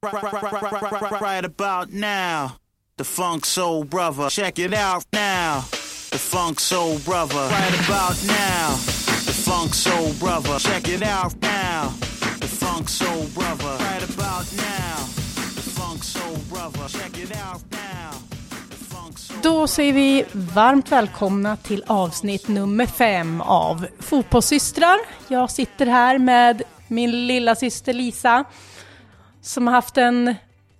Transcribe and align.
Right 0.00 1.44
about 1.44 1.92
now, 1.92 2.56
the 2.98 3.04
Funk 3.04 3.44
Soul 3.44 3.82
Brother. 3.82 4.30
Check 4.30 4.60
it 4.60 4.72
out 4.72 5.04
now, 5.12 5.64
the 6.12 6.18
Funk 6.18 6.60
Soul 6.60 7.00
Brother. 7.00 7.48
Right 7.50 7.74
about 7.84 8.24
now, 8.24 8.76
the 9.26 9.32
Funk 9.32 9.74
Soul 9.74 10.12
Brother. 10.20 10.58
Check 10.60 10.88
it 10.88 11.02
out 11.02 11.34
now, 11.42 11.92
the 12.38 12.46
Funk 12.46 12.88
Soul 12.88 13.26
Brother. 13.34 13.76
Right 13.84 14.04
about 14.14 14.46
now, 14.56 15.04
the 15.56 15.62
Funk 15.62 16.04
Soul 16.04 16.38
Brother. 16.48 16.88
Check 16.88 17.18
it 17.18 17.32
out 17.32 17.62
now. 17.72 17.78
Då 19.42 19.66
säger 19.66 19.92
vi 19.92 20.24
varmt 20.32 20.92
välkomna 20.92 21.56
till 21.56 21.84
avsnitt 21.86 22.48
nummer 22.48 22.86
fem 22.86 23.40
av 23.40 23.86
Fotbollssystrar. 24.00 24.98
Jag 25.28 25.50
sitter 25.50 25.86
här 25.86 26.18
med 26.18 26.62
min 26.88 27.26
lilla 27.26 27.54
syster 27.54 27.92
Lisa 27.92 28.44
som 29.48 29.66
har 29.66 29.74
haft 29.74 29.96
en 29.98 30.34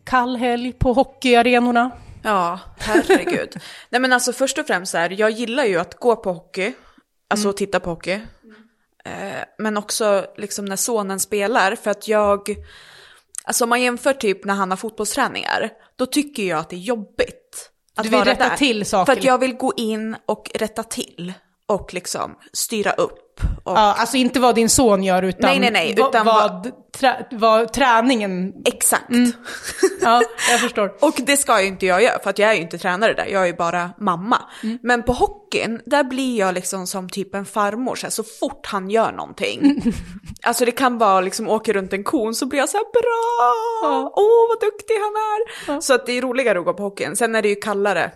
kall 0.04 0.36
helg 0.36 0.72
på 0.72 0.92
hockeyarenorna. 0.92 1.90
Ja, 2.22 2.60
herregud. 2.78 3.56
Nej 3.90 4.00
men 4.00 4.12
alltså 4.12 4.32
först 4.32 4.58
och 4.58 4.66
främst 4.66 4.92
så 4.92 4.98
här, 4.98 5.10
jag 5.10 5.30
gillar 5.30 5.64
ju 5.64 5.78
att 5.78 5.94
gå 5.94 6.16
på 6.16 6.32
hockey, 6.32 6.72
alltså 7.30 7.52
titta 7.52 7.80
på 7.80 7.90
hockey. 7.90 8.20
Eh, 9.04 9.42
men 9.58 9.76
också 9.76 10.26
liksom 10.36 10.64
när 10.64 10.76
sonen 10.76 11.20
spelar, 11.20 11.74
för 11.76 11.90
att 11.90 12.08
jag, 12.08 12.56
alltså 13.44 13.64
om 13.64 13.70
man 13.70 13.82
jämför 13.82 14.12
typ 14.12 14.44
när 14.44 14.54
han 14.54 14.70
har 14.70 14.76
fotbollsträningar, 14.76 15.70
då 15.96 16.06
tycker 16.06 16.42
jag 16.42 16.58
att 16.58 16.70
det 16.70 16.76
är 16.76 16.80
jobbigt. 16.80 17.70
Att 17.96 18.02
Du 18.02 18.08
vill 18.08 18.18
vara 18.18 18.30
rätta 18.30 18.48
där. 18.48 18.56
till 18.56 18.86
saker. 18.86 19.12
För 19.12 19.18
att 19.18 19.24
jag 19.24 19.38
vill 19.38 19.54
gå 19.54 19.72
in 19.76 20.16
och 20.26 20.50
rätta 20.54 20.82
till 20.82 21.32
och 21.66 21.94
liksom 21.94 22.36
styra 22.52 22.92
upp. 22.92 23.27
Och, 23.64 23.72
Ja, 23.72 23.94
alltså 23.98 24.16
inte 24.16 24.40
vad 24.40 24.54
din 24.54 24.68
son 24.68 25.02
gör 25.02 25.22
utan, 25.22 25.50
Nej, 25.50 25.58
nej, 25.58 25.70
nej, 25.70 25.94
vad, 25.98 26.08
utan 26.08 26.26
vad, 26.26 26.72
trä, 26.98 27.26
vad 27.30 27.72
träningen... 27.72 28.52
Exakt. 28.64 29.04
Ja, 30.02 30.22
jag 30.50 30.60
förstår. 30.60 30.92
Och 31.00 31.14
det 31.16 31.36
ska 31.36 31.60
ju 31.62 31.66
inte 31.68 31.86
jag 31.86 32.02
göra, 32.02 32.18
för 32.22 32.30
att 32.30 32.38
jag 32.38 32.50
är 32.50 32.54
ju 32.54 32.60
inte 32.60 32.78
tränare 32.78 33.14
där, 33.14 33.26
jag 33.26 33.42
är 33.42 33.46
ju 33.46 33.54
bara 33.54 33.90
mamma. 34.00 34.42
Mm. 34.62 34.78
Men 34.82 35.02
på 35.02 35.12
hockeyn, 35.12 35.80
där 35.86 36.04
blir 36.04 36.38
jag 36.38 36.54
liksom 36.54 36.86
som 36.86 37.08
typ 37.08 37.34
en 37.34 37.44
farmor, 37.44 37.94
så, 37.94 38.06
här, 38.06 38.10
så 38.10 38.22
fort 38.22 38.66
han 38.66 38.90
gör 38.90 39.12
någonting. 39.12 39.82
alltså 40.42 40.64
det 40.64 40.70
kan 40.70 40.98
vara 40.98 41.20
liksom 41.20 41.48
åka 41.48 41.72
runt 41.72 41.92
en 41.92 42.04
kon 42.04 42.34
så 42.34 42.46
blir 42.46 42.58
jag 42.58 42.68
så 42.68 42.76
här 42.76 42.84
bra, 42.92 44.12
åh 44.16 44.48
vad 44.48 44.60
duktig 44.60 44.94
han 44.94 45.12
är. 45.12 45.80
Så 45.80 45.94
att 45.94 46.06
det 46.06 46.12
är 46.12 46.22
roligare 46.22 46.58
att 46.58 46.64
gå 46.64 46.74
på 46.74 46.82
hockeyn. 46.82 47.16
Sen 47.16 47.34
är 47.34 47.42
det 47.42 47.48
ju 47.48 47.54
kallare. 47.54 48.10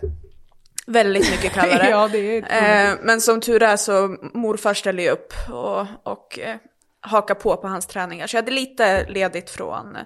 Väldigt 0.87 1.31
mycket 1.31 1.53
kallare. 1.53 1.87
Ja, 1.89 2.09
det 2.11 2.37
är 2.37 2.91
eh, 2.91 2.97
men 3.01 3.21
som 3.21 3.41
tur 3.41 3.63
är 3.63 3.77
så 3.77 4.17
morfar 4.33 4.73
ställer 4.73 5.03
ju 5.03 5.09
upp 5.09 5.33
och, 5.51 5.87
och 6.03 6.39
eh, 6.39 6.55
hakar 7.01 7.35
på 7.35 7.57
på 7.57 7.67
hans 7.67 7.87
träningar. 7.87 8.27
Så 8.27 8.35
jag 8.35 8.41
hade 8.41 8.51
lite 8.51 9.05
ledigt 9.09 9.49
från 9.49 9.97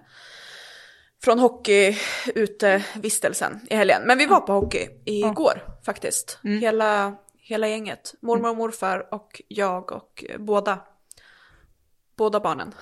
från 1.23 1.39
hockeyutevistelsen 1.39 3.59
i 3.69 3.75
helgen. 3.75 4.01
Men 4.05 4.17
vi 4.17 4.25
var 4.25 4.39
på 4.39 4.53
hockey 4.53 4.87
igår 5.05 5.61
faktiskt. 5.85 6.39
Mm. 6.43 6.59
Hela, 6.59 7.15
hela 7.37 7.67
gänget. 7.67 8.13
Mormor 8.21 8.49
och 8.49 8.57
morfar 8.57 9.13
och 9.13 9.41
jag 9.47 9.91
och 9.91 10.23
båda. 10.39 10.79
Båda 12.17 12.39
barnen. 12.39 12.73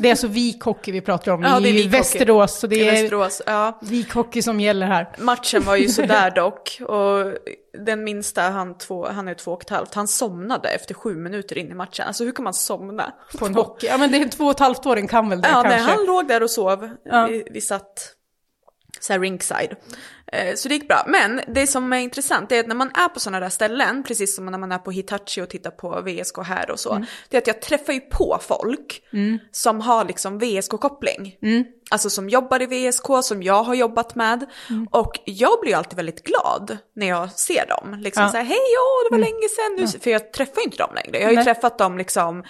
Det 0.00 0.08
är 0.08 0.12
alltså 0.12 0.26
vikhockey 0.26 0.92
vi 0.92 1.00
pratar 1.00 1.32
om 1.32 1.42
Ja, 1.42 1.60
det 1.60 1.68
är 1.68 1.72
i. 1.74 1.88
Västerås. 1.88 2.58
Så 2.58 2.66
det 2.66 2.76
I 2.76 2.88
är 2.88 2.92
Västerås. 2.92 3.42
Ja. 3.46 3.78
vikhockey 3.82 4.42
som 4.42 4.60
gäller 4.60 4.86
här. 4.86 5.08
Matchen 5.18 5.62
var 5.62 5.76
ju 5.76 5.88
sådär 5.98 6.30
dock. 6.30 6.80
Och 6.88 7.34
den 7.86 8.04
minsta, 8.04 8.42
han, 8.42 8.78
två, 8.78 9.06
han 9.08 9.28
är 9.28 9.34
två 9.34 9.52
och 9.52 9.62
ett 9.62 9.70
halvt, 9.70 9.94
han 9.94 10.08
somnade 10.08 10.68
efter 10.68 10.94
sju 10.94 11.16
minuter 11.16 11.58
in 11.58 11.70
i 11.70 11.74
matchen. 11.74 12.06
Alltså 12.06 12.24
hur 12.24 12.32
kan 12.32 12.44
man 12.44 12.54
somna? 12.54 13.12
På 13.38 13.46
en 13.46 13.54
hockey. 13.54 13.86
Ja 13.86 13.98
men 13.98 14.12
det 14.12 14.18
är 14.18 14.28
två 14.28 14.44
och 14.44 14.50
ett 14.50 14.58
halvt 14.60 14.86
år, 14.86 14.96
den 14.96 15.08
kan 15.08 15.28
väl 15.28 15.40
det 15.40 15.48
Ja, 15.48 15.52
kanske. 15.62 15.70
nej, 15.70 15.80
han 15.96 16.04
låg 16.06 16.28
där 16.28 16.42
och 16.42 16.50
sov. 16.50 16.90
Ja. 17.04 17.26
Vi, 17.26 17.44
vi 17.50 17.60
satt 17.60 18.14
så 19.00 19.12
här 19.12 19.20
ringside. 19.20 19.76
Eh, 20.32 20.54
Så 20.54 20.68
det 20.68 20.74
gick 20.74 20.88
bra. 20.88 21.04
Men 21.06 21.40
det 21.48 21.66
som 21.66 21.92
är 21.92 21.98
intressant 21.98 22.52
är 22.52 22.60
att 22.60 22.66
när 22.66 22.74
man 22.74 22.90
är 22.94 23.08
på 23.08 23.20
sådana 23.20 23.40
där 23.40 23.48
ställen, 23.48 24.02
precis 24.02 24.36
som 24.36 24.46
när 24.46 24.58
man 24.58 24.72
är 24.72 24.78
på 24.78 24.90
Hitachi 24.90 25.40
och 25.42 25.48
tittar 25.50 25.70
på 25.70 26.00
VSK 26.00 26.38
här 26.44 26.70
och 26.70 26.80
så, 26.80 26.92
Mm. 26.92 27.06
det 27.28 27.36
är 27.36 27.40
att 27.40 27.46
jag 27.46 27.62
träffar 27.62 27.92
ju 27.92 28.00
på 28.00 28.38
folk 28.42 29.02
som 29.52 29.80
har 29.80 30.04
liksom 30.04 30.38
VSK-koppling. 30.38 31.36
Mm. 31.42 31.64
Alltså 31.90 32.10
som 32.10 32.28
jobbar 32.28 32.62
i 32.62 32.66
VSK, 32.66 33.06
som 33.22 33.42
jag 33.42 33.62
har 33.62 33.74
jobbat 33.74 34.14
med. 34.14 34.46
Mm. 34.70 34.88
Och 34.90 35.18
jag 35.24 35.60
blir 35.60 35.70
ju 35.70 35.76
alltid 35.78 35.96
väldigt 35.96 36.24
glad 36.24 36.78
när 36.96 37.06
jag 37.08 37.32
ser 37.32 37.66
dem. 37.66 37.94
Liksom 38.00 38.20
Ja. 38.22 38.28
Mm. 38.28 38.32
så 38.32 38.36
här, 38.36 38.44
hej, 38.44 38.58
åh, 38.78 39.10
det 39.10 39.16
var 39.16 39.24
länge 39.24 39.48
sedan 39.48 39.76
nu. 39.94 40.00
För 40.02 40.10
jag 40.10 40.32
träffar 40.32 40.56
ju 40.60 40.64
inte 40.64 40.76
dem 40.78 40.90
längre. 40.94 41.18
Jag 41.18 41.24
har 41.26 41.30
ju 41.30 41.36
Nej. 41.36 41.44
träffat 41.44 41.78
dem 41.78 41.98
liksom 41.98 42.44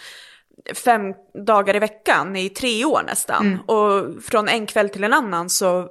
fem 0.75 1.03
dagar 1.47 1.77
i 1.77 1.79
veckan 1.79 2.37
i 2.37 2.49
tre 2.51 2.85
år 2.85 3.03
nästan. 3.07 3.47
Mm. 3.47 3.61
Och 3.61 4.23
från 4.25 4.49
en 4.49 4.67
kväll 4.67 4.89
till 4.89 5.05
en 5.05 5.13
annan 5.13 5.49
så 5.51 5.89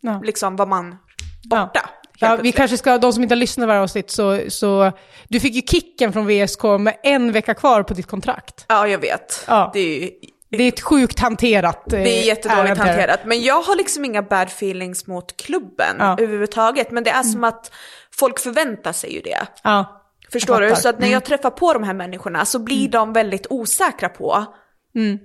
Ja. 0.00 0.20
liksom 0.24 0.56
var 0.56 0.66
man 0.66 0.96
borta. 1.44 1.70
Ja. 1.74 1.88
Ja, 2.20 2.36
vi 2.36 2.52
kanske 2.52 2.76
ska, 2.78 2.98
de 2.98 3.12
som 3.12 3.22
inte 3.22 3.34
har 3.34 3.38
lyssnat 3.38 3.68
varje 3.68 3.80
avsnitt, 3.80 4.10
så, 4.10 4.40
så 4.48 4.92
du 5.28 5.40
fick 5.40 5.54
ju 5.54 5.62
kicken 5.62 6.12
från 6.12 6.26
VSK 6.26 6.62
med 6.80 6.96
en 7.02 7.32
vecka 7.32 7.54
kvar 7.54 7.82
på 7.82 7.94
ditt 7.94 8.06
kontrakt. 8.06 8.64
Ja, 8.68 8.88
jag 8.88 8.98
vet. 8.98 9.44
Ja. 9.48 9.70
Det 9.74 9.80
är 9.80 10.00
ju 10.00 10.10
Det 10.50 10.62
är 10.64 10.68
ett 10.68 10.80
sjukt 10.80 11.18
hanterat 11.20 11.82
det 11.86 11.96
är 11.96 12.06
eh, 12.06 12.26
jättedåligt 12.26 12.78
hanterat. 12.78 13.20
Men 13.24 13.42
jag 13.42 13.62
har 13.62 13.76
liksom 13.76 14.04
inga 14.04 14.22
bad 14.22 14.46
feelings 14.48 15.06
mot 15.06 15.36
klubben 15.36 15.96
Ja. 15.98 16.12
överhuvudtaget. 16.18 16.90
Men 16.90 17.04
det 17.04 17.10
är 17.10 17.22
som 17.22 17.44
att 17.44 17.70
folk 18.14 18.38
förväntar 18.38 18.92
sig 18.92 19.14
ju 19.14 19.20
det. 19.20 19.46
Ja. 19.62 20.02
Förstår 20.32 20.60
du? 20.60 20.76
Så 20.76 20.88
att 20.88 20.98
när 20.98 21.06
Mm. 21.06 21.12
jag 21.12 21.24
träffar 21.24 21.50
på 21.50 21.72
de 21.72 21.82
här 21.82 21.94
människorna 21.94 22.44
så 22.44 22.58
blir 22.58 22.88
de 22.88 23.12
väldigt 23.12 23.46
osäkra 23.50 24.08
på 24.08 24.44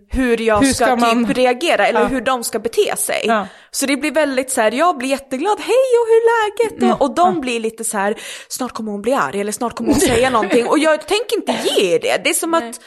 hur 0.09 0.41
jag 0.41 0.57
Mm. 0.57 0.67
Hur 0.67 0.73
ska, 0.73 0.85
ska 0.85 0.95
man- 0.95 1.25
typ 1.27 1.37
reagera 1.37 1.87
eller 1.87 1.99
Ja. 2.01 2.05
hur 2.07 2.21
de 2.21 2.43
ska 2.43 2.59
bete 2.59 2.95
sig. 2.97 3.21
Ja. 3.25 3.47
Så 3.71 3.85
det 3.85 3.97
blir 3.97 4.11
väldigt 4.11 4.51
så 4.51 4.61
här, 4.61 4.71
jag 4.71 4.97
blir 4.97 5.09
jätteglad, 5.09 5.57
hej 5.59 5.75
och 6.01 6.07
hur 6.07 6.15
är 6.15 6.69
läget? 6.79 6.93
Och, 6.93 7.01
och 7.09 7.15
de 7.15 7.41
blir 7.41 7.59
lite 7.59 7.83
så 7.83 7.97
här, 7.97 8.15
snart 8.47 8.71
kommer 8.71 8.91
hon 8.91 9.01
bli 9.01 9.13
arg 9.13 9.41
eller 9.41 9.51
snart 9.51 9.75
kommer 9.75 9.91
hon 9.91 9.99
säga 9.99 10.29
någonting. 10.29 10.67
Och 10.67 10.79
jag 10.79 11.07
tänker 11.07 11.35
inte 11.35 11.51
ge 11.65 11.95
er 11.95 11.99
det. 11.99 12.21
Det 12.23 12.29
är 12.29 12.33
som 12.33 12.53
att, 12.53 12.79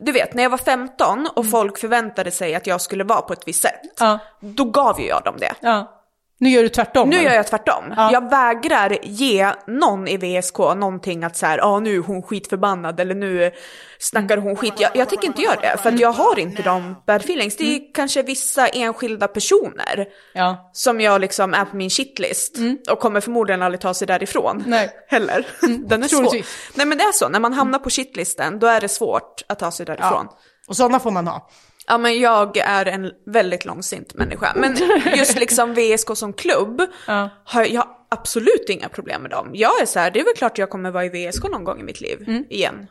du 0.00 0.12
vet, 0.12 0.34
när 0.34 0.42
jag 0.42 0.50
var 0.50 0.58
15 0.58 1.28
och 1.34 1.50
folk 1.50 1.78
förväntade 1.78 2.30
sig 2.30 2.54
att 2.54 2.66
jag 2.66 2.80
skulle 2.80 3.04
vara 3.04 3.22
på 3.22 3.32
ett 3.32 3.42
visst 3.48 3.62
sätt, 3.62 3.80
Ja. 4.00 4.18
då 4.40 4.64
gav 4.64 5.00
ju 5.00 5.06
jag 5.06 5.24
dem 5.24 5.34
det. 5.38 5.54
ja. 5.60 5.92
Nu 6.38 6.50
gör 6.50 6.62
du 6.62 6.68
tvärtom. 6.68 7.10
Nu 7.10 7.16
eller? 7.16 7.28
gör 7.28 7.36
jag 7.36 7.46
tvärtom. 7.46 7.94
Ja. 7.96 8.12
Jag 8.12 8.30
vägrar 8.30 8.98
ge 9.02 9.50
någon 9.66 10.08
i 10.08 10.16
VSK 10.40 10.58
någonting 10.58 11.24
att 11.24 11.36
så 11.36 11.46
här, 11.46 11.58
ja 11.58 11.80
nu 11.80 11.96
är 11.96 12.00
hon 12.00 12.22
skitförbannad 12.22 13.00
eller 13.00 13.14
nu 13.14 13.50
snackar 13.98 14.36
hon 14.36 14.56
skit. 14.56 14.74
Jag, 14.78 14.90
jag 14.96 15.08
tänker 15.08 15.26
inte 15.26 15.42
göra 15.42 15.60
det 15.60 15.76
för 15.82 15.88
att 15.88 16.00
jag 16.00 16.12
har 16.12 16.38
inte 16.38 16.62
de 16.62 16.96
bad 17.06 17.20
feelings. 17.20 17.56
Det 17.56 17.76
är 17.76 17.94
kanske 17.94 18.22
vissa 18.22 18.66
enskilda 18.68 19.28
personer 19.28 20.06
Ja. 20.34 20.70
som 20.72 21.00
jag 21.00 21.20
liksom 21.20 21.54
är 21.54 21.64
på 21.64 21.76
min 21.76 21.90
shitlist 21.90 22.56
och 22.90 22.98
kommer 23.00 23.20
förmodligen 23.20 23.62
aldrig 23.62 23.80
ta 23.80 23.94
sig 23.94 24.06
därifrån. 24.06 24.64
Nej. 24.66 24.90
Heller. 25.08 25.46
Den 25.88 26.02
är 26.02 26.08
svår. 26.08 26.18
troligtvis. 26.18 26.70
Nej 26.74 26.86
men 26.86 26.98
det 26.98 27.04
är 27.04 27.12
så, 27.12 27.28
när 27.28 27.40
man 27.40 27.52
hamnar 27.52 27.78
på 27.78 27.90
shitlisten 27.90 28.58
då 28.58 28.66
är 28.66 28.80
det 28.80 28.88
svårt 28.88 29.42
att 29.46 29.58
ta 29.58 29.70
sig 29.70 29.86
därifrån. 29.86 30.26
ja. 30.30 30.38
Och 30.68 30.76
sådana 30.76 31.00
får 31.00 31.10
man 31.10 31.26
ha. 31.26 31.48
Ja 31.86 31.98
men 31.98 32.20
jag 32.20 32.56
är 32.56 32.86
en 32.86 33.10
väldigt 33.26 33.64
långsint 33.64 34.14
människa. 34.14 34.52
Men 34.56 34.76
just 35.16 35.38
liksom 35.40 35.74
VSK 35.74 36.16
som 36.16 36.32
klubb, 36.32 36.82
Ja. 37.06 37.28
har 37.44 37.64
jag 37.64 37.88
absolut 38.08 38.64
inga 38.68 38.88
problem 38.88 39.22
med 39.22 39.30
dem. 39.30 39.50
Jag 39.54 39.80
är 39.82 39.86
så 39.86 39.98
här, 39.98 40.10
det 40.10 40.20
är 40.20 40.24
väl 40.24 40.34
klart 40.36 40.58
jag 40.58 40.70
kommer 40.70 40.90
vara 40.90 41.04
i 41.04 41.08
VSK 41.28 41.44
någon 41.50 41.64
gång 41.64 41.80
i 41.80 41.82
mitt 41.82 42.00
liv 42.00 42.24
Mm. 42.28 42.44
igen. 42.50 42.86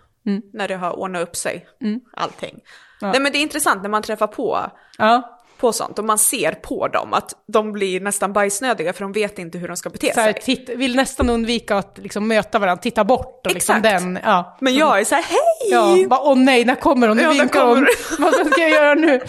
När 0.53 0.67
det 0.67 0.75
har 0.75 0.99
ordnat 0.99 1.21
upp 1.21 1.35
sig, 1.35 1.67
allting. 2.13 2.59
Nej 3.01 3.19
men 3.19 3.31
det 3.31 3.37
är 3.37 3.41
intressant 3.41 3.81
när 3.81 3.89
man 3.89 4.03
träffar 4.03 4.27
på, 4.27 4.71
Ja. 4.97 5.34
På 5.57 5.73
sånt 5.73 5.99
och 5.99 6.05
man 6.05 6.17
ser 6.17 6.51
på 6.51 6.87
dem 6.87 7.13
att 7.13 7.33
de 7.47 7.71
blir 7.71 7.99
nästan 7.99 8.33
bajsnödiga 8.33 8.93
för 8.93 9.01
de 9.01 9.11
vet 9.11 9.39
inte 9.39 9.57
hur 9.57 9.67
de 9.67 9.77
ska 9.77 9.89
bete 9.89 10.13
här, 10.15 10.33
sig. 10.33 10.41
titt, 10.41 10.69
vill 10.69 10.95
nästan 10.95 11.29
undvika 11.29 11.77
att 11.77 11.97
liksom 12.01 12.27
möta 12.27 12.59
varandra, 12.59 12.81
titta 12.81 13.03
bort 13.03 13.45
och 13.47 13.53
liksom 13.53 13.75
Exakt. 13.75 14.03
den. 14.03 14.19
Ja. 14.23 14.57
Men 14.61 14.75
jag 14.75 14.99
är 14.99 15.05
så 15.05 15.15
här, 15.15 15.23
hej! 15.23 15.71
Ja, 16.03 16.07
bara, 16.07 16.19
åh 16.19 16.37
nej, 16.37 16.65
när 16.65 16.75
kommer 16.75 17.07
hon? 17.07 17.17
Nu 17.17 17.23
Ja, 17.23 17.29
vinkar 17.29 17.65
hon. 17.65 17.87
Vad 18.19 18.33
ska 18.33 18.61
jag 18.61 18.69
göra 18.69 18.93
nu? 18.93 19.21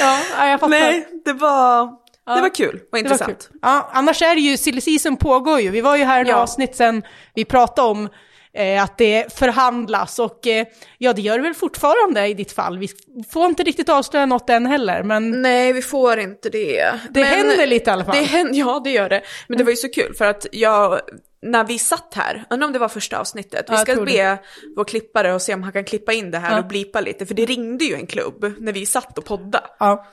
Ja, 0.00 0.18
ja, 0.38 0.48
jag 0.48 0.60
fattar. 0.60 0.70
Nej, 0.70 1.08
det 1.24 1.32
var, 1.32 1.86
det 2.34 2.40
var 2.40 2.54
kul 2.54 2.80
och 2.92 2.98
intressant. 2.98 3.48
kul. 3.50 3.58
Ja, 3.62 3.90
annars 3.92 4.22
är 4.22 4.34
det 4.34 4.40
ju, 4.40 4.56
silly 4.56 5.16
pågår 5.16 5.60
ju. 5.60 5.70
Vi 5.70 5.80
var 5.80 5.96
ju 5.96 6.04
här 6.04 6.24
i 6.26 6.28
Ja. 6.28 6.36
avsnitt 6.36 6.76
sen 6.76 7.02
vi 7.34 7.44
pratade 7.44 7.88
om 7.88 8.08
eh, 8.54 8.82
att 8.82 8.98
det 8.98 9.32
förhandlas 9.38 10.18
och 10.18 10.46
eh, 10.46 10.66
ja, 10.98 11.12
det 11.12 11.22
gör 11.22 11.36
det 11.36 11.42
väl 11.42 11.54
fortfarande 11.54 12.26
i 12.26 12.34
ditt 12.34 12.52
fall. 12.52 12.78
Vi 12.78 12.88
får 13.30 13.46
inte 13.46 13.62
riktigt 13.62 13.88
avslöja 13.88 14.26
något 14.26 14.50
än 14.50 14.66
heller, 14.66 15.02
men 15.02 15.42
Nej, 15.42 15.72
vi 15.72 15.82
får 15.82 16.18
inte 16.18 16.48
det. 16.50 16.92
det 17.10 17.22
händer 17.22 17.66
lite 17.66 17.90
i 17.90 17.92
alla 17.92 18.04
fall. 18.04 18.16
Det 18.16 18.22
händer, 18.22 18.54
ja, 18.58 18.80
det 18.84 18.90
gör 18.90 19.08
det. 19.08 19.22
Men 19.48 19.58
det 19.58 19.64
var 19.64 19.70
ju 19.70 19.76
så 19.76 19.88
kul 19.88 20.14
för 20.14 20.24
att 20.24 20.46
jag, 20.52 21.00
när 21.42 21.64
vi 21.64 21.78
satt 21.78 22.12
här, 22.14 22.44
undrar 22.50 22.66
om 22.66 22.72
det 22.72 22.78
var 22.78 22.88
första 22.88 23.18
avsnittet, 23.18 23.66
vi 23.70 23.76
ska 23.76 23.94
tror 23.94 24.06
det. 24.06 24.12
be 24.12 24.38
vår 24.76 24.84
klippare 24.84 25.34
och 25.34 25.42
se 25.42 25.54
om 25.54 25.62
han 25.62 25.72
kan 25.72 25.84
klippa 25.84 26.12
in 26.12 26.30
det 26.30 26.38
här 26.38 26.52
Ja. 26.52 26.58
och 26.58 26.66
blipa 26.66 27.00
lite, 27.00 27.26
för 27.26 27.34
det 27.34 27.44
ringde 27.44 27.84
ju 27.84 27.94
en 27.94 28.06
klubb 28.06 28.54
när 28.58 28.72
vi 28.72 28.86
satt 28.86 29.18
och 29.18 29.24
podda. 29.24 29.64
ja. 29.78 30.06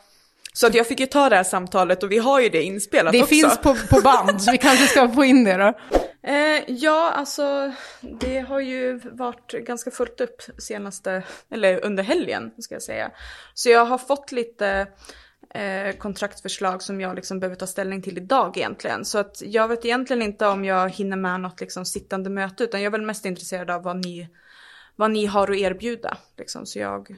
Så 0.53 0.68
att 0.68 0.74
jag 0.74 0.88
fick 0.88 1.00
ju 1.00 1.06
ta 1.06 1.30
det 1.30 1.36
här 1.36 1.44
samtalet 1.44 2.03
och 2.03 2.12
vi 2.12 2.18
har 2.18 2.39
ju 2.39 2.50
det 2.50 2.62
inspelat 2.63 3.12
Det 3.13 3.18
också. 3.21 3.30
finns 3.30 3.57
på, 3.57 3.75
på 3.89 4.01
band, 4.01 4.41
så 4.41 4.51
vi 4.51 4.57
kanske 4.57 4.88
ska 4.88 5.09
få 5.09 5.24
in 5.24 5.44
det 5.44 5.57
då. 5.57 5.74
Eh, 6.21 6.63
ja, 6.68 7.12
alltså 7.12 7.74
det 8.01 8.39
har 8.39 8.60
ju 8.60 8.98
varit 8.98 9.51
ganska 9.51 9.92
fullt 9.92 10.21
upp 10.21 10.42
senaste, 10.57 11.24
eller 11.51 11.86
under 11.86 12.04
helgen 12.04 12.51
ska 12.57 12.75
jag 12.75 12.81
säga. 12.81 13.12
Så 13.54 13.69
jag 13.69 13.86
har 13.86 13.98
fått 13.98 14.31
lite 14.31 14.88
eh, 15.54 15.95
kontraktförslag 15.98 16.81
som 16.81 17.01
jag 17.01 17.16
liksom 17.16 17.39
behöver 17.39 17.56
ta 17.56 17.68
ställning 17.68 18.01
till 18.01 18.18
idag 18.18 18.57
egentligen. 18.57 19.06
Så 19.06 19.18
att 19.18 19.42
jag 19.42 19.68
vet 19.68 19.86
egentligen 19.86 20.21
inte 20.21 20.48
om 20.48 20.66
jag 20.66 20.89
hinner 20.89 21.18
med 21.18 21.42
något 21.42 21.62
liksom 21.62 21.86
sittande 21.86 22.30
möte 22.30 22.63
utan 22.63 22.81
jag 22.81 22.88
är 22.88 22.98
väl 22.98 23.06
mest 23.06 23.25
intresserad 23.25 23.69
av 23.69 23.83
vad 23.83 24.06
ni, 24.06 24.30
vad 24.95 25.12
ni 25.12 25.25
har 25.25 25.51
att 25.51 25.57
erbjuda. 25.57 26.18
Liksom, 26.38 26.65
så 26.65 26.80
jag... 26.80 27.15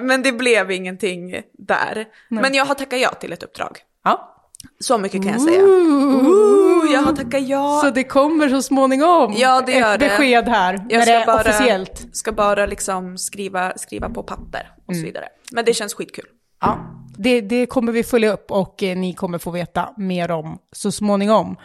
Men 0.00 0.22
det 0.22 0.32
blev 0.32 0.70
ingenting 0.70 1.42
där. 1.52 2.06
Men 2.28 2.54
jag 2.54 2.64
har 2.64 2.74
tackat 2.74 3.00
ja 3.00 3.10
till 3.10 3.32
ett 3.32 3.42
uppdrag. 3.42 3.78
Ja. 4.04 4.33
Så 4.80 4.98
mycket 4.98 5.22
kan 5.22 5.32
jag 5.32 5.40
säga. 5.42 5.62
Ooh, 5.62 6.92
jag 6.92 7.02
har 7.02 7.12
tackat 7.12 7.42
ja. 7.48 7.80
Så 7.84 7.90
det 7.90 8.04
kommer 8.04 8.48
så 8.48 8.62
småningom 8.62 9.34
Ja, 9.36 9.62
det 9.66 9.72
gör 9.72 9.94
ett 9.94 10.00
det. 10.00 10.08
besked 10.08 10.48
här, 10.48 10.74
Jag 10.88 10.98
när 10.98 11.06
det 11.06 11.12
är 11.12 11.22
ska 11.22 11.32
bara, 11.32 11.40
officiellt. 11.40 12.06
ska 12.16 12.32
bara 12.32 12.66
liksom 12.66 13.18
skriva, 13.18 13.72
skriva 13.76 14.08
på 14.10 14.22
papper 14.22 14.70
och 14.86 14.92
Mm. 14.92 15.02
så 15.02 15.06
vidare. 15.06 15.24
Men 15.52 15.64
det 15.64 15.74
känns 15.74 15.94
skitkul. 15.94 16.24
Ja, 16.60 16.78
det, 17.18 17.40
det 17.40 17.66
kommer 17.66 17.92
vi 17.92 18.02
följa 18.04 18.32
upp 18.32 18.50
och 18.50 18.82
eh, 18.82 18.96
ni 18.96 19.14
kommer 19.14 19.38
få 19.38 19.50
veta 19.50 19.88
mer 19.96 20.30
om 20.30 20.58
så 20.72 20.92
småningom. 20.92 21.56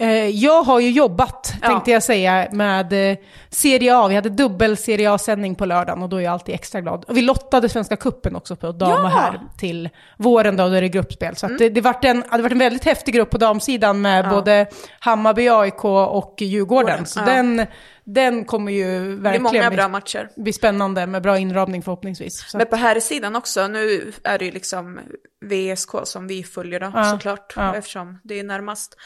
Eh, 0.00 0.08
jag 0.28 0.62
har 0.62 0.80
ju 0.80 0.90
jobbat, 0.90 1.52
Ja. 1.62 1.68
tänkte 1.68 1.90
jag 1.90 2.02
säga, 2.02 2.48
med 2.52 3.10
eh, 3.10 3.16
Serie 3.50 3.96
A. 3.96 4.08
Vi 4.08 4.14
hade 4.14 4.28
dubbel 4.28 4.76
Serie 4.76 5.12
A-sändning 5.12 5.54
på 5.54 5.66
lördagen 5.66 6.02
och 6.02 6.08
då 6.08 6.16
är 6.16 6.20
jag 6.20 6.32
alltid 6.32 6.54
extra 6.54 6.80
glad. 6.80 7.04
Och 7.08 7.16
vi 7.16 7.22
lottade 7.22 7.68
Svenska 7.68 7.96
Cupen 7.96 8.36
också 8.36 8.56
på 8.56 8.72
dam 8.72 8.90
och 8.90 8.98
Ja. 8.98 9.08
herr 9.08 9.40
till 9.58 9.88
våren 10.16 10.56
då, 10.56 10.68
då 10.68 10.74
är 10.74 10.80
det 10.80 10.88
gruppspel. 10.88 11.36
Så 11.36 11.46
att 11.46 11.58
det, 11.58 11.68
det 11.68 11.80
vart 11.80 12.04
en, 12.04 12.24
hade 12.28 12.42
varit 12.42 12.52
en 12.52 12.58
väldigt 12.58 12.84
häftig 12.84 13.14
grupp 13.14 13.30
på 13.30 13.38
damsidan 13.38 14.00
med 14.00 14.28
både 14.28 14.66
Hammarby, 15.00 15.48
AIK 15.48 15.84
och 15.84 16.34
Djurgården. 16.38 17.06
Så 17.06 17.20
ja. 17.20 17.24
den, 17.24 17.66
den 18.14 18.44
kommer 18.44 18.72
ju 18.72 18.84
Det 18.84 18.88
är 19.12 19.16
verkligen 19.16 19.42
många 19.42 19.68
bli, 19.70 19.76
bra 19.76 19.88
matcher. 19.88 20.30
bli 20.36 20.52
spännande 20.52 21.06
med 21.06 21.22
bra 21.22 21.38
inramning 21.38 21.82
förhoppningsvis. 21.82 22.50
Så 22.50 22.56
Men 22.58 22.66
på 22.66 22.76
här 22.76 23.00
sidan 23.00 23.36
också, 23.36 23.68
nu 23.68 24.12
är 24.24 24.38
det 24.38 24.44
ju 24.44 24.50
liksom 24.50 25.00
VSK 25.40 25.90
som 26.04 26.26
vi 26.26 26.42
följer 26.44 26.80
då 26.80 26.92
Ja, 26.94 27.04
såklart, 27.04 27.52
ja. 27.56 27.76
eftersom 27.76 28.18
det 28.24 28.38
är 28.38 28.44
närmast. 28.44 28.96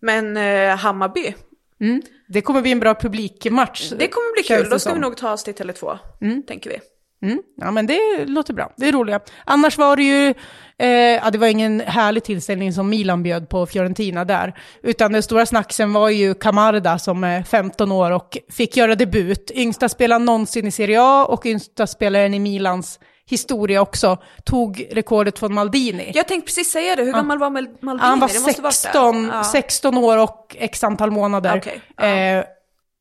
Men 0.00 0.36
eh, 0.36 0.76
Hammarby, 0.76 1.34
Mm. 1.80 2.02
Det 2.28 2.40
kommer 2.42 2.62
bli 2.62 2.72
en 2.72 2.80
bra 2.80 2.94
publikmatch. 2.94 3.90
det 3.90 4.08
kommer 4.08 4.32
bli 4.32 4.42
kul. 4.42 4.70
Då 4.70 4.78
ska 4.78 4.90
som. 4.90 4.94
vi 4.94 5.00
nog 5.00 5.16
ta 5.16 5.32
oss 5.32 5.44
till 5.44 5.54
Tele2, 5.54 5.98
tänker 6.46 6.70
vi. 6.70 6.78
Mm. 7.22 7.38
Ja, 7.60 7.70
men 7.70 7.86
det 7.86 7.98
låter 8.26 8.54
bra. 8.54 8.72
Det 8.76 8.88
är 8.88 8.92
roliga. 8.92 9.20
Annars 9.44 9.78
var 9.78 9.96
det 9.96 10.02
ju, 10.02 10.34
eh, 10.78 10.88
ja, 10.88 11.30
det 11.30 11.38
var 11.38 11.46
ingen 11.46 11.80
härlig 11.80 12.24
tillställning 12.24 12.72
som 12.72 12.88
Milan 12.88 13.22
bjöd 13.22 13.48
på 13.48 13.66
Fiorentina 13.66 14.24
där. 14.24 14.54
Utan 14.82 15.12
den 15.12 15.22
stora 15.22 15.46
snacksen 15.46 15.92
var 15.92 16.08
ju 16.08 16.34
Camarda 16.34 16.98
som 16.98 17.24
är 17.24 17.42
15 17.42 17.92
år 17.92 18.10
och 18.10 18.38
fick 18.50 18.76
göra 18.76 18.94
debut. 18.94 19.50
Yngsta 19.54 19.88
spelaren 19.88 20.24
någonsin 20.24 20.66
i 20.66 20.70
Serie 20.70 20.98
A 21.02 21.24
och 21.28 21.46
yngsta 21.46 21.86
spelaren 21.86 22.34
i 22.34 22.38
Milans 22.38 23.00
historia 23.26 23.80
också. 23.82 24.18
Tog 24.44 24.88
rekordet 24.92 25.38
från 25.38 25.54
Maldini. 25.54 26.10
Jag 26.14 26.28
tänkte 26.28 26.46
precis 26.46 26.72
säga 26.72 26.96
det, 26.96 27.02
hur 27.02 27.12
gammal 27.12 27.38
var 27.38 27.50
Mal- 27.50 27.68
Maldini? 27.80 28.08
Han 28.08 28.20
var 28.20 28.28
Det 28.28 28.40
måste 28.40 28.62
varit 28.62 28.72
det. 28.72 28.76
16, 28.76 29.30
Ja. 29.32 29.44
16 29.44 29.96
år 29.98 30.18
och 30.18 30.56
x 30.58 30.84
antal 30.84 31.10
månader. 31.10 31.56
Okej, 31.58 31.80
ja. 31.96 32.04
Eh, 32.04 32.44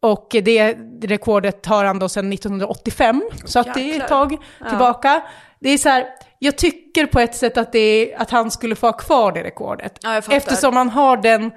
och 0.01 0.27
det 0.30 0.77
rekordet 1.01 1.65
har 1.65 1.86
han 1.86 2.00
då 2.00 2.09
sedan 2.09 2.33
1985, 2.33 3.21
så 3.45 3.59
att 3.59 3.74
det 3.74 3.95
är 3.95 4.01
ett 4.01 4.07
tag 4.07 4.38
tillbaka. 4.69 5.21
Det 5.59 5.69
är 5.69 5.77
så 5.77 5.89
här, 5.89 6.06
jag 6.39 6.57
tycker 6.57 7.06
på 7.06 7.19
ett 7.19 7.36
sätt 7.36 7.57
att, 7.57 7.71
det 7.71 7.80
är, 7.80 8.21
att 8.21 8.30
han 8.30 8.51
skulle 8.51 8.75
få 8.75 8.88
ha 8.88 8.94
kvar 8.94 9.31
det 9.31 9.44
rekordet. 9.44 9.98
Ja. 10.01 10.21
Eftersom 10.30 10.75
han 10.75 10.89
har 10.89 11.18
den, 11.18 11.51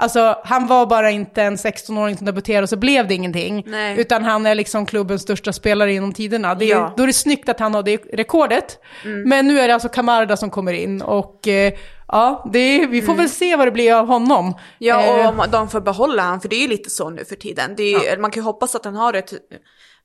alltså 0.00 0.36
han 0.44 0.66
var 0.66 0.86
bara 0.86 1.10
inte 1.10 1.42
en 1.42 1.56
16-åring 1.56 2.16
som 2.16 2.26
debuterade 2.26 2.62
och 2.62 2.68
så 2.68 2.76
blev 2.76 3.08
det 3.08 3.14
ingenting. 3.14 3.62
Nej. 3.66 4.00
Utan 4.00 4.24
han 4.24 4.46
är 4.46 4.54
liksom 4.54 4.86
klubbens 4.86 5.22
största 5.22 5.52
spelare 5.52 5.92
genom 5.92 6.12
tiderna. 6.12 6.54
Det 6.54 6.64
är, 6.64 6.68
Ja. 6.68 6.78
Mm. 6.78 6.92
Då 6.96 7.02
är 7.02 7.06
det 7.06 7.12
snyggt 7.12 7.48
att 7.48 7.60
han 7.60 7.74
har 7.74 7.82
det 7.82 7.96
rekordet. 8.12 8.78
Men 9.26 9.46
nu 9.46 9.60
är 9.60 9.68
det 9.68 9.74
alltså 9.74 9.88
Camarda 9.88 10.36
som 10.36 10.50
kommer 10.50 10.72
in 10.72 11.02
och 11.02 11.48
eh, 11.48 11.72
ja, 12.08 12.50
det 12.52 12.86
vi 12.86 13.02
får 13.02 13.14
väl 13.14 13.28
se 13.28 13.56
vad 13.56 13.66
det 13.66 13.70
blir 13.72 13.94
av 13.94 14.06
honom. 14.06 14.44
Mm. 14.46 14.58
Ja, 14.78 15.02
Eh, 15.02 15.28
och 15.28 15.38
om 15.44 15.50
de 15.50 15.68
får 15.68 15.80
behålla 15.80 16.22
han, 16.22 16.40
för 16.40 16.48
det 16.48 16.56
är 16.56 16.60
ju 16.62 16.68
lite 16.68 16.90
så 16.90 17.10
nu 17.10 17.24
för 17.24 17.36
tiden. 17.36 17.74
Ju- 17.78 18.18
Man 18.18 18.30
kan 18.30 18.40
ju 18.40 18.44
hoppas 18.44 18.74
att 18.74 18.84
han 18.84 18.96
har 18.96 19.14
ett 19.14 19.32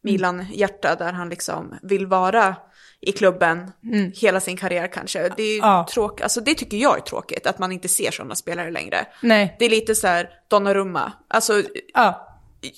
Milan-hjärta 0.03 0.95
där 0.95 1.12
han 1.13 1.30
liksom 1.30 1.75
vill 1.81 2.07
vara 2.07 2.56
i 3.01 3.12
klubben 3.12 3.71
hela 4.15 4.39
sin 4.39 4.57
karriär 4.57 4.88
kanske. 4.94 5.19
Det, 5.38 5.44
är 5.44 5.57
Mm. 5.59 5.69
Ja. 5.69 5.88
tråk, 5.94 6.21
alltså, 6.21 6.42
det 6.42 6.56
tycker 6.56 6.77
jag 6.77 6.97
är 6.97 7.01
tråkigt, 7.01 7.47
att 7.47 7.59
man 7.59 7.71
inte 7.71 7.88
ser 7.88 8.12
sådana 8.12 8.36
spelare 8.36 8.71
längre. 8.71 9.06
Nej, 9.21 9.56
Det 9.59 9.65
är 9.65 9.69
lite 9.69 9.95
så 9.95 10.07
här 10.07 10.30
Donnarumma. 10.47 11.12
Alltså, 11.27 11.62
ja. 11.94 12.27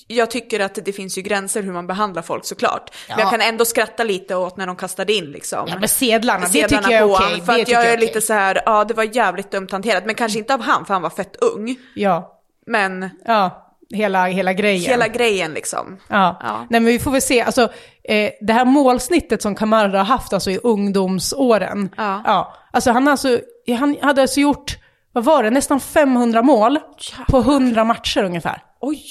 jag 0.06 0.30
tycker 0.30 0.60
att 0.60 0.74
det 0.84 0.92
finns 0.92 1.18
ju 1.18 1.22
gränser 1.22 1.62
hur 1.62 1.72
man 1.72 1.86
behandlar 1.86 2.22
folk 2.22 2.44
såklart. 2.44 2.90
Men 3.08 3.18
Ja. 3.18 3.22
jag 3.24 3.30
kan 3.30 3.40
ändå 3.40 3.64
skratta 3.64 4.04
lite 4.04 4.34
åt 4.36 4.56
när 4.56 4.66
de 4.66 4.76
kastade 4.76 5.12
in 5.12 5.24
liksom. 5.24 5.64
Ja 5.68 5.78
men 5.78 5.88
sedlarna, 5.88 6.40
det 6.46 6.52
sedlarna 6.52 6.82
tycker 6.82 6.94
jag 6.94 7.10
är 7.10 7.14
okej. 7.14 7.36
han, 7.38 7.46
För 7.46 7.52
det 7.54 7.62
att 7.62 7.68
jag 7.68 7.82
är 7.86 7.88
okej. 7.96 8.06
lite 8.06 8.20
så 8.20 8.32
här, 8.32 8.62
ja 8.66 8.84
det 8.84 8.94
var 8.94 9.16
jävligt 9.16 9.50
dumt 9.50 9.68
hanterat. 9.70 10.06
Men 10.06 10.14
kanske 10.14 10.38
inte 10.38 10.54
av 10.54 10.60
han, 10.60 10.86
för 10.86 10.94
han 10.94 11.02
var 11.02 11.10
fett 11.10 11.36
ung. 11.36 11.76
Ja, 11.94 12.40
Men 12.66 13.10
ja. 13.24 13.64
Hela, 13.94 14.26
hela 14.26 14.52
grejen. 14.52 14.90
hela 14.90 15.08
grejen 15.08 15.54
liksom. 15.54 15.96
Ja. 16.08 16.38
Ja. 16.42 16.66
nej 16.70 16.80
men 16.80 16.84
vi 16.84 16.98
får 16.98 17.10
väl 17.10 17.22
se. 17.22 17.42
Alltså, 17.42 17.62
eh, 18.04 18.30
det 18.40 18.52
här 18.52 18.64
målsnittet 18.64 19.42
som 19.42 19.54
Kamara 19.54 19.98
har 19.98 20.04
haft 20.04 20.32
alltså, 20.32 20.50
i 20.50 20.58
ungdomsåren. 20.62 21.90
Ja. 21.96 22.22
Ja. 22.24 22.54
Alltså, 22.72 22.90
han, 22.90 23.08
alltså, 23.08 23.40
han 23.78 23.96
hade 24.02 24.22
alltså 24.22 24.40
gjort, 24.40 24.76
vad 25.12 25.24
var 25.24 25.42
det, 25.42 25.50
nästan 25.50 25.80
500 25.80 26.42
mål 26.42 26.78
på 27.28 27.38
100 27.38 27.84
matcher 27.84 28.22
ungefär. 28.24 28.62
Oj! 28.80 29.02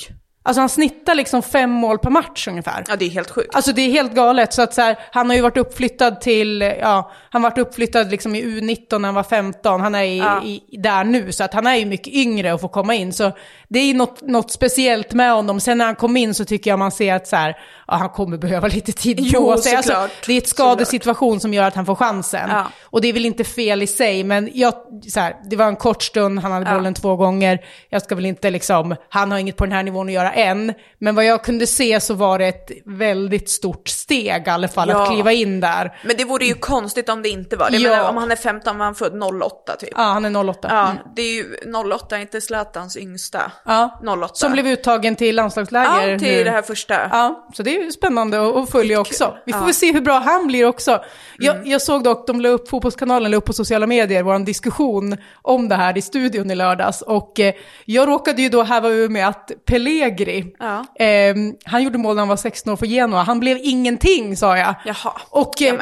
Alltså 0.48 0.62
han 0.62 0.70
snittar 0.70 1.16
liksom 1.16 1.44
fem 1.44 1.70
mål 1.70 2.00
per 2.00 2.10
match 2.10 2.48
ungefär. 2.48 2.84
Ja 2.88 2.96
det 2.96 3.06
är 3.06 3.10
helt 3.10 3.30
sjukt. 3.32 3.56
Alltså 3.56 3.72
det 3.74 3.82
är 3.82 3.92
helt 3.92 4.14
galet. 4.14 4.54
Så 4.54 4.62
att 4.62 4.74
så 4.74 4.82
här, 4.82 4.96
han 5.12 5.30
har 5.30 5.36
ju 5.36 5.42
varit 5.42 5.58
uppflyttad 5.58 6.22
till, 6.22 6.62
ja, 6.82 7.12
han 7.30 7.42
varit 7.42 7.58
uppflyttad 7.58 8.12
liksom 8.12 8.36
i 8.36 8.44
U19 8.44 9.00
när 9.00 9.08
han 9.08 9.16
var 9.16 9.24
15. 9.24 9.82
Han 9.82 9.96
är 9.96 10.04
i, 10.04 10.18
Ja. 10.18 10.44
i, 10.44 10.62
där 10.78 11.04
nu, 11.04 11.32
så 11.32 11.44
att 11.44 11.54
han 11.54 11.68
är 11.68 11.76
ju 11.76 11.86
mycket 11.86 12.14
yngre 12.14 12.54
och 12.54 12.62
får 12.62 12.68
komma 12.70 12.96
in. 12.96 13.14
Så 13.14 13.32
det 13.68 13.80
är 13.80 13.94
något, 13.94 14.22
något 14.22 14.52
speciellt 14.52 15.14
med 15.14 15.32
honom. 15.32 15.60
Sen 15.60 15.78
när 15.78 15.86
han 15.86 15.96
kom 15.96 16.18
in 16.18 16.34
så 16.34 16.46
tycker 16.46 16.70
jag 16.72 16.80
man 16.80 16.92
ser 16.92 17.14
att 17.14 17.28
så 17.28 17.36
här, 17.36 17.58
ja, 17.88 17.96
han 17.96 18.10
kommer 18.10 18.38
behöva 18.38 18.68
lite 18.68 18.92
tid 18.92 19.18
Jo, 19.20 19.52
på 19.52 19.58
sig. 19.58 19.76
Alltså, 19.76 19.92
såklart. 19.92 20.12
det 20.28 20.34
är 20.34 20.38
ett 20.38 20.48
skadesituation 20.48 21.40
som 21.40 21.54
gör 21.54 21.64
att 21.64 21.76
han 21.76 21.86
får 21.86 21.96
chansen. 21.96 22.50
Ja. 22.50 22.66
Och 22.84 23.02
det 23.02 23.08
är 23.10 23.14
väl 23.14 23.26
inte 23.26 23.44
fel 23.44 23.84
i 23.84 23.88
sig, 23.88 24.24
men 24.24 24.50
jag, 24.54 24.74
så 25.10 25.20
här, 25.20 25.36
det 25.50 25.56
var 25.56 25.66
en 25.66 25.76
kort 25.76 26.04
stund, 26.04 26.40
han 26.40 26.52
hade 26.52 26.66
Ja. 26.70 26.74
bollen 26.76 26.94
två 26.94 27.16
gånger. 27.16 27.60
Jag 27.90 28.02
ska 28.02 28.16
väl 28.16 28.26
inte 28.26 28.50
liksom, 28.50 28.96
han 29.10 29.32
har 29.32 29.40
inget 29.40 29.56
på 29.58 29.66
den 29.66 29.72
här 29.74 29.84
nivån 29.84 30.08
att 30.08 30.14
göra 30.14 30.32
än. 30.34 30.74
Men 31.00 31.16
vad 31.16 31.26
jag 31.26 31.44
kunde 31.44 31.68
se 31.68 32.00
så 32.00 32.14
var 32.14 32.40
det 32.40 32.46
ett 32.48 32.72
väldigt 32.86 33.50
stort 33.50 33.88
steg 33.88 34.44
i 34.48 34.50
alla 34.50 34.68
fall 34.68 34.90
Ja. 34.90 35.04
att 35.04 35.10
kliva 35.10 35.32
in 35.32 35.60
där. 35.60 35.98
Men 36.06 36.18
det 36.18 36.24
vore 36.26 36.46
ju 36.46 36.54
konstigt 36.54 37.10
om 37.10 37.22
det 37.22 37.30
inte 37.30 37.56
var 37.56 37.70
det. 37.70 37.78
Ja. 37.78 37.90
Menar, 37.90 38.10
om 38.10 38.18
han 38.18 38.32
är 38.32 38.36
15 38.36 38.78
var 38.78 38.86
han 38.86 38.96
född 38.96 39.24
08 39.44 39.76
typ. 39.80 39.90
Ja, 39.96 40.02
han 40.04 40.26
är 40.26 40.30
08. 40.50 40.68
Ja, 40.72 40.84
Mm. 40.92 40.98
det 41.16 41.22
är 41.22 41.34
ju 41.34 41.46
08, 41.94 42.18
inte 42.20 42.42
Zlatans 42.42 42.98
yngsta. 42.98 43.52
Ja. 43.66 44.00
08. 44.24 44.36
Som 44.36 44.52
blev 44.52 44.68
uttagen 44.68 45.16
till 45.16 45.36
landslagsläger 45.36 46.08
Ja, 46.10 46.20
till 46.20 46.28
nu. 46.38 46.44
det 46.44 46.52
här 46.52 46.62
första. 46.62 46.94
Ja, 47.12 47.48
så 47.54 47.64
det 47.64 47.77
är 47.80 47.84
ju 47.86 47.92
spännande 47.92 48.60
att, 48.62 48.70
följa 48.70 49.00
också. 49.02 49.38
Vi 49.46 49.54
får 49.54 49.62
Ja. 49.62 49.66
väl 49.66 49.74
se 49.74 49.92
hur 49.94 50.02
bra 50.02 50.20
han 50.20 50.48
blir 50.48 50.66
också. 50.66 51.02
Jag, 51.38 51.56
Mm. 51.56 51.70
jag 51.72 51.82
såg 51.82 52.04
dock, 52.04 52.28
de 52.28 52.42
la 52.42 52.50
upp, 52.50 52.70
fotbollskanalen 52.70 53.32
la 53.32 53.38
upp 53.38 53.46
på 53.46 53.54
sociala 53.54 53.88
medier, 53.88 54.24
vår 54.24 54.40
diskussion 54.40 55.18
om 55.42 55.70
det 55.70 55.76
här 55.76 55.98
i 55.98 56.02
studion 56.02 56.52
i 56.52 56.56
lördags. 56.56 57.02
Och 57.02 57.40
eh, 57.40 57.54
jag 57.86 58.08
råkade 58.08 58.42
ju 58.42 58.50
då 58.50 58.64
häva 58.64 58.90
ur 58.90 59.10
med 59.10 59.28
att 59.28 59.52
Pellegri, 59.66 60.56
Ja. 60.60 61.06
eh, 61.06 61.36
han 61.66 61.84
gjorde 61.84 61.98
mål 61.98 62.16
när 62.16 62.22
han 62.22 62.30
var 62.30 62.36
16 62.36 62.74
år 62.74 62.78
för 62.78 62.86
Genoa, 62.86 63.24
han 63.24 63.40
blev 63.40 63.58
ingenting 63.62 64.38
sa 64.38 64.58
jag. 64.58 64.76
Jaha, 64.86 65.12
Och 65.30 65.62
eh. 65.62 65.74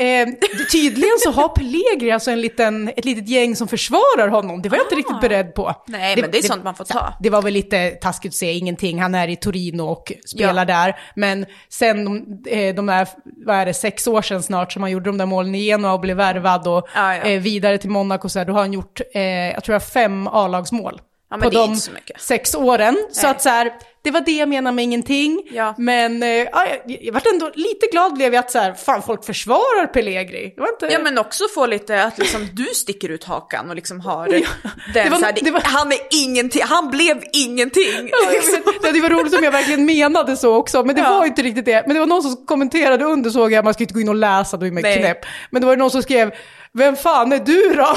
Eh, 0.00 0.28
tydligen 0.72 1.18
så 1.18 1.30
har 1.30 1.48
Pellegri 1.48 2.10
alltså 2.10 2.30
en 2.30 2.40
liten, 2.40 2.88
ett 2.88 3.04
litet 3.04 3.28
gäng 3.28 3.56
som 3.56 3.68
försvarar 3.68 4.28
honom. 4.28 4.62
Det 4.62 4.68
var 4.68 4.76
jag 4.76 4.84
inte 4.86 4.94
riktigt 4.94 5.20
beredd 5.20 5.54
på. 5.54 5.68
Ah. 5.68 5.84
Nej, 5.86 6.20
men 6.20 6.30
det 6.30 6.38
är 6.38 6.42
sånt 6.42 6.64
man 6.64 6.74
får 6.74 6.84
ta. 6.84 7.14
Det 7.20 7.30
var 7.30 7.42
väl 7.42 7.52
lite 7.52 7.90
taskigt 7.90 8.30
att 8.30 8.34
säga 8.34 8.52
ingenting. 8.52 9.00
Han 9.02 9.14
är 9.14 9.28
i 9.28 9.36
Torino 9.36 9.82
och 9.82 10.12
spelar 10.26 10.62
Ja. 10.62 10.64
där. 10.64 10.96
Men 11.16 11.46
sen 11.68 12.04
de, 12.04 12.42
eh, 12.50 12.74
de 12.74 12.86
där, 12.86 13.08
vad 13.46 13.56
är 13.56 13.66
det, 13.66 13.74
sex 13.74 14.06
år 14.06 14.22
sedan 14.22 14.42
snart 14.42 14.72
som 14.72 14.82
han 14.82 14.90
gjorde 14.92 15.10
de 15.10 15.18
där 15.18 15.26
målen 15.26 15.54
i 15.54 15.58
Genoa 15.64 15.92
och 15.92 16.00
blev 16.00 16.16
värvad 16.16 16.66
och 16.68 16.88
Ja, 16.94 17.14
ja. 17.16 17.22
Eh, 17.22 17.40
vidare 17.40 17.78
till 17.78 17.90
Monaco 17.90 18.28
så 18.28 18.38
här, 18.38 18.46
då 18.46 18.52
har 18.52 18.60
han 18.60 18.72
gjort, 18.72 19.00
eh, 19.14 19.22
jag 19.22 19.64
tror 19.64 19.72
jag 19.74 19.82
fem 19.82 20.26
A-lagsmål. 20.26 21.00
Ja, 21.30 21.36
på 21.36 21.50
det 21.50 21.56
är 21.56 21.60
de 21.60 21.68
inte 21.70 21.80
så 21.80 21.92
mycket. 21.92 22.20
sex 22.20 22.54
åren. 22.54 22.96
Så 23.12 23.22
Nej. 23.22 23.30
att 23.30 23.42
så 23.42 23.48
här, 23.48 23.72
det 24.02 24.10
var 24.10 24.20
det 24.20 24.32
jag 24.32 24.48
menade 24.48 24.74
med 24.74 24.84
ingenting. 24.84 25.42
Ja. 25.52 25.74
Men 25.78 26.22
eh, 26.22 26.28
ja, 26.28 26.66
jag, 26.86 26.96
jag 27.02 27.12
vart 27.12 27.26
ändå 27.26 27.50
lite 27.54 27.86
glad 27.92 28.14
blev 28.14 28.34
jag 28.34 28.40
att 28.44 28.50
så 28.50 28.58
här, 28.58 28.72
fan 28.74 29.02
folk 29.02 29.24
försvarar 29.24 29.86
Pellegri. 29.86 30.52
Det 30.56 30.60
var 30.60 30.68
inte... 30.68 30.86
Ja 30.86 30.98
men 30.98 31.18
också 31.18 31.44
få 31.54 31.66
lite 31.66 32.04
att 32.04 32.18
liksom 32.18 32.48
du 32.52 32.64
sticker 32.64 33.08
ut 33.08 33.24
hakan 33.24 33.68
och 33.70 33.76
liksom 33.76 34.00
har 34.00 34.26
det 34.28 34.46
den 34.94 35.10
var- 35.12 35.18
så 35.18 35.24
här, 35.24 35.32
det, 35.32 35.40
det 35.44 35.50
var- 35.50 35.60
han 35.64 35.92
är 35.92 35.98
ingenting, 36.10 36.62
han 36.64 36.90
blev 36.90 37.22
ingenting. 37.32 38.10
Ja, 38.10 38.30
vet. 38.30 38.94
Det 38.94 39.00
varit 39.00 39.12
roligt 39.12 39.34
om 39.38 39.44
jag 39.44 39.52
verkligen 39.52 39.84
menade 39.86 40.36
så 40.36 40.54
också, 40.54 40.84
men 40.84 40.94
det 40.96 41.02
Ja. 41.02 41.18
var 41.18 41.26
inte 41.26 41.42
riktigt 41.42 41.64
det. 41.64 41.84
Men 41.86 41.94
det 41.94 42.00
var 42.00 42.06
någon 42.06 42.22
som 42.22 42.46
kommenterade 42.46 43.04
under, 43.04 43.30
såg 43.30 43.52
jag, 43.52 43.64
man 43.64 43.74
ska 43.74 43.82
inte 43.84 43.94
gå 43.94 44.00
in 44.00 44.08
och 44.08 44.14
läsa, 44.14 44.56
då 44.56 44.66
är 44.66 44.70
man 44.70 44.82
knäpp. 44.82 45.18
Men 45.50 45.60
det 45.62 45.66
var 45.66 45.76
någon 45.76 45.90
som 45.90 46.02
skrev, 46.02 46.30
vem 46.72 46.96
fan 46.96 47.32
är 47.32 47.38
du 47.38 47.72
då? 47.74 47.94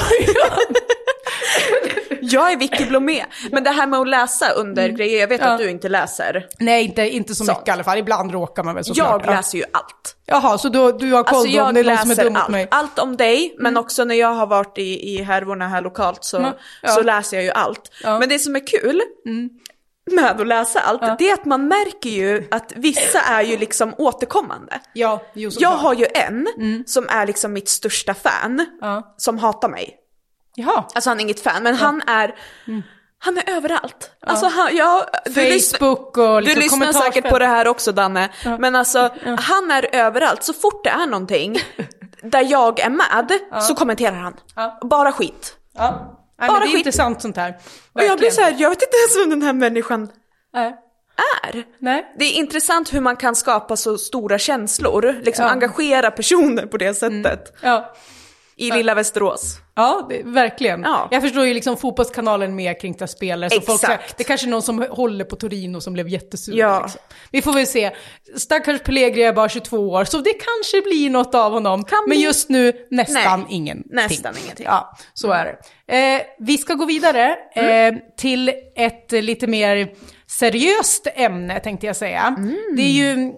Jag 2.20 2.52
är 2.52 2.56
Vicky 2.56 2.84
Blomé. 2.84 3.24
Men 3.52 3.64
det 3.64 3.70
här 3.70 3.86
med 3.86 4.00
att 4.00 4.08
läsa 4.08 4.50
under 4.50 4.88
grejer, 4.88 5.20
jag 5.20 5.28
vet 5.28 5.40
Mm. 5.40 5.48
Ja. 5.50 5.54
att 5.54 5.60
du 5.60 5.70
inte 5.70 5.88
läser. 5.88 6.46
Nej, 6.58 6.84
inte, 6.84 7.02
inte 7.08 7.34
så 7.34 7.44
Sånt. 7.44 7.58
mycket 7.58 7.68
i 7.68 7.70
alla 7.70 7.84
fall. 7.84 7.98
Ibland 7.98 8.32
råkar 8.32 8.62
man 8.64 8.74
väl 8.74 8.84
såklart. 8.84 9.22
Jag 9.26 9.32
Ja. 9.32 9.36
läser 9.36 9.58
ju 9.58 9.64
allt. 9.72 10.16
Jaha, 10.26 10.58
så 10.58 10.68
då, 10.68 10.92
du 10.92 11.12
har 11.12 11.22
koll 11.22 11.36
Alltså 11.38 11.52
då 11.52 11.62
om 11.62 11.66
jag 11.66 11.74
det 11.74 11.80
är 11.80 11.84
någon 11.84 11.98
som 11.98 12.10
är 12.10 12.24
dum 12.24 12.36
allt. 12.36 12.48
mig? 12.48 12.60
Mm. 12.62 12.68
Allt 12.72 12.98
om 12.98 13.16
dig, 13.16 13.54
men 13.58 13.76
också 13.76 14.04
när 14.04 14.14
jag 14.14 14.34
har 14.34 14.46
varit 14.46 14.78
i, 14.78 15.14
i 15.14 15.22
härvorna 15.22 15.68
här 15.68 15.82
lokalt 15.82 16.24
så, 16.24 16.36
Mm, 16.38 16.50
ja. 16.82 16.88
så 16.88 17.02
läser 17.02 17.36
jag 17.36 17.44
ju 17.44 17.50
allt. 17.50 17.90
Ja. 18.02 18.08
Mm. 18.08 18.20
Men 18.20 18.28
det 18.28 18.38
som 18.38 18.56
är 18.56 18.66
kul 18.66 19.02
med 20.10 20.40
att 20.40 20.46
läsa 20.46 20.80
allt, 20.80 21.18
det 21.18 21.28
är 21.30 21.34
att 21.34 21.44
man 21.44 21.68
märker 21.68 22.10
ju 22.10 22.48
att 22.50 22.72
vissa 22.76 23.20
är 23.20 23.42
ju 23.42 23.56
liksom 23.58 23.94
återkommande. 23.98 24.80
Ja, 24.92 25.22
Jag 25.34 25.68
har 25.68 25.94
ju 25.94 26.06
en 26.14 26.48
som 26.86 27.06
är 27.08 27.26
liksom 27.26 27.52
mitt 27.52 27.68
största 27.68 28.14
fan, 28.14 28.52
Mm. 28.52 28.66
Ja. 28.80 29.14
som 29.16 29.38
hatar 29.38 29.68
mig. 29.68 29.96
Jaha. 30.54 30.84
Alltså 30.94 31.10
han 31.10 31.18
är 31.18 31.22
inget 31.24 31.40
fan, 31.42 31.62
men 31.62 31.74
han 31.74 32.02
är, 32.06 32.34
han 33.18 33.38
är 33.38 33.50
överallt. 33.50 34.10
Alltså 34.26 34.46
han, 34.46 34.76
jag, 34.76 35.04
du 35.24 35.32
Facebook 35.60 36.18
och 36.18 36.42
liksom 36.42 36.54
du 36.54 36.60
lyssnar 36.60 36.92
säkert 37.02 37.28
på 37.30 37.38
det 37.38 37.46
här 37.46 37.68
också 37.68 37.92
Danne, 37.92 38.28
men 38.58 38.76
alltså 38.76 39.10
han 39.38 39.70
är 39.70 39.88
överallt. 39.94 40.42
Så 40.42 40.52
fort 40.52 40.84
det 40.84 40.90
är 40.90 41.06
någonting 41.06 41.58
där 42.22 42.44
jag 42.50 42.80
är 42.80 42.90
med 42.90 43.38
så 43.62 43.74
kommenterar 43.74 44.16
han. 44.16 44.34
Ja. 44.56 44.78
Bara 44.82 45.12
skit. 45.12 45.56
Ja. 45.76 46.20
Nej, 46.40 46.48
Bara 46.48 46.58
det 46.58 46.64
är 46.64 46.66
skit. 46.66 46.76
intressant 46.78 47.22
sånt 47.22 47.36
här. 47.36 47.50
Och 47.92 48.02
jag 48.02 48.18
blir 48.18 48.28
Verkligen. 48.30 48.34
så 48.34 48.40
här, 48.40 48.54
jag 48.58 48.70
vet 48.70 48.82
inte 48.82 48.96
ens 48.96 49.16
vem 49.24 49.30
den 49.30 49.42
här 49.42 49.52
människan 49.52 50.08
Nej. 50.54 50.74
är. 51.42 51.64
Nej. 51.78 52.14
Det 52.18 52.24
är 52.24 52.32
intressant 52.32 52.94
hur 52.94 53.00
man 53.00 53.16
kan 53.16 53.34
skapa 53.36 53.76
så 53.76 53.98
stora 53.98 54.38
känslor, 54.38 55.20
liksom 55.22 55.42
Ja. 55.44 55.50
Mm. 55.52 55.62
engagera 55.62 56.10
personer 56.10 56.66
på 56.66 56.76
det 56.76 56.94
sättet. 56.94 57.56
Ja. 57.60 57.94
I 58.56 58.70
lilla 58.70 58.94
Västerås. 58.94 59.56
Ja, 59.74 60.06
det, 60.08 60.22
verkligen. 60.24 60.82
Ja. 60.82 61.08
Jag 61.10 61.22
förstår 61.22 61.46
ju 61.46 61.54
liksom 61.54 61.76
fotbollskanalen 61.76 62.56
mer 62.56 62.80
kring 62.80 63.08
spelare. 63.08 63.50
Så 63.50 63.60
folk, 63.60 63.82
Exakt. 63.82 63.86
säger, 64.02 64.14
det 64.16 64.24
kanske 64.24 64.46
är 64.46 64.50
någon 64.50 64.62
som 64.62 64.86
håller 64.90 65.24
på 65.24 65.36
Torino 65.36 65.80
som 65.80 65.92
blev 65.92 66.08
jättesur. 66.08 66.56
Ja. 66.56 66.82
Liksom. 66.82 67.00
Vi 67.30 67.42
får 67.42 67.52
väl 67.52 67.66
se. 67.66 67.90
Stackars 68.36 68.80
Pellegri 68.82 69.22
är 69.22 69.32
bara 69.32 69.48
22 69.48 69.76
år, 69.90 70.04
så 70.04 70.18
det 70.18 70.32
kanske 70.32 70.80
blir 70.90 71.10
något 71.10 71.34
av 71.34 71.52
honom. 71.52 71.84
Kan 71.84 71.98
Men 72.08 72.16
bli. 72.16 72.24
just 72.24 72.48
nu 72.48 72.72
nästan 72.90 73.40
Nej, 73.40 73.48
ingenting. 73.56 73.94
nästan 73.94 74.34
ingenting. 74.44 74.66
Ja, 74.68 74.96
så 75.14 75.30
är 75.30 75.44
det. 75.44 76.14
Eh, 76.16 76.22
vi 76.38 76.58
ska 76.58 76.74
gå 76.74 76.84
vidare 76.84 77.36
Mm. 77.54 77.94
eh, 77.94 78.00
till 78.16 78.52
ett 78.76 79.12
lite 79.12 79.46
mer 79.46 79.88
seriöst 80.26 81.06
ämne 81.14 81.60
tänkte 81.60 81.86
jag 81.86 81.96
säga. 81.96 82.34
Mm. 82.38 82.56
Det 82.76 82.82
är 82.82 82.90
ju... 82.92 83.32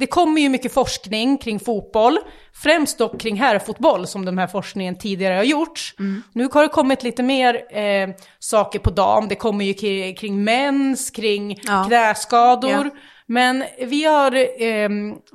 Det 0.00 0.06
kommer 0.06 0.40
ju 0.40 0.48
mycket 0.48 0.74
forskning 0.74 1.38
kring 1.38 1.60
fotboll, 1.60 2.18
främst 2.62 2.98
dock 2.98 3.20
kring 3.20 3.36
herrfotboll 3.36 4.06
som 4.06 4.24
den 4.24 4.38
här 4.38 4.46
forskningen 4.46 4.98
tidigare 4.98 5.34
har 5.34 5.42
gjorts. 5.42 5.94
Mm. 5.98 6.22
Nu 6.32 6.48
har 6.52 6.62
det 6.62 6.68
kommit 6.68 7.02
lite 7.02 7.22
mer 7.22 7.54
eh, 7.78 8.08
saker 8.38 8.78
på 8.78 8.90
dam, 8.90 9.28
det 9.28 9.34
kommer 9.34 9.64
ju 9.64 9.74
kring, 9.74 10.14
kring 10.14 10.44
mens, 10.44 11.10
kring 11.10 11.60
Ja. 11.62 11.84
knäskador. 11.88 12.70
Ja. 12.70 12.90
Men 13.26 13.64
vi 13.78 14.04
har 14.04 14.62
eh, 14.62 14.88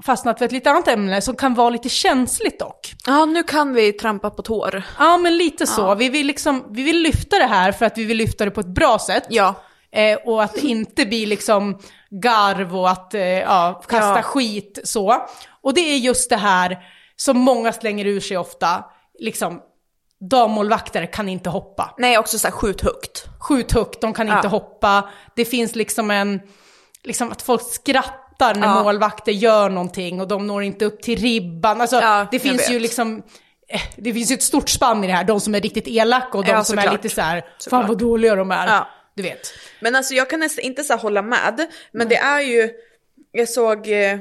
fastnat 0.06 0.38
för 0.38 0.46
ett 0.46 0.52
lite 0.52 0.70
annat 0.72 0.88
ämne 0.88 1.22
som 1.22 1.36
kan 1.36 1.54
vara 1.54 1.70
lite 1.70 1.90
känsligt 1.90 2.60
dock. 2.60 2.94
Ja, 3.08 3.26
nu 3.26 3.44
kan 3.44 3.74
vi 3.74 3.94
trampa 3.94 4.30
på 4.30 4.42
tår. 4.42 4.84
Ja, 5.00 5.18
men 5.18 5.38
lite 5.38 5.68
så. 5.68 5.96
Vi, 5.96 6.10
vill 6.10 6.28
liksom, 6.28 6.66
vi 6.70 6.84
vill 6.84 7.02
lyfta 7.02 7.38
det 7.38 7.46
här 7.46 7.72
för 7.72 7.86
att 7.86 7.98
vi 7.98 8.06
vill 8.06 8.18
lyfta 8.18 8.46
det 8.46 8.52
på 8.52 8.60
ett 8.60 8.76
bra 8.76 9.00
sätt. 9.00 9.24
Ja. 9.30 9.56
Eh, 9.96 10.18
och 10.26 10.44
att 10.44 10.54
det 10.54 10.62
inte 10.68 11.06
blir 11.06 11.28
liksom 11.28 11.80
garv 12.24 12.78
och 12.78 12.90
att 12.90 13.14
eh, 13.14 13.22
ja, 13.22 13.82
kasta 13.88 14.16
Ja. 14.16 14.22
skit 14.22 14.80
så. 14.84 15.28
Och 15.62 15.74
det 15.74 15.82
är 15.82 15.98
just 15.98 16.30
det 16.30 16.38
här 16.38 16.78
som 17.16 17.38
många 17.38 17.74
slänger 17.74 18.06
ur 18.06 18.20
sig 18.20 18.38
ofta. 18.38 18.84
Liksom, 19.20 19.62
dammålvakter 20.30 21.06
kan 21.14 21.30
inte 21.30 21.50
hoppa. 21.50 21.94
Nej, 21.98 22.18
också 22.18 22.38
så 22.40 22.48
här 22.48 22.52
skjut 22.52 22.82
högt. 22.82 23.26
Skjut 23.40 23.72
högt, 23.72 24.02
de 24.02 24.14
kan 24.14 24.28
Ja. 24.28 24.36
inte 24.36 24.48
hoppa. 24.48 25.10
Det 25.36 25.46
finns 25.46 25.76
liksom 25.76 26.12
en, 26.12 26.42
liksom 27.04 27.32
att 27.32 27.42
folk 27.42 27.62
skrattar 27.62 28.56
när 28.56 28.68
Ja. 28.68 28.84
målvakter 28.84 29.32
gör 29.32 29.70
någonting 29.70 30.22
och 30.22 30.28
de 30.28 30.48
når 30.48 30.64
inte 30.64 30.86
upp 30.86 31.02
till 31.02 31.20
ribban. 31.20 31.82
Alltså, 31.82 31.96
Ja, 31.96 32.28
det 32.32 32.40
finns 32.40 32.70
ju 32.72 32.80
liksom, 32.80 33.24
eh, 33.70 33.82
det 33.98 34.14
finns 34.14 34.32
ju 34.32 34.34
ett 34.34 34.44
stort 34.44 34.70
spann 34.70 35.04
i 35.04 35.08
det 35.08 35.14
här. 35.14 35.24
De 35.24 35.40
som 35.40 35.56
är 35.56 35.62
riktigt 35.62 35.88
elaka 35.88 36.38
och 36.38 36.46
de 36.46 36.66
som 36.66 36.80
är 36.80 36.92
lite 36.92 37.10
så 37.10 37.22
här, 37.22 37.46
fan 37.70 37.88
vad 37.88 37.98
dåliga 37.98 38.36
de 38.36 38.52
är. 38.52 38.68
Ja. 39.16 39.24
Du 39.24 39.24
vet. 39.24 39.54
Men 39.80 39.96
alltså 39.96 40.14
jag 40.14 40.30
kan 40.30 40.40
nästan 40.40 40.64
inte 40.66 40.84
så 40.84 40.96
hålla 40.96 41.22
med, 41.22 41.68
men 41.92 42.08
det 42.10 42.16
är 42.18 42.42
ju, 42.42 42.70
jag 43.32 43.50
såg 43.50 43.88
eh, 43.88 44.20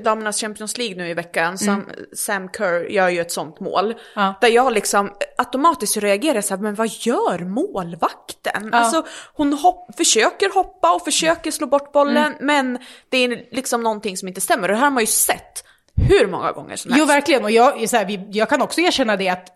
damernas 0.00 0.40
Champions 0.40 0.78
League 0.78 0.96
nu 0.96 1.08
i 1.08 1.14
veckan, 1.14 1.58
Sam, 1.58 1.86
Sam 2.12 2.48
Kerr 2.56 2.84
gör 2.90 3.08
ju 3.08 3.20
ett 3.20 3.32
sånt 3.32 3.60
mål. 3.60 3.84
Mm. 3.84 3.98
Ja. 4.14 4.34
Där 4.40 4.48
jag 4.48 4.72
liksom 4.72 5.12
automatiskt 5.38 5.96
reagerar 5.96 6.40
så 6.40 6.54
här, 6.54 6.62
men 6.62 6.74
vad 6.74 6.88
gör 6.88 7.38
målvakten? 7.38 8.74
Alltså 8.74 9.06
hon 9.34 9.52
hopp, 9.52 9.96
försöker 9.96 10.54
hoppa 10.54 10.94
och 10.94 11.04
försöker 11.04 11.50
slå 11.50 11.66
bort 11.66 11.92
bollen, 11.92 12.16
Mm. 12.32 12.36
men 12.40 12.78
det 13.08 13.18
är 13.18 13.44
liksom 13.50 13.82
någonting 13.82 14.16
som 14.16 14.28
inte 14.28 14.40
stämmer. 14.40 14.62
Och 14.68 14.74
det 14.74 14.78
här 14.78 14.84
har 14.84 14.90
man 14.90 15.02
ju 15.02 15.06
sett 15.06 15.64
hur 16.08 16.26
många 16.26 16.52
gånger 16.52 16.76
som 16.76 16.92
helst. 16.92 17.00
Jo, 17.00 17.06
verkligen. 17.06 17.44
Och 17.44 17.50
jag, 17.50 17.88
så 17.88 17.96
här, 17.96 18.04
vi, 18.04 18.26
jag 18.30 18.48
kan 18.48 18.62
också 18.62 18.80
erkänna 18.80 19.16
det 19.16 19.28
att 19.28 19.48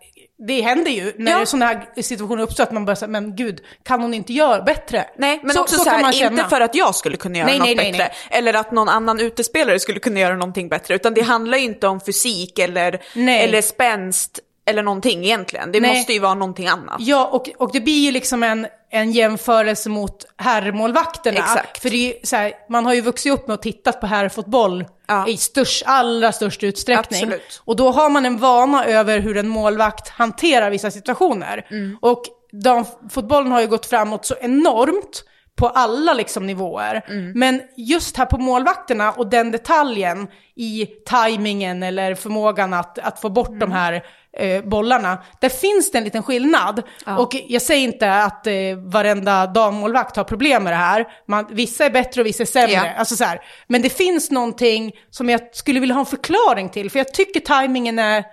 det 0.47 0.61
händer 0.61 0.91
ju 0.91 1.13
när 1.17 1.31
Ja. 1.39 1.45
sådana 1.45 1.65
här 1.65 2.01
situationer 2.01 2.43
uppstår 2.43 2.63
att 2.63 2.71
man 2.71 2.85
bara 2.85 2.95
säger, 2.95 3.11
men 3.11 3.35
gud, 3.35 3.61
kan 3.83 4.01
hon 4.01 4.13
inte 4.13 4.33
göra 4.33 4.61
bättre? 4.61 5.05
Nej, 5.17 5.39
men 5.43 5.55
så, 5.55 5.61
också 5.61 5.77
så 5.77 5.83
så, 5.83 5.89
här, 5.89 6.31
inte 6.31 6.43
för 6.49 6.61
att 6.61 6.75
jag 6.75 6.95
skulle 6.95 7.17
kunna 7.17 7.37
göra 7.37 7.47
Nej, 7.47 7.59
något 7.59 7.65
nej, 7.65 7.75
nej, 7.75 7.91
bättre. 7.91 8.11
Eller 8.29 8.53
att 8.53 8.71
någon 8.71 8.89
annan 8.89 9.19
utespelare 9.19 9.79
skulle 9.79 9.99
kunna 9.99 10.19
göra 10.19 10.33
någonting 10.35 10.69
bättre. 10.69 10.95
Utan 10.95 11.13
det 11.13 11.21
handlar 11.21 11.57
ju 11.57 11.63
inte 11.63 11.87
om 11.87 12.01
fysik 12.01 12.59
eller, 12.59 13.01
eller 13.27 13.61
spänst 13.61 14.39
eller 14.65 14.83
någonting 14.83 15.25
egentligen. 15.25 15.71
Det 15.71 15.79
Nej. 15.79 15.95
måste 15.97 16.13
ju 16.13 16.19
vara 16.19 16.33
någonting 16.33 16.67
annat. 16.67 16.95
Ja, 16.99 17.25
och, 17.31 17.49
och 17.57 17.69
det 17.73 17.79
blir 17.79 18.05
ju 18.05 18.11
liksom 18.11 18.43
en, 18.43 18.67
en 18.89 19.11
jämförelse 19.11 19.89
mot 19.89 20.25
herrmålvakterna. 20.37 21.37
Exakt. 21.39 21.81
För 21.81 21.89
det 21.89 21.97
är 22.21 22.25
så 22.27 22.35
här, 22.35 22.53
man 22.69 22.85
har 22.85 22.93
ju 22.93 23.01
vuxit 23.01 23.33
upp 23.33 23.47
med 23.47 23.53
att 23.53 23.61
titta 23.61 23.91
på 23.91 24.07
herrfotboll 24.07 24.85
Ja. 25.07 25.27
i 25.27 25.37
störst, 25.37 25.83
allra 25.85 26.31
störst 26.31 26.63
utsträckning. 26.63 27.23
Absolut. 27.23 27.61
Och 27.65 27.75
då 27.75 27.91
har 27.91 28.09
man 28.09 28.25
en 28.25 28.37
vana 28.37 28.85
över 28.85 29.19
hur 29.19 29.37
en 29.37 29.47
målvakt 29.47 30.09
hanterar 30.09 30.69
vissa 30.69 30.91
situationer. 30.91 31.67
Mm. 31.69 31.97
Och 32.01 32.23
damfotbollen 32.51 33.51
har 33.51 33.61
ju 33.61 33.67
gått 33.67 33.85
framåt 33.85 34.25
så 34.25 34.35
enormt 34.41 35.23
på 35.55 35.67
alla 35.67 36.13
liksom 36.13 36.45
nivåer. 36.47 37.05
Mm. 37.07 37.31
Men 37.39 37.61
just 37.77 38.17
här 38.17 38.25
på 38.25 38.37
målvakterna 38.37 39.11
och 39.11 39.27
den 39.27 39.51
detaljen 39.51 40.27
i 40.55 40.85
tajmingen 40.85 41.83
eller 41.83 42.15
förmågan 42.15 42.73
att, 42.73 42.99
att 42.99 43.19
få 43.21 43.29
bort 43.29 43.47
Mm. 43.47 43.59
de 43.59 43.71
här 43.71 44.03
eh, 44.37 44.63
bollarna, 44.63 45.23
där 45.39 45.49
finns 45.49 45.91
det 45.91 45.97
en 45.97 46.03
liten 46.03 46.23
skillnad. 46.23 46.83
Och 47.17 47.35
jag 47.47 47.61
säger 47.61 47.83
inte 47.83 48.13
att 48.13 48.47
eh, 48.47 48.53
varenda 48.85 49.47
dammålvakt 49.47 50.15
har 50.15 50.23
problem 50.23 50.63
med 50.63 50.73
det 50.73 50.77
här. 50.77 51.07
Man, 51.27 51.47
vissa 51.49 51.85
är 51.85 51.89
bättre 51.89 52.21
och 52.21 52.27
vissa 52.27 52.43
är 52.43 52.47
sämre. 52.47 52.73
Ja. 52.73 52.93
Alltså 52.97 53.15
så 53.15 53.23
här. 53.23 53.41
Men 53.67 53.81
det 53.81 53.89
finns 53.89 54.31
någonting 54.31 54.91
som 55.09 55.29
jag 55.29 55.55
skulle 55.55 55.79
vilja 55.79 55.95
ha 55.95 55.99
en 55.99 56.05
förklaring 56.05 56.69
till, 56.69 56.91
för 56.91 56.99
jag 56.99 57.13
tycker 57.13 57.39
tajmingen 57.39 57.99
är, 57.99 58.23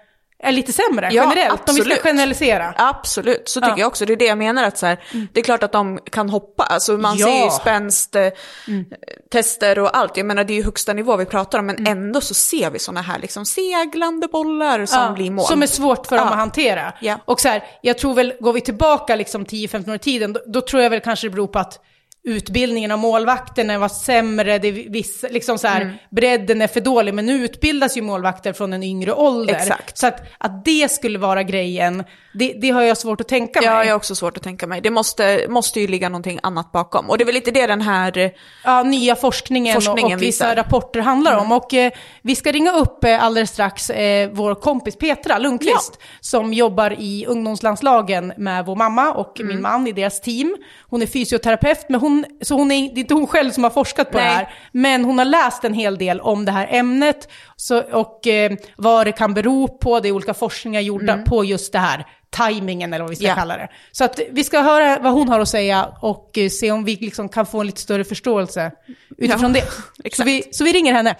är 0.42 0.52
lite 0.52 0.72
sämre 0.72 1.08
Ja, 1.12 1.22
generellt, 1.22 1.68
om 1.68 1.74
vi 1.74 1.80
ska 1.80 1.80
absolut. 1.82 2.02
generalisera. 2.02 2.74
Absolut, 2.76 3.48
så 3.48 3.60
tycker 3.60 3.68
Ja. 3.68 3.72
Mm. 3.72 3.80
jag 3.80 3.86
också. 3.88 4.06
Det 4.06 4.12
är 4.12 4.16
det 4.16 4.24
jag 4.24 4.38
menar 4.38 4.64
att 4.64 4.78
så 4.78 4.86
här, 4.86 4.98
det 5.32 5.40
är 5.40 5.44
klart 5.44 5.62
att 5.62 5.72
de 5.72 5.98
kan 6.10 6.30
hoppa. 6.30 6.62
Alltså 6.62 6.92
man 6.92 7.16
Ja. 7.16 7.26
ser 7.26 7.44
ju 7.44 7.50
spänst, 7.50 8.16
eh, 8.16 8.28
Mm. 8.68 8.84
tester 9.32 9.78
och 9.78 9.96
allt. 9.96 10.16
Jag 10.16 10.26
menar 10.26 10.44
det 10.44 10.52
är 10.52 10.54
ju 10.54 10.64
högsta 10.64 10.92
nivå 10.92 11.16
vi 11.16 11.24
pratar 11.24 11.58
om, 11.58 11.66
men 11.66 11.76
Mm. 11.76 11.92
ändå 11.92 12.20
så 12.20 12.34
ser 12.34 12.70
vi 12.70 12.78
sådana 12.78 13.00
här 13.02 13.18
liksom 13.18 13.44
seglande 13.46 14.28
bollar 14.28 14.86
som 14.86 15.02
Ja, 15.02 15.10
blir 15.12 15.30
mål. 15.30 15.46
Som 15.46 15.62
är 15.62 15.66
svårt 15.66 16.06
för 16.06 16.16
dem 16.18 16.28
att 16.28 16.34
hantera. 16.34 16.92
Och 17.24 17.40
så 17.40 17.48
här, 17.48 17.64
jag 17.82 17.98
tror 17.98 18.14
väl, 18.14 18.32
går 18.40 18.52
vi 18.52 18.60
tillbaka 18.60 19.16
liksom 19.16 19.44
10-15 19.46 19.90
år 19.90 19.96
i 19.96 19.98
tiden, 19.98 20.32
då, 20.32 20.40
då 20.46 20.60
tror 20.60 20.82
jag 20.82 20.90
väl 20.90 21.00
kanske 21.00 21.26
det 21.26 21.30
beror 21.30 21.46
på 21.46 21.58
att 21.58 21.80
utbildningen 22.24 22.90
av 22.90 22.98
målvakterna 22.98 23.78
var 23.78 23.88
sämre, 23.88 24.58
det 24.58 24.70
vissa, 24.72 25.28
liksom 25.28 25.58
så 25.58 25.66
här, 25.68 25.80
Mm. 25.80 25.94
bredden 26.10 26.62
är 26.62 26.66
för 26.66 26.80
dålig, 26.80 27.14
men 27.14 27.26
nu 27.26 27.44
utbildas 27.44 27.96
ju 27.96 28.02
målvakter 28.02 28.52
från 28.52 28.72
en 28.72 28.82
yngre 28.82 29.12
ålder. 29.12 29.54
Exakt. 29.54 29.98
Så 29.98 30.06
att, 30.06 30.20
att 30.38 30.64
det 30.64 30.90
skulle 30.90 31.18
vara 31.18 31.42
grejen, 31.42 32.04
det, 32.34 32.52
det 32.60 32.70
har 32.70 32.82
jag 32.82 32.96
svårt 32.98 33.20
att 33.20 33.28
tänka 33.28 33.60
Ja, 33.62 33.70
mig. 33.76 33.86
jag 33.86 33.92
har 33.92 33.96
också 33.96 34.14
svårt 34.14 34.36
att 34.36 34.42
tänka 34.42 34.66
mig. 34.66 34.80
Det 34.80 34.90
måste, 34.90 35.46
måste 35.48 35.80
ju 35.80 35.86
ligga 35.86 36.08
någonting 36.08 36.40
annat 36.42 36.72
bakom. 36.72 37.10
Och 37.10 37.18
det 37.18 37.24
är 37.24 37.26
väl 37.26 37.34
lite 37.34 37.50
det 37.50 37.66
den 37.66 37.80
här... 37.80 38.32
ja, 38.64 38.82
nya 38.82 39.16
forskningen, 39.16 39.74
Forskningen 39.74 40.06
och, 40.16 40.18
och 40.18 40.22
vissa. 40.22 40.44
Mm. 40.44 40.56
rapporter 40.56 41.00
handlar 41.00 41.36
om. 41.36 41.52
Och 41.52 41.74
eh, 41.74 41.92
vi 42.22 42.36
ska 42.36 42.52
ringa 42.52 42.72
upp 42.72 43.04
eh, 43.04 43.24
alldeles 43.24 43.50
strax 43.50 43.90
eh, 43.90 44.30
vår 44.32 44.54
kompis 44.54 44.96
Petra 44.96 45.38
Lundqvist 45.38 45.98
som 46.20 46.52
jobbar 46.54 46.94
i 46.98 47.26
ungdomslandslagen 47.28 48.32
med 48.36 48.66
vår 48.66 48.76
mamma 48.76 49.12
och 49.12 49.40
Mm. 49.40 49.48
min 49.54 49.62
man 49.62 49.86
i 49.86 49.92
deras 49.92 50.20
team. 50.20 50.56
Hon 50.88 51.02
är 51.02 51.06
fysioterapeut, 51.06 51.86
men 51.88 52.00
hon, 52.00 52.09
så 52.42 52.54
hon 52.54 52.70
är, 52.70 52.94
det 52.94 53.00
är 53.00 53.02
inte 53.02 53.14
hon 53.14 53.26
själv 53.26 53.50
som 53.50 53.64
har 53.64 53.70
forskat 53.70 54.10
på 54.10 54.18
Nej. 54.18 54.26
det 54.26 54.32
här. 54.34 54.54
Men 54.72 55.04
hon 55.04 55.18
har 55.18 55.24
läst 55.24 55.64
en 55.64 55.74
hel 55.74 55.98
del 55.98 56.20
om 56.20 56.44
det 56.44 56.52
här 56.52 56.66
ämnet 56.70 57.28
så, 57.56 57.82
och 57.82 58.26
eh, 58.26 58.52
vad 58.76 59.06
det 59.06 59.12
kan 59.12 59.34
bero 59.34 59.68
på. 59.68 60.00
Det 60.00 60.08
är 60.08 60.12
olika 60.12 60.34
forskningar 60.34 60.80
gjorda 60.80 61.18
på 61.26 61.44
just 61.44 61.72
det 61.72 61.78
här 61.78 62.06
tajmingen 62.30 62.92
eller 62.92 63.02
vad 63.04 63.10
vi 63.10 63.16
ska 63.16 63.24
Mm. 63.24 63.36
Ja. 63.36 63.40
kalla 63.40 63.56
det. 63.56 63.68
Så 63.92 64.04
att 64.04 64.20
vi 64.30 64.44
ska 64.44 64.60
höra 64.60 64.98
vad 65.02 65.12
hon 65.12 65.28
har 65.28 65.40
att 65.40 65.48
säga 65.48 65.88
och 66.02 66.38
eh, 66.38 66.48
se 66.48 66.70
om 66.72 66.84
vi 66.84 66.96
liksom 66.96 67.28
kan 67.28 67.46
få 67.46 67.60
en 67.60 67.66
lite 67.66 67.80
större 67.80 68.04
förståelse 68.04 68.70
utifrån 69.18 69.54
Ja, 69.54 69.62
det. 70.04 70.14
Så 70.16 70.24
vi, 70.24 70.42
så 70.52 70.64
vi 70.64 70.72
ringer 70.72 70.92
henne. 70.92 71.14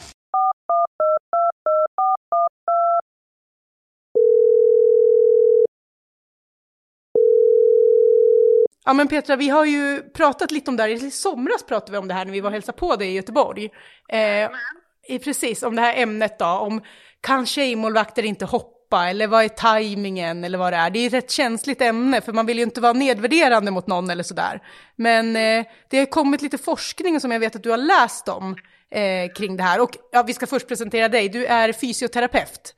Ja 8.91 8.95
men 8.95 9.09
Petra, 9.09 9.37
vi 9.37 9.49
har 9.49 9.65
ju 9.65 10.03
pratat 10.03 10.51
lite 10.51 10.71
om 10.71 10.77
det 10.77 10.83
här, 10.83 10.89
i 10.89 11.11
somras 11.11 11.63
pratade 11.63 11.93
vi 11.93 11.99
om 11.99 12.09
det 12.09 12.15
här 12.15 12.25
när 12.25 12.33
vi 12.33 12.41
var 12.41 12.51
och 12.51 12.53
hälsade 12.53 12.79
på 12.79 12.97
dig 12.97 13.09
i 13.09 13.13
Göteborg. 13.13 13.71
Eh, 14.09 14.51
precis, 15.25 15.63
om 15.63 15.77
det 15.77 15.83
här 15.83 15.95
ämnet 15.97 16.39
då, 16.39 16.47
om 16.47 16.83
kan 17.21 17.47
tjejmålvakter 17.47 18.23
inte 18.23 18.45
hoppa, 18.45 19.09
eller 19.09 19.27
vad 19.27 19.45
är 19.45 19.49
tajmingen, 19.49 20.45
eller 20.45 20.59
vad 20.59 20.73
det 20.73 20.77
är. 20.77 20.91
Det 20.91 20.99
är 20.99 21.07
ett 21.07 21.13
rätt 21.13 21.31
känsligt 21.31 21.81
ämne, 21.81 22.21
för 22.21 22.33
man 22.33 22.47
vill 22.47 22.57
ju 22.57 22.63
inte 22.63 22.81
vara 22.81 22.93
nedvärderande 22.93 23.71
mot 23.71 23.87
någon 23.87 24.11
eller 24.11 24.23
sådär. 24.23 24.61
Men 24.97 25.37
eh, 25.37 25.67
det 25.91 25.99
har 25.99 26.07
kommit 26.07 26.43
lite 26.43 26.59
forskning 26.59 27.21
som 27.21 27.31
jag 27.31 27.41
vet 27.41 27.57
att 27.57 27.63
du 27.63 27.71
har 27.71 27.77
läst 27.77 28.29
om 28.29 28.57
eh, 28.91 29.33
kring 29.37 29.57
det 29.57 29.63
här. 29.63 29.81
Och 29.81 29.97
ja, 30.13 30.23
vi 30.23 30.35
ska 30.35 30.47
först 30.47 30.69
presentera 30.69 31.09
dig, 31.09 31.29
du 31.29 31.47
är 31.47 31.73
fysioterapeut 31.73 32.75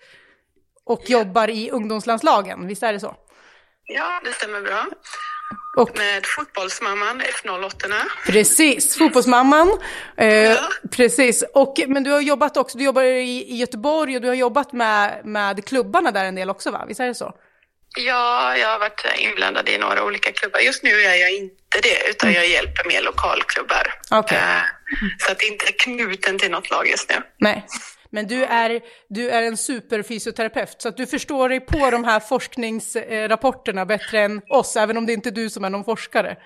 och 0.84 1.10
jobbar 1.10 1.50
i 1.50 1.70
ungdomslandslagen, 1.70 2.66
visst 2.66 2.82
är 2.82 2.92
det 2.92 3.00
så? 3.00 3.16
Ja, 3.84 4.20
det 4.24 4.32
stämmer 4.32 4.60
bra. 4.60 4.86
Och, 5.76 5.98
Med 5.98 6.26
fotbollsmamman 6.26 7.22
F08. 7.22 7.92
precis, 8.26 8.98
fotbollsmamman. 8.98 9.78
Eh, 10.16 10.26
Ja. 10.42 10.56
Precis, 10.90 11.44
och, 11.54 11.74
men 11.88 12.04
du 12.04 12.10
har 12.10 12.20
jobbat 12.20 12.56
också, 12.56 12.78
du 12.78 12.84
jobbar 12.84 13.02
i, 13.02 13.44
i 13.48 13.56
Göteborg 13.56 14.16
och 14.16 14.22
du 14.22 14.28
har 14.28 14.34
jobbat 14.34 14.72
med, 14.72 15.20
med 15.24 15.64
klubbarna 15.68 16.10
där 16.10 16.24
en 16.24 16.34
del 16.34 16.50
också 16.50 16.70
va? 16.70 16.84
Visst 16.88 17.00
är 17.00 17.06
det 17.06 17.14
så? 17.14 17.32
Ja, 17.98 18.56
jag 18.56 18.68
har 18.68 18.78
varit 18.78 19.04
inblandad 19.18 19.68
i 19.68 19.78
några 19.78 20.04
olika 20.04 20.32
klubbar. 20.32 20.60
Just 20.60 20.82
nu 20.82 20.90
är 21.00 21.14
jag 21.14 21.30
inte 21.34 21.80
det, 21.82 22.10
utan 22.10 22.32
jag 22.32 22.48
hjälper 22.48 22.88
mer 22.88 23.02
lokalklubbar. 23.02 23.94
Okej. 24.10 24.38
Eh, 24.38 24.62
Så 25.18 25.32
att 25.32 25.42
inte 25.42 25.72
knuten 25.72 26.38
till 26.38 26.50
något 26.50 26.70
lag 26.70 26.88
just 26.88 27.08
nu. 27.10 27.16
Nej. 27.38 27.66
Men 28.12 28.26
du 28.26 28.44
är, 28.44 28.80
du 29.08 29.30
är 29.30 29.42
en 29.42 29.56
superfysioterapeut, 29.56 30.82
så 30.82 30.88
att 30.88 30.96
du 30.96 31.06
förstår 31.06 31.48
dig 31.48 31.60
på 31.60 31.90
de 31.90 32.04
här 32.04 32.20
forskningsrapporterna 32.20 33.86
bättre 33.86 34.20
än 34.20 34.42
oss, 34.48 34.76
även 34.76 34.96
om 34.96 35.06
det 35.06 35.12
inte 35.12 35.28
är 35.28 35.30
du 35.30 35.50
som 35.50 35.64
är 35.64 35.70
någon 35.70 35.84
forskare. 35.84 36.36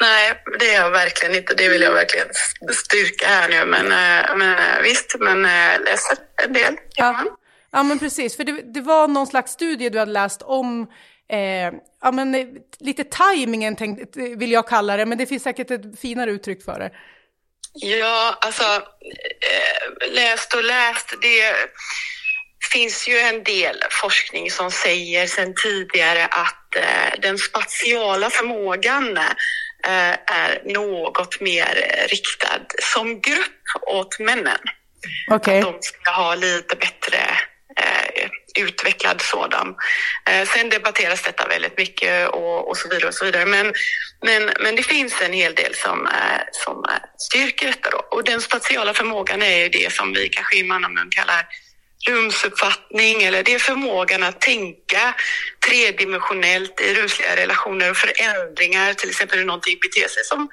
Nej, 0.00 0.42
det 0.58 0.74
är 0.74 0.80
jag 0.82 0.90
verkligen 0.90 1.34
inte. 1.34 1.54
Det 1.54 1.68
vill 1.68 1.82
jag 1.82 1.92
verkligen 1.92 2.28
styrka 2.74 3.26
här 3.26 3.48
nu. 3.48 3.64
Men, 3.70 3.86
eh, 3.86 4.36
men 4.36 4.58
eh, 4.58 4.82
visst, 4.82 5.16
men 5.20 5.44
eh, 5.44 5.80
läser 5.84 6.18
en 6.46 6.52
del. 6.52 6.76
Ja, 6.96 7.24
ja 7.70 7.82
men 7.82 7.98
precis, 7.98 8.36
för 8.36 8.44
det, 8.44 8.74
det 8.74 8.80
var 8.80 9.08
någon 9.08 9.26
slags 9.26 9.52
studie 9.52 9.88
du 9.88 9.98
hade 9.98 10.12
läst 10.12 10.42
om 10.42 10.86
Eh, 11.28 11.72
ja, 12.02 12.12
men, 12.12 12.58
lite 12.78 13.04
tajmingen 13.04 13.76
tänkt, 13.76 14.16
vill 14.16 14.52
jag 14.52 14.68
kalla 14.68 14.96
det, 14.96 15.06
men 15.06 15.18
det 15.18 15.26
finns 15.26 15.42
säkert 15.42 15.70
ett 15.70 16.00
finare 16.00 16.30
uttryck 16.30 16.64
för 16.64 16.78
det. 16.78 16.90
Ja, 17.74 18.38
alltså 18.40 18.64
eh, 18.64 20.12
läst 20.12 20.54
och 20.54 20.64
läst. 20.64 21.14
Det 21.22 21.54
finns 22.72 23.08
ju 23.08 23.18
en 23.18 23.44
del 23.44 23.76
forskning 23.90 24.50
som 24.50 24.70
säger 24.70 25.26
sedan 25.26 25.54
tidigare 25.62 26.24
att 26.24 26.76
eh, 26.76 27.20
den 27.20 27.38
spatiala 27.38 28.30
förmågan 28.30 29.16
eh, 29.16 30.12
är 30.26 30.62
något 30.64 31.40
mer 31.40 32.06
riktad 32.08 32.66
som 32.82 33.20
grupp 33.20 33.86
åt 33.86 34.18
männen. 34.18 34.58
Okej. 35.30 35.58
Att 35.58 35.64
de 35.64 35.78
ska 35.82 36.10
ha 36.10 36.34
lite 36.34 36.76
bättre 36.76 37.18
eh, 37.76 38.30
utvecklad 38.58 39.20
sådan. 39.20 39.74
Eh, 40.30 40.48
sen 40.48 40.68
debatteras 40.68 41.22
detta 41.22 41.46
väldigt 41.48 41.78
mycket 41.78 42.28
och, 42.28 42.68
och 42.68 42.76
så 42.76 42.88
vidare 42.88 43.08
och 43.08 43.14
så 43.14 43.24
vidare. 43.24 43.46
Men, 43.46 43.72
men, 44.24 44.50
men 44.60 44.76
det 44.76 44.82
finns 44.82 45.20
en 45.20 45.32
hel 45.32 45.54
del 45.54 45.74
som, 45.74 46.06
eh, 46.06 46.40
som 46.52 46.84
eh, 46.84 46.90
styrker 47.18 47.66
detta 47.66 47.90
då. 47.90 47.98
Och 48.10 48.24
den 48.24 48.40
spatiala 48.40 48.94
förmågan 48.94 49.42
är 49.42 49.58
ju 49.58 49.68
det 49.68 49.92
som 49.92 50.12
vi 50.12 50.28
kanske 50.28 50.56
i 50.56 50.62
mannamun 50.62 51.10
kallar 51.10 51.46
rumsuppfattning 52.08 53.22
eller 53.22 53.42
det 53.42 53.54
är 53.54 53.58
förmågan 53.58 54.22
att 54.22 54.40
tänka 54.40 55.14
tredimensionellt 55.68 56.80
i 56.80 56.94
rumsliga 56.94 57.36
relationer 57.36 57.90
och 57.90 57.96
förändringar, 57.96 58.94
till 58.94 59.10
exempel 59.10 59.38
hur 59.38 59.46
någonting 59.46 59.78
beter 59.82 60.08
sig 60.08 60.24
som 60.24 60.48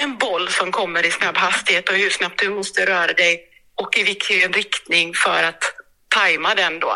en 0.00 0.18
boll 0.18 0.48
som 0.48 0.72
kommer 0.72 1.06
i 1.06 1.10
snabb 1.10 1.36
hastighet 1.36 1.88
och 1.88 1.94
hur 1.94 2.10
snabbt 2.10 2.40
du 2.40 2.50
måste 2.50 2.86
röra 2.86 3.12
dig 3.12 3.40
och 3.74 3.98
i 3.98 4.02
vilken 4.02 4.52
riktning 4.52 5.14
för 5.14 5.42
att 5.42 5.81
tajma 6.14 6.54
den 6.54 6.80
då. 6.80 6.92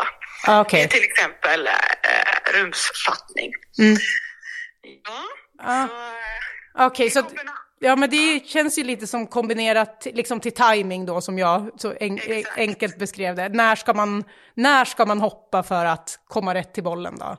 Ah, 0.47 0.59
är 0.71 0.87
till 0.87 1.03
exempel 1.03 1.67
eh, 1.67 1.73
rumsfattning. 2.59 3.51
Mm. 3.79 3.97
Ja, 5.05 5.23
Ah. 5.59 5.87
så, 5.87 5.93
eh, 5.93 6.85
Okej, 6.87 7.09
så 7.09 7.19
att, 7.19 7.25
kombina- 7.25 7.51
ja 7.79 7.95
men 7.95 8.09
det 8.09 8.47
känns 8.47 8.77
ju 8.79 8.83
lite 8.83 9.07
som 9.07 9.27
kombinerat 9.27 10.07
liksom 10.13 10.39
till 10.39 10.51
timing 10.51 11.05
då 11.05 11.21
som 11.21 11.37
jag 11.37 11.69
så 11.77 11.93
en, 11.99 12.17
Exakt. 12.17 12.57
enkelt 12.57 12.97
beskrev 12.99 13.35
det. 13.35 13.49
När 13.49 13.75
ska, 13.75 13.93
man, 13.93 14.23
när 14.53 14.85
ska 14.85 15.05
man 15.05 15.21
hoppa 15.21 15.63
för 15.63 15.85
att 15.85 16.19
komma 16.27 16.53
rätt 16.53 16.73
till 16.73 16.83
bollen 16.83 17.15
då? 17.19 17.37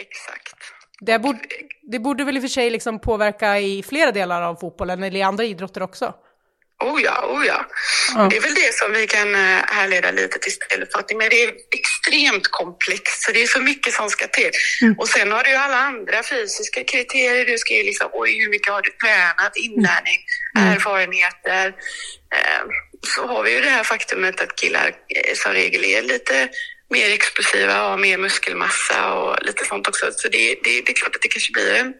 Exakt. 0.00 0.54
Det 1.00 1.18
borde, 1.18 1.38
det 1.82 1.98
borde 1.98 2.24
väl 2.24 2.36
i 2.36 2.38
och 2.38 2.42
för 2.42 2.48
sig 2.48 2.70
liksom 2.70 2.98
påverka 2.98 3.58
i 3.58 3.82
flera 3.82 4.12
delar 4.12 4.42
av 4.42 4.54
fotbollen 4.56 5.02
eller 5.02 5.18
i 5.20 5.22
andra 5.22 5.44
idrotter 5.44 5.82
också? 5.82 6.14
Oh 6.84 7.02
ja, 7.02 7.26
oh 7.26 7.46
ja. 7.46 7.66
Ja. 8.14 8.28
Det 8.30 8.36
är 8.36 8.40
väl 8.40 8.54
det 8.54 8.74
som 8.74 8.92
vi 8.92 9.06
kan 9.06 9.34
eh, 9.34 9.60
härleda 9.66 10.10
lite 10.10 10.38
till 10.38 10.52
ställföttning. 10.52 11.18
Men 11.18 11.28
det 11.28 11.42
är 11.44 11.52
extremt 11.78 12.48
komplext, 12.48 13.22
så 13.22 13.32
det 13.32 13.42
är 13.42 13.46
så 13.46 13.60
mycket 13.60 13.92
som 13.94 14.10
ska 14.10 14.26
till. 14.26 14.50
Och 14.98 15.08
sen 15.08 15.32
har 15.32 15.44
du 15.44 15.50
ju 15.50 15.56
alla 15.56 15.76
andra 15.76 16.22
fysiska 16.22 16.84
kriterier. 16.84 17.46
Du 17.46 17.58
ska 17.58 17.74
ju 17.74 17.82
liksom, 17.82 18.10
oj, 18.12 18.40
hur 18.40 18.50
mycket 18.50 18.72
har 18.72 18.82
du 18.82 18.90
tränat? 18.90 19.56
Inlärning, 19.56 20.20
erfarenheter. 20.58 21.66
Eh, 22.34 22.62
så 23.14 23.26
har 23.26 23.42
vi 23.42 23.54
ju 23.54 23.60
det 23.60 23.70
här 23.70 23.84
faktumet 23.84 24.40
att 24.40 24.56
killar 24.56 24.86
eh, 24.88 25.34
som 25.34 25.52
regel 25.52 25.84
är 25.84 26.02
lite 26.02 26.48
mer 26.90 27.10
explosiva, 27.10 27.72
har 27.72 27.96
mer 27.96 28.18
muskelmassa 28.18 29.12
och 29.14 29.36
lite 29.42 29.64
sånt 29.64 29.88
också. 29.88 30.06
Så 30.12 30.28
det, 30.28 30.54
det, 30.64 30.80
det 30.80 30.90
är 30.90 30.94
klart 30.94 31.16
att 31.16 31.22
det 31.22 31.28
kanske 31.28 31.52
blir 31.52 31.74
en, 31.74 31.94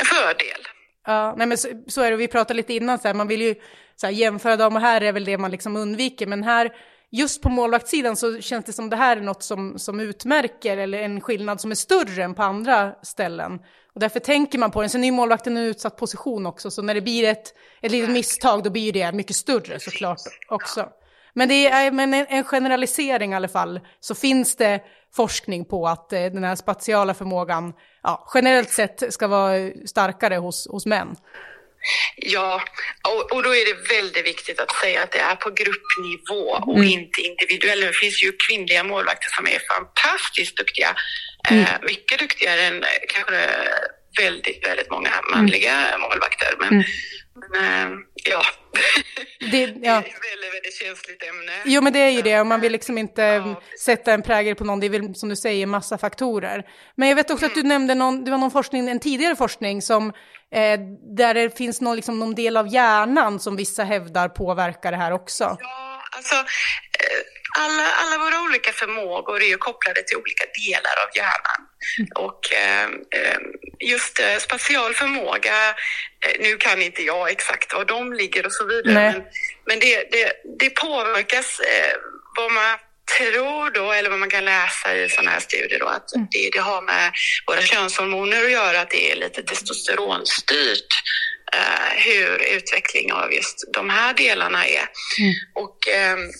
en 0.00 0.06
fördel. 0.06 0.68
Ja, 1.06 1.34
nej 1.38 1.46
men 1.46 1.58
så, 1.58 1.68
så 1.88 2.02
är 2.02 2.10
det. 2.10 2.16
Vi 2.16 2.28
pratade 2.28 2.56
lite 2.56 2.72
innan, 2.72 2.98
så 2.98 3.08
här, 3.08 3.14
man 3.14 3.28
vill 3.28 3.42
ju 3.42 3.54
så 3.96 4.06
här, 4.06 4.14
jämföra 4.14 4.56
dem 4.56 4.76
och 4.76 4.82
här 4.82 5.00
är 5.00 5.12
väl 5.12 5.24
det 5.24 5.38
man 5.38 5.50
liksom 5.50 5.76
undviker. 5.76 6.26
Men 6.26 6.42
här, 6.42 6.72
just 7.10 7.42
på 7.42 7.48
målvaktssidan 7.48 8.16
så 8.16 8.40
känns 8.40 8.64
det 8.64 8.72
som 8.72 8.90
det 8.90 8.96
här 8.96 9.16
är 9.16 9.20
något 9.20 9.42
som, 9.42 9.78
som 9.78 10.00
utmärker 10.00 10.76
eller 10.76 10.98
en 10.98 11.20
skillnad 11.20 11.60
som 11.60 11.70
är 11.70 11.74
större 11.74 12.24
än 12.24 12.34
på 12.34 12.42
andra 12.42 12.94
ställen. 13.02 13.58
Och 13.94 14.00
därför 14.00 14.20
tänker 14.20 14.58
man 14.58 14.70
på 14.70 14.80
den. 14.80 14.90
Sen 14.90 15.04
är 15.04 15.08
ju 15.08 15.12
målvakten 15.12 15.56
en 15.56 15.64
utsatt 15.64 15.96
position 15.96 16.46
också, 16.46 16.70
så 16.70 16.82
när 16.82 16.94
det 16.94 17.00
blir 17.00 17.24
ett, 17.24 17.54
ett 17.80 17.92
litet 17.92 18.10
misstag 18.10 18.62
då 18.62 18.70
blir 18.70 18.92
det 18.92 19.12
mycket 19.12 19.36
större 19.36 19.80
såklart 19.80 20.20
också. 20.48 20.88
Men 21.34 21.48
det 21.48 21.68
är 21.68 21.90
men 21.90 22.14
en, 22.14 22.26
en 22.28 22.44
generalisering 22.44 23.32
i 23.32 23.34
alla 23.34 23.48
fall, 23.48 23.80
så 24.00 24.14
finns 24.14 24.56
det 24.56 24.80
forskning 25.14 25.64
på 25.64 25.88
att 25.88 26.12
eh, 26.12 26.20
den 26.20 26.44
här 26.44 26.54
spatiala 26.54 27.14
förmågan 27.14 27.72
ja, 28.02 28.28
generellt 28.34 28.70
sett 28.70 29.12
ska 29.12 29.28
vara 29.28 29.70
starkare 29.86 30.36
hos, 30.36 30.68
hos 30.68 30.86
män. 30.86 31.16
Ja, 32.16 32.62
och, 33.08 33.32
och 33.32 33.42
då 33.42 33.54
är 33.54 33.64
det 33.64 33.94
väldigt 33.94 34.26
viktigt 34.26 34.60
att 34.60 34.76
säga 34.76 35.02
att 35.02 35.12
det 35.12 35.18
är 35.18 35.34
på 35.34 35.50
gruppnivå 35.50 36.72
och 36.72 36.84
inte 36.84 37.20
individuellt. 37.20 37.82
Det 37.82 37.92
finns 37.92 38.22
ju 38.22 38.32
kvinnliga 38.48 38.84
målvakter 38.84 39.28
som 39.36 39.46
är 39.46 39.60
fantastiskt 39.74 40.56
duktiga. 40.56 40.94
Eh, 41.50 41.74
mycket 41.82 42.18
duktigare 42.18 42.60
än 42.60 42.82
eh, 42.82 42.88
kanske 43.08 43.50
väldigt, 44.20 44.66
väldigt 44.66 44.90
många 44.90 45.10
manliga 45.34 45.98
målvakter. 45.98 46.54
Men, 46.58 46.84
men 47.52 47.92
eh, 47.92 47.98
ja, 48.14 48.44
Det, 49.50 49.66
det 49.66 49.86
ja. 49.86 49.92
är 49.92 49.98
ett 49.98 50.04
väldigt, 50.04 50.54
väldigt 50.54 50.74
känsligt 50.74 51.22
ämne. 51.22 51.52
Jo 51.64 51.82
men 51.82 51.92
det 51.92 51.98
är 51.98 52.10
ju 52.10 52.22
det, 52.22 52.40
och 52.40 52.46
man 52.46 52.60
vill 52.60 52.72
liksom 52.72 52.98
inte 52.98 53.22
Ja, 53.22 53.62
sätta 53.80 54.12
en 54.12 54.22
prägel 54.22 54.54
på 54.54 54.64
någon, 54.64 54.80
det 54.80 54.86
är 54.86 54.90
väl 54.90 55.14
som 55.14 55.28
du 55.28 55.36
säger 55.36 55.66
massa 55.66 55.98
faktorer. 55.98 56.66
Men 56.96 57.08
jag 57.08 57.16
vet 57.16 57.30
också 57.30 57.46
att 57.46 57.54
du 57.54 57.62
nämnde 57.62 57.94
någon, 57.94 58.24
det 58.24 58.30
var 58.30 58.38
någon 58.38 58.50
forskning, 58.50 58.88
en 58.88 59.00
tidigare 59.00 59.36
forskning 59.36 59.82
som, 59.82 60.08
eh, 60.54 60.80
där 61.16 61.34
det 61.34 61.56
finns 61.56 61.80
någon, 61.80 61.96
liksom, 61.96 62.18
någon 62.18 62.34
del 62.34 62.56
av 62.56 62.68
hjärnan 62.68 63.40
som 63.40 63.56
vissa 63.56 63.84
hävdar 63.84 64.28
påverkar 64.28 64.90
det 64.92 64.98
här 64.98 65.12
också. 65.12 65.56
Ja, 65.60 66.02
alltså 66.16 66.34
alla, 67.58 67.86
alla 67.92 68.18
våra 68.18 68.42
olika 68.42 68.72
förmågor 68.72 69.42
är 69.42 69.46
ju 69.46 69.56
kopplade 69.56 70.02
till 70.02 70.16
olika 70.16 70.44
delar 70.64 70.96
av 71.04 71.16
hjärnan. 71.16 71.60
Och 72.14 72.52
eh, 72.52 72.84
eh, 73.20 73.38
just 73.80 74.20
eh, 74.20 74.38
spatial 74.38 74.94
förmåga, 74.94 75.68
eh, 76.26 76.40
nu 76.40 76.56
kan 76.56 76.82
inte 76.82 77.02
jag 77.02 77.30
exakt 77.30 77.74
var 77.74 77.84
de 77.84 78.12
ligger 78.12 78.46
och 78.46 78.52
så 78.52 78.66
vidare, 78.66 78.94
Nej. 78.94 79.12
men, 79.12 79.22
men 79.66 79.78
det, 79.78 80.10
det, 80.10 80.32
det 80.58 80.70
påverkas 80.70 81.60
eh, 81.60 81.96
vad 82.36 82.52
man 82.52 82.78
tror 83.18 83.70
då, 83.70 83.92
eller 83.92 84.10
vad 84.10 84.18
man 84.18 84.30
kan 84.30 84.44
läsa 84.44 84.96
i 84.96 85.08
sådana 85.08 85.30
här 85.30 85.40
studier 85.40 85.78
då, 85.78 85.86
att 85.86 86.08
det, 86.30 86.50
det 86.52 86.58
har 86.58 86.82
med 86.82 87.12
våra 87.46 87.60
könshormoner 87.60 88.44
att 88.44 88.50
göra, 88.50 88.80
att 88.80 88.90
det 88.90 89.12
är 89.12 89.16
lite 89.16 89.42
testosteronstyrt 89.42 90.92
eh, 91.52 92.04
hur 92.04 92.56
utveckling 92.56 93.12
av 93.12 93.32
just 93.32 93.72
de 93.72 93.90
här 93.90 94.14
delarna 94.14 94.66
är. 94.66 94.86
Och 95.54 95.88
ehm, 95.88 96.30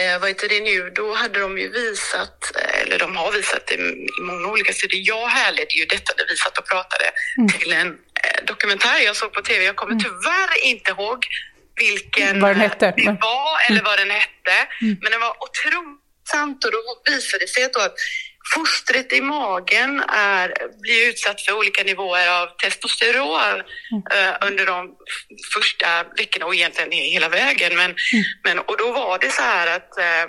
eh, 0.00 0.18
vad 0.20 0.28
heter 0.28 0.48
det 0.48 0.60
nu, 0.60 0.90
då 0.90 1.14
hade 1.14 1.40
de 1.40 1.58
ju 1.58 1.68
visat, 1.68 2.52
eh, 2.56 2.80
eller 2.82 2.98
de 2.98 3.16
har 3.16 3.32
visat 3.32 3.70
i, 3.70 3.74
i 3.74 4.22
många 4.22 4.48
olika 4.48 4.72
studier. 4.72 5.02
Jag 5.04 5.26
härledde 5.28 5.74
ju 5.74 5.84
detta 5.84 6.12
när 6.18 6.26
vi 6.28 6.36
satt 6.36 6.58
och 6.58 6.66
pratade 6.68 7.04
till 7.58 7.72
en 7.72 7.88
eh, 7.88 8.44
dokumentär 8.46 8.98
jag 9.04 9.16
såg 9.16 9.32
på 9.32 9.42
tv. 9.42 9.64
Jag 9.64 9.76
kommer 9.76 10.00
tyvärr 10.00 10.64
inte 10.64 10.90
ihåg 10.90 11.26
vilken 11.76 12.40
Vad 12.40 12.50
den 12.50 12.60
hette. 12.60 12.86
eh, 12.86 12.94
det 12.96 13.18
var 13.20 13.70
eller 13.70 13.82
vad 13.82 13.98
den 13.98 14.10
hette. 14.10 14.56
Men 14.80 15.10
den 15.12 15.20
var 15.20 15.36
otroligt 15.46 15.98
sant 16.30 16.64
och 16.64 16.72
då 16.72 16.78
visade 17.12 17.44
det 17.44 17.48
sig 17.48 17.64
att 17.64 17.94
fostret 18.54 19.12
i 19.12 19.20
magen 19.20 20.00
är, 20.08 20.54
blir 20.80 21.08
utsatt 21.08 21.40
för 21.40 21.52
olika 21.58 21.82
nivåer 21.82 22.42
av 22.42 22.46
testosteron 22.46 23.60
eh, 24.12 24.48
under 24.48 24.66
de 24.66 24.90
första 25.54 26.04
veckorna 26.16 26.46
och 26.46 26.54
egentligen 26.54 26.92
hela 26.92 27.28
vägen. 27.28 27.76
Men, 27.76 27.94
men, 28.44 28.58
och 28.58 28.76
då 28.78 28.92
var 28.92 29.18
det 29.18 29.30
så 29.30 29.42
här 29.42 29.76
att 29.76 29.98
eh, 29.98 30.26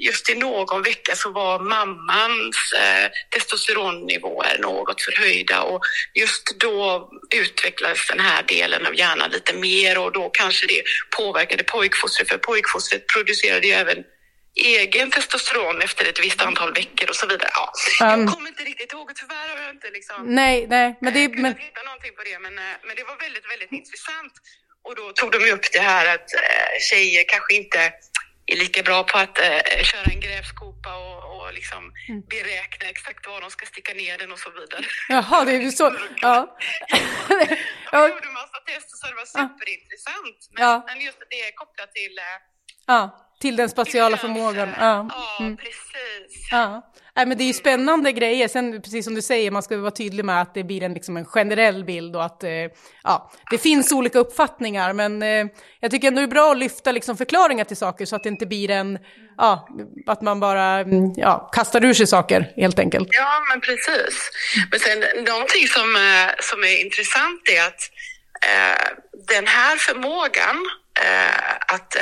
just 0.00 0.30
i 0.30 0.34
någon 0.34 0.82
vecka 0.82 1.14
så 1.14 1.30
var 1.30 1.58
mammans 1.58 2.72
eh, 2.72 3.10
testosteronnivåer 3.30 4.58
något 4.58 5.02
förhöjda 5.02 5.62
och 5.62 5.80
just 6.14 6.60
då 6.60 7.10
utvecklades 7.34 8.08
den 8.08 8.20
här 8.20 8.42
delen 8.42 8.86
av 8.86 8.94
hjärnan 8.94 9.30
lite 9.30 9.54
mer 9.54 9.98
och 9.98 10.12
då 10.12 10.30
kanske 10.32 10.66
det 10.66 10.82
påverkade 11.16 11.62
pojkfostret 11.62 12.28
för 12.28 12.38
pojkfostret 12.38 13.06
producerade 13.06 13.66
ju 13.66 13.72
även 13.72 14.04
egen 14.56 15.10
testosteron 15.10 15.82
efter 15.82 16.08
ett 16.08 16.20
visst 16.24 16.42
antal 16.42 16.72
veckor 16.74 17.08
och 17.10 17.16
så 17.16 17.26
vidare. 17.26 17.50
Ja. 17.54 17.72
Um. 18.14 18.20
jag 18.20 18.34
kommer 18.34 18.48
inte 18.48 18.62
riktigt 18.62 18.92
ihåg 18.92 19.14
tyvärr 19.14 19.48
har 19.56 19.62
jag 19.62 19.70
inte 19.70 19.90
liksom 19.90 20.34
Nej, 20.34 20.66
nej, 20.68 20.98
men 21.00 21.14
det 21.14 21.26
kunnat 21.26 21.40
Men, 21.42 21.56
hitta 21.56 21.82
någonting 21.82 22.14
på 22.16 22.22
det, 22.24 22.38
men, 22.38 22.58
eh, 22.58 22.64
men 22.86 22.96
det 22.96 23.04
var 23.04 23.16
väldigt, 23.16 23.50
väldigt 23.50 23.72
intressant. 23.72 24.32
Och 24.82 24.94
då 24.96 25.12
tog 25.12 25.32
de 25.32 25.50
upp 25.52 25.72
det 25.72 25.80
här 25.80 26.14
att 26.14 26.34
eh, 26.34 26.78
tjejer 26.90 27.24
kanske 27.28 27.54
inte 27.54 27.92
är 28.46 28.56
lika 28.56 28.82
bra 28.82 29.04
på 29.04 29.18
att 29.18 29.38
eh, 29.38 29.82
köra 29.82 30.04
en 30.14 30.20
grävskopa 30.20 30.96
och, 30.96 31.18
och 31.36 31.52
liksom 31.54 31.92
Mm. 32.08 32.22
beräkna 32.30 32.88
exakt 32.88 33.26
var 33.26 33.40
de 33.40 33.50
ska 33.50 33.66
sticka 33.66 33.94
ner 33.94 34.18
den 34.18 34.32
och 34.32 34.38
så 34.38 34.50
vidare. 34.50 34.84
jaha, 35.08 35.44
det 35.44 35.52
är 35.52 35.60
ju 35.60 35.72
så... 35.72 35.96
Ja. 36.20 36.56
Jag 36.88 37.58
ja, 37.92 38.08
gjorde 38.08 38.28
massa 38.28 38.58
tester 38.66 38.96
så 39.00 39.06
det 39.06 39.14
var 39.14 39.24
superintressant. 39.26 40.38
Men, 40.52 40.64
Ja. 40.64 40.84
men 40.86 41.00
just 41.00 41.18
det 41.30 41.40
är 41.40 41.52
kopplat 41.54 41.92
till... 41.94 42.18
Eh, 42.18 42.24
ja, 42.86 43.29
till 43.40 43.56
den 43.56 43.68
spatiala 43.68 44.16
till 44.16 44.20
förmågan. 44.20 44.68
Ja. 44.78 45.08
Mm. 45.40 45.56
precis. 45.56 46.48
Ja. 46.50 46.86
Nej, 47.16 47.26
men 47.26 47.38
det 47.38 47.44
är 47.44 47.46
ju 47.46 47.52
spännande 47.52 48.12
grejer. 48.12 48.48
Sen, 48.48 48.82
precis 48.82 49.04
som 49.04 49.14
du 49.14 49.22
säger, 49.22 49.50
man 49.50 49.62
ska 49.62 49.76
vara 49.76 49.90
tydlig 49.90 50.24
med 50.24 50.42
att 50.42 50.54
det 50.54 50.64
blir 50.64 50.82
en, 50.82 50.94
liksom 50.94 51.16
en 51.16 51.24
generell 51.24 51.84
bild 51.84 52.16
och 52.16 52.24
att 52.24 52.44
eh, 52.44 52.50
ja, 53.02 53.32
det 53.50 53.58
finns 53.58 53.92
olika 53.92 54.18
uppfattningar. 54.18 54.92
Men 54.92 55.22
eh, 55.22 55.46
jag 55.80 55.90
tycker 55.90 56.08
ändå 56.08 56.20
det 56.20 56.24
är 56.24 56.28
bra 56.28 56.50
att 56.50 56.58
lyfta 56.58 56.92
liksom, 56.92 57.16
förklaringar 57.16 57.64
till 57.64 57.76
saker 57.76 58.06
så 58.06 58.16
att 58.16 58.22
det 58.22 58.28
inte 58.28 58.46
blir 58.46 58.70
en, 58.70 58.98
ja, 59.36 59.68
att 60.06 60.22
man 60.22 60.40
bara 60.40 60.78
mm, 60.78 61.12
ja, 61.16 61.50
kastar 61.52 61.84
ur 61.84 61.94
sig 61.94 62.06
saker 62.06 62.52
helt 62.56 62.78
enkelt. 62.78 63.08
Ja, 63.10 63.42
men 63.48 63.60
precis. 63.60 64.30
Men 64.70 64.80
sen 64.80 65.24
någonting 65.24 65.66
som, 65.68 65.96
eh, 65.96 66.30
som 66.40 66.64
är 66.64 66.84
intressant 66.84 67.48
är 67.48 67.66
att 67.66 67.90
eh, 68.46 68.96
den 69.28 69.46
här 69.46 69.76
förmågan 69.76 70.56
att 71.68 71.96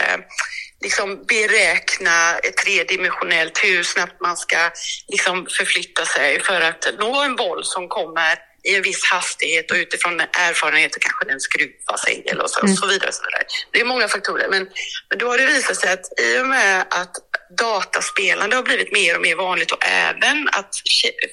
liksom 0.81 1.25
beräkna 1.25 2.39
ett 2.39 2.57
tredimensionellt 2.57 3.65
hur 3.65 3.83
snabbt 3.83 4.21
man 4.21 4.37
ska 4.37 4.71
liksom 5.09 5.47
förflytta 5.59 6.05
sig 6.05 6.41
för 6.41 6.61
att 6.61 6.89
nå 6.99 7.23
en 7.23 7.37
boll 7.37 7.65
som 7.65 7.89
kommer 7.89 8.39
i 8.65 8.77
en 8.77 8.83
viss 8.83 9.05
hastighet 9.05 9.71
och 9.71 9.77
utifrån 9.77 10.21
erfarenhet 10.21 10.97
och 10.97 11.03
kanske 11.03 11.25
den 11.25 11.41
skruvar 11.41 11.97
sig 11.97 12.23
eller 12.27 12.43
och 12.43 12.51
så, 12.51 12.63
och 12.63 12.71
så 12.71 12.87
vidare. 12.87 13.13
Så 13.13 13.23
vidare. 13.23 13.45
Det 13.73 13.81
är 13.81 13.85
många 13.85 14.09
faktorer, 14.09 14.49
men, 14.51 14.69
men 15.09 15.19
då 15.19 15.31
har 15.31 15.39
det 15.39 15.47
visat 15.47 15.77
sig 15.77 15.93
att 15.93 16.21
i 16.21 16.39
och 16.39 16.47
med 16.47 16.87
att 16.91 17.15
dataspelande 17.59 18.57
har 18.57 18.63
blivit 18.63 18.93
mer 18.93 19.17
och 19.17 19.23
mer 19.23 19.37
vanligt 19.37 19.71
och 19.71 19.85
även 19.87 20.49
att 20.53 20.75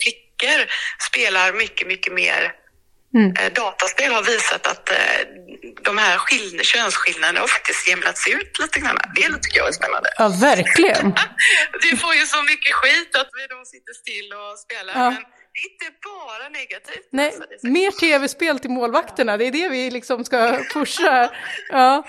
flickor 0.04 0.72
spelar 1.10 1.54
mycket, 1.54 1.88
mycket 1.88 2.14
mer 2.14 2.54
eh, 3.16 3.54
dataspel 3.54 4.14
har 4.14 4.24
visat 4.24 4.68
att 4.68 4.92
eh, 4.92 4.98
de 5.84 5.98
här 5.98 6.18
skill- 6.18 6.60
könsskillnaderna 6.64 7.40
har 7.40 7.48
faktiskt 7.48 7.88
jämnats 7.90 8.28
ut 8.28 8.60
lite 8.60 8.80
grann. 8.80 8.98
Det 9.16 9.22
tycker 9.42 9.58
jag 9.58 9.68
är 9.68 9.72
spännande. 9.72 10.10
Ja, 10.18 10.28
verkligen. 10.42 11.14
Vi 11.84 11.98
får 11.98 12.14
ju 12.14 12.26
så 12.26 12.44
mycket 12.44 12.74
skit 12.74 13.16
att 13.16 13.30
vi 13.38 13.48
då 13.56 13.66
sitter 13.66 13.94
still 13.94 14.34
och 14.34 14.60
spelar, 14.60 14.94
Ja. 15.04 15.10
men 15.12 15.24
inte 15.68 15.86
bara 16.04 16.50
negativt. 16.50 17.10
Nej, 17.12 17.26
alltså, 17.28 17.68
mer 17.68 17.92
tv-spel 17.92 18.60
till 18.60 18.70
målvakterna, 18.70 19.38
det 19.38 19.46
är 19.48 19.52
det 19.52 19.70
vi 19.70 19.92
liksom 19.92 20.26
ska 20.26 20.60
pusha. 20.74 21.30
Ja. 21.70 22.08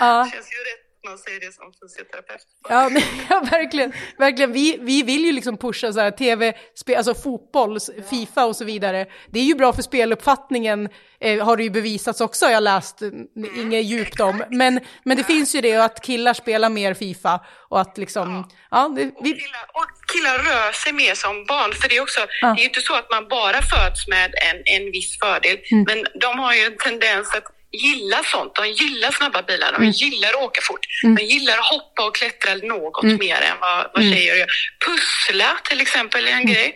Ja. 0.00 0.24
Det 0.24 0.30
känns 0.36 0.52
ju 0.52 0.56
rätt 0.70 0.87
man 1.06 1.18
säger 1.18 1.40
det 1.40 1.52
som 1.54 1.72
fysioterapeut. 1.82 2.40
Ja, 2.68 2.88
nej, 2.88 3.04
ja 3.30 3.40
verkligen. 3.50 3.92
verkligen. 4.18 4.52
Vi, 4.52 4.78
vi 4.80 5.02
vill 5.02 5.24
ju 5.24 5.32
liksom 5.32 5.56
pusha 5.56 5.92
så 5.92 6.00
här 6.00 6.10
tv, 6.10 6.52
spe, 6.74 6.96
alltså 6.96 7.14
fotboll, 7.14 7.76
s- 7.76 7.90
Fifa 8.10 8.46
och 8.46 8.56
så 8.56 8.64
vidare. 8.64 9.06
Det 9.30 9.38
är 9.40 9.44
ju 9.44 9.54
bra 9.54 9.72
för 9.72 9.82
speluppfattningen, 9.82 10.88
eh, 11.20 11.44
har 11.44 11.56
det 11.56 11.62
ju 11.62 11.70
bevisats 11.70 12.20
också, 12.20 12.46
jag 12.46 12.54
har 12.54 12.60
läst, 12.60 13.02
eh, 13.02 13.08
inget 13.56 13.84
djupt 13.84 14.20
om. 14.20 14.44
Men, 14.50 14.80
men 15.04 15.16
det 15.16 15.24
finns 15.24 15.54
ju 15.54 15.60
det 15.60 15.76
att 15.76 16.02
killar 16.02 16.34
spelar 16.34 16.68
mer 16.70 16.94
Fifa 16.94 17.40
och 17.68 17.80
att 17.80 17.98
liksom, 17.98 18.48
ja, 18.70 18.88
det, 18.96 19.02
vi, 19.04 19.32
Killar, 19.32 19.66
och 19.72 19.86
killar 20.12 20.38
rör 20.38 20.72
sig 20.72 20.92
mer 20.92 21.14
som 21.14 21.44
barn, 21.44 21.72
för 21.72 21.88
det 21.88 21.96
är 21.96 22.02
också, 22.02 22.20
Ja. 22.40 22.48
det 22.48 22.60
är 22.60 22.62
ju 22.62 22.68
inte 22.68 22.80
så 22.80 22.94
att 22.94 23.10
man 23.10 23.28
bara 23.28 23.62
föds 23.62 24.08
med 24.08 24.34
en, 24.50 24.62
en 24.82 24.90
viss 24.92 25.18
fördel, 25.18 25.58
Mm. 25.72 25.84
men 25.88 26.20
de 26.20 26.38
har 26.38 26.54
ju 26.54 26.60
en 26.64 26.76
tendens 26.76 27.34
att 27.34 27.44
gilla 27.72 28.22
sånt. 28.24 28.54
De 28.54 28.66
gillar 28.68 29.10
snabba 29.10 29.42
bilar, 29.42 29.68
Mm. 29.68 29.80
de 29.80 29.86
gillar 29.90 30.28
att 30.28 30.42
åka 30.42 30.60
fort, 30.62 30.80
de 31.16 31.22
gillar 31.24 31.58
att 31.58 31.64
hoppa 31.74 32.06
och 32.06 32.14
klättra 32.16 32.54
något 32.54 33.02
Mm. 33.04 33.16
mer 33.18 33.40
än 33.40 33.56
vad, 33.60 33.90
vad 33.94 34.02
tjejer 34.02 34.34
gör. 34.36 34.46
Pussla 34.86 35.50
till 35.68 35.80
exempel 35.80 36.26
är 36.26 36.30
en 36.30 36.34
Mm. 36.38 36.52
grej. 36.52 36.74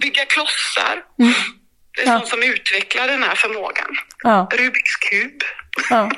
Bygga 0.00 0.24
klossar. 0.24 0.96
Det 1.96 2.02
är 2.02 2.06
Ja. 2.06 2.18
sånt 2.18 2.28
som 2.28 2.42
utvecklar 2.42 3.06
den 3.08 3.22
här 3.22 3.34
förmågan. 3.34 3.90
ja, 4.22 4.48
Rubiks 4.52 4.96
kub. 4.96 5.40
ja. 5.90 6.10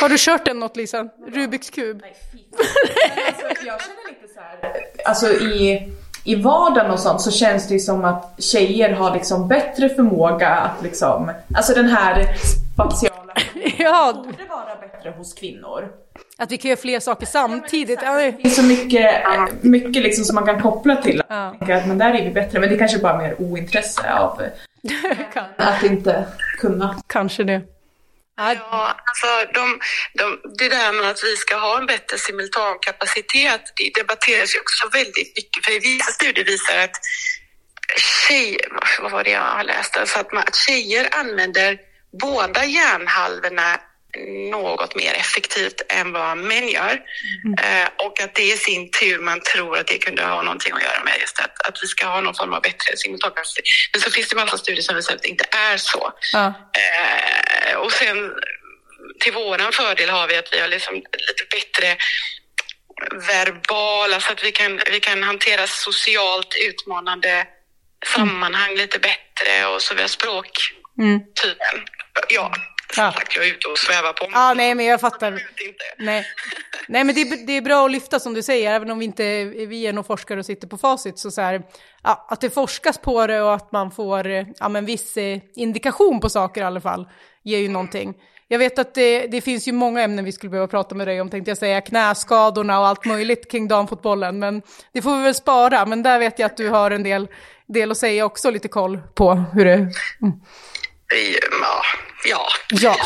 Har 0.00 0.08
du 0.08 0.16
kört 0.18 0.44
den 0.44 0.58
något 0.58 0.76
Lisa? 0.76 1.04
Rubiks 1.34 1.70
kub? 1.70 2.02
Jag 2.02 3.80
känner 3.80 4.08
lite 4.08 4.34
så 4.34 4.40
här, 4.40 4.72
alltså 5.04 5.26
i, 5.32 5.88
i 6.24 6.34
vardagen 6.34 6.90
och 6.90 7.00
sånt 7.00 7.20
så 7.20 7.30
känns 7.30 7.68
det 7.68 7.74
ju 7.74 7.80
som 7.80 8.04
att 8.04 8.42
tjejer 8.42 8.92
har 8.92 9.14
liksom 9.14 9.48
bättre 9.48 9.88
förmåga 9.88 10.48
att 10.48 10.82
liksom, 10.82 11.32
alltså 11.56 11.74
den 11.74 11.88
här 11.88 12.26
spatiala 12.74 13.19
Ja, 13.78 14.12
borde 14.26 14.44
vara 14.44 14.76
bättre 14.76 15.10
hos 15.10 15.34
kvinnor. 15.34 15.88
att 16.38 16.52
vi 16.52 16.58
kan 16.58 16.68
göra 16.68 16.80
fler 16.80 17.00
saker 17.00 17.26
samtidigt. 17.26 17.98
Ja, 18.02 18.12
det- 18.14 18.30
Det 18.30 18.44
är 18.44 18.50
så 18.50 18.62
mycket, 18.62 19.24
mycket 19.62 20.02
liksom 20.02 20.24
som 20.24 20.34
man 20.34 20.46
kan 20.46 20.62
koppla 20.62 20.96
till. 20.96 21.22
Ja. 21.28 21.56
Att 21.60 21.86
men 21.86 21.98
där 21.98 22.14
är 22.14 22.24
vi 22.24 22.30
bättre, 22.30 22.60
men 22.60 22.68
det 22.68 22.74
är 22.74 22.78
kanske 22.78 22.98
bara 22.98 23.18
mer 23.18 23.36
ointresse 23.40 24.12
av 24.14 24.42
att 25.56 25.82
inte 25.82 26.24
kunna. 26.58 27.02
kanske 27.06 27.44
det. 27.44 27.62
Ja, 28.36 28.54
Ja, 28.54 28.96
alltså 29.10 29.52
de, 29.54 29.78
de, 30.18 30.40
det 30.58 30.68
där 30.68 30.92
med 30.92 31.10
att 31.10 31.24
vi 31.24 31.36
ska 31.36 31.56
ha 31.56 31.78
en 31.78 31.86
bättre 31.86 32.18
simultankapacitet, 32.18 33.60
det 33.76 34.00
debatteras 34.00 34.54
ju 34.54 34.60
också 34.60 34.88
väldigt 34.92 35.32
mycket. 35.36 35.64
För 35.64 35.80
vissa 35.80 36.10
studier 36.12 36.44
visar 36.44 36.78
att 36.78 36.96
tjejer, 38.28 38.60
vad 39.02 39.10
var 39.12 39.24
det 39.24 39.30
jag 39.30 39.40
har 39.40 39.64
läst, 39.64 39.96
alltså 39.96 40.20
att, 40.20 40.32
man, 40.32 40.42
att 40.42 40.54
tjejer 40.56 41.08
använder 41.12 41.78
båda 42.12 42.64
hjärnhalvorna 42.64 43.80
något 44.50 44.94
mer 44.94 45.14
effektivt 45.14 45.82
än 45.88 46.12
vad 46.12 46.38
män 46.38 46.68
gör. 46.68 47.00
Eh, 47.62 47.88
och 48.06 48.20
att 48.20 48.34
det 48.34 48.42
i 48.42 48.56
sin 48.56 48.90
tur 48.90 49.18
man 49.18 49.40
tror 49.40 49.78
att 49.78 49.86
det 49.86 49.98
kunde 49.98 50.22
ha 50.22 50.42
någonting 50.42 50.72
att 50.72 50.82
göra 50.82 51.04
med 51.04 51.14
just 51.20 51.40
att, 51.40 51.66
att 51.68 51.78
vi 51.82 51.86
ska 51.86 52.06
ha 52.06 52.20
någon 52.20 52.34
form 52.34 52.52
av 52.52 52.62
bättre 52.62 52.96
simultankapacitet. 52.96 53.64
Men 53.92 54.00
så 54.00 54.10
finns 54.10 54.28
det 54.28 54.36
massa 54.36 54.58
studier 54.58 54.82
som 54.82 54.96
visar 54.96 55.14
att 55.14 55.22
det 55.22 55.28
inte 55.28 55.44
är 55.50 55.76
så. 55.76 56.12
ja. 56.32 56.46
Eh, 56.72 57.76
och 57.76 57.92
sen 57.92 58.32
till 59.20 59.32
våran 59.32 59.72
fördel 59.72 60.10
har 60.10 60.28
vi 60.28 60.36
att 60.36 60.48
vi 60.52 60.60
har 60.60 60.68
liksom 60.68 60.94
lite 60.94 61.44
bättre 61.50 61.96
verbala 63.28 64.20
så 64.20 64.32
att 64.32 64.44
vi 64.44 64.52
kan, 64.52 64.80
vi 64.90 65.00
kan 65.00 65.22
hantera 65.22 65.66
socialt 65.66 66.54
utmanande 66.68 67.46
sammanhang 68.06 68.74
lite 68.76 68.98
bättre 68.98 69.66
och 69.66 69.82
så 69.82 69.94
vi 69.94 70.00
har 70.00 70.08
språktypen. 70.08 71.20
Som 71.34 71.99
Ja. 72.30 72.52
sagt 72.96 73.36
jag 73.36 73.46
är 73.46 73.50
ute 73.50 73.68
och 73.68 73.78
svävar 73.78 74.12
på. 74.12 74.26
ja, 74.32 74.54
nej 74.54 74.74
men 74.74 74.86
jag 74.86 75.00
fattar. 75.00 75.32
Inte. 75.32 75.84
Nej, 75.98 76.26
Nej 76.88 77.04
men 77.04 77.14
det 77.14 77.20
är, 77.20 77.46
det 77.46 77.52
är 77.52 77.62
bra 77.62 77.84
att 77.84 77.90
lyfta 77.90 78.20
som 78.20 78.34
du 78.34 78.42
säger, 78.42 78.70
även 78.70 78.90
om 78.90 78.98
vi 78.98 79.04
inte 79.04 79.44
vi 79.44 79.86
är 79.86 79.92
någon 79.92 80.04
forskare 80.04 80.38
och 80.38 80.46
sitter 80.46 80.68
på 80.68 80.78
facit. 80.78 81.18
Så, 81.18 81.30
så 81.30 81.40
här, 81.40 81.62
ja, 82.02 82.26
att 82.28 82.40
det 82.40 82.50
forskas 82.50 82.98
på 82.98 83.26
det 83.26 83.42
och 83.42 83.54
att 83.54 83.72
man 83.72 83.90
får 83.90 84.26
ja, 84.58 84.68
men 84.68 84.84
viss 84.84 85.16
eh, 85.16 85.38
indikation 85.54 86.20
på 86.20 86.28
saker 86.28 86.60
i 86.60 86.64
alla 86.64 86.80
fall, 86.80 87.08
ger 87.42 87.58
ju 87.58 87.68
någonting. 87.68 88.14
Jag 88.52 88.58
vet 88.58 88.78
att 88.78 88.94
det, 88.94 89.26
det 89.26 89.40
finns 89.40 89.68
ju 89.68 89.72
många 89.72 90.02
ämnen 90.02 90.24
vi 90.24 90.32
skulle 90.32 90.50
behöva 90.50 90.68
prata 90.68 90.94
med 90.94 91.06
dig 91.06 91.20
om, 91.20 91.30
tänkte 91.30 91.50
jag 91.50 91.58
säga, 91.58 91.80
knäskadorna 91.80 92.80
och 92.80 92.86
allt 92.86 93.04
möjligt 93.04 93.50
kring 93.50 93.68
damfotbollen. 93.68 94.38
Men 94.38 94.62
det 94.92 95.02
får 95.02 95.16
vi 95.16 95.22
väl 95.22 95.34
spara, 95.34 95.86
men 95.86 96.02
där 96.02 96.18
vet 96.18 96.38
jag 96.38 96.46
att 96.46 96.56
du 96.56 96.68
har 96.68 96.90
en 96.90 97.02
del, 97.02 97.28
del 97.66 97.90
att 97.90 97.96
säga 97.96 98.24
också, 98.24 98.50
lite 98.50 98.68
koll 98.68 98.98
på 99.14 99.34
hur 99.34 99.64
det... 99.64 99.88
Ja, 101.10 101.82
ja. 102.24 102.46
Ja, 102.68 102.96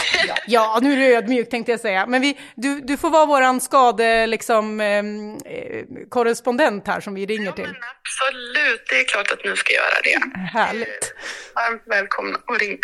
ja, 0.47 0.79
nu 0.83 0.93
är 0.93 0.97
du 0.97 1.17
ödmjuk 1.17 1.51
tänkte 1.51 1.73
jag 1.73 1.81
säga. 1.81 2.07
Men 2.07 2.21
vi, 2.23 2.39
du, 2.55 2.81
du 2.81 2.97
får 2.97 3.11
vara 3.11 3.27
våran 3.27 3.61
skade, 3.61 4.27
liksom, 4.27 4.81
ehm, 4.81 5.35
eh, 5.37 5.85
korrespondent 6.09 6.87
här 6.87 7.01
som 7.01 7.15
vi 7.15 7.27
ringer 7.27 7.45
Ja, 7.47 7.53
till. 7.53 7.65
men 7.65 7.75
absolut, 7.75 8.83
det 8.91 9.01
är 9.01 9.05
klart 9.05 9.31
att 9.33 9.45
ni 9.45 9.57
ska 9.57 9.73
göra 9.73 10.01
det. 10.05 10.39
Härligt. 10.59 11.15
Varmt 11.55 11.83
välkomna 11.87 12.39
och 12.47 12.59
ring. 12.61 12.79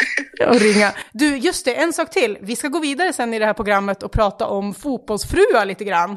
Och 0.49 0.61
ringa. 0.61 0.93
Du, 1.13 1.37
just 1.37 1.65
det, 1.65 1.75
en 1.75 1.93
sak 1.93 2.11
till. 2.11 2.39
Vi 2.41 2.57
ska 2.57 2.69
gå 2.69 2.79
vidare 2.79 3.13
sen 3.13 3.35
i 3.35 3.39
det 3.39 3.47
här 3.47 3.55
programmet 3.55 4.03
och 4.03 4.13
prata 4.13 4.47
om 4.47 4.75
fotbollsfruar 4.75 5.65
lite 5.65 5.85
grann. 5.85 6.17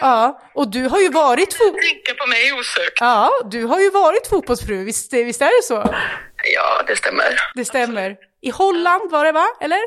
Ja, 0.00 0.42
och 0.54 0.70
du 0.70 0.88
har 0.88 1.00
ju 1.00 1.08
varit 1.08 1.56
fo- 1.58 2.14
på 2.18 2.26
mig 2.26 2.52
osökt. 2.52 2.96
Ja, 3.00 3.30
du 3.50 3.64
har 3.64 3.80
ju 3.80 3.90
varit 3.90 4.26
fotbollsfru, 4.26 4.84
visst, 4.84 5.12
visst 5.12 5.42
är 5.42 5.60
det 5.60 5.66
så? 5.66 5.94
Ja, 6.54 6.82
det 6.86 6.96
stämmer. 6.96 7.40
Det 7.54 7.64
stämmer. 7.64 8.16
I 8.42 8.50
Holland 8.50 9.10
var 9.10 9.24
det 9.24 9.32
va, 9.32 9.46
eller? 9.60 9.78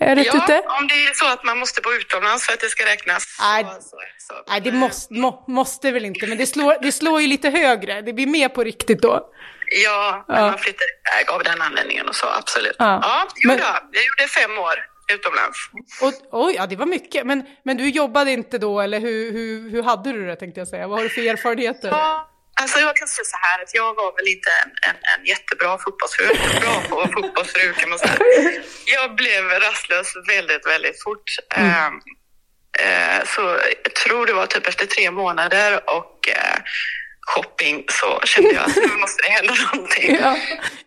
Är 0.00 0.16
rätt 0.16 0.26
Ja, 0.26 0.44
ute? 0.44 0.62
om 0.78 0.86
det 0.88 0.94
är 0.94 1.14
så 1.14 1.26
att 1.32 1.44
man 1.44 1.58
måste 1.58 1.80
bo 1.80 1.92
utomlands 1.92 2.46
för 2.46 2.52
att 2.52 2.60
det 2.60 2.68
ska 2.68 2.84
räknas. 2.84 3.36
Nej. 3.40 3.64
Så, 3.64 3.80
så, 3.80 3.96
så. 4.28 4.34
Nej, 4.48 4.60
det 4.60 4.72
måste, 4.72 5.14
må, 5.14 5.44
måste 5.48 5.90
väl 5.90 6.04
inte, 6.04 6.26
men 6.26 6.38
det 6.38 6.46
slår, 6.46 6.76
det 6.82 6.92
slår 6.92 7.20
ju 7.20 7.26
lite 7.26 7.50
högre. 7.50 8.00
Det 8.02 8.12
blir 8.12 8.26
mer 8.26 8.48
på 8.48 8.64
riktigt 8.64 9.02
då. 9.02 9.26
Ja, 9.84 10.24
Ja. 10.28 10.34
man 10.40 10.58
flyttar 10.58 10.84
iväg 10.84 11.30
av 11.30 11.42
den 11.44 11.62
anledningen 11.62 12.08
och 12.08 12.16
så, 12.16 12.26
absolut. 12.26 12.76
Ja. 12.78 13.00
Ja, 13.02 13.26
Men- 13.46 13.56
då, 13.58 13.64
jag 13.92 14.02
gjorde 14.04 14.28
fem 14.28 14.58
år 14.58 14.74
utomlands. 15.14 15.58
Och, 16.02 16.12
oj, 16.44 16.54
ja 16.56 16.66
det 16.66 16.76
var 16.76 16.86
mycket. 16.86 17.26
Men, 17.26 17.46
men 17.64 17.76
du 17.76 17.88
jobbade 17.88 18.30
inte 18.30 18.58
då, 18.58 18.80
eller 18.80 19.00
hur, 19.00 19.32
hur, 19.32 19.70
hur 19.70 19.82
hade 19.82 20.12
du 20.12 20.26
det 20.26 20.36
tänkte 20.36 20.60
jag 20.60 20.68
säga? 20.68 20.88
Vad 20.88 20.98
har 20.98 21.04
du 21.04 21.10
för 21.10 21.20
erfarenheter? 21.20 21.88
Ja, 21.88 22.30
Alltså 22.62 22.78
jag 22.78 22.96
kan 22.96 23.08
säga 23.08 23.24
så 23.24 23.36
här 23.46 23.62
att 23.62 23.74
jag 23.74 23.94
var 23.94 24.16
väl 24.16 24.28
inte 24.28 24.50
en, 24.62 24.70
en, 24.90 24.96
en 25.12 25.26
jättebra 25.26 25.78
fotbollsfru. 25.78 26.26
Bra 26.60 26.82
på 26.88 27.08
fotbollsfru 27.12 27.72
kan 27.72 27.90
man 27.90 27.98
säga. 27.98 28.18
Jag 28.86 29.14
blev 29.14 29.44
rastlös 29.44 30.12
väldigt, 30.28 30.66
väldigt 30.66 31.02
fort. 31.02 31.28
Ehm, 31.56 31.94
eh, 32.78 33.24
så 33.26 33.40
jag 33.84 33.94
tror 33.94 34.26
det 34.26 34.32
var 34.32 34.46
typ 34.46 34.66
efter 34.66 34.86
tre 34.86 35.10
månader 35.10 35.90
och 35.98 36.28
eh, 36.28 36.58
shopping 37.26 37.84
så 37.88 38.20
kände 38.24 38.50
jag 38.50 38.64
att 38.64 38.76
nu 38.76 38.96
måste 38.96 39.22
det 39.22 39.30
hända 39.32 39.54
någonting. 39.72 40.16
Ja, 40.20 40.36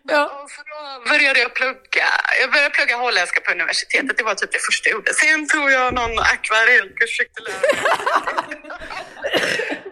ja. 0.08 0.24
Och 0.42 0.50
så 0.50 0.62
då 0.62 1.10
började 1.10 1.40
jag 1.40 1.54
plugga. 1.54 2.08
Jag 2.40 2.52
började 2.52 2.70
plugga 2.70 2.96
holländska 2.96 3.40
på 3.40 3.52
universitetet. 3.52 4.16
Det 4.16 4.24
var 4.24 4.34
typ 4.34 4.52
det 4.52 4.58
första 4.58 4.88
jag 4.88 4.94
gjorde. 4.96 5.14
Sen 5.14 5.48
tog 5.48 5.70
jag 5.70 5.94
någon 5.94 6.18
akvarellkurs. 6.18 7.10
försökte 7.10 7.40
lära 7.42 7.60
mig. 7.60 7.70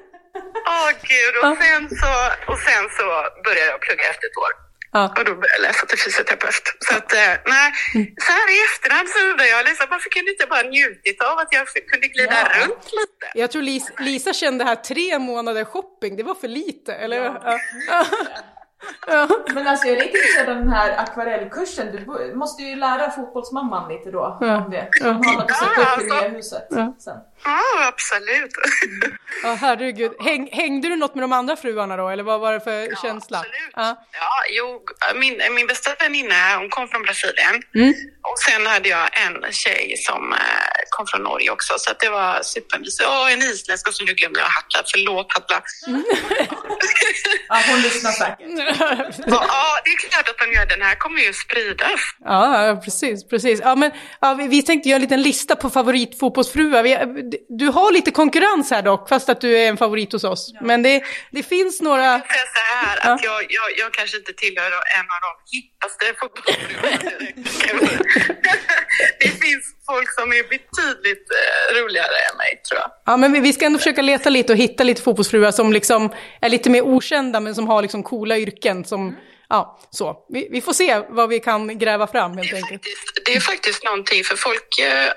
Åh 0.66 0.90
gud. 1.02 1.34
Och 1.44 1.56
sen, 1.62 1.88
så, 2.00 2.12
och 2.52 2.58
sen 2.58 2.84
så 2.98 3.06
började 3.44 3.70
jag 3.70 3.80
plugga 3.80 4.04
efter 4.10 4.26
ett 4.26 4.36
år. 4.36 4.61
Ja. 4.92 5.14
Och 5.18 5.24
då 5.24 5.34
började 5.34 5.54
jag 5.58 5.62
läsa 5.62 5.86
till 5.86 5.98
fysioterapeut. 5.98 6.62
Så 6.78 6.96
att, 6.96 7.12
eh, 7.12 7.34
nej, 7.46 7.72
så 8.26 8.32
här 8.32 8.46
i 8.56 8.58
efterhand 8.72 9.08
så 9.08 9.18
undrar 9.30 9.44
jag 9.44 9.64
liksom, 9.64 9.86
varför 9.90 10.10
kunde 10.10 10.30
inte 10.30 10.46
bara 10.46 10.62
njutit 10.62 11.22
av 11.22 11.38
att 11.38 11.48
jag 11.50 11.66
kunde 11.90 12.08
glida 12.08 12.44
runt 12.60 12.84
lite? 13.00 13.26
Jag 13.34 13.50
tror 13.50 13.62
Lisa, 13.62 13.92
Lisa 13.98 14.32
kände 14.32 14.64
här 14.64 14.76
tre 14.76 15.18
månader 15.18 15.64
shopping, 15.64 16.16
det 16.16 16.22
var 16.22 16.34
för 16.34 16.48
lite, 16.48 16.94
eller? 16.94 17.16
Ja. 17.16 17.58
Ja. 19.06 19.12
Ja. 19.28 19.28
Men 19.54 19.66
alltså 19.66 19.86
jag 19.86 19.96
är 19.96 20.00
lite 20.04 20.18
intresserad 20.18 20.48
av 20.48 20.56
den 20.56 20.72
här 20.72 20.96
akvarellkursen. 20.98 21.92
Du 21.92 22.34
måste 22.34 22.62
ju 22.62 22.76
lära 22.76 23.10
fotbollsmamman 23.10 23.88
lite 23.92 24.10
då 24.10 24.38
Ja. 24.40 24.56
om 24.64 24.70
det. 24.70 24.88
Ja. 25.00 25.06
Hon 25.12 25.24
har 25.26 25.42
att 25.42 25.50
sätta 25.56 25.70
Ja, 25.76 25.82
upp 25.82 25.86
i 26.02 26.10
alltså. 26.10 26.20
nya 26.20 26.28
huset 26.28 26.66
Ja. 26.70 26.94
sen. 26.98 27.16
Ja, 27.44 27.88
absolut. 27.88 28.50
Ja, 29.42 29.54
herregud. 29.60 30.12
Häng, 30.20 30.48
hängde 30.52 30.88
du 30.88 30.96
något 30.96 31.14
med 31.14 31.22
de 31.24 31.32
andra 31.32 31.56
fruarna 31.56 31.96
då, 31.96 32.08
eller 32.08 32.22
vad 32.22 32.40
var 32.40 32.52
det 32.52 32.60
för 32.60 33.02
känsla? 33.02 33.38
Absolut. 33.38 33.72
Ja. 33.76 34.06
Ja, 34.12 34.30
jo, 34.50 34.82
min, 35.14 35.40
min 35.54 35.66
bästa 35.66 35.90
väninna, 36.00 36.56
hon 36.58 36.68
kom 36.70 36.88
från 36.88 37.02
Brasilien. 37.02 37.62
Mm. 37.74 37.94
Och 38.22 38.38
sen 38.38 38.66
hade 38.66 38.88
jag 38.88 39.08
en 39.26 39.52
tjej 39.52 39.94
som 39.96 40.32
eh, 40.32 40.38
kom 40.90 41.06
från 41.06 41.22
Norge 41.22 41.50
också. 41.50 41.74
Så 41.78 41.90
att 41.90 42.00
det 42.00 42.08
var 42.10 42.40
supermysigt. 42.42 43.08
Åh, 43.08 43.32
en 43.32 43.42
isländsk 43.42 43.88
och 43.88 43.94
så 43.94 44.04
nu 44.04 44.12
glömde 44.14 44.40
jag 44.40 44.46
Hatla. 44.46 44.82
Förlåt 44.92 45.32
Hatla. 45.32 45.62
Ja, 47.48 47.62
hon 47.70 47.80
lyssnar 47.80 48.10
säkert. 48.10 48.38
ja, 49.26 49.80
det 49.84 49.90
är 49.90 50.10
klart 50.10 50.28
att 50.28 50.38
de 50.38 50.52
gör. 50.52 50.66
Den 50.66 50.82
här 50.82 50.94
kommer 50.94 51.20
ju 51.20 51.32
spridas. 51.32 52.00
Ja, 52.24 52.66
ja, 52.66 52.76
precis, 52.76 53.28
precis. 53.28 53.60
Ja, 53.62 53.74
men, 53.76 53.90
ja, 54.20 54.34
vi, 54.34 54.62
tänkte 54.62 54.88
göra 54.88 54.96
en 54.96 55.02
liten 55.02 55.22
lista 55.22 55.56
på 55.56 55.70
favoritfotbollsfruar. 55.70 56.82
Vi, 56.82 56.98
du 57.48 57.68
har 57.68 57.92
lite 57.92 58.10
konkurrens 58.10 58.70
här 58.70 58.82
dock, 58.82 59.08
fast 59.08 59.28
att 59.28 59.40
du 59.40 59.58
är 59.58 59.68
en 59.68 59.76
favorit 59.76 60.12
hos 60.12 60.24
oss. 60.24 60.54
Men 60.60 60.82
det, 60.82 61.02
det 61.30 61.42
finns 61.42 61.80
några... 61.80 62.04
Jag 62.04 62.20
säger 62.20 62.46
så 62.54 62.60
här, 62.76 62.98
Ja. 63.04 63.14
att 63.14 63.24
jag, 63.24 63.42
jag, 63.48 63.78
jag 63.78 63.92
kanske 63.94 64.16
inte 64.16 64.32
tillhör 64.32 64.66
en 64.66 65.06
av 65.14 65.20
de 65.26 65.56
hippaste 65.56 66.14
fotbollsfruarna. 66.20 67.10
Det 69.18 69.28
finns 69.28 69.64
folk 69.86 70.14
som 70.14 70.32
är 70.32 70.42
betydligt 70.42 71.26
eh, 71.30 71.80
roligare 71.82 72.16
än 72.30 72.36
mig, 72.36 72.62
tror 72.68 72.80
jag. 72.80 72.90
Ja, 73.06 73.16
men 73.16 73.42
vi, 73.42 73.52
ska 73.52 73.64
ändå 73.66 73.78
försöka 73.78 74.02
leta 74.02 74.30
lite 74.30 74.52
och 74.52 74.58
hitta 74.58 74.84
lite 74.84 75.02
fotbollsfruar 75.02 75.50
som 75.52 75.72
liksom 75.72 76.12
är 76.40 76.48
lite 76.48 76.70
mer 76.70 76.82
okända, 76.82 77.40
men 77.40 77.54
som 77.54 77.66
har 77.68 77.82
liksom 77.82 78.02
coola 78.02 78.38
yrken. 78.38 78.84
Som, 78.84 79.16
ja, 79.48 79.80
så. 79.90 80.26
Vi, 80.28 80.48
vi 80.52 80.60
får 80.60 80.72
se 80.72 81.02
vad 81.08 81.28
vi 81.28 81.40
kan 81.40 81.78
gräva 81.78 82.06
fram 82.06 82.36
helt 82.36 82.50
Det 82.50 82.56
är, 82.56 82.62
enkelt. 82.62 82.82
faktiskt, 82.82 83.24
det 83.26 83.34
är 83.34 83.40
faktiskt 83.40 83.84
någonting 83.84 84.24
för 84.24 84.36
folk. 84.36 84.78
eh, 84.78 85.10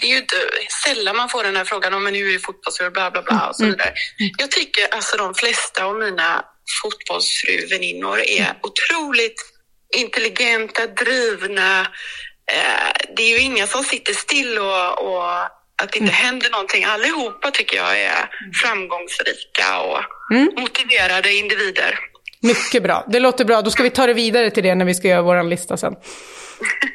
Det 0.00 0.06
är 0.06 0.10
ju 0.10 0.18
inte 0.18 0.36
sällan 0.84 1.16
man 1.16 1.28
får 1.28 1.44
den 1.44 1.56
här 1.56 1.64
frågan 1.64 1.94
om 1.94 2.04
men 2.04 2.12
nu 2.12 2.28
är 2.28 2.32
det 2.32 2.38
fotbollsfru, 2.38 2.90
bla 2.90 3.10
bla 3.10 3.22
bla 3.22 3.48
och 3.48 3.56
så 3.56 3.64
vidare. 3.64 3.92
Jag 4.38 4.50
tycker 4.50 4.94
alltså 4.94 5.16
de 5.16 5.34
flesta 5.34 5.84
av 5.84 5.96
mina 5.96 6.44
fotbollsfruväninnor 6.82 8.18
är 8.20 8.54
otroligt 8.62 9.40
intelligenta, 9.96 10.86
drivna. 10.86 11.86
Eh, 12.56 12.92
Det 13.16 13.22
är 13.22 13.28
ju 13.28 13.38
inga 13.38 13.66
som 13.66 13.84
sitter 13.84 14.12
still 14.12 14.58
och, 14.58 15.06
och 15.08 15.34
att 15.82 15.92
det 15.92 15.98
inte 15.98 16.12
händer 16.12 16.50
någonting. 16.50 16.84
Allihopa 16.84 17.50
tycker 17.50 17.76
jag 17.76 18.00
är 18.00 18.30
framgångsrika 18.62 19.80
och 19.80 19.98
motiverade 20.60 21.34
individer. 21.34 21.98
Mycket 22.42 22.82
bra. 22.82 23.04
Det 23.08 23.20
låter 23.20 23.44
bra. 23.44 23.62
Då 23.62 23.70
ska 23.70 23.82
vi 23.82 23.90
ta 23.90 24.06
det 24.06 24.14
vidare 24.14 24.50
till 24.50 24.62
det 24.62 24.74
när 24.74 24.84
vi 24.84 24.94
ska 24.94 25.08
göra 25.08 25.22
vår 25.22 25.42
lista 25.42 25.76
sen. 25.76 25.94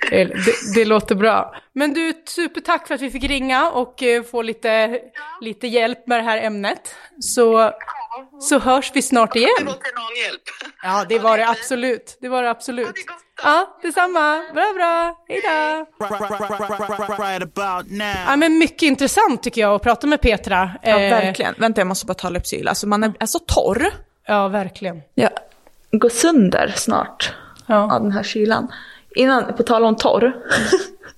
Det, 0.10 0.24
det, 0.26 0.54
det 0.76 0.86
låter 0.86 1.16
bra. 1.16 1.56
Men 1.74 1.94
du, 1.94 2.14
supertack 2.28 2.88
för 2.88 2.96
att 2.96 3.02
vi 3.02 3.12
fick 3.12 3.24
ringa 3.24 3.70
och 3.72 4.04
eh, 4.04 4.24
få 4.24 4.42
lite, 4.42 5.00
lite 5.42 5.68
hjälp 5.68 6.08
med 6.08 6.20
det 6.20 6.24
här 6.24 6.38
ämnet. 6.42 6.96
Så, 7.20 7.72
så 8.42 8.60
hörs 8.60 8.92
vi 8.94 9.02
snart 9.02 9.34
Det 9.34 9.40
igen. 9.40 9.50
var 9.66 9.74
till 9.74 9.94
någon 9.96 10.16
hjälp. 10.26 10.42
Ja, 10.84 11.06
det 11.10 11.20
var 11.20 11.38
det 11.38 11.48
absolut. 11.50 12.18
Det 12.22 12.30
var 12.30 12.44
det 12.44 12.50
absolut. 12.50 12.94
Ja, 13.44 13.78
detsamma. 13.82 14.42
Bra, 14.54 14.74
bra. 14.76 15.16
Hej 15.28 15.42
då. 15.44 15.86
Ja, 18.28 18.36
men 18.36 18.58
mycket 18.58 18.82
intressant 18.82 19.44
tycker 19.44 19.62
jag 19.62 19.76
att 19.76 19.82
prata 19.82 20.08
med 20.08 20.22
Petra. 20.22 20.72
Ja, 20.82 20.90
Eh, 20.90 21.10
verkligen. 21.10 21.56
Vänta, 21.58 21.82
jag 21.82 21.88
måste 21.88 22.06
bara 22.06 22.14
ta 22.14 22.30
Lypsyl. 22.30 22.68
Alltså 22.68 22.88
man 22.88 23.04
är, 23.04 23.14
är 23.20 23.26
så 23.26 23.40
torr. 23.40 23.88
Ja, 24.28 24.48
verkligen. 24.48 25.02
Jag 25.16 25.30
går 25.92 26.10
sönder 26.10 26.74
snart 26.76 27.34
Ja. 27.68 27.96
av 27.96 28.02
den 28.04 28.12
här 28.12 28.24
kylan. 28.24 28.68
Innan, 29.16 29.54
på 29.54 29.64
tal 29.64 29.84
om 29.86 29.96
torr. 29.96 30.34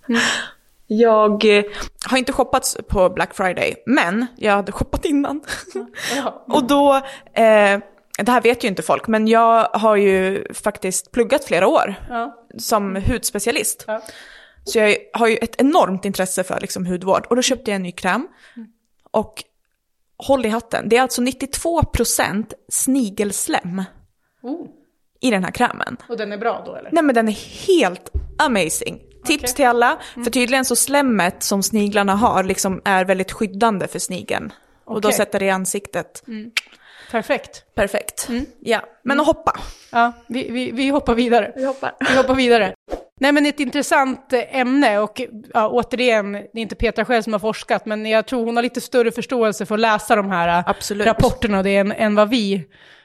jag 0.87 1.57
eh, 1.57 1.63
har 2.09 2.17
inte 2.17 2.33
shoppat 2.33 2.75
på 2.87 3.09
Black 3.09 3.33
Friday, 3.35 3.75
men 3.85 4.27
jag 4.35 4.53
hade 4.53 4.71
shoppat 4.71 5.05
innan. 5.05 5.41
Ja. 6.15 6.43
Och 6.47 6.63
då, 6.63 6.95
eh, 7.33 7.79
det 8.17 8.31
här 8.31 8.41
vet 8.41 8.63
ju 8.63 8.67
inte 8.67 8.81
folk, 8.83 9.07
men 9.07 9.27
jag 9.27 9.63
har 9.73 9.95
ju 9.95 10.45
faktiskt 10.53 11.11
pluggat 11.11 11.43
flera 11.45 11.67
år 11.67 11.95
Ja. 12.09 12.45
som 12.57 12.95
hudspecialist. 12.95 13.83
Ja. 13.87 14.01
Så 14.63 14.79
jag 14.79 14.97
har 15.13 15.27
ju 15.27 15.35
ett 15.37 15.61
enormt 15.61 16.05
intresse 16.05 16.43
för 16.43 16.59
liksom, 16.59 16.85
hudvård. 16.85 17.25
Och 17.29 17.35
då 17.35 17.41
köpte 17.41 17.71
jag 17.71 17.75
en 17.75 17.83
ny 17.83 17.91
kräm. 17.91 18.27
Och 19.11 19.43
håll 20.17 20.45
i 20.45 20.49
hatten, 20.49 20.89
det 20.89 20.97
är 20.97 21.01
alltså 21.01 21.21
92% 21.21 22.53
snigelslem 22.69 23.83
Oh. 24.41 24.67
i 25.21 25.31
den 25.31 25.43
här 25.43 25.51
krämen. 25.51 25.97
Och 26.09 26.17
den 26.17 26.31
är 26.31 26.37
bra 26.37 26.63
då 26.65 26.75
eller? 26.75 26.89
Nej 26.93 27.03
men 27.03 27.15
den 27.15 27.27
är 27.27 27.67
helt 27.67 28.11
amazing. 28.37 28.99
Tips 29.25 29.43
Okej. 29.43 29.53
till 29.55 29.65
alla, 29.65 29.97
för 30.23 30.31
tydligen 30.31 30.65
så 30.65 30.75
slemmet 30.75 31.43
som 31.43 31.63
sniglarna 31.63 32.15
har 32.15 32.43
liksom 32.43 32.81
är 32.85 33.05
väldigt 33.05 33.31
skyddande 33.31 33.87
för 33.87 33.99
snigeln. 33.99 34.53
Och 34.85 35.01
då 35.01 35.11
sätter 35.11 35.39
det 35.39 35.45
i 35.45 35.49
ansiktet. 35.49 36.23
Perfekt. 37.11 37.63
Perfekt. 37.75 38.29
Ja, 38.59 38.81
men 39.03 39.19
att 39.19 39.25
hoppa. 39.25 39.59
Ja, 39.91 40.13
vi, 40.27 40.51
vi, 40.51 40.71
vi 40.71 40.89
hoppar 40.89 41.15
vidare. 41.15 41.51
Vi 41.55 41.65
hoppar. 41.65 41.93
Vi 42.11 42.17
hoppar 42.17 42.35
vidare. 42.35 42.73
Nej 43.19 43.31
men 43.31 43.45
ett 43.45 43.59
intressant 43.59 44.33
eh, 44.33 44.55
ämne 44.59 44.99
och 44.99 45.21
ja, 45.53 45.69
återigen, 45.69 46.31
det 46.31 46.39
är 46.53 46.59
inte 46.61 46.75
Petra 46.75 47.05
själv 47.05 47.21
som 47.21 47.33
har 47.33 47.39
forskat, 47.39 47.85
men 47.85 48.05
jag 48.05 48.25
tror 48.25 48.45
hon 48.45 48.55
har 48.55 48.63
lite 48.63 48.81
större 48.81 49.11
förståelse 49.11 49.65
för 49.65 49.75
att 49.75 49.81
läsa 49.81 50.15
de 50.15 50.31
här 50.31 50.59
eh, 50.59 50.69
Absolut. 50.69 51.07
rapporterna 51.07 51.57
och 51.57 51.63
det 51.63 51.75
än, 51.75 51.91
än 51.91 52.15
vad 52.15 52.29
vi, 52.29 52.63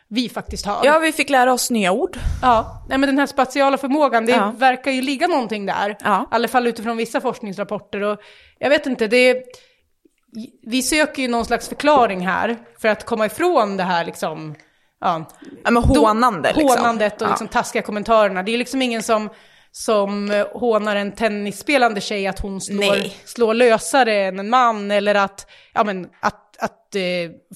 vi 0.08 0.28
faktiskt 0.28 0.66
har. 0.66 0.80
Ja, 0.84 0.98
vi 0.98 1.12
fick 1.12 1.30
lära 1.30 1.52
oss 1.52 1.70
nya 1.70 1.92
ord. 1.92 2.16
Ja, 2.42 2.84
nej 2.88 2.98
men 2.98 3.08
den 3.08 3.18
här 3.18 3.26
spatiala 3.26 3.78
förmågan, 3.78 4.26
det 4.26 4.32
Ja. 4.32 4.52
verkar 4.56 4.90
ju 4.90 5.02
ligga 5.02 5.26
någonting 5.26 5.66
där. 5.66 5.96
Ja. 6.04 6.22
I 6.32 6.34
alla 6.34 6.48
fall 6.48 6.66
utifrån 6.66 6.96
vissa 6.96 7.20
forskningsrapporter. 7.20 8.02
Och 8.02 8.20
jag 8.58 8.70
vet 8.70 8.86
inte, 8.86 9.06
det 9.06 9.42
vi 10.62 10.82
söker 10.82 11.22
ju 11.22 11.28
någon 11.28 11.44
slags 11.44 11.68
förklaring 11.68 12.26
här 12.26 12.56
för 12.78 12.88
att 12.88 13.06
komma 13.06 13.26
ifrån 13.26 13.76
det 13.76 13.82
här 13.82 14.04
liksom, 14.04 14.54
ja, 15.00 15.24
Ja, 15.64 15.70
men 15.70 15.82
hånande 15.82 16.52
liksom. 16.52 16.68
hånandet 16.68 17.22
och 17.22 17.28
liksom 17.28 17.48
taskiga 17.48 17.82
kommentarerna. 17.82 18.42
Det 18.42 18.54
är 18.54 18.58
liksom 18.58 18.82
ingen 18.82 19.02
som, 19.02 19.30
som 19.72 20.30
eh, 20.30 20.46
hånar 20.52 20.96
en 20.96 21.12
tennisspelande 21.12 22.00
tjej 22.00 22.26
att 22.26 22.40
hon 22.40 22.60
slår, 22.60 22.78
Nej. 22.78 23.16
slår 23.24 23.54
lösare 23.54 24.14
än 24.14 24.38
en 24.38 24.50
man 24.50 24.90
eller 24.90 25.14
att, 25.14 25.50
ja, 25.72 25.84
men, 25.84 26.08
att, 26.20 26.56
att 26.58 26.94
eh, 26.94 27.02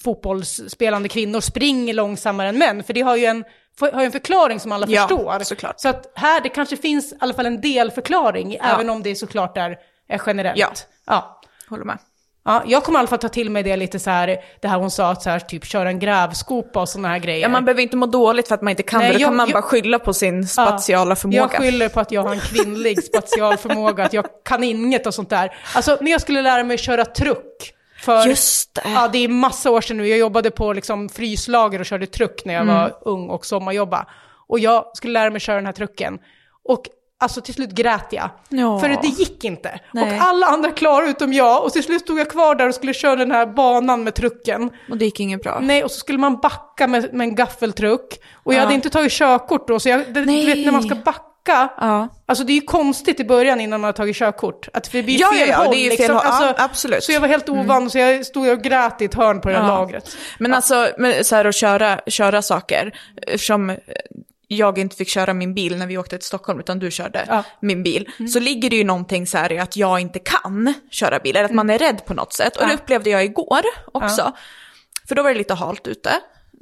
fotbollsspelande 0.04 1.08
kvinnor 1.08 1.40
springer 1.40 1.94
långsammare 1.94 2.48
än 2.48 2.58
män. 2.58 2.82
För 2.84 2.92
det 2.92 3.00
har 3.00 3.16
ju 3.16 3.24
en, 3.24 3.44
har 3.80 4.00
ju 4.00 4.06
en 4.06 4.12
förklaring 4.12 4.60
som 4.60 4.72
alla 4.72 4.86
Ja, 4.88 5.08
förstår. 5.08 5.38
såklart. 5.44 5.80
Så 5.80 5.88
att 5.88 6.12
här, 6.14 6.40
det 6.40 6.48
kanske 6.48 6.76
finns 6.76 7.12
i 7.12 7.16
alla 7.20 7.34
fall 7.34 7.46
en 7.46 7.60
delförklaring, 7.60 8.54
även 8.54 8.90
om 8.90 9.02
det 9.02 9.14
såklart 9.14 9.56
är, 9.56 9.76
är 10.08 10.22
generellt. 10.26 10.58
Ja. 10.58 10.70
ja. 11.06 11.40
Håller 11.68 11.84
med. 11.84 11.98
Ja, 12.46 12.62
jag 12.66 12.84
kommer 12.84 12.98
i 12.98 13.00
alla 13.00 13.08
fall 13.08 13.18
ta 13.18 13.28
till 13.28 13.50
mig 13.50 13.62
det 13.62 13.76
lite 13.76 13.98
så 13.98 14.10
här, 14.10 14.36
det 14.60 14.68
här 14.68 14.78
hon 14.78 14.90
sa, 14.90 15.10
att 15.10 15.22
så 15.22 15.30
här, 15.30 15.38
typ 15.40 15.64
köra 15.64 15.88
en 15.88 15.98
grävskopa 15.98 16.80
och 16.80 16.88
sådana 16.88 17.08
här 17.08 17.18
grejer. 17.18 17.42
Ja, 17.42 17.48
man 17.48 17.64
behöver 17.64 17.82
inte 17.82 17.96
må 17.96 18.06
dåligt 18.06 18.48
för 18.48 18.54
att 18.54 18.62
man 18.62 18.70
inte 18.70 18.82
kan 18.82 19.00
Nej, 19.00 19.08
det, 19.08 19.14
då 19.14 19.20
jag- 19.20 19.28
kan 19.28 19.36
man 19.36 19.48
jag- 19.48 19.52
bara 19.54 19.62
skylla 19.62 19.98
på 19.98 20.12
sin 20.14 20.46
spatiala 20.46 21.10
Ja, 21.10 21.16
förmåga. 21.16 21.38
Jag 21.38 21.50
skyller 21.50 21.88
på 21.88 22.00
att 22.00 22.12
jag 22.12 22.22
har 22.22 22.32
en 22.32 22.40
kvinnlig 22.40 23.04
spatialförmåga, 23.04 24.04
att 24.04 24.12
jag 24.12 24.24
kan 24.44 24.64
inget 24.64 25.06
och 25.06 25.14
sånt 25.14 25.30
där. 25.30 25.56
Alltså 25.74 25.98
när 26.00 26.10
jag 26.10 26.20
skulle 26.20 26.42
lära 26.42 26.64
mig 26.64 26.78
köra 26.78 27.04
truck. 27.04 27.72
För, 28.00 28.26
Just 28.26 28.74
det. 28.74 28.82
Ja, 28.94 29.08
det 29.12 29.18
är 29.18 29.28
massa 29.28 29.70
år 29.70 29.80
sedan 29.80 29.96
nu. 29.96 30.08
Jag 30.08 30.18
jobbade 30.18 30.50
på 30.50 30.72
liksom 30.72 31.08
fryslager 31.08 31.80
och 31.80 31.86
körde 31.86 32.06
truck 32.06 32.42
när 32.44 32.54
jag 32.54 32.62
Mm. 32.62 32.74
var 32.74 32.98
ung 33.04 33.28
och 33.30 33.46
sommarjobba. 33.46 34.06
Och 34.48 34.58
jag 34.58 34.90
skulle 34.96 35.12
lära 35.12 35.30
mig 35.30 35.40
köra 35.40 35.56
den 35.56 35.66
här 35.66 35.72
trucken. 35.72 36.18
Och 36.64 36.82
alltså 37.20 37.40
till 37.40 37.54
slut 37.54 37.70
grät 37.70 38.06
jag. 38.10 38.30
Ja. 38.48 38.78
För 38.78 38.88
det 38.88 39.06
gick 39.08 39.44
inte. 39.44 39.80
Nej. 39.92 40.04
Och 40.20 40.24
alla 40.26 40.46
andra 40.46 40.70
klarade 40.70 41.10
utom 41.10 41.32
jag. 41.32 41.64
Och 41.64 41.72
till 41.72 41.82
slut 41.82 42.02
stod 42.02 42.18
jag 42.18 42.30
kvar 42.30 42.54
där 42.54 42.68
och 42.68 42.74
skulle 42.74 42.94
köra 42.94 43.16
den 43.16 43.30
här 43.30 43.46
banan 43.46 44.04
med 44.04 44.14
trucken. 44.14 44.70
Och 44.90 44.96
det 44.98 45.04
gick 45.04 45.20
inget 45.20 45.42
bra. 45.42 45.58
Nej, 45.62 45.84
och 45.84 45.90
så 45.90 45.98
skulle 46.00 46.18
man 46.18 46.36
backa 46.40 46.86
med, 46.86 47.14
med 47.14 47.24
en 47.28 47.34
gaffeltruck. 47.34 48.20
Och 48.44 48.52
jag 48.54 48.58
Ja. 48.58 48.62
hade 48.62 48.74
inte 48.74 48.90
tagit 48.90 49.12
körkort 49.12 49.68
då, 49.68 49.80
så 49.80 49.88
jag, 49.88 50.00
det, 50.14 50.24
du 50.24 50.46
vet 50.46 50.64
när 50.64 50.72
man 50.72 50.82
ska 50.82 50.94
backa. 50.94 51.22
Ja. 51.46 52.08
Alltså 52.26 52.44
det 52.44 52.52
är 52.52 52.54
ju 52.54 52.60
konstigt 52.60 53.20
i 53.20 53.24
början 53.24 53.60
innan 53.60 53.80
man 53.80 53.88
har 53.88 53.92
tagit 53.92 54.16
körkort. 54.16 54.68
Att 54.72 54.92
det 54.92 55.02
blir 55.02 55.20
Ja, 55.20 55.32
fel 55.32 55.48
ja, 55.48 55.56
håll. 55.56 55.66
det 55.70 55.76
är 55.76 55.84
ju 55.84 55.90
fel 55.90 55.98
liksom. 55.98 56.16
håll. 56.16 56.26
Alltså, 56.26 56.62
absolut. 56.62 57.04
Så 57.04 57.12
jag 57.12 57.20
var 57.20 57.28
helt 57.28 57.48
ovan, 57.48 57.90
så 57.90 57.98
jag 57.98 58.26
stod 58.26 58.48
och 58.48 58.62
grät 58.62 59.02
i 59.02 59.04
ett 59.04 59.14
hörn 59.14 59.40
på 59.40 59.48
det 59.48 59.54
här 59.54 59.66
lagret. 59.68 60.16
Men 60.38 60.54
alltså, 60.54 60.88
men 60.98 61.24
så 61.24 61.36
här 61.36 61.44
att 61.44 61.54
köra, 61.54 62.00
köra 62.06 62.42
saker, 62.42 62.98
eftersom 63.26 63.70
eh, 63.70 63.76
jag 64.48 64.78
inte 64.78 64.96
fick 64.96 65.08
köra 65.08 65.34
min 65.34 65.54
bil 65.54 65.76
när 65.78 65.86
vi 65.86 65.98
åkte 65.98 66.18
till 66.18 66.26
Stockholm, 66.26 66.60
utan 66.60 66.78
du 66.78 66.90
körde 66.90 67.24
Ja. 67.28 67.44
min 67.60 67.82
bil, 67.82 68.08
så 68.32 68.40
ligger 68.40 68.70
det 68.70 68.76
ju 68.76 68.84
någonting 68.84 69.26
så 69.26 69.38
här 69.38 69.52
i 69.52 69.58
att 69.58 69.76
jag 69.76 70.00
inte 70.00 70.18
kan 70.18 70.74
köra 70.90 71.18
bil, 71.18 71.36
eller 71.36 71.44
att 71.44 71.54
man 71.54 71.70
är 71.70 71.78
rädd 71.78 72.04
på 72.06 72.14
något 72.14 72.32
sätt. 72.32 72.56
Och 72.56 72.62
det 72.66 72.72
Ja. 72.72 72.74
upplevde 72.78 73.10
jag 73.10 73.24
igår 73.24 73.60
också. 73.92 74.32
För 75.08 75.14
då 75.14 75.22
var 75.22 75.30
det 75.30 75.38
lite 75.38 75.54
halt 75.54 75.86
ute, 75.86 76.10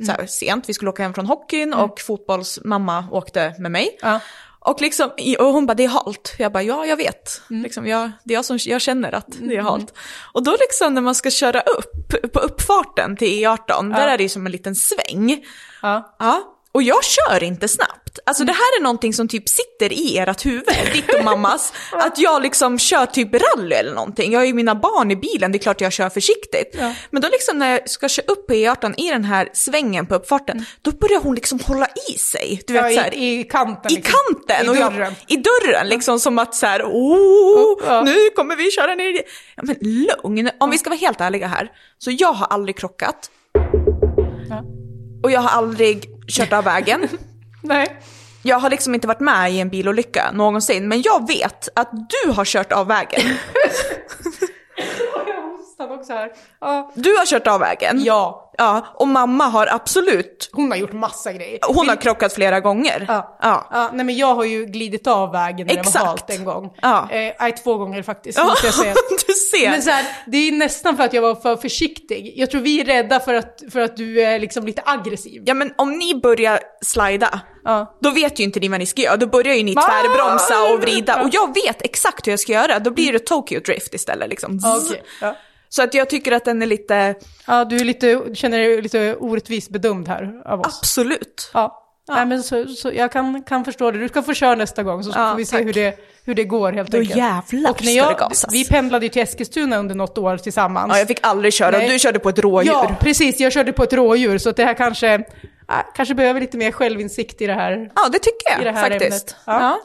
så 0.06 0.12
här 0.12 0.26
sent, 0.26 0.68
vi 0.68 0.74
skulle 0.74 0.90
åka 0.90 1.02
hem 1.02 1.14
från 1.14 1.26
hockeyn 1.26 1.74
och 1.74 2.00
fotbollsmamma 2.00 3.04
åkte 3.10 3.54
med 3.58 3.70
mig. 3.70 3.98
Ja. 4.02 4.20
Och, 4.66 4.80
liksom, 4.80 5.10
och 5.38 5.46
hon 5.46 5.66
bara, 5.66 5.74
det 5.74 5.84
är 5.84 5.88
halt. 5.88 6.34
Jag 6.38 6.52
bara, 6.52 6.62
ja 6.62 6.86
jag 6.86 6.96
vet. 6.96 7.42
Liksom, 7.48 7.86
jag, 7.86 8.10
det 8.24 8.34
är 8.34 8.36
jag 8.36 8.44
som 8.44 8.58
jag 8.64 8.80
känner 8.80 9.12
att 9.12 9.26
det 9.40 9.56
är 9.56 9.62
halt. 9.62 9.94
Och 10.32 10.44
då 10.44 10.56
liksom 10.60 10.94
när 10.94 11.00
man 11.02 11.14
ska 11.14 11.30
köra 11.30 11.60
upp, 11.60 12.32
på 12.32 12.38
uppfarten 12.40 13.16
till 13.16 13.28
E18, 13.44 13.94
där 13.94 14.08
är 14.08 14.16
det 14.16 14.22
ju 14.22 14.28
som 14.28 14.46
en 14.46 14.52
liten 14.52 14.74
sväng. 14.74 15.44
Ja. 15.82 16.16
Ja. 16.18 16.53
Och 16.74 16.82
jag 16.82 17.04
kör 17.04 17.42
inte 17.42 17.68
snabbt. 17.68 18.18
Alltså 18.26 18.44
det 18.44 18.52
här 18.52 18.78
är 18.78 18.82
någonting 18.82 19.14
som 19.14 19.28
typ 19.28 19.48
sitter 19.48 19.92
i 19.92 20.18
ert 20.18 20.46
huvud, 20.46 20.64
ditt 20.92 21.14
och 21.18 21.24
mammas. 21.24 21.72
att 21.92 22.18
jag 22.18 22.42
liksom 22.42 22.78
kör 22.78 23.06
typ 23.06 23.28
rally 23.34 23.74
eller 23.74 23.94
någonting. 23.94 24.32
Jag 24.32 24.40
har 24.40 24.44
ju 24.44 24.54
mina 24.54 24.74
barn 24.74 25.10
i 25.10 25.16
bilen, 25.16 25.52
det 25.52 25.58
är 25.58 25.60
klart 25.60 25.80
jag 25.80 25.92
kör 25.92 26.08
försiktigt. 26.08 26.76
Ja. 26.78 26.94
Men 27.10 27.22
då 27.22 27.28
liksom 27.28 27.58
när 27.58 27.70
jag 27.70 27.90
ska 27.90 28.08
köra 28.08 28.26
upp 28.26 28.46
på 28.46 28.52
E18 28.52 28.94
i 28.96 29.10
den 29.10 29.24
här 29.24 29.48
svängen 29.52 30.06
på 30.06 30.14
uppfarten, 30.14 30.64
då 30.82 30.90
börjar 30.90 31.20
hon 31.20 31.34
liksom 31.34 31.60
hålla 31.60 31.86
i 32.10 32.18
sig. 32.18 32.62
Du 32.66 32.72
vet, 32.72 32.82
Ja, 32.82 32.90
så 32.96 33.00
här, 33.00 33.14
i, 33.14 33.40
I 33.40 33.44
kanten. 33.44 33.92
i 33.92 33.94
liksom. 33.94 34.14
kanten. 34.34 34.66
I 34.66 34.68
och 34.68 34.76
jag- 34.76 34.92
dörren. 34.92 35.14
I 35.26 35.36
dörren, 35.36 35.88
liksom 35.88 36.20
som 36.20 36.38
att 36.38 36.54
så 36.54 36.66
här, 36.66 36.82
oh, 36.82 37.78
Ja. 37.86 38.02
nu 38.02 38.30
kommer 38.36 38.56
vi 38.56 38.70
köra 38.70 38.94
ner. 38.94 39.12
Ja, 39.56 39.62
men 39.62 39.76
lugn, 39.80 40.50
om 40.60 40.70
vi 40.70 40.78
ska 40.78 40.90
vara 40.90 41.00
helt 41.00 41.20
ärliga 41.20 41.46
här. 41.46 41.70
Så 41.98 42.10
jag 42.10 42.32
har 42.32 42.46
aldrig 42.46 42.76
krockat. 42.78 43.30
Och 45.24 45.30
jag 45.30 45.40
har 45.40 45.48
aldrig 45.48 46.10
kört 46.28 46.52
av 46.52 46.64
vägen. 46.64 47.08
Nej. 47.60 47.96
Jag 48.42 48.58
har 48.58 48.70
liksom 48.70 48.94
inte 48.94 49.06
varit 49.06 49.20
med 49.20 49.52
i 49.52 49.60
en 49.60 49.68
bilolycka 49.68 50.30
någonsin, 50.32 50.88
men 50.88 51.02
jag 51.02 51.28
vet 51.28 51.68
att 51.74 51.90
du 51.92 52.30
har 52.30 52.44
kört 52.44 52.72
av 52.72 52.86
vägen. 52.86 53.20
Jag 55.78 55.86
hostar 55.86 55.98
också 56.00 56.12
här. 56.12 56.32
Ja. 56.60 56.92
Du 56.94 57.16
har 57.16 57.26
kört 57.26 57.46
av 57.46 57.60
vägen. 57.60 58.02
ja, 58.04 58.40
Ja, 58.58 58.86
och 58.94 59.08
mamma 59.08 59.44
har 59.44 59.66
absolut, 59.66 60.50
hon 60.52 60.70
har 60.70 60.78
gjort 60.78 60.92
massa 60.92 61.32
grejer. 61.32 61.58
hon 61.74 61.88
har 61.88 61.96
krockat 61.96 62.32
flera 62.32 62.60
gånger. 62.60 63.04
Ja. 63.08 63.38
Ja. 63.42 63.68
Ja, 63.72 63.90
nej 63.92 64.06
men 64.06 64.16
jag 64.16 64.34
har 64.34 64.44
ju 64.44 64.66
glidit 64.66 65.06
av 65.06 65.32
vägen 65.32 65.66
när 65.66 65.74
det 65.74 65.80
Exakt. 65.80 65.98
var 66.00 66.06
halt 66.06 66.30
en 66.30 66.44
gång. 66.44 66.70
Ja. 66.82 67.08
Eh, 67.10 67.32
nej, 67.40 67.52
två 67.52 67.76
gånger 67.76 68.02
faktiskt, 68.02 68.38
Ja, 68.38 68.54
jag 68.64 68.74
säga. 68.74 68.94
du 69.26 69.32
ser. 69.32 69.70
Men 69.70 69.82
så 69.82 69.90
här, 69.90 70.04
det 70.26 70.36
är 70.36 70.52
nästan 70.52 70.96
för 70.96 71.04
att 71.04 71.12
jag 71.12 71.22
var 71.22 71.34
för 71.34 71.56
försiktig. 71.56 72.32
Jag 72.36 72.50
tror 72.50 72.60
vi 72.60 72.80
är 72.80 72.84
rädda 72.84 73.20
för 73.20 73.34
att, 73.34 73.60
för 73.72 73.80
att 73.80 73.96
du 73.96 74.22
är 74.22 74.38
liksom 74.38 74.66
lite 74.66 74.82
aggressiv. 74.84 75.42
Ja 75.46 75.54
men 75.54 75.72
om 75.76 75.92
ni 75.98 76.14
börjar 76.14 76.60
slida, 76.82 77.40
Ja. 77.64 77.96
då 78.00 78.10
vet 78.10 78.40
ju 78.40 78.44
inte 78.44 78.60
ni 78.60 78.68
vad 78.68 78.78
ni 78.80 78.86
ska 78.86 79.02
göra. 79.02 79.16
Då 79.16 79.26
börjar 79.26 79.54
ju 79.54 79.62
ni 79.62 79.74
tvärbromsa 79.74 80.72
och 80.74 80.80
vrida. 80.82 81.22
Och 81.22 81.28
jag 81.32 81.54
vet 81.54 81.82
exakt 81.82 82.26
hur 82.26 82.32
jag 82.32 82.40
ska 82.40 82.52
göra. 82.52 82.78
Då 82.78 82.90
blir 82.90 83.12
det 83.12 83.18
Tokyo 83.18 83.60
Drift 83.60 83.94
istället 83.94 84.28
liksom. 84.28 84.60
Okej, 84.64 85.02
ja. 85.20 85.36
Så 85.74 85.82
att 85.82 85.94
jag 85.94 86.10
tycker 86.10 86.32
att 86.32 86.44
den 86.44 86.62
är 86.62 86.66
lite, 86.66 87.14
ja, 87.46 87.64
du 87.64 87.76
är 87.76 87.84
lite, 87.84 88.20
känner 88.34 88.58
dig 88.58 88.82
lite 88.82 89.16
orättvist 89.16 89.70
bedömd 89.70 90.08
här 90.08 90.42
av 90.44 90.60
oss. 90.60 90.78
absolut. 90.78 91.50
Ja. 91.54 91.80
Nej, 92.08 92.26
men 92.26 92.42
så, 92.42 92.64
så 92.66 92.90
jag 92.94 93.12
kan, 93.12 93.42
kan 93.42 93.64
förstå 93.64 93.90
det. 93.90 93.98
Du 93.98 94.08
ska 94.08 94.22
få 94.22 94.34
köra 94.34 94.54
nästa 94.54 94.82
gång 94.82 95.04
så 95.04 95.10
Ja, 95.14 95.30
får 95.30 95.36
vi 95.36 95.44
se 95.44 95.56
tack. 95.56 95.66
hur 95.66 95.72
det, 95.72 95.98
hur 96.24 96.34
det 96.34 96.44
går 96.44 96.72
helt 96.72 96.90
Då 96.90 96.98
enkelt. 96.98 97.16
jävlar 97.16 97.70
Och 97.70 97.82
när 97.84 97.92
ska 97.92 98.04
det 98.04 98.10
jag, 98.10 98.18
gasas. 98.18 98.54
vi 98.54 98.64
pendlade 98.68 99.06
ju 99.06 99.10
till 99.10 99.22
Eskilstuna 99.22 99.76
under 99.78 99.94
något 99.94 100.18
år 100.18 100.36
tillsammans. 100.36 100.90
Ja, 100.92 100.98
jag 100.98 101.08
fick 101.08 101.18
aldrig 101.26 101.52
köra. 101.54 101.78
Nej. 101.78 101.88
Du 101.88 101.98
körde 101.98 102.18
på 102.18 102.28
ett 102.28 102.38
rådjur. 102.38 102.72
Ja, 102.72 102.96
precis. 103.00 103.40
Jag 103.40 103.52
körde 103.52 103.72
på 103.72 103.82
ett 103.82 103.92
rådjur 103.92 104.38
så 104.38 104.50
det 104.50 104.64
här 104.64 104.74
kanske, 104.74 105.14
äh, 105.14 105.20
kanske 105.94 106.14
behöver 106.14 106.40
lite 106.40 106.56
mer 106.56 106.72
självinsikt 106.72 107.40
i 107.42 107.46
det 107.46 107.54
här 107.54 107.90
Ja, 107.96 108.08
det 108.12 108.18
tycker 108.18 108.50
jag 108.50 108.60
i 108.60 108.64
det 108.64 108.72
här 108.72 108.90
faktiskt. 108.90 109.36
ämnet. 109.46 109.62
Ja. 109.62 109.80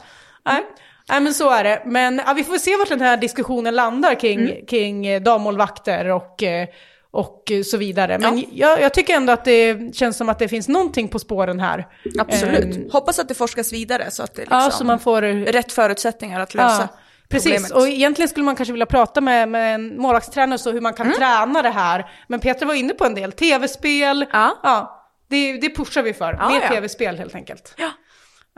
Nej. 0.46 0.64
Nej, 1.10 1.20
men 1.22 1.34
så 1.34 1.50
är 1.50 1.64
det. 1.64 1.82
Men 1.86 2.22
ja, 2.28 2.34
vi 2.34 2.44
får 2.44 2.58
se 2.58 2.76
vart 2.76 2.90
den 2.90 3.02
här 3.02 3.18
diskussionen 3.18 3.76
landar 3.76 4.16
kring, 4.20 4.40
Mm. 4.40 4.66
kring 4.66 5.08
eh, 5.08 5.22
dammålvakter 5.22 6.06
och, 6.12 6.44
eh, 6.44 6.68
och 7.12 7.52
så 7.66 7.78
vidare. 7.78 8.20
Men 8.20 8.38
Ja. 8.40 8.44
jag, 8.52 8.82
jag 8.82 8.94
tycker 8.94 9.16
ändå 9.16 9.34
att 9.34 9.46
det 9.46 9.96
känns 9.96 10.18
som 10.18 10.30
att 10.30 10.40
det 10.40 10.48
finns 10.48 10.68
någonting 10.68 11.08
på 11.08 11.20
spåren 11.20 11.60
här. 11.60 11.88
Absolut. 12.20 12.76
Ehm, 12.76 12.90
Hoppas 12.92 13.20
att 13.20 13.28
det 13.28 13.34
forskas 13.34 13.74
vidare 13.74 14.12
så 14.12 14.24
att 14.24 14.36
det 14.36 14.42
liksom 14.42 14.58
Ja, 14.60 14.72
så 14.72 14.84
man 14.84 15.00
får... 15.00 15.22
rätt 15.52 15.72
förutsättningar 15.72 16.40
att 16.40 16.54
lösa 16.54 16.82
Ja, 16.82 16.88
precis. 17.30 17.52
problemet. 17.52 17.72
Och 17.72 17.88
egentligen 17.88 18.30
skulle 18.30 18.46
man 18.46 18.56
kanske 18.56 18.72
vilja 18.74 18.86
prata 18.86 19.22
med, 19.22 19.50
med 19.50 19.76
en 19.76 20.02
målvaktstränare 20.02 20.60
så 20.60 20.72
hur 20.72 20.82
man 20.82 20.94
kan 20.94 21.14
träna 21.14 21.62
det 21.62 21.70
här. 21.70 22.10
Men 22.28 22.40
Peter 22.40 22.66
var 22.66 22.74
inne 22.74 22.94
på 22.94 23.06
en 23.06 23.16
del. 23.16 23.32
Tv-spel. 23.32 24.26
Ja. 24.34 24.96
det, 25.30 25.54
det 25.58 25.76
pushar 25.76 26.02
vi 26.04 26.14
för. 26.14 26.34
Ja, 26.40 26.50
Mer 26.50 26.62
ja. 26.62 26.68
tv-spel 26.70 27.18
helt 27.18 27.36
enkelt. 27.36 27.76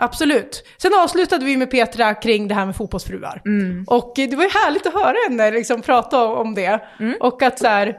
Absolut. 0.01 0.63
Sen 0.77 0.91
avslutade 1.03 1.45
vi 1.45 1.57
med 1.57 1.71
Petra 1.71 2.13
kring 2.13 2.47
det 2.47 2.55
här 2.55 2.65
med 2.65 2.75
fotbollsfruar. 2.75 3.41
Mm. 3.45 3.83
Och 3.87 4.13
det 4.15 4.35
var 4.35 4.43
ju 4.43 4.49
härligt 4.49 4.87
att 4.87 4.93
höra 4.93 5.15
henne 5.29 5.51
liksom 5.51 5.81
prata 5.81 6.23
om 6.25 6.55
det. 6.55 6.79
Mm. 6.99 7.17
Och 7.19 7.41
att 7.43 7.59
så 7.59 7.67
här, 7.67 7.97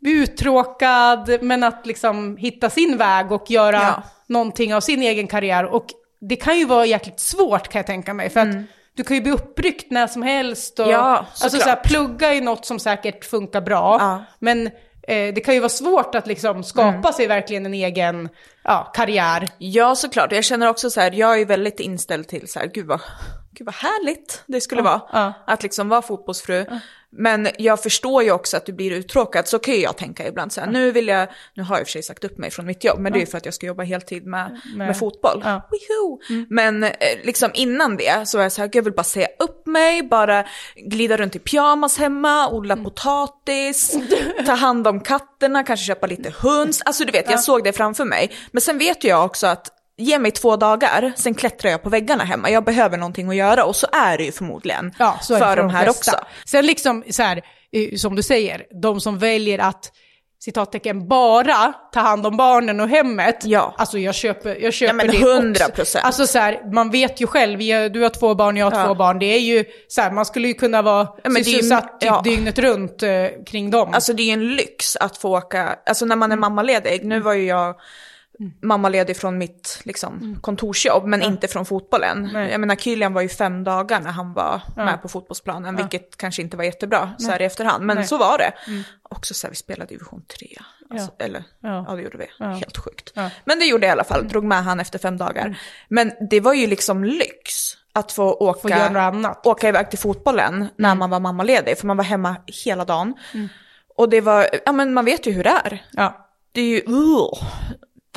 bli 0.00 0.12
uttråkad, 0.12 1.38
men 1.42 1.62
att 1.62 1.86
liksom 1.86 2.36
hitta 2.36 2.70
sin 2.70 2.96
väg 2.96 3.32
och 3.32 3.50
göra 3.50 3.76
Ja. 3.76 4.02
någonting 4.26 4.74
av 4.74 4.80
sin 4.80 5.02
egen 5.02 5.26
karriär. 5.26 5.64
Och 5.64 5.86
det 6.20 6.36
kan 6.36 6.58
ju 6.58 6.64
vara 6.64 6.86
jäkligt 6.86 7.20
svårt 7.20 7.68
kan 7.68 7.78
jag 7.78 7.86
tänka 7.86 8.14
mig. 8.14 8.30
För 8.30 8.40
att 8.40 8.56
du 8.96 9.04
kan 9.04 9.16
ju 9.16 9.22
bli 9.22 9.32
uppryckt 9.32 9.90
när 9.90 10.06
som 10.06 10.22
helst. 10.22 10.78
Och, 10.78 10.86
Mm. 10.86 10.98
Ja, 11.00 11.16
alltså 11.18 11.48
såklart. 11.50 11.62
så 11.62 11.68
här, 11.68 11.76
plugga 11.84 12.34
är 12.34 12.40
något 12.40 12.66
som 12.66 12.78
säkert 12.78 13.24
funkar 13.24 13.60
bra. 13.60 13.96
Ja. 14.00 14.24
Men 14.38 14.70
eh, 15.08 15.34
det 15.34 15.40
kan 15.44 15.54
ju 15.54 15.60
vara 15.60 15.68
svårt 15.68 16.14
att 16.14 16.26
liksom 16.26 16.64
skapa 16.64 16.88
Mm. 16.88 17.12
sig 17.12 17.26
verkligen 17.26 17.66
en 17.66 17.74
egen 17.74 18.28
ja, 18.64 18.92
karriär. 18.94 19.48
Ja, 19.58 19.94
såklart. 19.94 20.32
Jag 20.32 20.44
känner 20.44 20.68
också 20.68 20.90
så 20.90 21.00
här, 21.00 21.12
jag 21.12 21.40
är 21.40 21.46
väldigt 21.46 21.80
inställd 21.80 22.28
till 22.28 22.48
så 22.48 22.58
här, 22.58 22.66
gud 22.66 22.86
vad, 22.86 23.00
gud 23.52 23.66
vad 23.66 23.74
härligt 23.74 24.42
det 24.46 24.60
skulle 24.60 24.82
vara 24.82 25.00
ja. 25.12 25.32
att 25.46 25.62
liksom 25.62 25.88
vara 25.88 26.02
fotbollsfru. 26.02 26.66
Men 27.10 27.48
jag 27.58 27.82
förstår 27.82 28.22
ju 28.22 28.32
också 28.32 28.56
att 28.56 28.66
du 28.66 28.72
blir 28.72 28.90
uttråkad, 28.90 29.48
så 29.48 29.58
kan 29.58 29.74
ju 29.74 29.80
jag 29.80 29.96
tänka 29.96 30.28
ibland 30.28 30.52
så 30.52 30.60
här, 30.60 30.68
nu 30.68 30.92
vill 30.92 31.08
jag, 31.08 31.28
nu 31.54 31.62
har 31.62 31.74
jag 31.74 31.80
i 31.80 31.84
och 31.84 31.86
för 31.86 31.92
sig 31.92 32.02
sagt 32.02 32.24
upp 32.24 32.38
mig 32.38 32.50
från 32.50 32.66
mitt 32.66 32.84
jobb, 32.84 32.98
men 32.98 33.12
det 33.12 33.18
är 33.18 33.20
ju 33.20 33.26
för 33.26 33.38
att 33.38 33.44
jag 33.44 33.54
ska 33.54 33.66
jobba 33.66 33.82
heltid 33.82 34.26
med, 34.26 34.60
med, 34.76 34.98
fotboll. 34.98 35.42
Ja. 35.44 35.68
Mm. 36.30 36.46
Men 36.50 36.84
eh, 36.84 36.90
liksom 37.22 37.50
innan 37.54 37.96
det 37.96 38.28
så 38.28 38.36
var 38.36 38.42
jag 38.42 38.52
så 38.52 38.60
här, 38.60 38.70
jag 38.72 38.82
vill 38.82 38.92
bara 38.92 39.04
säga 39.04 39.28
upp 39.38 39.66
mig, 39.66 40.02
bara 40.02 40.44
glida 40.76 41.16
runt 41.16 41.36
i 41.36 41.38
pyjamas 41.38 41.98
hemma, 41.98 42.48
odla 42.48 42.74
Mm. 42.74 42.84
potatis, 42.84 43.96
ta 44.46 44.52
hand 44.52 44.86
om 44.86 45.00
katterna, 45.00 45.64
kanske 45.64 45.86
köpa 45.86 46.06
lite 46.06 46.32
höns. 46.38 46.82
Alltså 46.82 47.04
du 47.04 47.12
vet, 47.12 47.30
jag 47.30 47.40
såg 47.40 47.64
det 47.64 47.72
framför 47.72 48.04
mig. 48.04 48.30
Men 48.52 48.60
sen 48.60 48.78
vet 48.78 49.04
ju 49.04 49.08
jag 49.08 49.24
också 49.24 49.46
att 49.46 49.77
Ge 49.98 50.18
mig 50.18 50.30
två 50.30 50.56
dagar, 50.56 51.12
sen 51.16 51.34
klättrar 51.34 51.70
jag 51.70 51.82
på 51.82 51.88
väggarna 51.90 52.24
hemma. 52.24 52.50
Jag 52.50 52.64
behöver 52.64 52.96
någonting 52.96 53.28
att 53.28 53.36
göra 53.36 53.64
och 53.64 53.76
så 53.76 53.86
är 53.92 54.18
det 54.18 54.24
ju 54.24 54.32
förmodligen 54.32 54.94
Ja, 54.98 55.18
så 55.22 55.34
är 55.34 55.38
det 55.40 55.46
för 55.46 55.56
de 55.56 55.70
här 55.70 55.84
flesta. 55.84 56.12
också. 56.12 56.26
Sen 56.46 56.66
liksom 56.66 57.04
så 57.10 57.22
här, 57.22 57.36
eh, 57.72 57.96
som 57.96 58.14
du 58.16 58.22
säger, 58.22 58.62
de 58.82 59.00
som 59.00 59.18
väljer 59.18 59.58
att 59.58 59.92
citattecken 60.40 61.08
bara 61.08 61.72
ta 61.92 62.00
hand 62.00 62.26
om 62.26 62.36
barnen 62.36 62.80
och 62.80 62.88
hemmet. 62.88 63.36
Ja. 63.44 63.74
Alltså 63.78 63.98
jag 63.98 64.14
köper, 64.14 64.56
jag 64.62 64.72
köper 64.74 64.88
Ja, 64.88 64.92
men 64.94 65.06
det 65.06 65.58
100%. 65.60 65.80
också. 65.80 65.98
Alltså 65.98 66.26
så 66.26 66.38
här, 66.38 66.72
man 66.74 66.90
vet 66.90 67.20
ju 67.20 67.26
själv, 67.26 67.58
du 67.92 68.02
har 68.02 68.08
två 68.10 68.34
barn, 68.34 68.56
jag 68.56 68.70
har 68.70 68.80
Ja. 68.80 68.86
två 68.86 68.94
barn. 68.94 69.18
Det 69.18 69.26
är 69.26 69.40
ju 69.40 69.64
så 69.88 70.00
här, 70.00 70.10
man 70.10 70.24
skulle 70.26 70.48
ju 70.48 70.54
kunna 70.54 70.82
vara 70.82 71.08
ju- 71.28 71.44
sysselsatt 71.44 72.00
typ 72.00 72.06
ja. 72.10 72.20
dygnet 72.24 72.58
runt 72.58 73.02
eh, 73.02 73.10
kring 73.46 73.70
dem. 73.70 73.94
Alltså 73.94 74.12
det 74.12 74.22
är 74.22 74.26
ju 74.26 74.32
en 74.32 74.56
lyx 74.56 74.96
att 74.96 75.16
få 75.16 75.36
åka, 75.38 75.78
alltså 75.86 76.04
när 76.04 76.16
man 76.16 76.32
är 76.32 76.36
mammaledig, 76.36 77.04
nu 77.04 77.20
var 77.20 77.32
ju 77.34 77.44
jag 77.46 77.74
mammaledig 78.62 79.16
från 79.16 79.38
mitt 79.38 79.80
liksom, 79.84 80.38
kontorsjobb, 80.42 81.04
men 81.06 81.22
inte 81.22 81.48
från 81.48 81.66
fotbollen. 81.66 82.30
Nej. 82.32 82.50
Jag 82.50 82.60
menar, 82.60 82.76
Kylian 82.76 83.12
var 83.14 83.22
ju 83.22 83.28
fem 83.28 83.64
dagar 83.64 84.00
när 84.00 84.10
han 84.10 84.32
var 84.32 84.60
med 84.76 85.02
på 85.02 85.08
fotbollsplanen, 85.08 85.76
vilket 85.76 86.16
kanske 86.16 86.42
inte 86.42 86.56
var 86.56 86.64
jättebra 86.64 87.10
så 87.18 87.30
här 87.30 87.42
i 87.42 87.44
efterhand, 87.44 87.84
men 87.84 87.96
Nej. 87.96 88.06
så 88.06 88.18
var 88.18 88.38
det. 88.38 88.52
Också 89.10 89.34
så 89.34 89.46
här, 89.46 89.50
vi 89.50 89.56
spelade 89.56 89.88
division 89.94 90.22
3. 90.38 90.48
Alltså, 90.90 91.10
Eller, 91.18 91.44
Ja. 91.60 91.84
ja. 91.88 91.94
det 91.94 92.02
gjorde 92.02 92.18
vi. 92.18 92.44
Helt 92.44 92.76
sjukt. 92.78 93.12
Ja. 93.14 93.30
Men 93.44 93.58
det 93.58 93.64
gjorde 93.64 93.86
jag 93.86 93.90
i 93.90 93.92
alla 93.92 94.04
fall, 94.04 94.28
drog 94.28 94.44
med 94.44 94.64
han 94.64 94.80
efter 94.80 94.98
fem 94.98 95.16
dagar. 95.18 95.58
Men 95.88 96.12
det 96.30 96.40
var 96.40 96.54
ju 96.54 96.66
liksom 96.66 97.04
lyx 97.04 97.52
att 97.92 98.12
få 98.12 98.32
åka, 98.32 98.60
Få 98.60 98.68
göra 98.68 99.02
annat. 99.02 99.46
åka 99.46 99.68
iväg 99.68 99.90
till 99.90 99.98
fotbollen 99.98 100.68
när 100.76 100.94
man 100.94 101.10
var 101.10 101.20
mammaledig, 101.20 101.78
för 101.78 101.86
man 101.86 101.96
var 101.96 102.04
hemma 102.04 102.36
hela 102.64 102.84
dagen. 102.84 103.14
Och 103.96 104.08
det 104.08 104.20
var, 104.20 104.46
ja 104.66 104.72
men 104.72 104.94
man 104.94 105.04
vet 105.04 105.26
ju 105.26 105.32
hur 105.32 105.44
det 105.44 105.50
är. 105.64 105.84
Ja, 105.92 106.28
Det 106.52 106.60
är 106.60 106.64
ju, 106.68 106.94
uh, 106.94 107.32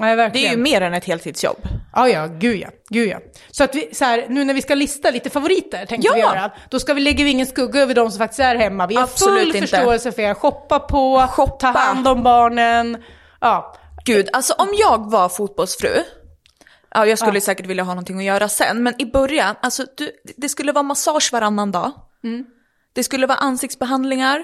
Nej, 0.01 0.15
det 0.33 0.45
är 0.47 0.51
ju 0.51 0.57
mer 0.57 0.81
än 0.81 0.93
ett 0.93 1.05
heltidsjobb. 1.05 1.57
Ja, 1.95 2.09
ja, 2.09 2.27
gud 2.27 2.59
ja, 2.59 2.69
gud 2.89 3.09
ja. 3.09 3.19
Så 3.51 3.63
att 3.63 3.75
vi, 3.75 3.89
så 3.95 4.05
här, 4.05 4.25
nu 4.29 4.43
när 4.45 4.53
vi 4.53 4.61
ska 4.61 4.75
lista 4.75 5.11
lite 5.11 5.29
favoriter, 5.29 5.85
tänkte 5.85 6.07
Ja. 6.07 6.13
vi 6.13 6.19
göra, 6.19 6.51
då 6.69 6.79
ska 6.79 6.93
vi 6.93 7.01
lägga 7.01 7.27
ingen 7.27 7.45
skugga 7.47 7.81
över 7.81 7.93
de 7.93 8.11
som 8.11 8.17
faktiskt 8.17 8.39
är 8.39 8.55
hemma. 8.55 8.87
Vi 8.87 8.95
har 8.95 9.03
Absolut 9.03 9.39
full 9.39 9.55
inte. 9.55 9.67
förståelse 9.67 10.11
för 10.11 10.21
er. 10.21 10.33
Shoppa 10.33 10.79
på, 10.79 11.27
Shoppa. 11.29 11.73
ta 11.73 11.79
hand 11.79 12.07
om 12.07 12.23
barnen. 12.23 13.03
Ja, 13.41 13.75
Gud, 14.05 14.29
alltså 14.33 14.53
om 14.53 14.67
jag 14.73 15.11
var 15.11 15.29
fotbollsfru, 15.29 15.93
ja 16.95 17.05
jag 17.05 17.19
skulle 17.19 17.41
säkert 17.41 17.65
vilja 17.65 17.83
ha 17.83 17.93
någonting 17.93 18.17
att 18.17 18.23
göra 18.23 18.49
sen, 18.49 18.83
men 18.83 19.01
i 19.01 19.05
början, 19.05 19.55
alltså 19.61 19.85
du, 19.97 20.11
det 20.37 20.49
skulle 20.49 20.71
vara 20.71 20.83
massage 20.83 21.29
varannan 21.33 21.71
dag. 21.71 21.91
Det 22.93 23.03
skulle 23.03 23.27
vara 23.27 23.37
ansiktsbehandlingar, 23.37 24.43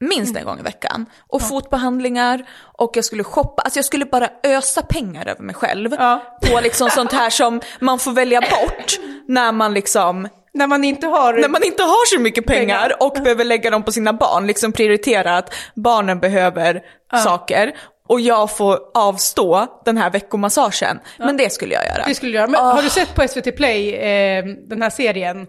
minst 0.00 0.36
en 0.36 0.44
gång 0.44 0.58
i 0.58 0.62
veckan. 0.62 1.06
Och 1.26 1.42
fotbehandlingar, 1.42 2.44
och 2.78 2.92
jag 2.94 3.04
skulle 3.04 3.24
shoppa, 3.24 3.62
alltså 3.62 3.78
jag 3.78 3.84
skulle 3.84 4.04
bara 4.04 4.28
ösa 4.42 4.82
pengar 4.82 5.26
över 5.28 5.42
mig 5.42 5.54
själv. 5.54 5.94
Ja. 5.98 6.38
På 6.42 6.60
liksom 6.60 6.90
sånt 6.90 7.12
här 7.12 7.30
som 7.30 7.60
man 7.80 7.98
får 7.98 8.12
välja 8.12 8.40
bort 8.40 8.98
när 9.28 9.52
man 9.52 9.74
liksom 9.74 10.28
när 10.52 10.66
man 10.66 10.84
inte 10.84 11.06
har... 11.06 11.32
när 11.34 11.48
man 11.48 11.64
inte 11.64 11.82
har 11.82 12.06
så 12.06 12.20
mycket 12.20 12.46
pengar, 12.46 12.80
Pengar. 12.80 13.02
och 13.02 13.22
behöver 13.22 13.44
lägga 13.44 13.70
dem 13.70 13.82
på 13.82 13.92
sina 13.92 14.12
barn, 14.12 14.46
liksom 14.46 14.72
prioritera 14.72 15.36
att 15.36 15.54
barnen 15.74 16.20
behöver 16.20 16.82
saker 17.24 17.72
och 18.08 18.20
jag 18.20 18.56
får 18.56 18.78
avstå 18.94 19.66
den 19.84 19.96
här 19.96 20.10
veckomassagen. 20.10 21.00
Men 21.18 21.36
det 21.36 21.52
skulle 21.52 21.74
jag 21.74 21.86
göra. 21.86 22.04
Det 22.06 22.14
skulle 22.14 22.32
du 22.32 22.36
göra. 22.36 22.46
Men 22.46 22.60
har 22.64 22.82
du 22.82 22.90
sett 22.90 23.14
på 23.14 23.28
SVT 23.28 23.56
Play 23.56 23.94
eh, 23.94 24.44
den 24.44 24.82
här 24.82 24.90
serien? 24.90 25.46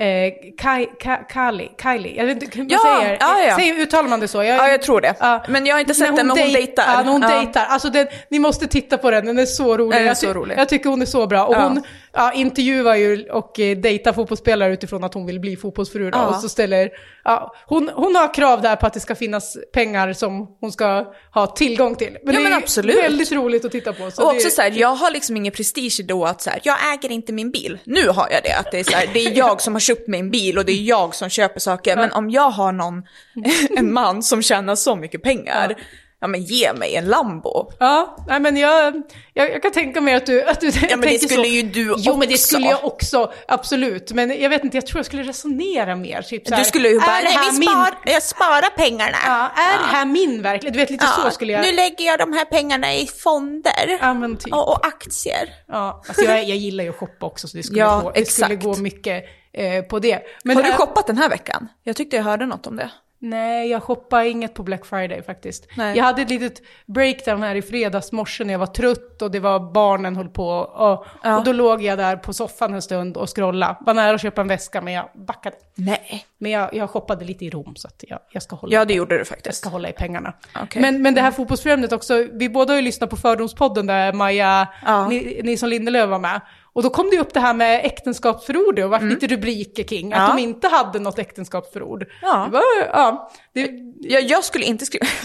Eh, 0.00 0.32
Kai, 0.58 0.86
Ka, 1.02 1.16
Kali, 1.16 1.70
Kylie, 1.82 2.16
jag 2.16 2.24
vet 2.26 2.42
inte 2.42 2.58
hur 2.58 2.64
man 2.64 2.70
Ja, 2.70 3.00
säger. 3.00 3.16
ja, 3.20 3.40
ja. 3.48 3.56
Säger, 3.56 3.74
uttalar 3.74 4.08
man 4.08 4.20
det 4.20 4.28
så? 4.28 4.42
Ja, 4.42 4.68
jag 4.68 4.82
tror 4.82 5.00
det. 5.00 5.14
Ja. 5.20 5.44
Men 5.48 5.66
jag 5.66 5.74
har 5.74 5.80
inte 5.80 5.94
sett 5.94 6.06
den, 6.06 6.14
men 6.26 6.30
hon 6.30 6.38
dej- 6.38 6.52
dejtar. 6.52 6.84
Ja, 6.86 7.02
när 7.02 7.12
hon 7.12 7.22
Ja. 7.22 7.28
dejtar. 7.28 7.64
Alltså 7.68 7.90
den, 7.90 8.06
ni 8.30 8.38
måste 8.38 8.66
titta 8.66 8.98
på 8.98 9.10
den, 9.10 9.26
den 9.26 9.38
är 9.38 9.46
så 9.46 9.76
rolig. 9.76 9.92
Den 9.92 10.02
är 10.02 10.06
jag, 10.06 10.16
så 10.16 10.32
rolig. 10.32 10.58
jag 10.58 10.68
tycker 10.68 10.90
hon 10.90 11.02
är 11.02 11.06
så 11.06 11.26
bra. 11.26 11.44
Och 11.46 11.54
hon 11.56 11.82
ja, 12.12 12.32
intervjuar 12.32 12.96
ju 12.96 13.30
och 13.30 13.60
eh, 13.60 13.76
dejtar 13.76 14.12
fotbollsspelare 14.12 14.72
utifrån 14.72 15.04
att 15.04 15.14
hon 15.14 15.26
vill 15.26 15.40
bli 15.40 15.56
fotbollsfru. 15.56 16.10
Och 16.10 16.34
så 16.34 16.48
ställer, 16.48 16.90
ja, 17.24 17.54
hon, 17.66 17.90
hon 17.94 18.16
har 18.16 18.34
krav 18.34 18.62
där 18.62 18.76
på 18.76 18.86
att 18.86 18.94
det 18.94 19.00
ska 19.00 19.14
finnas 19.14 19.56
pengar 19.72 20.12
som 20.12 20.56
hon 20.60 20.72
ska 20.72 21.12
ha 21.34 21.46
tillgång 21.46 21.94
till. 21.96 22.16
Men 22.24 22.34
Ja, 22.34 22.40
det 22.40 22.46
är 22.46 22.50
men 22.50 22.52
ju 22.58 22.64
absolut. 22.64 22.96
väldigt 23.04 23.32
roligt 23.32 23.64
att 23.64 23.72
titta 23.72 23.92
på. 23.92 24.10
Så 24.10 24.22
Och 24.22 24.30
också 24.34 24.50
så 24.50 24.62
här, 24.62 24.70
jag 24.70 24.88
har 24.94 25.10
liksom 25.10 25.36
ingen 25.36 25.52
prestige 25.52 26.00
då 26.04 26.24
att 26.24 26.42
så 26.42 26.50
här, 26.50 26.60
jag 26.62 26.76
äger 26.94 27.10
inte 27.12 27.32
min 27.32 27.50
bil. 27.50 27.78
Nu 27.84 28.08
har 28.08 28.28
jag 28.30 28.42
det, 28.42 28.52
att 28.52 28.70
det 28.72 28.78
är 28.80 28.84
så 28.84 28.96
här, 28.96 29.06
det 29.14 29.26
är 29.26 29.36
jag 29.38 29.60
som 29.60 29.72
har 29.74 29.80
köpt 29.96 30.08
mig 30.08 30.20
en 30.20 30.30
bil 30.30 30.58
och 30.58 30.64
det 30.64 30.72
är 30.72 30.82
jag 30.82 31.14
som 31.14 31.28
köper 31.28 31.60
saker. 31.60 31.96
Men 31.96 32.12
om 32.12 32.30
jag 32.30 32.50
har 32.50 32.72
någon, 32.72 33.02
en 33.76 33.92
man 33.92 34.22
som 34.22 34.42
tjänar 34.42 34.76
så 34.76 34.96
mycket 34.96 35.22
pengar, 35.22 35.74
ja 36.22 36.26
men 36.26 36.42
ge 36.42 36.72
mig 36.72 36.96
en 36.96 37.04
Lambo. 37.04 37.72
Ja, 37.78 38.16
nej 38.28 38.40
men 38.40 38.56
jag, 38.56 39.02
jag, 39.34 39.50
jag 39.50 39.62
kan 39.62 39.72
tänka 39.72 40.00
mig 40.00 40.14
att 40.14 40.26
du, 40.26 40.42
att 40.44 40.60
du 40.60 40.66
Ja 40.66 40.72
men 40.90 41.00
det 41.00 41.06
tänker 41.06 41.26
skulle 41.26 41.42
så. 41.42 41.48
ju 41.48 41.62
du 41.62 41.94
Jo 41.98 42.16
men 42.16 42.28
det 42.28 42.34
också. 42.34 42.46
skulle 42.46 42.66
jag 42.66 42.84
också, 42.84 43.32
absolut. 43.48 44.12
Men 44.12 44.40
jag 44.42 44.50
vet 44.50 44.64
inte, 44.64 44.76
jag 44.76 44.86
tror 44.86 44.98
jag 44.98 45.06
skulle 45.06 45.22
resonera 45.22 45.96
mer. 45.96 46.22
Typ 46.22 46.48
så 46.48 46.54
här, 46.54 46.60
Du 46.62 46.68
skulle 46.68 46.88
ju 46.88 47.00
bara, 47.00 47.20
nej 47.24 47.38
vi 47.52 47.58
min, 47.58 47.68
spar, 47.68 47.94
jag 48.04 48.22
sparar 48.22 48.70
pengarna. 48.76 49.16
ja, 49.26 49.50
är 49.56 49.78
det 49.78 49.96
här 49.96 50.04
min 50.04 50.42
verklighet? 50.42 50.72
Du 50.74 50.78
vet 50.80 50.90
lite 50.90 51.06
så 51.06 51.30
skulle 51.30 51.52
jag... 51.52 51.62
Nu 51.62 51.72
lägger 51.72 52.04
jag 52.04 52.18
de 52.18 52.32
här 52.32 52.44
pengarna 52.44 52.94
i 52.94 53.06
fonder. 53.06 53.98
Ja 54.00 54.14
men 54.14 54.36
typ. 54.36 54.52
Och, 54.54 54.68
och 54.68 54.86
aktier. 54.86 55.48
Ja, 55.68 56.02
alltså 56.08 56.24
jag, 56.24 56.38
jag 56.38 56.56
gillar 56.56 56.84
ju 56.84 56.90
att 56.90 56.96
shoppa 56.96 57.26
också 57.26 57.48
så 57.48 57.56
det 57.56 57.62
skulle, 57.62 57.80
Ja, 57.80 58.00
gå, 58.00 58.10
det 58.14 58.24
skulle 58.30 58.54
gå 58.56 58.76
mycket 58.76 59.24
eh, 59.52 59.84
på 59.84 59.98
det. 59.98 60.22
Men 60.44 60.56
har 60.56 60.62
du 60.62 60.70
här- 60.70 60.78
shoppat 60.78 61.06
den 61.06 61.18
här 61.18 61.28
veckan? 61.28 61.68
Jag 61.82 61.96
tyckte 61.96 62.16
jag 62.16 62.24
hörde 62.24 62.46
något 62.46 62.66
om 62.66 62.76
det. 62.76 62.90
Nej, 63.22 63.70
jag 63.70 63.82
shoppade 63.82 64.28
inget 64.28 64.54
på 64.54 64.62
Black 64.62 64.86
Friday 64.86 65.22
faktiskt. 65.22 65.66
Nej. 65.76 65.96
Jag 65.96 66.04
hade 66.04 66.22
ett 66.22 66.30
litet 66.30 66.62
breakdown 66.86 67.42
här 67.42 67.54
i 67.54 67.62
fredags 67.62 68.12
morse 68.12 68.44
när 68.44 68.54
jag 68.54 68.58
var 68.58 68.66
trött 68.66 69.22
och 69.22 69.30
det 69.30 69.40
var 69.40 69.72
barnen 69.72 70.16
höll 70.16 70.28
på. 70.28 70.48
Och, 70.48 71.06
Ja. 71.22 71.38
och 71.38 71.44
då 71.44 71.52
låg 71.52 71.82
jag 71.82 71.98
där 71.98 72.16
på 72.16 72.32
soffan 72.32 72.74
en 72.74 72.82
stund 72.82 73.16
och 73.16 73.36
scrollade. 73.36 73.76
Var 73.80 73.94
nära 73.94 74.14
att 74.14 74.22
köpa 74.22 74.40
en 74.40 74.48
väska 74.48 74.80
men 74.80 74.92
jag 74.94 75.10
backade. 75.14 75.56
Nej. 75.74 76.24
Men 76.38 76.50
jag, 76.50 76.74
jag 76.74 76.90
shoppade 76.90 77.24
lite 77.24 77.44
i 77.44 77.50
Rom 77.50 77.76
så 77.76 77.88
att 77.88 78.04
jag, 78.08 78.18
jag 78.32 78.42
ska 78.42 78.56
hålla 78.56 78.74
Ja 78.74 78.84
det 78.84 78.94
gjorde 78.94 79.14
du 79.14 79.18
jag 79.18 79.26
faktiskt. 79.26 79.58
ska 79.58 79.68
hålla 79.68 79.88
i 79.88 79.92
pengarna. 79.92 80.32
Okej. 80.62 80.82
Men, 80.82 81.02
men 81.02 81.14
det 81.14 81.20
här 81.20 81.30
fotbollsfrämjandet 81.30 81.92
också, 81.92 82.26
vi 82.32 82.48
båda 82.48 82.72
har 82.72 82.76
ju 82.76 82.82
lyssnat 82.82 83.10
på 83.10 83.16
Fördomspodden 83.16 83.86
där 83.86 84.12
Maja 84.12 84.68
Ja. 84.86 85.08
Ni- 85.08 85.40
Nilsson 85.44 85.68
Lindelöf 85.70 86.08
var 86.10 86.18
med. 86.18 86.40
Och 86.72 86.82
då 86.82 86.90
kom 86.90 87.10
det 87.10 87.18
upp 87.18 87.34
det 87.34 87.40
här 87.40 87.54
med 87.54 87.84
äktenskapsförord 87.86 88.78
och 88.78 88.90
vart 88.90 89.02
lite 89.02 89.26
rubriker 89.26 89.82
kring, 89.82 90.12
att 90.12 90.18
Mm. 90.18 90.30
Ja. 90.30 90.36
de 90.36 90.42
inte 90.42 90.68
hade 90.68 90.98
något 90.98 91.18
äktenskapsförord. 91.18 92.04
Ja. 92.22 92.44
Det 92.46 92.50
var, 92.52 92.62
ja, 92.92 93.30
det, 93.54 93.70
Jag, 94.00 94.22
jag 94.22 94.44
skulle 94.44 94.64
inte 94.64 94.86
skriva... 94.86 95.06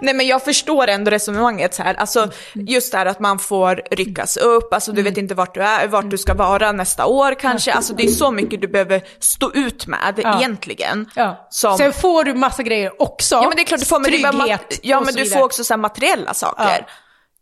Nej 0.00 0.14
men 0.14 0.26
jag 0.26 0.42
förstår 0.44 0.88
ändå 0.88 1.10
resonemanget 1.10 1.74
så 1.74 1.82
här. 1.82 1.94
Alltså 1.94 2.28
just 2.54 2.92
det 2.92 2.98
här 2.98 3.06
att 3.06 3.20
man 3.20 3.38
får 3.38 3.82
ryckas 3.90 4.36
upp, 4.36 4.74
alltså 4.74 4.92
du 4.92 5.02
vet 5.02 5.16
inte 5.16 5.34
vart 5.34 5.54
du 5.54 5.62
är, 5.62 5.88
vart 5.88 6.10
du 6.10 6.18
ska 6.18 6.34
vara 6.34 6.72
nästa 6.72 7.06
år 7.06 7.34
kanske. 7.40 7.72
Alltså 7.72 7.94
det 7.94 8.02
är 8.02 8.08
så 8.08 8.30
mycket 8.30 8.60
du 8.60 8.68
behöver 8.68 9.02
stå 9.18 9.52
ut 9.52 9.86
med 9.86 10.20
Ja. 10.22 10.38
egentligen. 10.38 11.10
ja. 11.14 11.46
Som, 11.50 11.78
Sen 11.78 11.92
får 11.92 12.24
du 12.24 12.34
massa 12.34 12.62
grejer 12.62 13.02
också. 13.02 13.34
ja 13.34 13.48
men 13.48 13.56
det 13.56 13.62
är 13.62 13.64
klart 13.66 13.80
du 13.80 13.86
får, 13.86 14.00
men, 14.00 14.22
bara 14.22 14.32
Trygghet 14.32 14.60
mat, 14.60 14.78
ja, 14.82 15.00
men 15.00 15.14
du 15.14 15.26
får 15.26 15.42
också 15.42 15.64
så 15.64 15.76
materiella 15.76 16.34
saker. 16.34 16.86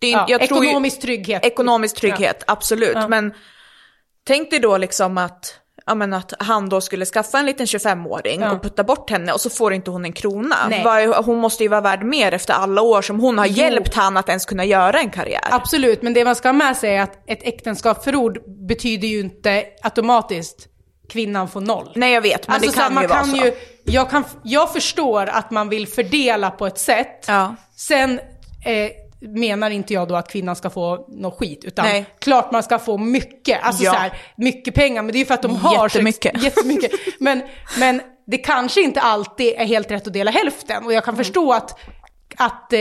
Ja. 0.00 0.06
Det 0.08 0.12
är, 0.12 0.16
Ja, 0.18 0.26
jag 0.28 0.48
tror 0.48 0.64
ju- 0.64 0.68
ekonomisk 0.70 1.00
trygghet. 1.00 1.44
Ekonomisk 1.44 1.96
trygghet, 1.96 2.44
absolut. 2.46 2.92
Ja. 2.94 3.08
Men 3.08 3.34
tänk 4.26 4.50
dig 4.50 4.58
då 4.58 4.76
liksom 4.78 5.18
att, 5.18 5.54
ja, 5.86 5.94
men 5.94 6.12
att 6.14 6.32
han 6.38 6.68
då 6.68 6.80
skulle 6.80 7.04
skaffa 7.04 7.38
en 7.38 7.46
liten 7.46 7.66
25-åring 7.66 8.40
Ja. 8.40 8.52
och 8.52 8.62
putta 8.62 8.84
bort 8.84 9.10
henne 9.10 9.32
och 9.32 9.40
så 9.40 9.50
får 9.50 9.72
inte 9.72 9.90
hon 9.90 10.04
en 10.04 10.12
krona. 10.12 10.56
Nej. 10.70 11.06
Hon 11.24 11.38
måste 11.38 11.62
ju 11.62 11.68
vara 11.68 11.80
värd 11.80 12.02
mer 12.02 12.32
efter 12.34 12.54
alla 12.54 12.82
år 12.82 13.02
som 13.02 13.20
hon 13.20 13.38
har 13.38 13.46
hjälpt 13.46 13.94
han 13.94 14.16
att 14.16 14.28
ens 14.28 14.44
kunna 14.46 14.64
göra 14.64 14.98
en 15.00 15.10
karriär. 15.10 15.48
Absolut, 15.50 16.02
men 16.02 16.14
det 16.14 16.24
man 16.24 16.36
ska 16.36 16.48
ha 16.48 16.52
med 16.52 16.76
sig 16.76 16.96
är 16.96 17.02
att 17.02 17.18
ett 17.30 17.42
äktenskapsförord 17.42 18.38
betyder 18.68 19.08
ju 19.08 19.20
inte 19.20 19.64
automatiskt 19.82 20.68
kvinnan 21.12 21.48
får 21.48 21.60
noll. 21.60 21.92
Nej 21.94 22.12
jag 22.12 22.20
vet, 22.20 22.46
men 22.48 22.54
Alltså 22.54 22.70
det 22.70 22.74
så 22.76 22.80
kan 22.80 22.94
man 22.94 23.02
ju 23.02 23.08
vara 23.08 23.18
kan 23.18 23.30
så. 23.30 23.36
ju, 23.36 23.52
jag, 23.84 24.10
kan, 24.10 24.24
jag 24.42 24.72
förstår 24.72 25.26
att 25.26 25.50
man 25.50 25.68
vill 25.68 25.88
fördela 25.88 26.50
på 26.50 26.66
ett 26.66 26.78
sätt. 26.78 27.24
Ja. 27.28 27.54
Sen 27.76 28.18
eh, 28.64 28.90
menar 29.20 29.70
inte 29.70 29.94
jag 29.94 30.08
då 30.08 30.16
att 30.16 30.30
kvinnan 30.30 30.56
ska 30.56 30.70
få 30.70 31.06
något 31.08 31.38
skit, 31.38 31.64
utan 31.64 31.84
Nej. 31.84 32.06
klart 32.18 32.52
man 32.52 32.62
ska 32.62 32.78
få 32.78 32.98
mycket, 32.98 33.58
alltså 33.62 33.84
Ja. 33.84 33.92
så 33.92 33.98
här, 33.98 34.12
mycket 34.36 34.74
pengar, 34.74 35.02
men 35.02 35.12
det 35.12 35.16
är 35.16 35.20
ju 35.20 35.26
för 35.26 35.34
att 35.34 35.42
de 35.42 35.56
har 35.56 35.84
Jättemycket. 35.88 36.32
Sex, 36.32 36.44
jättemycket. 36.56 36.90
Men, 37.18 37.42
men 37.78 38.00
det 38.26 38.38
kanske 38.38 38.80
inte 38.82 39.00
alltid 39.00 39.54
är 39.56 39.64
helt 39.64 39.90
rätt 39.90 40.06
att 40.06 40.12
dela 40.12 40.30
hälften, 40.30 40.84
och 40.84 40.92
jag 40.92 41.04
kan 41.04 41.16
förstå 41.16 41.52
att, 41.52 41.78
att 42.36 42.72
eh, 42.72 42.78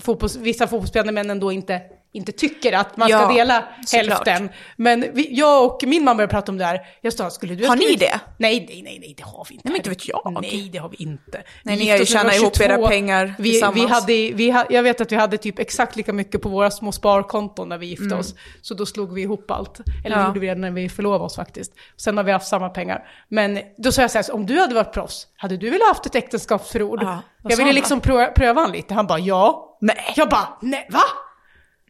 fotbolls, 0.00 0.36
vissa 0.36 0.66
fotbollsspelande 0.66 1.12
män 1.12 1.30
ändå 1.30 1.52
inte 1.52 1.80
inte 2.16 2.32
tycker 2.32 2.72
att 2.72 2.96
man 2.96 3.08
ska 3.08 3.18
Ja, 3.18 3.32
dela 3.34 3.64
såklart. 3.86 4.26
hälften. 4.28 4.48
Men 4.76 5.04
vi, 5.14 5.34
jag 5.38 5.64
och 5.64 5.80
min 5.86 6.04
mamma 6.04 6.14
började 6.14 6.30
prata 6.30 6.52
om 6.52 6.58
det 6.58 6.64
här. 6.64 6.80
Jag 7.00 7.12
sa, 7.12 7.30
skulle 7.30 7.54
du 7.54 7.64
ha 7.64 7.68
Har 7.68 7.76
ni 7.76 7.94
det? 7.96 8.20
Nej, 8.38 8.66
nej, 8.68 8.82
nej, 8.82 8.98
nej, 9.00 9.14
det 9.16 9.22
har 9.22 9.46
vi 9.48 9.54
inte. 9.54 9.68
Nej, 9.68 9.72
men 9.72 9.76
inte 9.76 9.90
vet 9.90 10.08
jag. 10.08 10.38
Nej, 10.42 10.68
det 10.72 10.78
har 10.78 10.88
vi 10.88 10.96
inte. 10.98 11.42
Nej, 11.62 11.76
Vi 11.76 11.84
ni 11.84 11.90
har 11.90 11.98
ju 11.98 12.06
tjänat 12.06 12.34
ihop 12.36 12.60
era 12.60 12.74
22. 12.74 12.88
pengar 12.88 13.34
vi, 13.38 13.50
tillsammans. 13.50 13.84
vi 13.84 13.86
hade, 13.92 14.36
vi 14.36 14.50
ha, 14.50 14.64
Jag 14.70 14.82
vet 14.82 15.00
att 15.00 15.12
vi 15.12 15.16
hade 15.16 15.38
typ 15.38 15.58
exakt 15.58 15.96
lika 15.96 16.12
mycket 16.12 16.42
på 16.42 16.48
våra 16.48 16.70
små 16.70 16.92
sparkonton 16.92 17.68
när 17.68 17.78
vi 17.78 17.86
gifte 17.86 18.14
oss. 18.14 18.34
Så 18.62 18.74
då 18.74 18.86
slog 18.86 19.12
vi 19.14 19.22
ihop 19.22 19.50
allt. 19.50 19.80
Eller 19.80 20.16
Mm. 20.16 20.18
Ja. 20.18 20.18
det 20.18 20.26
gjorde 20.28 20.40
vi 20.40 20.46
redan 20.46 20.60
när 20.60 20.70
vi 20.70 20.88
förlovade 20.88 21.24
oss 21.24 21.36
faktiskt. 21.36 21.72
Sen 21.96 22.16
har 22.16 22.24
vi 22.24 22.32
haft 22.32 22.46
samma 22.48 22.68
pengar. 22.68 23.08
Men 23.28 23.58
då 23.78 23.92
sa 23.92 24.02
jag 24.02 24.10
så 24.10 24.18
här, 24.18 24.34
om 24.34 24.46
du 24.46 24.60
hade 24.60 24.74
varit 24.74 24.92
proffs, 24.92 25.26
hade 25.36 25.56
du 25.56 25.70
velat 25.70 25.88
haft 25.88 26.06
ett 26.06 26.14
äktenskapsförord? 26.14 27.02
Ja, 27.02 27.22
jag 27.48 27.56
ville 27.56 27.72
liksom 27.72 28.00
pröva, 28.00 28.26
pröva 28.26 28.60
han 28.60 28.72
lite. 28.72 28.94
Han 28.94 29.06
bara, 29.06 29.18
ja. 29.18 29.62
Nej. 29.80 29.96
Jag 30.16 30.28
bara, 30.28 30.48
nej, 30.62 30.88
va? 30.90 31.00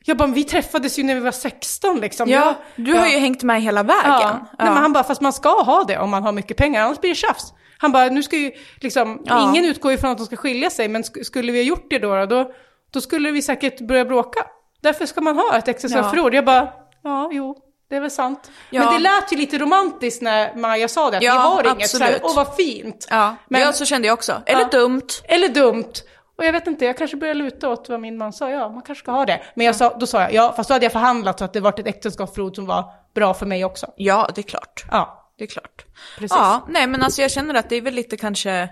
Jag 0.09 0.17
bara, 0.17 0.29
vi 0.29 0.45
träffades 0.45 0.99
ju 0.99 1.03
när 1.03 1.15
vi 1.15 1.21
var 1.21 1.31
16 1.33 2.01
liksom. 2.01 2.29
Ja, 2.31 2.45
jag, 2.77 2.85
du 2.87 2.93
har 2.95 3.01
jag- 3.01 3.13
ju 3.13 3.19
hängt 3.19 3.43
med 3.43 3.63
hela 3.63 3.83
vägen. 3.83 4.11
Ja. 4.21 4.47
Nej, 4.59 4.69
men 4.69 4.77
han 4.77 4.93
bara, 4.93 5.05
fast 5.05 5.21
man 5.21 5.33
ska 5.33 5.63
ha 5.63 5.85
det 5.85 5.99
om 5.99 6.11
man 6.11 6.23
har 6.23 6.33
mycket 6.33 6.57
pengar, 6.57 6.83
annars 6.85 7.01
blir 7.01 7.11
det 7.11 7.17
tjafs. 7.17 7.53
Han 7.79 7.93
bara, 7.93 8.05
nu 8.09 8.23
ska 8.23 8.37
ju 8.37 8.53
liksom, 8.81 9.23
Ja. 9.25 9.51
ingen 9.51 9.65
utgår 9.65 9.93
ifrån 9.93 10.11
att 10.11 10.19
de 10.19 10.27
ska 10.27 10.37
skilja 10.37 10.71
sig, 10.71 10.89
men 10.89 11.03
sk- 11.03 11.23
skulle 11.25 11.53
vi 11.53 11.59
ha 11.59 11.65
gjort 11.65 11.87
det 11.91 11.99
då, 11.99 12.27
då, 12.27 12.51
då 12.91 13.01
skulle 13.01 13.31
vi 13.31 13.43
säkert 13.43 13.81
börja 13.81 14.05
bråka. 14.05 14.41
Därför 14.83 15.07
ska 15.07 15.21
man 15.21 15.37
ha 15.37 15.57
ett 15.59 15.69
äktenskapsförord. 15.69 16.35
Jag 16.35 16.45
bara, 16.45 16.69
ja, 17.05 17.29
jo, 17.33 17.57
det 17.91 17.97
är 17.97 18.01
väl 18.01 18.11
sant. 18.11 18.51
Ja. 18.71 18.85
Men 18.85 18.93
det 18.95 18.99
lät 18.99 19.33
ju 19.33 19.37
lite 19.37 19.59
romantiskt 19.59 20.23
när 20.23 20.55
Maja 20.55 20.89
sa 20.89 21.11
det, 21.11 21.17
att 21.17 21.23
Ja, 21.23 21.33
vi 21.33 21.39
har 21.69 21.75
inget, 21.75 21.91
så 21.91 21.99
här, 21.99 22.05
absolut. 22.05 22.23
åh 22.25 22.37
vad 22.37 22.57
fint. 22.57 23.07
Ja, 23.11 23.37
Men- 23.49 23.61
ja, 23.61 23.73
så 23.73 23.85
kände 23.85 24.07
jag 24.09 24.15
också. 24.15 24.43
Eller 24.47 24.61
Ja. 24.61 24.69
dumt. 24.69 25.07
Eller 25.29 25.49
dumt. 25.49 25.93
Och 26.39 26.45
jag 26.45 26.53
vet 26.53 26.67
inte, 26.67 26.85
jag 26.85 26.99
kanske 26.99 27.17
börjar 27.17 27.35
luta 27.35 27.69
åt 27.69 27.89
vad 27.89 28.01
min 28.01 28.19
man 28.19 28.33
sa, 28.33 28.51
ja 28.51 28.69
man 28.69 28.83
kanske 28.83 29.03
ska 29.03 29.13
ha 29.13 29.25
det. 29.27 29.43
Men 29.55 29.67
jag 29.67 29.77
sa, 29.77 29.97
då 30.01 30.07
sa 30.07 30.21
jag, 30.21 30.33
ja 30.33 30.53
fast 30.57 30.69
då 30.69 30.75
hade 30.75 30.85
jag 30.85 30.93
förhandlat 30.93 31.39
så 31.39 31.45
att 31.45 31.53
det 31.53 31.61
varit 31.61 31.79
ett 31.79 31.87
äktenskapsförord 31.87 32.55
som 32.57 32.67
var 32.67 32.93
bra 33.15 33.35
för 33.35 33.47
mig 33.47 33.65
också. 33.65 33.87
Ja, 33.97 34.29
det 34.35 34.41
är 34.41 34.43
klart. 34.43 34.85
Ja, 34.91 35.33
Det 35.39 35.45
är 35.45 35.49
klart. 35.49 35.85
precis. 36.19 36.37
Ja, 36.37 36.67
nej 36.69 36.87
men 36.87 37.03
alltså 37.03 37.23
jag 37.23 37.31
känner 37.31 37.55
att 37.55 37.69
det 37.69 37.77
är 37.77 37.81
väl 37.83 37.95
lite 37.95 38.17
kanske, 38.17 38.69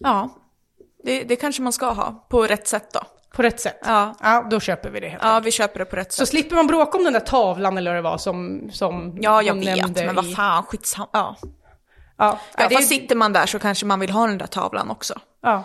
ja, 0.00 0.30
det, 1.04 1.22
det 1.24 1.36
kanske 1.36 1.62
man 1.62 1.72
ska 1.72 1.90
ha 1.90 2.26
på 2.30 2.42
rätt 2.42 2.68
sätt 2.68 2.92
då. 2.92 3.00
På 3.34 3.42
rätt 3.42 3.60
sätt. 3.60 3.80
Ja. 3.84 4.14
ja 4.22 4.46
då 4.50 4.60
köper 4.60 4.90
vi 4.90 5.00
det 5.00 5.08
helt 5.08 5.22
Ja, 5.22 5.40
vi 5.40 5.50
köper 5.50 5.78
det 5.78 5.84
på 5.84 5.96
rätt 5.96 6.12
Så 6.12 6.16
sätt. 6.18 6.28
slipper 6.28 6.56
man 6.56 6.66
bråka 6.66 6.98
om 6.98 7.04
den 7.04 7.12
där 7.12 7.20
tavlan 7.20 7.78
eller 7.78 7.90
vad 7.90 7.98
det 7.98 8.10
var 8.10 8.18
som, 8.18 8.68
som 8.72 9.18
Ja, 9.20 9.42
jag 9.42 9.54
vet, 9.54 9.96
men 10.06 10.14
vad 10.14 10.34
fan, 10.34 10.62
skitsamma. 10.62 11.08
Ja, 11.12 11.36
Ja, 12.18 12.38
ja 12.58 12.66
ja, 12.70 12.76
fast 12.76 12.88
sitter 12.88 13.16
man 13.16 13.32
där 13.32 13.46
så 13.46 13.58
kanske 13.58 13.86
man 13.86 14.00
vill 14.00 14.10
ha 14.10 14.26
den 14.26 14.38
där 14.38 14.46
tavlan 14.46 14.90
också. 14.90 15.14
ja. 15.42 15.64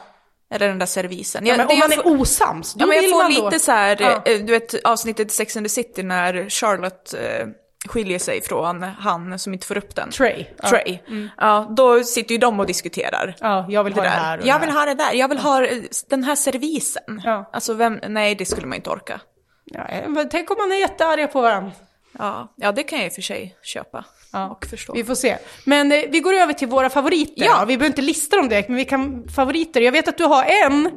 Eller 0.52 0.68
den 0.68 0.80
där 0.80 0.86
servisen. 0.86 1.46
ja, 1.46 1.56
Jag- 1.56 1.68
det 1.68 1.74
om 1.74 1.80
man 1.80 1.92
är 1.92 1.96
får- 1.96 2.20
osams, 2.22 2.74
då 2.74 2.84
Ja, 2.84 2.88
men 2.88 2.96
jag 2.96 3.02
vill 3.02 3.12
får 3.12 3.18
man 3.24 3.34
då... 3.34 3.46
lite 3.50 3.60
så 3.60 3.72
här, 3.72 3.98
Ja. 4.02 4.22
eh, 4.32 4.40
du 4.40 4.52
vet 4.52 4.84
avsnittet 4.86 5.28
i 5.28 5.36
Sex 5.36 5.58
and 5.58 5.66
the 5.66 5.70
City 5.70 6.04
när 6.04 6.50
Charlotte 6.50 7.14
eh, 7.14 7.48
skiljer 7.90 8.20
sig 8.20 8.42
från 8.42 8.84
han 8.84 9.40
som 9.40 9.54
inte 9.54 9.68
får 9.68 9.78
upp 9.78 9.96
den. 9.96 10.12
Trey. 10.12 10.46
Ja. 10.64 10.70
Trey. 10.70 11.00
Ja, 11.38 11.68
då 11.78 12.04
sitter 12.04 12.32
ju 12.32 12.38
de 12.38 12.60
och 12.60 12.66
diskuterar. 12.66 13.36
Ja, 13.40 13.66
jag 13.70 13.84
vill 13.84 13.94
ha 13.94 14.02
det 14.04 14.10
här 14.10 14.40
och 14.40 14.46
jag 14.46 14.62
det 14.62 14.66
vill 14.66 14.74
här. 14.76 14.80
ha 14.80 14.86
det 14.86 14.94
där, 15.04 15.14
jag 15.14 15.28
vill 15.28 15.38
ha 15.38 15.66
eh, 15.66 15.78
den 16.10 16.24
här 16.24 16.36
servisen. 16.36 17.22
Ja. 17.26 17.50
Alltså 17.54 17.74
vem, 17.74 18.00
nej 18.08 18.36
det 18.36 18.46
skulle 18.46 18.68
man 18.68 18.76
inte 18.76 18.90
orka. 18.90 19.22
Ja, 19.66 19.88
men 20.08 20.30
tänk 20.30 20.52
om 20.52 20.58
man 20.60 20.72
är 20.72 20.76
jättearga 20.80 21.28
på 21.28 21.42
varandra. 21.42 21.72
Ja, 22.20 22.54
ja 22.58 22.72
det 22.72 22.84
kan 22.84 23.00
jag 23.00 23.06
i 23.06 23.10
och 23.10 23.14
för 23.14 23.22
sig 23.22 23.56
köpa 23.64 24.06
Ja. 24.34 24.50
och 24.50 24.66
förstå. 24.66 24.94
Vi 24.94 25.04
får 25.04 25.16
se. 25.16 25.38
Men 25.66 25.92
eh, 25.92 26.00
vi 26.10 26.20
går 26.20 26.34
över 26.34 26.54
till 26.54 26.68
våra 26.68 26.90
favoriter. 26.90 27.46
Ja. 27.46 27.60
Vi 27.68 27.78
behöver 27.78 27.86
inte 27.92 28.02
lista 28.02 28.36
dem 28.38 28.50
direkt, 28.50 28.70
men 28.70 28.78
vi 28.78 28.86
kan 28.86 29.28
favoriter. 29.36 29.82
Jag 29.82 29.92
vet 29.92 30.08
att 30.08 30.18
du 30.18 30.24
har 30.24 30.44
en 30.66 30.90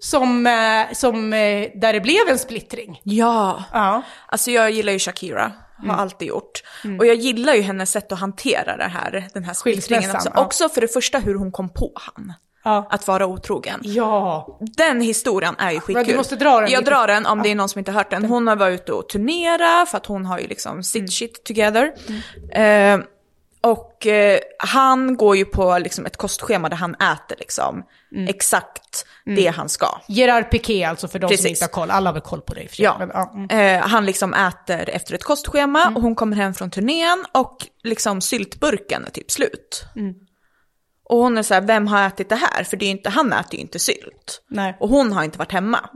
som, 0.00 0.46
eh, 0.46 0.92
som 0.94 1.32
eh, 1.32 1.70
där 1.74 1.92
det 1.92 2.00
blev 2.00 2.28
en 2.28 2.38
splittring. 2.38 3.00
Ja, 3.02 3.64
Ja. 3.72 4.02
alltså 4.26 4.50
jag 4.50 4.70
gillar 4.70 4.92
ju 4.92 4.98
Shakira, 4.98 5.52
har 5.78 5.84
Mm. 5.84 5.96
alltid 5.96 6.28
gjort. 6.28 6.62
Och 6.98 7.06
jag 7.06 7.14
gillar 7.16 7.54
ju 7.54 7.60
hennes 7.62 7.90
sätt 7.90 8.12
att 8.12 8.18
hantera 8.20 8.76
det 8.76 8.84
här, 8.88 9.28
den 9.34 9.44
här 9.44 9.54
splittringen 9.54 10.10
också. 10.16 10.30
ja. 10.34 10.40
Också 10.44 10.68
för 10.68 10.80
det 10.80 10.88
första 10.88 11.18
hur 11.18 11.34
hon 11.34 11.52
kom 11.52 11.68
på 11.68 11.92
han. 11.94 12.32
Ja. 12.66 12.86
Att 12.90 13.06
vara 13.06 13.26
otrogen. 13.26 13.80
Ja. 13.82 14.58
Den 14.60 15.00
historien 15.00 15.54
är 15.58 15.70
ju 15.72 15.80
skitkul. 15.80 16.06
du 16.06 16.16
måste 16.16 16.36
dra 16.36 16.60
den 16.60 16.70
Jag 16.70 16.84
drar 16.84 17.06
den 17.06 17.26
om 17.26 17.42
det 17.42 17.50
är 17.50 17.54
någon 17.54 17.68
som 17.68 17.78
inte 17.78 17.90
har 17.92 17.98
hört 18.00 18.10
den. 18.10 18.24
Hon 18.24 18.46
har 18.46 18.56
varit 18.56 18.80
ute 18.80 18.92
och 18.92 19.08
turnera 19.08 19.86
för 19.86 19.96
att 19.96 20.06
hon 20.06 20.26
har 20.26 20.38
ju 20.38 20.46
liksom 20.46 20.82
sitt 20.82 20.96
Mm. 21.00 21.08
shit 21.08 21.44
together. 21.44 21.92
Eh, 22.52 22.98
och 23.60 24.06
eh, 24.06 24.38
han 24.58 25.16
går 25.16 25.36
ju 25.36 25.44
på 25.44 25.78
liksom 25.78 26.06
ett 26.06 26.16
kostschema 26.16 26.68
där 26.68 26.76
han 26.76 26.94
äter 26.94 27.36
liksom 27.38 27.82
Mm. 28.12 28.28
exakt 28.28 29.06
det 29.36 29.46
han 29.56 29.68
ska. 29.68 29.86
Gerard 30.08 30.50
Piqué 30.50 30.84
alltså 30.84 31.08
för 31.08 31.18
de 31.18 31.26
som 31.28 31.36
Precis. 31.36 31.46
inte 31.50 31.64
har 31.64 31.68
koll. 31.68 31.90
Alla 31.90 32.08
har 32.10 32.14
väl 32.14 32.22
koll 32.22 32.40
på 32.40 32.54
sig. 32.54 32.68
Ja. 32.78 32.96
Men, 32.98 33.10
ja. 33.14 33.32
mm. 33.34 33.80
Eh, 33.82 33.88
han 33.88 34.06
liksom 34.06 34.34
äter 34.34 34.88
efter 34.90 35.14
ett 35.14 35.24
kostschema 35.24 35.92
och 35.96 36.02
hon 36.02 36.14
kommer 36.14 36.36
hem 36.36 36.54
från 36.54 36.70
turnén 36.70 37.24
och 37.32 37.56
liksom 37.84 38.20
syltburken 38.20 39.04
är 39.06 39.10
typ 39.10 39.30
slut. 39.30 39.84
Och 41.08 41.18
hon 41.18 41.38
är 41.38 41.42
så 41.42 41.54
här, 41.54 41.60
vem 41.60 41.86
har 41.86 42.06
ätit 42.06 42.28
det 42.28 42.36
här? 42.36 42.64
För 42.64 42.76
det 42.76 42.86
är 42.86 42.90
inte, 42.90 43.10
han 43.10 43.32
äter 43.32 43.54
ju 43.54 43.60
inte 43.60 43.78
sylt. 43.78 44.42
Nej. 44.48 44.76
Och 44.80 44.88
hon 44.88 45.12
har 45.12 45.24
inte 45.24 45.38
varit 45.38 45.52
hemma. 45.52 45.88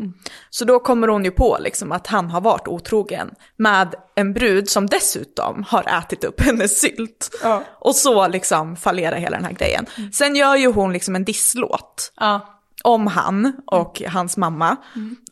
Så 0.50 0.64
då 0.64 0.80
kommer 0.80 1.08
hon 1.08 1.24
ju 1.24 1.30
på 1.30 1.56
liksom 1.60 1.92
att 1.92 2.06
han 2.06 2.30
har 2.30 2.40
varit 2.40 2.68
otrogen 2.68 3.30
med 3.56 3.94
en 4.14 4.32
brud 4.32 4.68
som 4.68 4.86
dessutom 4.86 5.64
har 5.68 5.98
ätit 5.98 6.24
upp 6.24 6.40
hennes 6.44 6.80
sylt. 6.80 7.30
Ja. 7.42 7.62
Och 7.78 7.94
så 7.96 8.28
liksom 8.28 8.76
fallerar 8.76 9.16
hela 9.16 9.36
den 9.36 9.44
här 9.44 9.52
grejen. 9.52 9.86
Sen 10.12 10.36
gör 10.36 10.56
ju 10.56 10.66
hon 10.72 10.92
liksom 10.92 11.16
en 11.16 11.24
disslåt 11.24 12.12
Ja. 12.20 12.56
om 12.84 13.06
han 13.06 13.52
och 13.66 14.02
hans 14.08 14.36
mamma. 14.36 14.76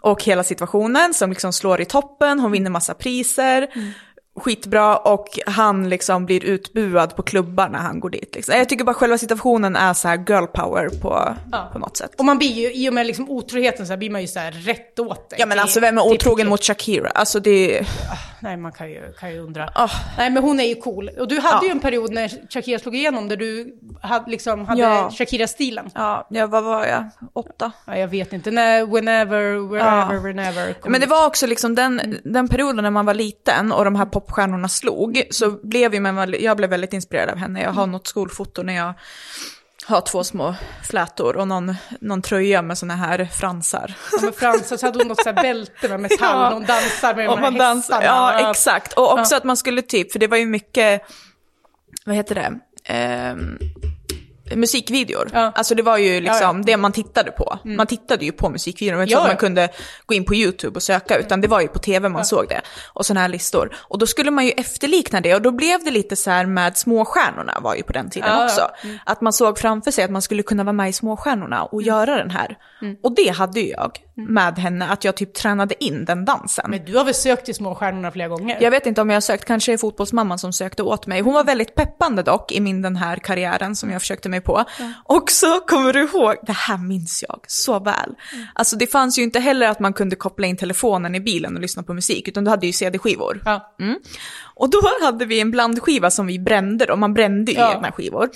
Och 0.00 0.24
hela 0.24 0.44
situationen 0.44 1.14
som 1.14 1.30
liksom 1.30 1.52
slår 1.52 1.80
i 1.80 1.84
toppen, 1.84 2.40
hon 2.40 2.52
vinner 2.52 2.70
massa 2.70 2.94
priser. 2.94 3.68
Skitbra 4.40 4.96
och 4.96 5.38
han 5.46 5.88
liksom 5.88 6.26
blir 6.26 6.44
utbuad 6.44 7.16
på 7.16 7.22
klubbar 7.22 7.68
när 7.68 7.78
han 7.78 8.00
går 8.00 8.10
dit. 8.10 8.34
Liksom. 8.34 8.54
Jag 8.54 8.68
tycker 8.68 8.84
bara 8.84 8.94
själva 8.94 9.18
situationen 9.18 9.76
är 9.76 9.94
så 9.94 10.08
här 10.08 10.24
girl 10.28 10.46
power 10.46 10.88
på, 10.88 11.34
på 11.72 11.78
något 11.78 11.96
sätt. 11.96 12.10
Och 12.18 12.24
man 12.24 12.38
blir 12.38 12.52
ju, 12.52 12.72
i 12.72 12.88
och 12.88 12.94
med 12.94 13.06
liksom 13.06 13.30
otroheten 13.30 13.86
så 13.86 13.92
här, 13.92 13.98
blir 13.98 14.10
man 14.10 14.20
ju 14.20 14.26
så 14.26 14.38
här 14.38 14.52
rätt 14.52 14.98
åt 14.98 15.30
dig. 15.30 15.38
Ja 15.40 15.46
men 15.46 15.58
alltså 15.58 15.80
vem 15.80 15.98
är 15.98 16.02
otrogen 16.06 16.48
mot 16.48 16.64
Shakira? 16.64 17.08
Alltså 17.08 17.40
det 17.40 17.78
är... 17.78 17.86
Nej, 18.40 18.56
man 18.56 18.72
kan 18.72 18.90
ju, 18.90 19.12
kan 19.12 19.30
ju 19.32 19.38
undra. 19.38 19.70
Ah. 19.74 19.90
Nej, 20.18 20.30
men 20.30 20.42
hon 20.42 20.60
är 20.60 20.64
ju 20.64 20.74
cool. 20.74 21.08
Och 21.18 21.28
du 21.28 21.40
hade 21.40 21.56
Ja. 21.56 21.64
ju 21.64 21.70
en 21.70 21.80
period 21.80 22.12
när 22.12 22.28
Shakira 22.52 22.78
slog 22.78 22.94
igenom 22.96 23.28
där 23.28 23.36
du 23.36 23.78
hade, 24.02 24.30
liksom, 24.30 24.66
hade 24.66 24.80
Ja. 24.80 25.10
Shakira-stilen. 25.18 25.90
Ja, 25.94 26.26
ja, 26.30 26.46
vad 26.46 26.64
var 26.64 26.86
jag? 26.86 27.10
Åtta? 27.32 27.72
Ja, 27.86 27.96
jag 27.96 28.08
vet 28.08 28.32
inte. 28.32 28.50
När, 28.50 28.86
whenever, 28.86 29.68
wherever, 29.68 30.14
Ja. 30.14 30.20
whenever. 30.20 30.72
kom 30.72 30.92
Men 30.92 31.00
det 31.00 31.06
var 31.06 31.26
också 31.26 31.46
liksom 31.46 31.74
den, 31.74 32.18
den 32.24 32.48
perioden 32.48 32.82
när 32.84 32.90
man 32.90 33.06
var 33.06 33.14
liten 33.14 33.72
och 33.72 33.84
de 33.84 33.96
här 33.96 34.06
popstjärnorna 34.06 34.68
slog, 34.68 35.22
så 35.30 35.50
blev 35.50 35.94
ju 35.94 36.00
man, 36.00 36.34
jag 36.40 36.56
blev 36.56 36.70
väldigt 36.70 36.92
inspirerad 36.92 37.28
av 37.30 37.36
henne. 37.36 37.62
Jag 37.62 37.70
har 37.70 37.86
något 37.86 38.06
skolfoto 38.06 38.62
när 38.62 38.76
jag 38.76 38.94
har 39.88 40.00
två 40.00 40.24
små 40.24 40.54
flätor 40.90 41.36
och 41.36 41.48
någon, 41.48 41.74
någon 42.00 42.22
tröja 42.22 42.62
med 42.62 42.78
såna 42.78 42.96
här 42.96 43.24
fransar. 43.32 43.94
Ja, 44.12 44.18
men 44.22 44.32
Frans, 44.32 44.80
så 44.80 44.86
hade 44.86 44.98
hon 44.98 45.08
något 45.08 45.22
så 45.24 45.32
bälte 45.32 45.88
med 45.88 46.00
metall, 46.00 46.18
Ja. 46.20 46.46
och 46.48 46.54
hon 46.54 46.64
dansar 46.64 47.14
med 47.14 47.28
Och 47.28 47.36
de 47.36 47.42
här 47.44 47.50
man 47.50 47.58
dansar, 47.58 47.94
hästarna. 48.00 48.40
ja 48.40 48.50
exakt. 48.50 48.92
Och 48.92 49.12
också 49.18 49.36
att 49.36 49.44
man 49.44 49.56
skulle 49.56 49.82
typ, 49.82 50.12
för 50.12 50.18
det 50.18 50.26
var 50.26 50.36
ju 50.36 50.46
mycket, 50.46 51.02
vad 52.04 52.16
heter 52.16 52.34
det? 52.34 52.58
Ehm, 52.84 53.58
musikvideor. 54.56 55.30
Ja. 55.32 55.52
Alltså 55.54 55.74
det 55.74 55.82
var 55.82 55.96
ju 55.98 56.20
liksom 56.20 56.38
Ja, 56.42 56.48
Mm. 56.50 56.60
ja. 56.60 56.64
det 56.66 56.76
man 56.76 56.92
tittade 56.92 57.30
på. 57.30 57.58
Man 57.64 57.86
tittade 57.86 58.24
ju 58.24 58.32
på 58.32 58.48
musikvideor, 58.50 58.92
det 58.92 58.96
var 58.96 59.02
inte 59.02 59.14
så 59.14 59.20
att 59.20 59.26
man 59.28 59.36
kunde 59.36 59.68
gå 60.06 60.14
in 60.14 60.24
på 60.24 60.34
YouTube 60.34 60.76
och 60.76 60.82
söka, 60.82 61.18
utan 61.18 61.40
det 61.40 61.48
var 61.48 61.60
ju 61.60 61.68
på 61.68 61.78
tv 61.78 62.08
man 62.08 62.24
såg 62.24 62.48
det. 62.48 62.60
Och 62.92 63.06
sådana 63.06 63.20
här 63.20 63.28
listor. 63.28 63.76
Och 63.78 63.98
då 63.98 64.06
skulle 64.06 64.30
man 64.30 64.44
ju 64.46 64.50
efterlikna 64.50 65.20
det, 65.20 65.34
och 65.34 65.42
då 65.42 65.50
blev 65.50 65.84
det 65.84 65.90
lite 65.90 66.16
så 66.16 66.30
här 66.30 66.46
med 66.46 66.76
småstjärnorna 66.76 67.58
var 67.60 67.74
ju 67.74 67.82
på 67.82 67.92
den 67.92 68.10
tiden 68.10 68.44
också. 68.44 68.70
Mm. 68.84 68.98
Att 69.06 69.20
man 69.20 69.32
såg 69.32 69.58
framför 69.58 69.90
sig 69.90 70.04
att 70.04 70.10
man 70.10 70.22
skulle 70.22 70.42
kunna 70.42 70.64
vara 70.64 70.72
med 70.72 70.88
i 70.88 70.92
småstjärnorna 70.92 71.64
och 71.64 71.82
göra 71.82 72.16
den 72.16 72.30
här. 72.30 72.56
Mm. 72.82 72.96
Och 73.02 73.14
det 73.14 73.28
hade 73.28 73.60
ju 73.60 73.68
jag 73.70 73.98
med 74.26 74.58
henne, 74.58 74.88
att 74.88 75.04
jag 75.04 75.16
typ 75.16 75.34
tränade 75.34 75.84
in 75.84 76.04
den 76.04 76.24
dansen. 76.24 76.70
Men 76.70 76.84
du 76.84 76.96
har 76.96 77.04
väl 77.04 77.14
sökt 77.14 77.44
till 77.44 77.54
Småstjärnorna 77.54 78.10
flera 78.10 78.28
gånger? 78.28 78.58
Jag 78.60 78.70
vet 78.70 78.86
inte 78.86 79.00
om 79.00 79.10
jag 79.10 79.16
har 79.16 79.20
sökt, 79.20 79.44
kanske 79.44 79.72
är 79.72 79.76
fotbollsmamman 79.76 80.38
som 80.38 80.52
sökte 80.52 80.82
åt 80.82 81.06
mig. 81.06 81.20
Hon 81.20 81.34
var 81.34 81.44
väldigt 81.44 81.74
peppande 81.74 82.22
dock 82.22 82.52
i 82.52 82.60
min 82.60 82.82
den 82.82 82.96
här 82.96 83.16
karriären 83.16 83.76
som 83.76 83.90
jag 83.90 84.00
försökte 84.00 84.28
mig 84.28 84.40
på. 84.40 84.64
Och 85.04 85.30
så 85.30 85.60
kommer 85.60 85.92
du 85.92 86.02
ihåg, 86.02 86.34
det 86.42 86.52
här 86.52 86.78
minns 86.78 87.24
jag 87.28 87.40
så 87.46 87.78
väl. 87.78 88.14
Alltså 88.54 88.76
det 88.76 88.86
fanns 88.86 89.18
ju 89.18 89.22
inte 89.22 89.40
heller 89.40 89.68
att 89.68 89.80
man 89.80 89.92
kunde 89.92 90.16
koppla 90.16 90.46
in 90.46 90.56
telefonen 90.56 91.14
i 91.14 91.20
bilen 91.20 91.54
och 91.54 91.60
lyssna 91.60 91.82
på 91.82 91.94
musik, 91.94 92.28
utan 92.28 92.44
du 92.44 92.50
hade 92.50 92.66
ju 92.66 92.72
CD-skivor. 92.72 93.42
Ja. 93.44 93.74
Och 94.54 94.70
då 94.70 94.78
hade 95.02 95.24
vi 95.24 95.40
en 95.40 95.50
blandskiva 95.50 96.10
som 96.10 96.26
vi 96.26 96.38
brände 96.38 96.86
då, 96.86 96.96
man 96.96 97.14
brände 97.14 97.52
ju 97.52 97.58
Ja. 97.58 97.74
egna 97.74 97.92
skivor. 97.92 98.30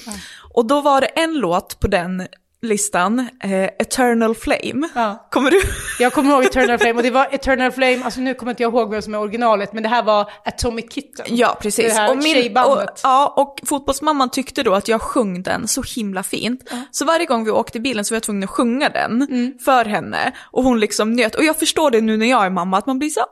Och 0.54 0.66
då 0.66 0.80
var 0.80 1.00
det 1.00 1.06
en 1.06 1.34
låt 1.34 1.80
på 1.80 1.86
den 1.86 2.26
listan, 2.62 3.28
eh, 3.44 3.62
Eternal 3.64 4.34
Flame. 4.34 4.88
Ja. 4.94 5.28
Kommer 5.30 5.50
du? 5.50 5.60
Jag 5.98 6.12
kommer 6.12 6.30
ihåg 6.30 6.44
Eternal 6.44 6.78
Flame, 6.78 6.94
och 6.96 7.02
det 7.02 7.10
var 7.10 7.28
Eternal 7.32 7.72
Flame, 7.72 8.04
alltså 8.04 8.20
nu 8.20 8.34
kommer 8.34 8.52
inte 8.52 8.62
jag 8.62 8.72
ihåg 8.74 8.90
vem 8.90 9.02
som 9.02 9.14
är 9.14 9.18
originalet, 9.20 9.72
men 9.72 9.82
det 9.82 9.88
här 9.88 10.02
var 10.02 10.30
Atomic 10.44 10.92
Kitten. 10.92 11.26
Ja, 11.28 11.58
precis. 11.60 11.86
Det 11.86 11.92
här 12.00 12.10
och, 12.10 12.16
och, 12.16 12.22
tjejbandet. 12.22 13.00
ja, 13.02 13.34
och 13.36 13.60
fotbollsmamman 13.68 14.30
tyckte 14.30 14.62
då 14.62 14.74
att 14.74 14.88
jag 14.88 15.02
sjöng 15.02 15.42
den 15.42 15.68
så 15.68 15.82
himla 15.96 16.22
fint. 16.22 16.70
Så 16.90 17.04
varje 17.04 17.26
gång 17.26 17.44
vi 17.44 17.50
åkte 17.50 17.78
i 17.78 17.80
bilen 17.80 18.04
så 18.04 18.14
var 18.14 18.16
jag 18.16 18.22
tvungen 18.22 18.42
att 18.44 18.50
sjunga 18.50 18.88
den 18.88 19.22
Mm. 19.22 19.58
för 19.64 19.84
henne. 19.84 20.32
Och 20.50 20.62
hon 20.62 20.80
liksom 20.80 21.12
njöt. 21.12 21.34
Och 21.34 21.44
jag 21.44 21.58
förstår 21.58 21.90
det 21.90 22.00
nu 22.00 22.16
när 22.16 22.26
jag 22.26 22.46
är 22.46 22.50
mamma, 22.50 22.78
att 22.78 22.86
man 22.86 22.98
blir 22.98 23.10
så 23.10 23.20
åh, 23.20 23.26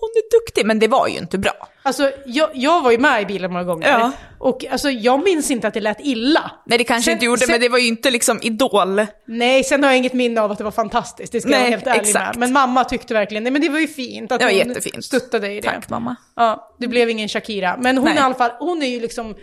hon 0.00 0.10
är 0.14 0.40
duktig. 0.40 0.66
Men 0.66 0.78
det 0.78 0.88
var 0.88 1.08
ju 1.08 1.18
inte 1.18 1.38
bra. 1.38 1.68
Alltså, 1.82 2.10
jag, 2.26 2.50
jag 2.54 2.82
var 2.82 2.90
ju 2.90 2.98
med 2.98 3.22
i 3.22 3.26
bilen 3.26 3.50
några 3.50 3.64
gånger. 3.64 3.88
Ja. 3.88 4.12
Och 4.38 4.64
alltså, 4.70 4.90
jag 4.90 5.24
minns 5.24 5.50
inte 5.50 5.68
att 5.68 5.74
det 5.74 5.80
lät 5.80 6.00
illa. 6.00 6.50
Nej, 6.66 6.78
det 6.78 6.84
kanske 6.84 7.04
Sen- 7.04 7.12
inte 7.12 7.24
gjorde, 7.24 7.40
sen- 7.40 7.50
men 7.50 7.60
det 7.60 7.68
var 7.68 7.78
ju 7.78 7.86
inte 7.86 8.10
liksom 8.10 8.38
idol. 8.42 9.06
Nej, 9.26 9.64
sen 9.64 9.82
har 9.82 9.90
jag 9.90 9.98
inget 9.98 10.12
minne 10.12 10.40
av 10.40 10.50
att 10.52 10.58
det 10.58 10.64
var 10.64 10.70
fantastiskt, 10.70 11.32
det 11.32 11.40
ska 11.40 11.50
jag 11.50 11.56
Nej, 11.56 11.62
vara 11.62 11.70
helt 11.70 11.86
ärlig 11.86 12.00
exakt. 12.00 12.26
med. 12.38 12.38
Men 12.48 12.52
mamma 12.52 12.84
tyckte 12.84 13.14
verkligen, 13.14 13.42
nej 13.42 13.52
men 13.52 13.62
det 13.62 13.68
var 13.68 13.78
ju 13.78 13.88
fint 13.88 14.32
att 14.32 14.38
Det 14.40 14.44
var 14.44 14.52
hon 14.52 14.68
jättefint. 14.68 15.04
stöttade 15.04 15.52
i 15.52 15.60
det. 15.60 15.68
Tack 15.68 15.88
mamma. 15.90 16.16
Ja, 16.36 16.74
det 16.80 16.88
blev 16.88 17.10
ingen 17.10 17.28
Shakira. 17.28 17.76
Men 17.80 17.96
hon 17.98 18.04
Nej. 18.04 18.16
i 18.16 18.18
alla 18.18 18.34
fall, 18.34 18.50
hon 18.58 18.82
är 18.82 18.86
ju 18.86 19.00
liksom 19.00 19.34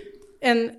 en 0.41 0.69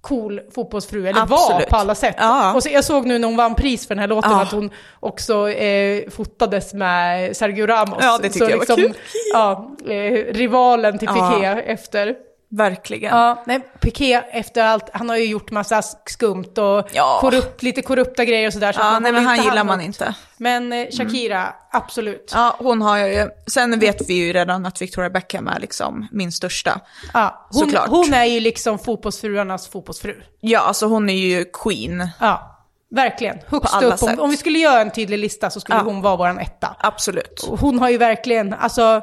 cool 0.00 0.40
fotbollsfru, 0.54 1.08
eller 1.08 1.26
var 1.26 1.38
Absolut. 1.38 1.68
på 1.68 1.76
alla 1.76 1.94
sätt. 1.94 2.14
Ja. 2.18 2.54
Och 2.54 2.62
så, 2.62 2.68
jag 2.68 2.84
såg 2.84 3.06
nu 3.06 3.18
när 3.18 3.28
hon 3.28 3.36
vann 3.36 3.54
pris 3.54 3.86
för 3.86 3.94
den 3.94 4.00
här 4.00 4.08
låten 4.08 4.30
Ja. 4.30 4.42
att 4.42 4.52
hon 4.52 4.70
också 5.00 5.48
eh, 5.50 6.10
fotades 6.10 6.74
med 6.74 7.36
Sergio 7.36 7.66
Ramos. 7.66 7.98
Ja, 8.00 8.16
det 8.18 8.22
tyckte 8.22 8.38
så 8.38 8.50
jag 8.50 8.58
var 8.58 8.76
kul. 8.76 8.94
Ja, 9.32 9.70
eh, 9.88 10.32
rivalen 10.34 10.98
till. 10.98 11.08
Piqué 11.08 11.44
efter. 11.66 12.14
Verkligen. 12.52 13.16
Ja, 13.16 13.42
nej, 13.46 13.60
Piqué 13.80 14.12
efter 14.14 14.64
allt, 14.64 14.90
han 14.92 15.08
har 15.08 15.16
ju 15.16 15.24
gjort 15.26 15.50
massa 15.50 15.82
skumt 16.06 16.58
och 16.58 16.88
Ja. 16.92 17.18
korrupt, 17.20 17.62
lite 17.62 17.82
korrupta 17.82 18.24
grejer 18.24 18.46
och 18.46 18.52
sådär. 18.52 18.72
Så 18.72 18.80
Ja, 18.80 18.98
nej 18.98 19.12
men 19.12 19.24
han 19.26 19.36
gillar 19.44 19.64
man 19.64 19.80
inte. 19.80 20.14
Men 20.36 20.72
eh, 20.72 20.86
Shakira, 20.90 21.54
absolut. 21.72 22.30
Ja, 22.34 22.56
hon 22.58 22.82
har 22.82 22.98
ju. 22.98 23.28
Sen 23.46 23.78
vet 23.78 24.08
vi 24.10 24.14
ju 24.14 24.32
redan 24.32 24.66
att 24.66 24.82
Victoria 24.82 25.10
Beckham 25.10 25.48
är 25.48 25.60
liksom 25.60 26.08
min 26.12 26.32
största. 26.32 26.80
Ja, 27.14 27.46
hon, 27.50 27.60
Såklart. 27.60 27.88
hon 27.88 28.14
är 28.14 28.24
ju 28.24 28.40
liksom 28.40 28.78
fotbollsfruarnas 28.78 29.68
fotbollsfru. 29.68 30.22
Ja, 30.40 30.60
alltså 30.60 30.86
hon 30.86 31.10
är 31.10 31.14
ju 31.14 31.44
queen. 31.44 32.08
Ja. 32.20 32.56
Verkligen, 32.94 33.38
högst 33.46 33.82
upp. 33.82 34.02
Om, 34.02 34.20
om 34.20 34.30
vi 34.30 34.36
skulle 34.36 34.58
göra 34.58 34.80
en 34.80 34.90
tydlig 34.90 35.18
lista 35.18 35.50
så 35.50 35.60
skulle 35.60 35.78
Ja. 35.78 35.82
hon 35.84 36.02
vara 36.02 36.16
våran 36.16 36.38
etta. 36.38 36.76
Absolut. 36.78 37.46
Hon 37.60 37.78
har 37.78 37.88
ju 37.90 37.98
verkligen, 37.98 38.54
alltså, 38.54 39.00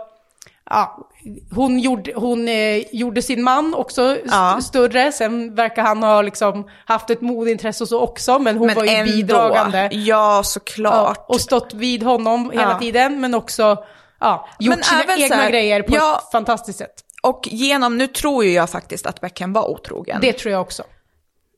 ja, 0.70 0.98
hon 1.56 1.80
gjorde, 1.80 2.14
hon, 2.16 2.48
eh, 2.48 2.84
gjorde 2.96 3.22
sin 3.22 3.44
man 3.44 3.74
också 3.74 4.02
st- 4.16 4.22
Ja. 4.32 4.60
större. 4.62 5.12
Sen 5.12 5.56
verkar 5.56 5.84
han 5.84 6.04
ha 6.04 6.22
liksom 6.22 6.68
haft 6.86 7.10
ett 7.10 7.22
modintresse 7.22 7.84
och 7.84 7.88
så 7.88 8.00
också, 8.02 8.40
men 8.40 8.58
hon 8.58 8.68
Men 8.68 8.76
var 8.76 8.84
ju 8.84 8.90
ändå. 8.90 9.12
bidragande. 9.12 9.90
Ja, 9.92 10.38
Ja, 10.38 10.44
såklart. 10.44 11.26
och 11.28 11.42
stått 11.42 11.74
vid 11.74 12.04
honom 12.04 12.52
hela 12.52 12.72
Ja. 12.72 12.80
tiden, 12.80 13.22
men 13.22 13.34
också 13.34 13.78
ja, 14.20 14.48
gjort 14.60 14.76
Men 14.76 14.84
sina 14.84 15.04
även 15.04 15.20
egna 15.24 15.36
här, 15.36 15.50
grejer 15.50 15.82
på 15.82 15.96
ja. 15.96 16.22
ett 16.26 16.32
fantastiskt 16.32 16.80
sätt. 16.80 17.04
Och 17.24 17.48
genom, 17.52 17.98
nu 17.98 18.08
tror 18.08 18.44
ju 18.46 18.52
jag 18.52 18.70
faktiskt 18.70 19.06
att 19.06 19.22
Beckham 19.22 19.54
var 19.54 19.70
otrogen 19.72 20.18
Det 20.22 20.34
tror 20.34 20.52
jag 20.52 20.62
också. 20.62 20.84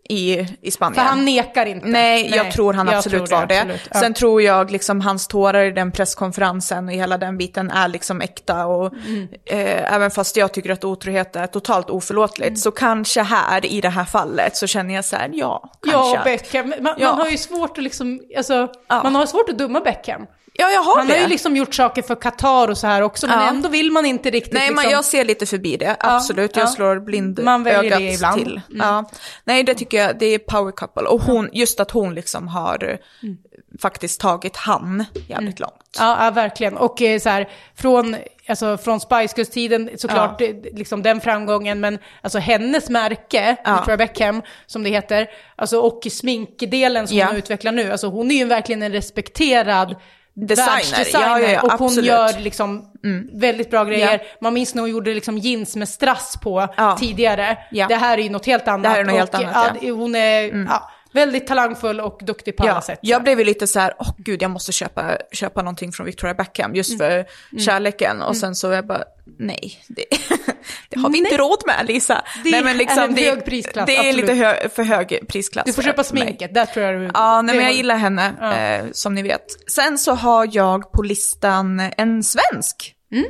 I, 0.09 0.47
i 0.61 0.71
Spanien. 0.71 0.95
För 0.95 1.01
han 1.01 1.25
nekar 1.25 1.65
inte. 1.65 1.87
Nej, 1.87 2.31
jag 2.35 2.51
tror 2.51 2.73
han 2.73 2.87
jag 2.87 2.95
absolut 2.95 3.25
tror 3.25 3.37
var 3.37 3.45
det. 3.45 3.59
absolut. 3.59 3.81
Ja. 3.93 3.99
Sen 3.99 4.13
tror 4.13 4.41
jag 4.41 4.71
liksom 4.71 5.01
hans 5.01 5.27
tårar 5.27 5.63
i 5.63 5.71
den 5.71 5.91
presskonferensen 5.91 6.87
och 6.87 6.93
hela 6.93 7.17
den 7.17 7.37
biten 7.37 7.71
är 7.71 7.87
liksom 7.87 8.21
äkta. 8.21 8.65
Och 8.65 8.93
Mm. 8.93 9.27
eh, 9.45 9.93
även 9.93 10.11
fast 10.11 10.37
jag 10.37 10.53
tycker 10.53 10.69
att 10.69 10.83
otrohet 10.83 11.35
är 11.35 11.47
totalt 11.47 11.89
oförlåtligt 11.89 12.47
Mm. 12.47 12.55
så 12.57 12.71
kanske 12.71 13.21
här 13.21 13.65
i 13.65 13.81
det 13.81 13.89
här 13.89 14.05
fallet 14.05 14.55
så 14.57 14.67
känner 14.67 14.95
jag 14.95 15.05
så 15.05 15.15
här, 15.15 15.29
ja, 15.33 15.71
Ja, 15.85 15.91
kanske. 15.91 16.23
Beckham. 16.23 16.73
Man, 16.81 16.95
Ja. 16.97 17.09
man 17.11 17.19
har 17.19 17.27
ju 17.29 17.37
svårt 17.37 17.77
att 17.77 17.83
liksom, 17.83 18.19
alltså, 18.37 18.67
Ja. 18.87 19.03
man 19.03 19.15
har 19.15 19.25
svårt 19.25 19.49
att 19.49 19.57
döma 19.57 19.79
Beckham. 19.79 20.25
Ja, 20.59 20.69
jag 20.69 20.81
har 20.83 20.97
Han 20.97 21.07
det. 21.07 21.13
har 21.13 21.21
ju 21.21 21.27
liksom 21.27 21.55
gjort 21.55 21.73
saker 21.75 22.01
för 22.01 22.15
Qatar 22.15 22.67
och 22.67 22.77
så 22.77 22.87
här 22.87 23.01
också, 23.01 23.27
men 23.27 23.39
Ja. 23.39 23.47
ändå 23.49 23.69
vill 23.69 23.91
man 23.91 24.05
inte 24.05 24.29
riktigt 24.29 24.53
Nej, 24.53 24.61
liksom... 24.69 24.75
men 24.83 24.91
jag 24.91 25.05
ser 25.05 25.25
lite 25.25 25.45
förbi 25.45 25.77
det. 25.77 25.95
Absolut, 25.99 26.55
jag 26.55 26.63
ja. 26.63 26.67
slår 26.67 26.99
blind 26.99 27.39
Man 27.43 27.67
ögat 27.67 27.99
det 27.99 28.13
ibland. 28.13 28.41
Mm. 28.41 28.45
till. 28.45 28.61
Ja. 28.79 29.09
Nej, 29.43 29.63
det 29.63 29.73
tycker 29.73 29.97
jag, 29.97 30.19
det 30.19 30.25
är 30.25 30.39
power 30.39 30.71
couple. 30.71 31.03
Och 31.07 31.21
hon, 31.21 31.49
just 31.53 31.79
att 31.79 31.91
hon 31.91 32.15
liksom 32.15 32.47
har 32.47 32.83
eh, 32.83 32.97
Mm. 33.23 33.37
faktiskt 33.81 34.21
tagit 34.21 34.55
han 34.57 35.05
jävligt 35.27 35.59
långt. 35.59 35.73
Ja, 35.99 36.31
verkligen. 36.35 36.77
Och 36.77 37.01
eh, 37.01 37.19
så 37.19 37.29
här, 37.29 37.49
från, 37.75 38.15
alltså, 38.47 38.77
från 38.77 38.99
Spice 38.99 39.33
Girls-tiden, 39.37 39.89
såklart 39.97 40.41
eh, 40.41 40.47
liksom 40.73 41.03
den 41.03 41.21
framgången, 41.21 41.79
men 41.79 41.99
alltså 42.21 42.39
hennes 42.39 42.89
märke. 42.89 43.55
Victoria 43.65 43.97
Beckham, 43.97 44.41
som 44.65 44.83
det 44.83 44.89
heter, 44.89 45.27
alltså, 45.55 45.79
och 45.79 46.07
sminkdelen 46.11 47.07
som 47.07 47.17
hon 47.21 47.35
utvecklar 47.35 47.71
nu, 47.71 47.91
alltså 47.91 48.07
hon 48.07 48.31
är 48.31 48.35
ju 48.35 48.45
verkligen 48.45 48.81
en 48.83 48.91
respekterad 48.91 49.95
Designer. 50.35 51.07
Ja, 51.13 51.39
ja, 51.39 51.49
ja, 51.49 51.61
och 51.61 51.71
hon 51.71 51.87
absolut. 51.87 52.05
gör 52.05 52.39
liksom 52.39 52.85
väldigt 53.31 53.71
bra 53.71 53.83
grejer. 53.83 54.13
Ja. 54.13 54.37
Man 54.41 54.53
minns 54.53 54.75
när 54.75 54.81
hon 54.81 54.91
gjorde 54.91 55.13
liksom 55.13 55.37
jeans 55.37 55.75
med 55.75 55.89
strass 55.89 56.37
på 56.43 56.67
tidigare. 56.99 57.57
Det 57.71 57.95
här 57.95 58.17
är 58.17 58.21
ju 58.21 58.29
något 58.29 58.45
helt 58.45 58.67
annat. 58.67 58.83
Det 58.83 58.89
här 58.89 58.99
är 58.99 59.03
något 59.03 59.15
helt 59.15 59.33
och, 59.33 59.39
annat, 59.39 59.77
ja. 59.81 59.93
Hon 59.93 60.15
är 60.15 60.65
ja, 60.69 60.89
väldigt 61.13 61.47
talangfull 61.47 61.99
och 61.99 62.19
duktig 62.23 62.57
på 62.57 62.63
alla 62.63 62.71
Ja, 62.73 62.81
sätt. 62.81 62.99
jag 63.01 63.23
blev 63.23 63.39
ju 63.39 63.45
lite 63.45 63.67
så 63.67 63.79
här, 63.79 63.93
åh 63.99 64.11
gud 64.17 64.41
jag 64.41 64.51
måste 64.51 64.71
köpa, 64.71 65.17
köpa 65.31 65.61
någonting 65.61 65.91
från 65.91 66.05
Victoria 66.05 66.33
Beckham 66.33 66.75
just 66.75 66.97
för 66.97 67.11
Mm. 67.11 67.25
kärleken. 67.65 68.21
Och 68.21 68.37
sen 68.37 68.55
så 68.55 68.67
jag 68.71 68.87
bara, 68.87 69.03
nej, 69.39 69.83
det, 69.87 70.05
det 70.89 70.99
har 70.99 71.09
vi 71.09 71.17
inte 71.17 71.37
råd 71.37 71.63
med 71.65 71.85
Lisa. 71.87 72.23
Det 72.43 72.51
nej, 72.51 72.63
men 72.63 72.77
liksom, 72.77 72.99
är 73.03 73.07
en 73.07 73.15
det, 73.15 73.29
hög 73.29 73.45
prisklass, 73.45 73.85
Det 73.85 73.95
är 73.95 73.99
absolut. 73.99 74.17
lite 74.29 74.33
hö, 74.33 74.69
för 74.69 74.83
hög 74.83 75.19
prisklass. 75.27 75.65
Du 75.65 75.73
får 75.73 75.81
köpa 75.81 76.03
sminket, 76.03 76.53
där 76.53 76.65
tror 76.65 76.85
jag 76.85 77.01
du... 77.01 77.11
Ja, 77.13 77.41
nej, 77.41 77.55
men 77.55 77.65
jag 77.65 77.73
gillar 77.73 77.95
henne, 77.97 78.33
Ja. 78.39 78.53
eh, 78.55 78.85
som 78.91 79.15
ni 79.15 79.21
vet. 79.23 79.71
Sen 79.71 79.97
så 79.97 80.13
har 80.13 80.49
jag 80.51 80.91
på 80.91 81.01
listan 81.03 81.79
en 81.97 82.23
svensk. 82.23 82.95
Mm. 83.11 83.25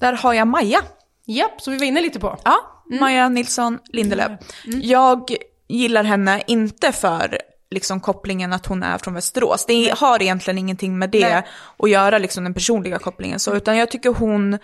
Där 0.00 0.12
har 0.12 0.32
jag 0.34 0.48
Maja. 0.48 0.80
Japp, 1.26 1.60
som 1.60 1.72
vi 1.72 1.78
var 1.78 1.86
inne 1.86 2.00
lite 2.00 2.20
på. 2.20 2.38
Ja, 2.44 2.70
Mm. 2.90 3.00
Maja 3.00 3.28
Nilsson 3.28 3.78
Lindelöf. 3.92 4.32
Jag 4.64 5.34
gillar 5.76 6.04
henne 6.04 6.42
inte 6.46 6.92
för 6.92 7.38
liksom 7.70 8.00
kopplingen 8.00 8.52
att 8.52 8.66
hon 8.66 8.82
är 8.82 8.98
från 8.98 9.14
Västerås. 9.14 9.66
Det 9.66 9.94
har 9.98 10.22
egentligen 10.22 10.58
ingenting 10.58 10.98
med 10.98 11.10
det 11.10 11.28
Nej. 11.28 11.42
att 11.78 11.90
göra, 11.90 12.18
liksom 12.18 12.44
den 12.44 12.54
personliga 12.54 12.98
kopplingen 12.98 13.38
så, 13.38 13.54
utan 13.54 13.76
jag 13.76 13.90
tycker 13.90 14.10
hon 14.10 14.58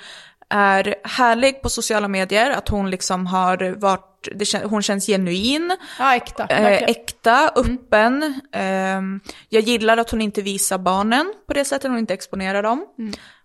är 0.50 0.94
härlig 1.04 1.62
på 1.62 1.68
sociala 1.68 2.08
medier, 2.08 2.50
att 2.50 2.68
hon 2.68 2.90
liksom 2.90 3.26
har 3.26 3.74
varit, 3.80 4.28
det, 4.34 4.64
hon 4.64 4.82
känns 4.82 5.06
genuin, 5.06 5.76
Ja, 5.98 6.14
äkta. 6.14 6.46
eh, 6.46 6.66
äkta, 6.82 7.52
öppen. 7.56 8.40
Ehm, 8.52 9.20
jag 9.48 9.62
gillar 9.62 9.96
att 9.96 10.10
hon 10.10 10.20
inte 10.20 10.42
visar 10.42 10.78
barnen 10.78 11.32
på 11.46 11.54
det 11.54 11.64
sättet, 11.64 11.90
hon 11.90 11.98
inte 11.98 12.14
exponerar 12.14 12.62
dem 12.62 12.86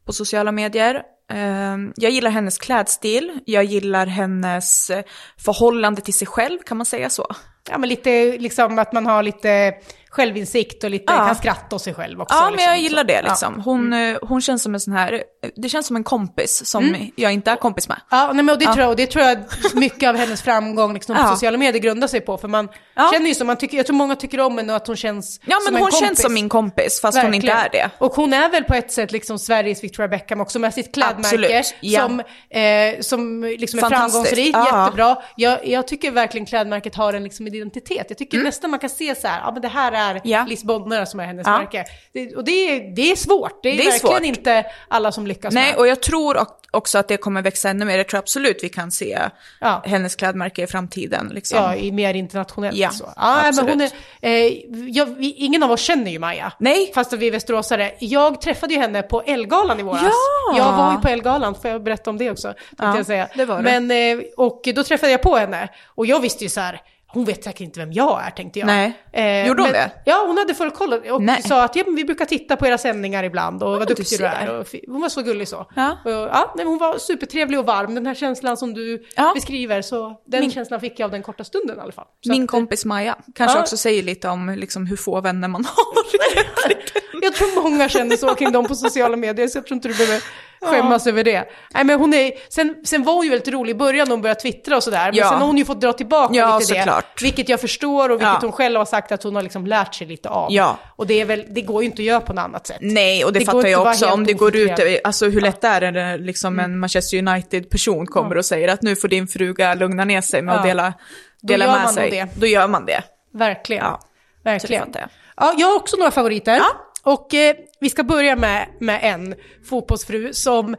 på 0.05 0.13
sociala 0.13 0.51
medier. 0.51 1.01
Ehm, 1.31 1.93
jag 1.95 2.11
gillar 2.11 2.31
hennes 2.31 2.57
klädstil, 2.57 3.39
jag 3.45 3.63
gillar 3.63 4.05
hennes 4.05 4.89
eh, 4.89 5.03
förhållande 5.37 6.01
till 6.01 6.13
sig 6.13 6.27
själv, 6.27 6.59
kan 6.65 6.77
man 6.77 6.85
säga 6.85 7.09
så? 7.09 7.27
Ja, 7.69 7.77
men 7.77 7.89
lite 7.89 8.37
liksom 8.37 8.79
att 8.79 8.93
man 8.93 9.05
har 9.05 9.23
lite 9.23 9.73
självinsikt 10.15 10.83
och 10.83 10.89
lite 10.89 11.13
Ja. 11.13 11.25
kan 11.25 11.35
skratta 11.35 11.75
åt 11.75 11.81
sig 11.81 11.93
själv 11.93 12.21
också. 12.21 12.35
Ja, 12.35 12.41
men 12.43 12.51
liksom, 12.51 12.69
jag 12.69 12.79
gillar 12.79 13.01
så. 13.01 13.07
det 13.07 13.21
liksom. 13.21 13.61
Hon, 13.65 13.93
eh, 13.93 14.17
hon 14.21 14.41
känns 14.41 14.63
som 14.63 14.73
en 14.73 14.79
sån 14.79 14.93
här, 14.93 15.23
det 15.55 15.69
känns 15.69 15.87
som 15.87 15.95
en 15.95 16.03
kompis 16.03 16.65
som 16.65 16.95
jag 17.15 17.33
inte 17.33 17.51
är 17.51 17.55
kompis 17.55 17.87
med. 17.89 17.97
Ja, 18.11 18.31
nej, 18.33 18.43
men 18.43 18.49
och 18.55 18.59
det, 18.59 18.65
Tror 18.65 18.79
jag, 18.79 18.89
och 18.89 18.95
det 18.95 19.05
tror 19.07 19.25
jag 19.25 19.37
mycket 19.73 20.09
av 20.09 20.15
hennes 20.15 20.41
framgång 20.41 20.93
liksom, 20.93 21.15
på 21.15 21.21
Ja. 21.21 21.31
sociala 21.31 21.57
medier 21.57 21.81
grundar 21.81 22.07
sig 22.07 22.21
på. 22.21 22.37
För 22.37 22.47
man 22.47 22.69
Ja. 22.95 23.09
känner 23.13 23.27
ju 23.27 23.35
som, 23.35 23.47
man 23.47 23.57
tycker, 23.57 23.77
jag 23.77 23.85
tror 23.85 23.95
många 23.95 24.15
tycker 24.15 24.39
om 24.39 24.57
henne 24.57 24.73
och 24.73 24.77
att 24.77 24.87
hon 24.87 24.95
känns 24.95 25.39
Ja, 25.45 25.55
som 25.55 25.73
men 25.73 25.75
en 25.75 25.81
hon 25.81 25.91
kompis. 25.91 26.07
känns 26.07 26.21
som 26.21 26.33
min 26.33 26.49
kompis, 26.49 27.01
fast 27.01 27.17
hon 27.21 27.33
inte 27.33 27.47
Verkligen. 27.47 27.83
är 27.83 27.89
det. 27.89 28.05
Och 28.05 28.13
hon 28.15 28.33
är 28.33 28.49
väl 28.49 28.63
på 28.63 28.73
ett 28.73 28.91
sätt 28.91 29.11
liksom 29.11 29.39
Sveriges 29.39 29.83
Victoria 29.83 30.07
Beckham 30.07 30.41
också 30.41 30.59
med 30.59 30.73
sitt 30.73 30.93
klädmärke. 30.93 31.63
Ja. 31.81 32.01
Som, 32.01 32.19
eh, 32.49 32.99
som 33.01 33.43
liksom 33.43 33.79
är 33.79 33.89
framgångsrikt, 33.89 34.49
ja. 34.57 34.83
jättebra. 34.85 35.17
Jag, 35.35 35.67
jag 35.67 35.87
tycker 35.87 36.11
verkligen 36.11 36.45
klädmärket 36.45 36.95
har 36.95 37.13
en 37.13 37.23
liksom 37.23 37.47
identitet. 37.47 38.05
Jag 38.09 38.17
tycker 38.17 38.37
nästan 38.37 38.69
man 38.71 38.79
kan 38.79 38.89
se 38.89 39.15
så 39.15 39.27
här, 39.27 39.39
ja 39.45 39.51
men 39.51 39.61
det 39.61 39.67
här 39.67 39.91
är 39.91 40.04
Mm. 40.09 40.21
Ja. 40.23 40.45
Liz 40.49 40.63
Bonner 40.63 41.05
som 41.05 41.19
är 41.19 41.25
hennes 41.25 41.47
Ja. 41.47 41.57
märke. 41.57 41.85
Det, 42.13 42.35
och 42.35 42.43
det 42.43 42.51
är, 42.51 42.95
det 42.95 43.11
är 43.11 43.15
svårt, 43.15 43.63
det 43.63 43.69
är, 43.69 43.77
Det 43.77 43.83
är 43.85 43.91
verkligen 43.91 44.15
svårt. 44.17 44.25
inte 44.25 44.65
alla 44.87 45.11
som 45.11 45.27
lyckas 45.27 45.53
Nej, 45.53 45.71
med. 45.71 45.79
och 45.79 45.87
jag 45.87 46.01
tror 46.01 46.37
ock- 46.37 46.61
också 46.71 46.97
att 46.97 47.07
det 47.07 47.17
kommer 47.17 47.41
växa 47.41 47.69
ännu 47.69 47.85
mer. 47.85 47.97
Jag 47.97 48.07
tror 48.07 48.19
absolut 48.19 48.59
vi 48.63 48.69
kan 48.69 48.91
se 48.91 49.19
Ja. 49.61 49.81
hennes 49.85 50.15
klädmärke 50.15 50.63
i 50.63 50.67
framtiden. 50.67 51.31
Liksom. 51.33 51.57
Ja, 51.57 51.75
i 51.75 51.91
mer 51.91 52.13
internationellt 52.13 52.75
Ja, 52.77 52.89
så. 52.89 53.13
Ja, 53.15 53.51
men 53.55 53.69
hon 53.69 53.81
är, 53.81 53.89
eh, 54.21 54.53
jag, 54.89 55.05
vi, 55.05 55.31
ingen 55.33 55.63
av 55.63 55.71
oss 55.71 55.81
känner 55.81 56.11
ju 56.11 56.19
Maja. 56.19 56.51
Nej. 56.59 56.91
Fast 56.95 57.13
att 57.13 57.19
vi 57.19 57.27
är 57.27 57.31
västeråsare. 57.31 57.91
Jag 57.99 58.41
träffade 58.41 58.73
ju 58.73 58.79
henne 58.79 59.01
på 59.01 59.21
Elgalan 59.21 59.79
i 59.79 59.83
våras. 59.83 60.01
Ja! 60.03 60.57
Jag 60.57 60.71
var 60.77 60.91
ju 60.91 60.97
på 60.97 61.07
Elgalan, 61.07 61.55
får 61.55 61.71
jag 61.71 61.83
berätta 61.83 62.09
om 62.09 62.17
det 62.17 62.31
också? 62.31 62.53
Ja, 62.77 62.95
jag 62.97 63.05
säga. 63.05 63.27
det 63.35 63.45
var 63.45 63.61
det. 63.63 63.79
Men, 63.81 64.19
eh, 64.19 64.23
och 64.37 64.61
då 64.75 64.83
träffade 64.83 65.11
jag 65.11 65.21
på 65.21 65.35
henne. 65.37 65.69
Och 65.85 66.05
jag 66.05 66.19
visste 66.19 66.43
ju 66.43 66.49
så 66.49 66.59
här, 66.59 66.81
hon 67.15 67.25
vet 67.25 67.43
säkert 67.43 67.61
inte 67.61 67.79
vem 67.79 67.91
jag 67.93 68.21
är 68.25 68.29
tänkte 68.31 68.59
jag. 68.59 68.65
Nej. 68.65 68.93
Eh, 69.13 69.47
Gjorde 69.47 69.61
hon 69.61 69.71
men- 69.71 69.79
det? 69.81 69.91
Ja, 70.05 70.23
hon 70.27 70.37
hade 70.37 70.53
full 70.55 70.71
koll 70.71 70.93
och 70.93 71.21
Nej. 71.21 71.41
sa 71.43 71.63
att 71.63 71.75
ja, 71.75 71.83
vi 71.95 72.05
brukar 72.05 72.25
titta 72.25 72.55
på 72.55 72.67
era 72.67 72.77
sändningar 72.77 73.23
ibland 73.23 73.63
och 73.63 73.69
vad 73.69 73.79
du 73.81 73.85
duktig 73.85 74.03
du 74.05 74.05
ser. 74.05 74.25
är. 74.25 74.59
Och 74.59 74.67
hon 74.87 75.01
var 75.01 75.09
så 75.09 75.21
gullig 75.21 75.47
så. 75.47 75.65
Ja. 75.75 75.97
Och, 76.05 76.11
ja, 76.11 76.53
men 76.57 76.67
hon 76.67 76.77
var 76.77 76.97
supertrevlig 76.97 77.59
och 77.59 77.65
varm, 77.65 77.95
den 77.95 78.05
här 78.05 78.15
känslan 78.15 78.57
som 78.57 78.73
du 78.73 79.03
Ja. 79.15 79.31
beskriver. 79.35 79.81
Så 79.81 80.21
den 80.27 80.39
Min- 80.41 80.51
känslan 80.51 80.79
fick 80.79 80.99
jag 80.99 81.05
av 81.05 81.11
den 81.11 81.23
korta 81.23 81.43
stunden 81.43 81.77
i 81.77 81.81
alla 81.81 81.91
fall. 81.91 82.05
Så 82.25 82.31
Min 82.31 82.43
att, 82.43 82.49
kompis 82.49 82.85
Maja 82.85 83.15
kanske 83.35 83.57
Ja. 83.57 83.61
också 83.61 83.77
säger 83.77 84.03
lite 84.03 84.29
om 84.29 84.49
liksom, 84.49 84.85
hur 84.87 84.97
få 84.97 85.21
vänner 85.21 85.47
man 85.47 85.65
har. 85.65 85.85
Jag 87.21 87.33
tror 87.35 87.63
många 87.63 87.89
känner 87.89 88.17
så 88.17 88.35
kring 88.35 88.51
dem 88.51 88.65
på 88.67 88.75
sociala 88.75 89.17
medier, 89.17 89.47
så 89.47 89.57
jag 89.57 89.65
tror 89.67 89.75
inte 89.75 89.87
du 89.87 89.93
behöver 89.93 90.23
skämmas 90.61 91.07
över 91.07 91.23
det. 91.23 91.49
Nej, 91.73 91.83
men 91.83 91.99
hon 91.99 92.13
är, 92.13 92.31
sen, 92.49 92.75
sen 92.85 93.03
var 93.03 93.13
hon 93.13 93.23
ju 93.23 93.29
väldigt 93.29 93.47
rolig 93.53 93.71
i 93.71 93.75
början 93.75 94.07
när 94.07 94.15
hon 94.15 94.21
började 94.21 94.39
twittra 94.41 94.77
och 94.77 94.83
sådär, 94.83 95.05
men 95.05 95.15
Ja. 95.15 95.29
sen 95.29 95.39
har 95.39 95.47
hon 95.47 95.57
ju 95.57 95.65
fått 95.65 95.81
dra 95.81 95.93
tillbaka 95.93 96.33
Ja, 96.35 96.59
lite 96.59 96.73
det. 96.73 96.79
såklart. 96.79 97.21
Vilket 97.21 97.49
jag 97.49 97.61
förstår 97.61 98.09
och 98.09 98.15
vilket 98.15 98.27
Ja. 98.33 98.39
hon 98.41 98.51
själv 98.51 98.77
har 98.77 98.85
sagt 98.85 99.11
att 99.11 99.23
hon 99.23 99.35
har 99.35 99.41
liksom 99.43 99.67
lärt 99.67 99.95
sig 99.95 100.07
lite 100.07 100.29
av. 100.29 100.51
Ja. 100.51 100.77
Och 100.95 101.07
det, 101.07 101.21
är 101.21 101.25
väl, 101.25 101.45
det 101.49 101.61
går 101.61 101.83
ju 101.83 101.85
inte 101.89 102.01
att 102.01 102.05
göra 102.05 102.21
på 102.21 102.33
något 102.33 102.43
annat 102.43 102.67
sätt. 102.67 102.77
Nej, 102.81 103.25
och 103.25 103.33
det, 103.33 103.39
Det 103.39 103.45
fattar 103.45 103.67
jag 103.67 103.87
också. 103.87 104.07
Om 104.09 104.25
det 104.25 104.33
går 104.33 104.55
ut, 104.55 104.71
alltså 105.03 105.25
hur 105.25 105.41
lätt 105.41 105.63
är 105.63 105.91
det 105.91 106.17
liksom 106.17 106.59
en 106.59 106.79
Manchester 106.79 107.17
United-person 107.17 108.07
kommer 108.07 108.37
och 108.37 108.45
säger 108.45 108.67
att 108.67 108.81
nu 108.81 108.95
får 108.95 109.07
din 109.07 109.27
fruga 109.27 109.73
lugna 109.73 110.05
ner 110.05 110.21
sig 110.21 110.41
med 110.41 110.53
Ja. 110.53 110.57
att 110.59 110.65
dela, 110.65 110.93
dela 111.41 111.67
med 111.79 111.89
sig. 111.89 112.09
det. 112.09 112.27
Då 112.35 112.45
gör 112.47 112.67
man 112.67 112.85
det. 112.85 113.03
Verkligen. 113.33 113.83
Ja. 113.85 113.99
Verkligen. 114.43 114.91
Det 114.91 114.99
jag. 114.99 115.09
Ja, 115.37 115.53
jag 115.57 115.67
har 115.67 115.75
också 115.75 115.97
några 115.97 116.11
favoriter. 116.11 116.59
Och 117.05 117.33
eh, 117.33 117.55
vi 117.79 117.89
ska 117.89 118.03
börja 118.03 118.35
med, 118.35 118.67
med 118.79 118.99
en 119.03 119.35
fotbollsfru 119.69 120.33
som, 120.33 120.75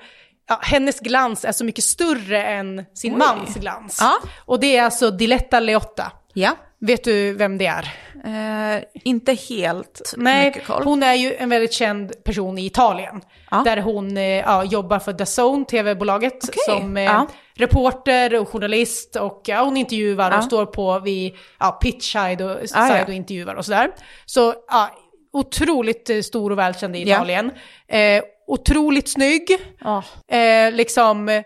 ja, 0.49 0.59
hennes 0.62 1.01
glans 1.01 1.45
är 1.45 1.53
så 1.53 1.64
mycket 1.64 1.85
större 1.85 2.45
än 2.45 2.85
sin 2.95 3.12
Oj. 3.12 3.18
mans 3.18 3.55
glans. 3.55 3.99
Ja. 4.01 4.14
Och 4.45 4.61
det 4.61 4.77
är 4.77 4.83
alltså 4.83 5.11
Diletta 5.11 5.61
Leotta. 5.61 6.12
Ja. 6.33 6.57
Vet 6.79 7.05
du 7.05 7.33
vem 7.33 7.59
det 7.59 7.66
är? 7.66 7.93
Eh, 8.24 8.83
inte 9.05 9.33
helt 9.33 10.14
Nej, 10.16 10.47
mycket 10.47 10.66
koll. 10.66 10.85
hon 10.85 11.03
är 11.03 11.14
ju 11.14 11.35
en 11.35 11.49
väldigt 11.49 11.72
känd 11.72 12.24
person 12.24 12.59
i 12.59 12.66
Italien. 12.66 13.20
Ja. 13.51 13.62
Där 13.64 13.77
hon 13.77 14.16
eh, 14.16 14.22
ja, 14.22 14.64
jobbar 14.64 14.99
för 14.99 15.12
DAZN, 15.12 15.64
tv-bolaget, 15.64 16.45
Okej, 16.49 16.81
som 16.81 16.97
eh, 16.97 17.03
ja. 17.03 17.27
reporter 17.55 18.41
och 18.41 18.49
journalist. 18.49 19.16
Och 19.16 19.43
ja, 19.45 19.64
hon 19.64 19.77
intervjuar 19.77 20.39
och 20.39 20.45
står 20.45 20.66
på 20.66 20.99
vid 20.99 21.37
ja, 21.59 21.70
pitchside 21.70 22.43
och, 22.43 22.59
ja. 22.74 22.89
side 22.89 23.05
och 23.07 23.14
intervjuar 23.14 23.55
och 23.55 23.64
sådär. 23.64 23.91
Så 24.27 24.55
ja, 24.68 24.91
otroligt 25.39 26.11
eh, 26.11 26.20
stor 26.20 26.51
och 26.53 26.59
välkänd 26.59 26.97
i 26.97 27.03
Ja. 27.03 27.16
Italien. 27.16 27.51
Eh, 27.89 28.22
otroligt 28.47 29.09
snygg. 29.09 29.49
Ja. 29.80 30.03
Eh, 30.37 30.72
liksom, 30.72 31.43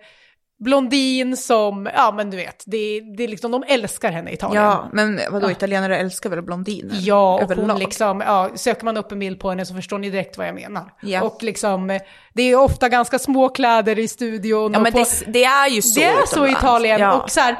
blondin 0.65 1.37
som, 1.37 1.89
ja 1.95 2.13
men 2.17 2.31
du 2.31 2.37
vet, 2.37 2.63
det, 2.67 3.01
det 3.17 3.25
är 3.25 3.29
liksom, 3.29 3.51
de 3.51 3.65
älskar 3.69 4.13
henne 4.13 4.31
i 4.31 4.35
Italien. 4.35 4.63
Ja, 4.63 4.89
men 4.93 5.21
vadå, 5.31 5.51
italienare 5.51 5.99
älskar 5.99 6.31
väl 6.31 6.43
blondiner? 6.43 6.95
Ja, 7.01 7.43
och 7.45 7.55
hon 7.57 7.79
liksom, 7.79 8.21
ja, 8.27 8.51
söker 8.55 8.85
man 8.85 8.97
upp 8.97 9.13
en 9.13 9.19
bild 9.19 9.41
på 9.41 9.51
henne 9.51 9.67
så 9.67 9.75
förstår 9.75 9.99
ni 9.99 10.11
direkt 10.11 10.39
vad 10.39 10.49
jag 10.49 10.55
menar. 10.55 10.93
Ja. 11.03 11.23
Och 11.23 11.43
liksom, 11.43 11.91
eh, 11.91 12.03
det 12.35 12.43
är 12.43 12.57
ofta 12.57 12.89
ganska 12.89 13.19
små 13.19 13.49
kläder 13.49 13.99
i 13.99 14.09
studion. 14.09 14.73
Ja, 14.73 14.79
och 14.79 14.83
men 14.83 14.93
på, 14.93 14.99
det, 14.99 15.25
det 15.27 15.45
är 15.45 15.69
ju 15.69 15.83
så 15.83 16.01
det 16.01 16.07
är 16.07 16.27
så 16.27 16.47
i 16.47 16.51
utomlands. 16.51 16.59
Italien. 16.59 17.01
Ja. 17.01 17.23
Och 17.23 17.31
så 17.31 17.41
här, 17.41 17.57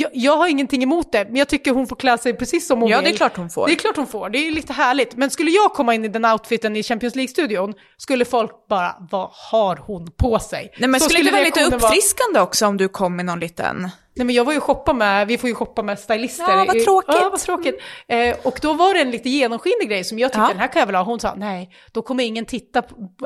jag, 0.00 0.10
jag 0.14 0.36
har 0.36 0.46
ingenting 0.48 0.82
emot 0.82 1.12
det, 1.12 1.24
men 1.24 1.36
jag 1.36 1.48
tycker 1.48 1.70
hon 1.70 1.86
får 1.86 1.96
klä 1.96 2.18
sig 2.18 2.32
precis 2.32 2.66
som 2.66 2.80
hon 2.80 2.90
Ja, 2.90 2.96
vill. 2.98 3.04
det 3.04 3.10
är 3.10 3.16
klart 3.16 3.36
hon 3.36 3.50
får. 3.50 3.66
Det 3.66 3.72
är 3.72 3.76
klart 3.76 3.96
hon 3.96 4.06
får, 4.06 4.28
det 4.30 4.38
är 4.38 4.50
lite 4.50 4.72
härligt. 4.72 5.16
Men 5.16 5.30
skulle 5.30 5.50
jag 5.50 5.72
komma 5.74 5.94
in 5.94 6.04
i 6.04 6.08
den 6.08 6.24
outfiten 6.24 6.76
i 6.76 6.82
Champions 6.82 7.14
League-studion, 7.14 7.74
skulle 7.96 8.24
folk 8.24 8.50
bara, 8.68 8.96
vad 9.10 9.30
har 9.32 9.76
hon 9.76 10.10
på 10.16 10.38
sig? 10.38 10.72
Nej 10.78 10.88
men 10.88 11.00
Så 11.00 11.08
skulle 11.08 11.24
det 11.24 11.30
vara 11.30 11.42
lite 11.44 11.60
reaktionen 11.60 11.80
vara- 11.80 11.90
uppfriskande 11.90 12.40
också 12.40 12.66
om 12.66 12.76
du 12.76 12.88
kom 12.88 13.16
med 13.16 13.24
någon 13.24 13.40
liten... 13.40 13.88
Nej 14.16 14.26
men 14.26 14.34
jag 14.34 14.44
var 14.44 14.52
ju 14.52 14.60
shoppa 14.60 14.92
med, 14.92 15.26
vi 15.26 15.38
får 15.38 15.48
ju 15.48 15.54
shoppa 15.54 15.82
med 15.82 15.98
stylister. 15.98 16.44
Ja, 16.48 16.64
vad 16.68 16.84
tråkigt. 16.84 17.14
Ja, 17.20 17.28
vad 17.30 17.40
tråkigt. 17.40 17.80
Eh, 18.08 18.36
och 18.42 18.58
då 18.62 18.72
var 18.74 18.94
det 18.94 19.00
en 19.00 19.10
lite 19.10 19.28
genomskinlig 19.28 19.88
grej 19.88 20.04
som 20.04 20.18
jag 20.18 20.32
tyckte 20.32 20.40
Ja. 20.42 20.48
den 20.48 20.58
här 20.58 20.68
kan 20.72 20.80
jag 20.80 20.86
väl 20.86 20.94
ha. 20.94 21.02
Hon 21.02 21.20
sa 21.20 21.34
nej, 21.36 21.70
då 21.92 22.02
kommer 22.02 22.24
ingen 22.24 22.44
titta 22.46 22.82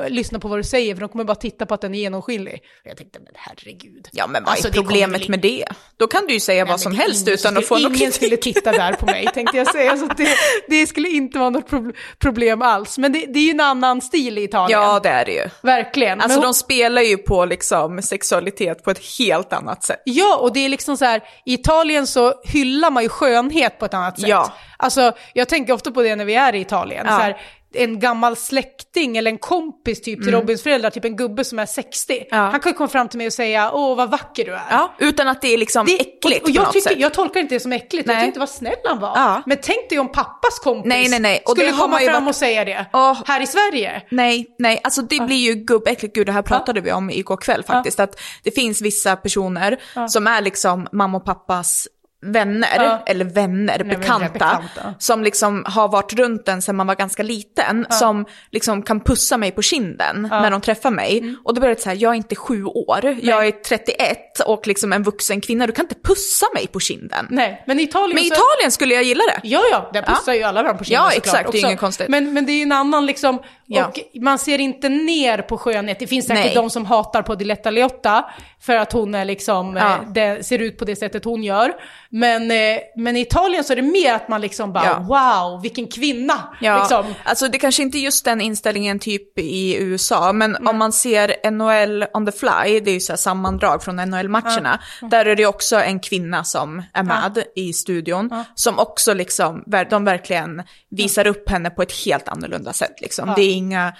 lyssna 0.07 0.39
på 0.39 0.47
vad 0.47 0.59
du 0.59 0.63
säger 0.63 0.95
för 0.95 0.99
de 1.01 1.09
kommer 1.09 1.23
bara 1.23 1.35
titta 1.35 1.65
på 1.65 1.73
att 1.73 1.81
den 1.81 1.95
är 1.95 1.99
genomskinlig. 1.99 2.53
Och 2.53 2.89
jag 2.89 2.97
tänkte 2.97 3.19
men 3.19 3.33
herregud. 3.35 4.07
Ja 4.11 4.27
men 4.27 4.43
vad 4.43 4.51
Alltså, 4.51 4.67
är 4.67 4.71
det 4.71 4.77
problemet 4.77 5.21
väl 5.21 5.29
med 5.29 5.39
det? 5.39 5.65
Då 5.97 6.07
kan 6.07 6.27
du 6.27 6.33
ju 6.33 6.39
säga 6.39 6.63
Nej, 6.63 6.71
vad 6.71 6.79
som 6.81 6.91
det 6.91 6.97
helst 6.97 7.27
ingen 7.27 7.33
utan 7.39 7.57
att 7.57 7.65
få 7.65 7.77
någon 7.77 7.95
Ingen 7.95 8.11
skulle 8.11 8.37
titta 8.37 8.71
där 8.71 8.93
på 8.93 9.05
mig 9.05 9.27
tänkte 9.33 9.57
jag 9.57 9.71
säga. 9.71 9.97
Så 9.97 10.05
det, 10.05 10.27
det 10.67 10.87
skulle 10.87 11.09
inte 11.09 11.39
vara 11.39 11.49
något 11.49 11.69
prob- 11.69 11.95
problem 12.19 12.61
alls. 12.61 12.97
Men 12.97 13.11
det, 13.13 13.25
det 13.25 13.39
är 13.39 13.43
ju 13.43 13.51
en 13.51 13.59
annan 13.59 14.01
stil 14.01 14.37
i 14.37 14.43
Italien. 14.43 14.81
Ja 14.81 14.99
det 14.99 15.09
är 15.09 15.25
det 15.25 15.31
ju. 15.31 15.49
Verkligen. 15.61 16.21
Alltså 16.21 16.39
Men 16.39 16.47
de 16.47 16.53
spelar 16.53 17.01
ju 17.01 17.17
på 17.17 17.45
liksom 17.45 18.01
sexualitet 18.01 18.83
på 18.83 18.91
ett 18.91 19.01
helt 19.19 19.53
annat 19.53 19.83
sätt. 19.83 20.01
Ja, 20.05 20.37
och 20.37 20.53
det 20.53 20.59
är 20.65 20.69
liksom 20.69 20.80
så 20.81 21.05
här, 21.05 21.21
i 21.45 21.53
Italien 21.53 22.07
så 22.07 22.33
hyllar 22.43 22.91
man 22.91 23.03
ju 23.03 23.09
skönhet 23.09 23.79
på 23.79 23.85
ett 23.85 23.93
annat 23.93 24.19
sätt. 24.19 24.29
Ja. 24.29 24.53
Alltså, 24.77 25.13
jag 25.33 25.49
tänker 25.49 25.73
ofta 25.73 25.91
på 25.91 26.01
det 26.01 26.15
när 26.15 26.25
vi 26.25 26.35
är 26.35 26.55
i 26.55 26.61
Italien. 26.61 27.05
Ja. 27.05 27.17
Så 27.17 27.21
här, 27.21 27.37
en 27.73 27.99
gammal 27.99 28.35
släkting 28.35 29.17
eller 29.17 29.31
en 29.31 29.37
kompis 29.37 30.01
typ 30.01 30.23
till 30.23 30.31
Robins 30.31 30.63
föräldrar, 30.63 30.89
typ 30.89 31.05
en 31.05 31.15
gubbe 31.15 31.43
som 31.43 31.59
är 31.59 31.65
60. 31.65 32.13
Mm. 32.13 32.25
Ja. 32.31 32.37
Han 32.37 32.59
kan 32.59 32.69
ju 32.71 32.73
komma 32.77 32.87
fram 32.87 33.07
till 33.09 33.17
mig 33.17 33.27
och 33.27 33.33
säga, 33.33 33.71
åh 33.73 33.95
vad 33.97 34.11
vacker 34.11 34.45
du 34.45 34.53
är. 34.53 34.61
Ja, 34.69 34.93
utan 34.99 35.27
att 35.27 35.41
det 35.41 35.47
är 35.53 35.57
liksom 35.57 35.85
Det, 35.85 36.01
äckligt 36.01 36.43
och, 36.43 36.49
och 36.49 36.55
jag, 36.55 36.73
tycker, 36.73 36.95
jag 36.97 37.13
tolkar 37.13 37.39
inte 37.39 37.55
det 37.55 37.59
som 37.59 37.71
äckligt, 37.71 38.07
jag 38.07 38.15
Nej. 38.15 38.25
tyckte 38.25 38.39
vad 38.39 38.49
snäll 38.49 38.75
han 38.83 38.99
var. 38.99 39.11
Ja. 39.15 39.41
Men 39.45 39.57
tänk 39.61 39.89
dig 39.89 39.99
om 39.99 40.11
pappas 40.11 40.59
kompis 40.59 40.89
Nej, 40.89 41.09
nej, 41.09 41.19
nej. 41.19 41.41
Och 41.45 41.51
skulle 41.51 41.71
komma 41.71 41.99
fram 41.99 42.23
varit- 42.23 42.29
och 42.29 42.35
säga 42.35 42.65
det. 42.65 42.85
Åh. 42.93 43.21
Här 43.25 43.41
i 43.41 43.47
Sverige. 43.47 44.01
Nej, 44.11 44.55
nej, 44.59 44.79
alltså 44.83 45.01
det 45.01 45.19
blir 45.25 45.37
ju 45.37 45.53
gubbäckligt. 45.53 46.15
Gud, 46.15 46.25
det 46.25 46.31
här 46.31 46.41
pratade 46.41 46.81
vi 46.81 46.91
om 46.91 47.09
igår 47.09 47.37
kväll 47.37 47.63
faktiskt. 47.63 47.99
Att 47.99 48.19
det 48.43 48.51
finns 48.51 48.81
vissa 48.81 49.15
personer 49.15 49.77
som 50.07 50.27
är 50.27 50.41
liksom 50.41 50.87
mamma 50.91 51.17
och 51.17 51.25
pappas 51.25 51.87
vänner, 52.21 52.67
Ja. 52.83 53.03
eller 53.05 53.25
vänner, 53.25 53.77
men 53.77 53.87
bekanta, 53.99 54.29
bekanta. 54.33 54.93
som 54.99 55.23
liksom 55.23 55.63
har 55.67 55.87
varit 55.87 56.13
runt 56.13 56.47
en 56.47 56.61
sedan 56.61 56.75
man 56.75 56.87
var 56.87 56.95
ganska 56.95 57.23
liten, 57.23 57.85
som 57.89 58.25
liksom 58.51 58.81
kan 58.81 58.99
pussa 58.99 59.37
mig 59.37 59.51
på 59.51 59.61
kinden 59.61 60.27
när 60.31 60.51
de 60.51 60.61
träffar 60.61 60.91
mig. 60.91 61.17
Mm. 61.19 61.37
Och 61.43 61.53
då 61.53 61.61
blir 61.61 61.69
det 61.69 61.81
så 61.81 61.89
här, 61.89 61.97
jag 61.99 62.11
är 62.11 62.15
inte 62.15 62.35
sju 62.35 62.63
år, 62.65 63.17
jag 63.21 63.47
är 63.47 63.51
31 63.51 64.39
och 64.45 64.67
liksom 64.67 64.93
en 64.93 65.03
vuxen 65.03 65.41
kvinna, 65.41 65.67
du 65.67 65.73
kan 65.73 65.85
inte 65.85 65.95
pussa 66.03 66.45
mig 66.53 66.67
på 66.67 66.79
kinden. 66.79 67.27
Nej, 67.29 67.63
men 67.67 67.79
i 67.79 67.83
Italien 67.83 68.15
Men 68.15 68.23
så... 68.23 68.33
Italien 68.33 68.71
skulle 68.71 68.93
jag 68.93 69.03
gilla 69.03 69.23
det. 69.23 69.39
Ja, 69.47 69.61
ja, 69.71 69.89
där 69.93 70.01
pussar 70.01 70.33
ju 70.33 70.43
alla 70.43 70.61
varandra 70.63 70.77
på 70.77 70.83
kinden 70.83 71.03
Ja, 71.03 71.09
såklart 71.11 71.25
exakt, 71.25 71.51
det 71.51 71.57
är 71.57 71.59
också. 71.59 71.67
inget 71.67 71.79
konstigt. 71.79 72.09
Men, 72.09 72.33
men 72.33 72.45
det 72.45 72.51
är 72.51 72.55
ju 72.55 72.61
en 72.63 72.71
annan 72.71 73.05
liksom, 73.05 73.39
Ja. 73.65 73.85
och 73.85 74.21
man 74.21 74.39
ser 74.39 74.59
inte 74.59 74.89
ner 74.89 75.37
på 75.41 75.57
skönhet. 75.57 75.99
Det 75.99 76.07
finns 76.07 76.27
säkert 76.27 76.45
Nej. 76.45 76.55
de 76.55 76.69
som 76.69 76.85
hatar 76.85 77.21
på 77.21 77.35
Diletta 77.35 77.69
Leotta 77.71 78.25
för 78.61 78.75
att 78.75 78.91
hon 78.91 79.15
är 79.15 79.25
liksom, 79.25 79.75
Ja. 79.75 79.93
eh, 79.93 79.99
det, 80.13 80.45
ser 80.45 80.59
ut 80.59 80.77
på 80.77 80.85
det 80.85 80.95
sättet 80.95 81.25
hon 81.25 81.43
gör. 81.43 81.73
Men, 82.13 82.51
eh, 82.51 82.77
men 82.95 83.17
i 83.17 83.21
Italien 83.21 83.63
så 83.63 83.73
är 83.73 83.75
det 83.75 83.81
mer 83.81 84.13
att 84.13 84.27
man 84.27 84.41
liksom 84.41 84.73
bara, 84.73 84.85
Ja. 84.85 84.99
wow, 84.99 85.61
vilken 85.61 85.87
kvinna! 85.87 86.33
Ja, 86.61 86.79
Liksom. 86.79 87.13
alltså 87.23 87.47
det 87.47 87.57
kanske 87.59 87.83
inte 87.83 87.97
är 87.97 87.99
just 87.99 88.25
den 88.25 88.41
inställningen 88.41 88.99
typ 88.99 89.39
i 89.39 89.75
USA, 89.79 90.33
men 90.33 90.67
om 90.67 90.77
man 90.77 90.91
ser 90.91 91.51
NHL 91.51 92.05
on 92.13 92.25
the 92.25 92.31
fly, 92.31 92.79
det 92.79 92.91
är 92.91 92.93
ju 92.93 92.99
så 92.99 93.17
sammandrag 93.17 93.83
från 93.83 93.95
NHL-matcherna, 93.95 94.79
där 95.01 95.25
är 95.25 95.35
det 95.35 95.45
också 95.45 95.75
en 95.75 95.99
kvinna 95.99 96.43
som 96.43 96.83
är 96.93 97.03
med 97.03 97.43
i 97.55 97.73
studion, 97.73 98.43
som 98.55 98.79
också 98.79 99.13
liksom, 99.13 99.63
de 99.89 100.05
verkligen 100.05 100.63
visar 100.89 101.27
upp 101.27 101.49
henne 101.49 101.69
på 101.69 101.81
ett 101.81 102.05
helt 102.05 102.27
annorlunda 102.27 102.73
sätt. 102.73 103.01
Liksom. 103.01 103.33
Det 103.35 103.41
är 103.41 103.53
inga 103.53 103.93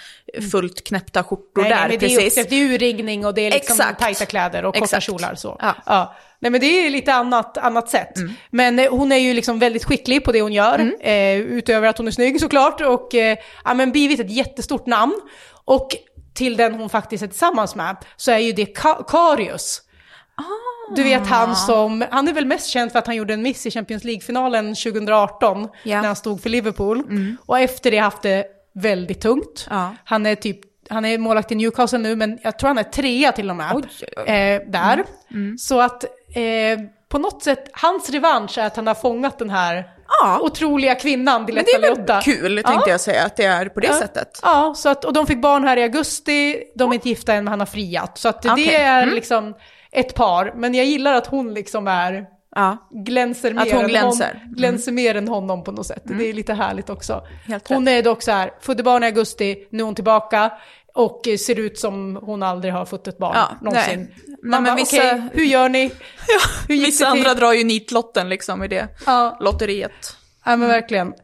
fullt 0.52 0.84
knäppta 0.84 1.24
skjortor 1.24 1.62
Nej, 1.62 1.70
där 1.70 1.76
nej, 1.80 1.88
men 1.88 1.98
det 1.98 2.14
är, 2.14 2.18
precis. 2.20 2.46
det 2.48 2.56
är 2.56 2.64
urringning 2.74 3.26
och 3.26 3.34
det 3.34 3.40
är 3.46 3.50
liksom 3.50 3.74
Exakt. 3.74 4.00
tajta 4.00 4.26
kläder 4.26 4.64
och 4.64 4.74
korta 4.74 4.84
Exakt. 4.84 5.06
kjolar 5.06 5.34
så. 5.34 5.56
Ja. 5.86 6.14
Nej 6.42 6.50
men 6.50 6.60
det 6.60 6.66
är 6.86 6.90
lite 6.90 7.14
annat, 7.14 7.58
annat 7.58 7.88
sätt. 7.90 8.16
Mm. 8.16 8.32
Men 8.50 8.78
eh, 8.78 8.90
hon 8.90 9.12
är 9.12 9.16
ju 9.16 9.34
liksom 9.34 9.58
väldigt 9.58 9.84
skicklig 9.84 10.24
på 10.24 10.32
det 10.32 10.42
hon 10.42 10.52
gör, 10.52 10.92
eh, 11.00 11.36
utöver 11.36 11.88
att 11.88 11.98
hon 11.98 12.06
är 12.06 12.10
snygg 12.10 12.40
såklart 12.40 12.80
och 12.80 13.14
eh, 13.14 13.38
ja, 13.64 13.74
men 13.74 13.92
blivit 13.92 14.20
ett 14.20 14.30
jättestort 14.30 14.86
namn. 14.86 15.14
Och 15.64 15.88
till 16.34 16.56
den 16.56 16.74
hon 16.74 16.88
faktiskt 16.88 17.22
är 17.22 17.26
tillsammans 17.26 17.74
med 17.74 17.96
så 18.16 18.30
är 18.30 18.38
ju 18.38 18.52
det 18.52 18.78
Ka- 18.78 19.04
Karius. 19.08 19.82
Du 20.96 21.02
vet 21.02 21.26
han 21.26 21.56
som, 21.56 22.04
han 22.10 22.28
är 22.28 22.32
väl 22.32 22.46
mest 22.46 22.68
känd 22.68 22.92
för 22.92 22.98
att 22.98 23.06
han 23.06 23.16
gjorde 23.16 23.34
en 23.34 23.42
miss 23.42 23.66
i 23.66 23.70
Champions 23.70 24.04
League-finalen 24.04 24.74
2018 24.74 25.68
Ja. 25.82 26.00
när 26.00 26.06
han 26.06 26.16
stod 26.16 26.42
för 26.42 26.50
Liverpool. 26.50 27.02
Och 27.46 27.58
efter 27.60 27.90
det 27.90 27.98
haft 27.98 28.22
det 28.22 28.46
väldigt 28.74 29.20
tungt. 29.20 29.66
Ja. 29.70 29.94
Han 30.04 30.26
är 30.26 30.34
typ, 30.34 30.58
han 30.92 31.04
är 31.04 31.18
målvakt 31.18 31.52
i 31.52 31.54
Newcastle 31.54 31.98
nu 31.98 32.16
men 32.16 32.38
jag 32.42 32.58
tror 32.58 32.68
han 32.68 32.78
är 32.78 32.82
trea 32.82 33.32
till 33.32 33.50
och 33.50 33.56
med. 33.56 33.72
Oj, 33.74 33.82
oj, 34.02 34.08
oj. 34.16 34.32
Eh, 34.34 34.60
där. 34.66 35.04
Så 35.58 35.80
att 35.80 36.04
eh, 36.04 36.80
på 37.08 37.18
något 37.18 37.42
sätt, 37.42 37.68
hans 37.72 38.10
revansch 38.10 38.58
är 38.58 38.66
att 38.66 38.76
han 38.76 38.86
har 38.86 38.94
fångat 38.94 39.38
den 39.38 39.50
här 39.50 39.84
Ja. 40.20 40.38
otroliga 40.42 40.94
kvinnan 40.94 41.40
Men 41.42 41.46
Diletta 41.46 41.78
det 41.80 41.86
är 41.86 41.94
väl 42.06 42.22
kul, 42.22 42.54
tänkte 42.56 42.72
Ja. 42.86 42.88
jag 42.88 43.00
säga, 43.00 43.24
att 43.24 43.36
det 43.36 43.44
är 43.44 43.66
på 43.68 43.80
det 43.80 43.86
Ja. 43.86 43.94
sättet. 43.98 44.40
Ja, 44.42 44.74
så 44.76 44.88
att, 44.88 45.04
och 45.04 45.12
de 45.12 45.26
fick 45.26 45.40
barn 45.42 45.64
här 45.64 45.76
i 45.76 45.82
augusti, 45.82 46.62
de 46.74 46.90
är 46.90 46.94
inte 46.94 47.08
gifta 47.08 47.32
än 47.34 47.44
men 47.44 47.50
han 47.50 47.58
har 47.60 47.66
friat. 47.66 48.18
Så 48.18 48.28
att 48.28 48.42
det 48.42 48.74
är 48.74 49.02
Mm. 49.02 49.14
liksom 49.14 49.54
ett 49.92 50.14
par, 50.14 50.52
men 50.56 50.74
jag 50.74 50.86
gillar 50.86 51.12
att 51.14 51.26
hon 51.26 51.54
liksom 51.54 51.88
är, 51.88 52.26
Ja. 52.54 52.76
glänser 52.90 53.52
mer, 53.54 53.62
Att 53.62 53.72
hon 53.72 53.82
än, 53.82 53.88
glänser. 53.88 54.30
Mm. 54.30 54.42
Hon, 54.44 54.54
glänser 54.54 54.92
mer 54.92 55.14
än 55.14 55.28
honom 55.28 55.64
på 55.64 55.72
något 55.72 55.86
sätt. 55.86 56.02
Det 56.04 56.28
är 56.28 56.32
lite 56.32 56.54
härligt 56.54 56.90
också. 56.90 57.22
Helt 57.46 57.68
hon 57.68 57.88
är 57.88 58.02
dock 58.02 58.22
så 58.22 58.30
här, 58.32 58.50
födde 58.60 58.82
barn 58.82 59.02
i 59.02 59.06
augusti, 59.06 59.56
nu 59.70 59.78
är 59.82 59.84
hon 59.84 59.94
tillbaka 59.94 60.52
och 60.94 61.20
ser 61.46 61.58
ut 61.58 61.78
som 61.78 62.18
hon 62.22 62.42
aldrig 62.42 62.72
har 62.74 62.84
fått 62.84 63.08
ett 63.08 63.18
barn 63.18 63.32
Ja, 63.36 63.48
någonsin. 63.60 63.98
nej. 64.00 64.14
Nej, 64.26 64.36
Man 64.42 64.62
men 64.62 64.64
bara, 64.64 64.76
vissa- 64.76 64.96
okej, 64.96 65.22
hur 65.32 65.44
gör 65.44 65.68
ni? 65.68 65.82
Gick 66.68 66.86
Vissa 66.86 67.06
andra 67.06 67.34
drar 67.34 67.52
ju 67.52 67.64
nitlotten 67.64 68.28
liksom 68.28 68.62
i 68.64 68.68
det 68.68 68.88
Ja. 69.06 69.36
lotteriet. 69.40 70.16
Ja 70.44 70.56
men 70.56 70.68
verkligen. 70.68 71.14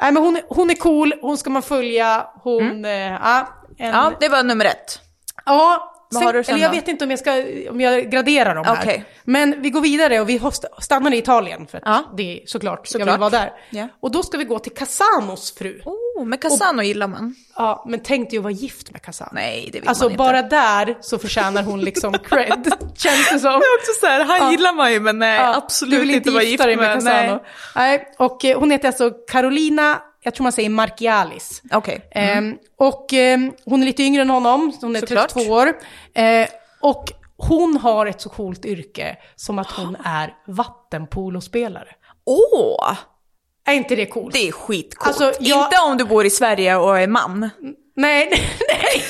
Nej 0.00 0.12
men 0.12 0.16
hon, 0.16 0.40
hon 0.48 0.70
är 0.70 0.74
cool, 0.74 1.14
hon 1.22 1.38
ska 1.38 1.50
man 1.50 1.62
följa, 1.62 2.26
hon, 2.42 2.84
eh, 2.84 2.90
ja. 2.92 3.48
En, 3.78 3.88
Mm. 3.88 4.00
Ja, 4.00 4.12
det 4.20 4.28
var 4.28 4.42
nummer 4.42 4.64
ett. 4.64 5.00
Ja, 5.46 5.93
Vad 6.14 6.20
sen, 6.20 6.26
har 6.26 6.32
du 6.32 6.44
sen 6.44 6.54
eller 6.54 6.64
jag 6.64 6.72
då? 6.72 6.76
vet 6.76 6.88
inte 6.88 7.04
om 7.04 7.10
jag, 7.10 7.18
ska, 7.18 7.32
om 7.70 7.80
jag 7.80 8.10
graderar 8.10 8.54
dem 8.54 8.64
här. 8.64 8.78
Okej. 8.80 9.04
Men 9.24 9.62
vi 9.62 9.70
går 9.70 9.80
vidare 9.80 10.20
och 10.20 10.28
vi 10.28 10.40
stannar 10.80 11.14
i 11.14 11.18
Italien 11.18 11.66
för 11.66 11.78
att 11.78 11.82
Ja. 11.86 12.04
det 12.16 12.22
är 12.42 12.46
såklart, 12.46 12.78
jag 12.82 12.88
Såklart. 12.88 13.14
vill 13.14 13.20
vara 13.20 13.30
där. 13.30 13.52
Ja. 13.70 13.88
Och 14.00 14.10
då 14.12 14.22
ska 14.22 14.38
vi 14.38 14.44
gå 14.44 14.58
till 14.58 14.72
Casanos 14.74 15.54
fru. 15.58 15.80
Oh, 15.84 16.24
men 16.24 16.38
Casano 16.38 16.82
gillar 16.82 17.06
man. 17.08 17.34
Ja, 17.56 17.84
men 17.88 18.00
tänk 18.00 18.30
dig 18.30 18.36
att 18.36 18.42
vara 18.42 18.52
gift 18.52 18.90
med 18.90 19.02
Casano. 19.02 19.30
Nej, 19.32 19.68
det 19.72 19.80
vill 19.80 19.88
Alltså 19.88 20.04
man 20.04 20.10
inte. 20.12 20.18
bara 20.18 20.42
där 20.42 20.98
så 21.00 21.18
förtjänar 21.18 21.62
hon 21.62 21.80
liksom 21.80 22.12
cred, 22.28 22.72
känns 22.96 23.30
det 23.32 23.38
som. 23.38 23.50
Det 23.50 23.56
är 23.66 23.78
också 23.78 23.92
så 24.00 24.06
här, 24.06 24.24
han 24.24 24.38
Ja. 24.38 24.50
gillar 24.50 24.72
man 24.72 24.92
ju 24.92 25.00
men 25.00 25.18
nej, 25.18 25.36
Ja, 25.40 25.56
absolut 25.56 25.94
du 25.94 26.00
vill 26.00 26.14
inte 26.14 26.30
vara 26.30 26.42
gifta 26.42 26.66
dig 26.66 26.76
med 26.76 27.02
nej. 27.04 27.26
Casano. 27.28 27.40
Nej. 27.76 28.08
och 28.18 28.44
eh, 28.44 28.58
hon 28.60 28.70
heter 28.70 28.88
alltså 28.88 29.10
Carolina, 29.10 29.98
jag 30.24 30.34
tror 30.34 30.42
man 30.42 30.52
säger 30.52 30.70
Marchialis. 30.70 31.62
Okej. 31.72 32.08
Ehm, 32.10 32.58
och 32.78 33.12
ehm, 33.12 33.52
hon 33.64 33.82
är 33.82 33.86
lite 33.86 34.02
yngre 34.02 34.22
än 34.22 34.30
honom, 34.30 34.72
hon 34.80 34.96
är 34.96 35.00
Såklart. 35.00 35.28
32 35.32 35.52
år. 35.52 35.72
Eh, 36.14 36.48
och 36.80 37.04
hon 37.36 37.76
har 37.76 38.06
ett 38.06 38.20
så 38.20 38.28
coolt 38.28 38.64
yrke 38.64 39.16
som 39.36 39.58
att 39.58 39.70
hon 39.70 39.96
är 40.04 40.34
vattenpolospelare. 40.46 41.88
Åh, 42.26 42.94
Är 43.66 43.72
inte 43.74 43.96
det 43.96 44.06
coolt? 44.06 44.32
det 44.34 44.48
är 44.48 44.52
skitcoolt. 44.52 45.06
Alltså, 45.08 45.32
jag- 45.40 45.64
Inte 45.66 45.76
om 45.90 45.96
du 45.96 46.04
bor 46.04 46.26
i 46.26 46.30
Sverige 46.30 46.76
och 46.76 46.98
är 46.98 47.06
man. 47.06 47.50
Nej, 47.96 48.28
nej. 48.68 49.02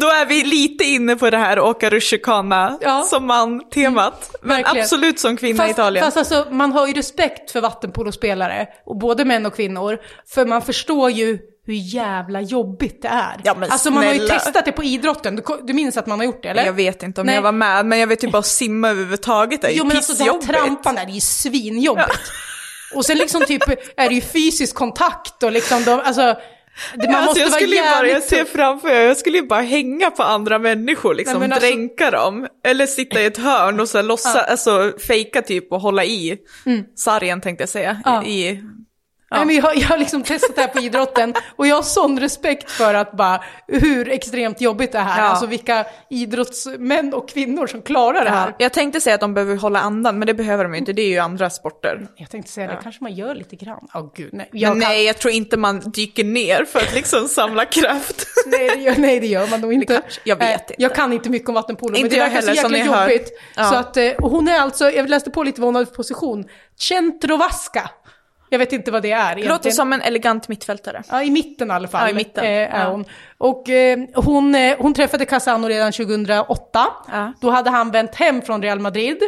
Då 0.00 0.06
är 0.06 0.26
vi 0.26 0.44
lite 0.44 0.84
inne 0.84 1.16
på 1.16 1.30
det 1.30 1.36
här 1.36 1.58
åka 1.60 1.90
rutschkana 1.90 2.78
Ja. 2.80 3.02
som 3.02 3.26
man-temat. 3.26 4.34
Men 4.42 4.48
verkligen. 4.56 4.82
absolut 4.84 5.20
som 5.20 5.36
kvinna 5.36 5.64
i 5.64 5.68
Fast, 5.68 5.78
Italien. 5.78 6.04
fast 6.04 6.16
alltså, 6.16 6.46
man 6.50 6.72
har 6.72 6.86
ju 6.86 6.92
respekt 6.92 7.50
för 7.50 7.60
vattenpolospelare, 7.60 8.68
och 8.86 8.96
både 8.98 9.24
män 9.24 9.46
och 9.46 9.54
kvinnor, 9.54 9.98
för 10.28 10.46
man 10.46 10.62
förstår 10.62 11.10
ju 11.10 11.38
hur 11.66 11.74
jävla 11.74 12.40
jobbigt 12.40 13.02
det 13.02 13.08
är. 13.08 13.40
Ja, 13.44 13.54
men 13.58 13.70
alltså 13.70 13.90
man 13.90 14.04
har 14.06 14.12
ju 14.12 14.28
testat 14.28 14.64
det 14.64 14.72
på 14.72 14.84
idrotten, 14.84 15.36
du, 15.36 15.42
du 15.66 15.72
minns 15.72 15.96
att 15.96 16.06
man 16.06 16.18
har 16.18 16.26
gjort 16.26 16.42
det 16.42 16.48
eller? 16.48 16.64
Jag 16.66 16.72
vet 16.72 17.02
inte 17.02 17.20
om 17.20 17.26
Nej. 17.26 17.34
jag 17.34 17.42
var 17.42 17.52
med, 17.52 17.86
men 17.86 17.98
jag 17.98 18.06
vet 18.06 18.24
ju 18.24 18.28
bara 18.30 18.42
simma 18.42 18.88
överhuvudtaget. 18.90 19.60
Det 19.62 19.66
är 19.68 19.70
ju 19.72 19.78
Jo 19.78 19.84
men 19.84 19.96
alltså 19.96 20.12
det 20.12 20.18
här 20.24 20.32
pissjobbigt. 20.32 20.52
trampande, 20.58 21.04
det 21.04 21.10
är 21.10 21.14
ju 21.14 21.20
svinjobbigt. 21.20 22.30
Och 22.94 23.04
sen 23.04 23.18
liksom 23.18 23.42
typ 23.44 23.62
är 23.96 24.08
det 24.08 24.14
ju 24.14 24.20
fysisk 24.20 24.74
kontakt 24.74 25.42
och 25.42 25.52
liksom 25.52 25.84
de, 25.84 26.00
alltså 26.04 26.36
Det, 26.94 27.06
man 27.06 27.14
alltså, 27.14 27.26
måste 27.26 27.40
jag 27.40 27.50
vara 27.50 27.60
skulle 27.60 27.76
bara, 27.76 28.08
jag 28.08 28.22
ser 28.22 28.44
framför 28.44 28.88
mig, 28.88 29.04
jag 29.04 29.16
skulle 29.16 29.38
ju 29.38 29.46
bara 29.46 29.60
hänga 29.60 30.10
på 30.10 30.22
andra 30.22 30.58
människor, 30.58 31.14
liksom 31.14 31.40
Nej, 31.40 31.52
alltså- 31.52 31.68
dränka 31.68 32.10
dem. 32.10 32.46
Eller 32.64 32.86
sitta 32.86 33.22
i 33.22 33.24
ett 33.24 33.38
hörn 33.38 33.80
och 33.80 33.88
så 33.88 33.98
här, 33.98 34.02
låtsa, 34.02 34.42
alltså 34.42 34.92
fejka 35.06 35.42
typ 35.42 35.72
och 35.72 35.80
hålla 35.80 36.04
i 36.04 36.38
sargen 36.96 37.40
tänkte 37.40 37.62
jag 37.62 37.68
säga. 37.68 37.90
Mm. 37.90 38.02
Ja. 38.04 38.24
I, 38.24 38.62
Nej, 39.36 39.46
men 39.46 39.56
jag, 39.56 39.76
jag 39.76 39.88
har 39.88 39.98
liksom 39.98 40.22
testat 40.22 40.54
det 40.56 40.60
här 40.60 40.68
på 40.68 40.80
idrotten 40.80 41.34
och 41.56 41.66
jag 41.66 41.74
har 41.76 41.82
sån 41.82 42.20
respekt 42.20 42.70
för 42.70 42.94
att 42.94 43.12
bara 43.12 43.44
hur 43.68 44.08
extremt 44.08 44.60
jobbigt 44.60 44.92
det 44.92 44.98
här 44.98 45.18
är. 45.18 45.24
Ja. 45.24 45.30
Alltså 45.30 45.46
vilka 45.46 45.84
idrottsmän 46.10 47.14
och 47.14 47.28
kvinnor 47.28 47.66
som 47.66 47.82
klarar 47.82 48.24
det 48.24 48.30
här. 48.30 48.46
ja. 48.48 48.54
Jag 48.58 48.72
tänkte 48.72 49.00
säga 49.00 49.14
att 49.14 49.20
de 49.20 49.34
behöver 49.34 49.56
hålla 49.56 49.80
andan, 49.80 50.18
men 50.18 50.26
det 50.26 50.34
behöver 50.34 50.64
de 50.64 50.72
ju 50.74 50.78
inte, 50.78 50.92
det 50.92 51.02
är 51.02 51.08
ju 51.08 51.18
andra 51.18 51.50
sporter. 51.50 52.06
Jag 52.16 52.30
tänkte 52.30 52.52
säga 52.52 52.66
det, 52.66 52.78
kanske 52.82 53.04
man 53.04 53.14
gör 53.14 53.34
lite 53.34 53.56
grann. 53.56 53.88
Åh 53.94 54.10
gud, 54.16 54.30
nej. 54.32 54.48
Jag 54.52 54.70
Men 54.70 54.80
kan- 54.80 54.90
nej, 54.90 55.04
jag 55.04 55.18
tror 55.18 55.34
inte 55.34 55.56
man 55.56 55.80
dyker 55.80 56.24
ner 56.24 56.64
för 56.64 56.78
att 56.78 56.94
liksom 56.94 57.28
samla 57.28 57.64
kraft. 57.64 58.26
Nej 58.46 58.68
det, 58.76 58.80
gör, 58.82 58.94
nej, 58.98 59.20
det 59.20 59.26
gör 59.26 59.46
man 59.46 59.60
nog 59.60 59.72
inte. 59.72 59.86
kanske- 60.00 60.20
jag 60.24 60.36
vet 60.36 60.46
Eh, 60.48 60.52
inte. 60.52 60.74
Jag 60.78 60.94
kan 60.94 61.12
inte 61.12 61.30
mycket 61.30 61.48
om 61.48 61.54
vattenpolo, 61.54 61.98
men 62.00 62.08
det 62.10 62.18
verkar 62.18 62.40
så 62.40 62.46
heller, 62.48 62.62
som 62.62 62.72
jäkla 62.74 63.00
jobbigt. 63.02 63.28
Ja. 63.56 63.64
Så 63.70 63.74
att, 63.76 63.96
eh, 63.96 64.10
hon 64.18 64.48
är 64.48 64.58
alltså, 64.60 64.90
jag 64.90 65.08
läste 65.10 65.30
på 65.30 65.42
lite 65.42 65.60
vad 65.60 65.68
hon 65.68 65.74
hade 65.74 65.86
för 65.86 65.94
position, 65.94 66.44
Centrovaska. 66.80 67.90
Jag 68.52 68.58
vet 68.58 68.72
inte 68.72 68.90
vad 68.90 69.02
det 69.02 69.10
är 69.12 69.34
Låter 69.36 69.48
egentligen. 69.48 69.74
som 69.74 69.92
en 69.92 70.00
elegant 70.02 70.48
mittfältare. 70.48 71.02
Ja, 71.10 71.22
i 71.22 71.30
mitten 71.30 71.68
i 71.68 71.70
alla 71.70 71.88
fall. 71.88 72.02
Ja, 72.02 72.10
i 72.10 72.14
mitten. 72.14 72.44
Eh, 72.44 72.50
är 72.50 72.80
Ja. 72.84 72.90
hon. 72.90 73.04
Och 73.38 73.68
eh, 73.68 73.98
hon, 74.14 74.54
eh, 74.54 74.76
hon 74.78 74.94
träffade 74.94 75.24
Casano 75.24 75.68
redan 75.68 75.92
2008. 75.92 76.86
Ja. 77.12 77.32
Då 77.40 77.50
hade 77.50 77.70
han 77.70 77.90
vänt 77.90 78.14
hem 78.14 78.42
från 78.42 78.62
Real 78.62 78.80
Madrid, 78.80 79.18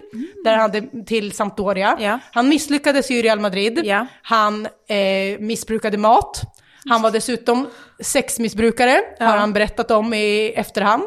där 0.44 0.50
han 0.52 0.60
hade 0.60 1.04
till 1.06 1.32
Sampdoria. 1.32 1.96
Ja. 2.00 2.18
Han 2.32 2.48
misslyckades 2.48 3.10
i 3.10 3.22
Real 3.22 3.40
Madrid. 3.40 3.92
Han 4.22 4.66
eh, 4.66 5.38
missbrukade 5.40 5.98
mat. 5.98 6.40
Han 6.88 7.02
var 7.02 7.10
dessutom 7.10 7.68
sexmissbrukare, 8.00 9.00
har 9.18 9.36
han 9.36 9.52
berättat 9.52 9.90
om 9.90 10.14
i 10.14 10.52
efterhand. 10.56 11.02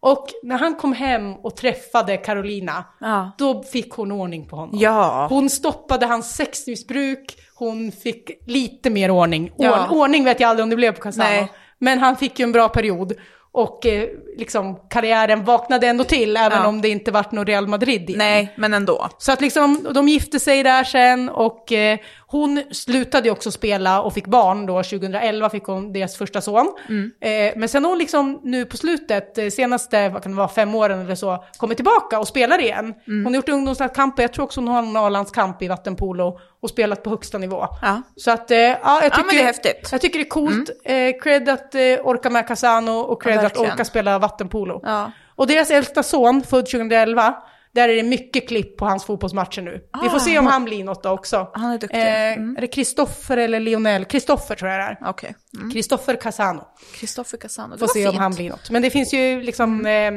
Och 0.00 0.26
när 0.42 0.58
han 0.58 0.74
kom 0.74 0.92
hem 0.92 1.34
och 1.34 1.56
träffade 1.56 2.16
Carolina, 2.16 2.84
Ja. 3.00 3.30
då 3.38 3.62
fick 3.62 3.92
hon 3.92 4.12
ordning 4.12 4.48
på 4.48 4.56
honom. 4.56 4.78
Ja. 4.78 5.26
Hon 5.30 5.50
stoppade 5.50 6.06
hans 6.06 6.36
sexmissbruk, 6.36 7.36
hon 7.58 7.92
fick 7.92 8.30
lite 8.46 8.90
mer 8.90 9.10
ordning. 9.10 9.52
Ja. 9.58 9.86
Ord, 9.90 9.96
ordning 9.96 10.24
vet 10.24 10.40
jag 10.40 10.50
aldrig 10.50 10.62
om 10.64 10.70
det 10.70 10.76
blev 10.76 10.92
på 10.92 11.00
Casano. 11.02 11.48
Men 11.78 11.98
han 11.98 12.16
fick 12.16 12.38
ju 12.38 12.42
en 12.42 12.52
bra 12.52 12.68
period. 12.68 13.12
Och 13.52 13.86
eh, 13.86 14.08
liksom 14.36 14.76
karriären 14.90 15.44
vaknade 15.44 15.86
ändå 15.86 16.04
till, 16.04 16.36
även 16.36 16.58
Ja. 16.62 16.66
om 16.68 16.80
det 16.82 16.88
inte 16.88 17.10
vart 17.10 17.32
någon 17.32 17.46
Real 17.46 17.66
Madrid 17.66 18.02
igen. 18.10 18.18
Nej, 18.18 18.54
men 18.56 18.74
ändå. 18.74 19.08
Så 19.18 19.32
att 19.32 19.40
liksom, 19.40 19.86
de 19.94 20.08
gifte 20.08 20.40
sig 20.40 20.62
där 20.62 20.84
sen 20.84 21.28
och 21.28 21.72
eh, 21.72 21.98
hon 22.28 22.62
slutade 22.70 23.28
ju 23.28 23.32
också 23.32 23.50
spela 23.50 24.00
och 24.02 24.14
fick 24.14 24.26
barn 24.26 24.66
då, 24.66 24.82
2011 24.82 25.50
fick 25.50 25.64
hon 25.64 25.92
deras 25.92 26.16
första 26.16 26.40
son. 26.40 26.72
Eh, 27.20 27.52
men 27.56 27.68
sen 27.68 27.84
har 27.84 27.90
hon 27.90 27.98
liksom 27.98 28.40
nu 28.42 28.64
på 28.64 28.76
slutet, 28.76 29.38
eh, 29.38 29.48
senaste, 29.48 30.08
vad 30.08 30.22
kan 30.22 30.32
det 30.32 30.38
vara, 30.38 30.48
fem 30.48 30.74
åren 30.74 31.00
eller 31.00 31.14
så, 31.14 31.44
kommit 31.56 31.78
tillbaka 31.78 32.18
och 32.18 32.28
spelar 32.28 32.60
igen. 32.60 32.94
Hon 33.06 33.26
har 33.26 33.34
gjort 33.34 33.48
ungdomslandskamper, 33.48 34.22
jag 34.22 34.32
tror 34.32 34.44
också 34.44 34.60
hon 34.60 34.68
har 34.68 34.78
en 34.78 34.96
A-landskamp 34.96 35.62
i 35.62 35.68
vattenpolo 35.68 36.38
och 36.62 36.70
spelat 36.70 37.02
på 37.02 37.10
högsta 37.10 37.38
nivå. 37.38 37.66
Ja. 37.82 38.02
Så 38.16 38.30
att, 38.30 38.50
eh, 38.50 38.58
ja, 38.58 38.78
jag 39.02 39.02
tycker, 39.02 39.26
men 39.26 39.34
det 39.34 39.40
är 39.40 39.46
häftigt. 39.46 39.88
Jag 39.92 40.00
tycker 40.00 40.18
det 40.18 40.24
är 40.24 40.28
coolt. 40.28 40.70
Eh, 40.84 41.20
cred 41.22 41.48
att 41.48 41.74
eh, 41.74 41.80
orka 41.80 42.30
med 42.30 42.48
Casano 42.48 42.92
och 42.92 43.22
cred 43.22 43.36
Ja, 43.36 43.46
att 43.46 43.58
orka 43.58 43.84
spela 43.84 44.18
vattenpolo. 44.18 44.80
Ja. 44.82 45.12
Och 45.36 45.46
deras 45.46 45.70
äldsta 45.70 46.02
son, 46.02 46.42
född 46.42 46.66
2011, 46.66 47.34
där 47.76 47.88
är 47.88 47.96
det 47.96 48.02
mycket 48.02 48.48
klipp 48.48 48.76
på 48.76 48.84
hans 48.86 49.04
fotbollsmatcher 49.04 49.62
nu. 49.62 49.80
Vi 50.02 50.08
får 50.08 50.18
se 50.18 50.38
om 50.38 50.46
han 50.46 50.64
blir 50.64 50.84
något 50.84 51.02
då 51.02 51.10
också. 51.10 51.36
Ah. 51.36 51.50
Han 51.54 51.72
är 51.72 51.78
duktig. 51.78 51.98
Eh, 51.98 52.06
Mm. 52.36 52.56
Är 52.56 52.60
det 52.60 52.66
Kristoffer 52.66 53.36
eller 53.36 53.60
Lionel? 53.60 54.04
Kristoffer 54.04 54.54
tror 54.54 54.70
jag 54.70 54.80
det 54.80 54.84
är. 54.84 55.10
Okej. 55.10 55.34
Mm. 55.58 55.70
Kristoffer 55.70 56.16
Casano. 56.16 56.62
Kristoffer 56.94 57.38
Casano, 57.38 57.72
det 57.72 57.78
Får 57.78 57.86
se 57.86 57.92
fint. 58.02 58.08
om 58.10 58.16
han 58.16 58.34
blir 58.34 58.50
något. 58.50 58.70
Men 58.70 58.82
det 58.82 58.90
finns 58.90 59.14
ju 59.14 59.42
liksom 59.42 59.86
eh, 59.86 60.10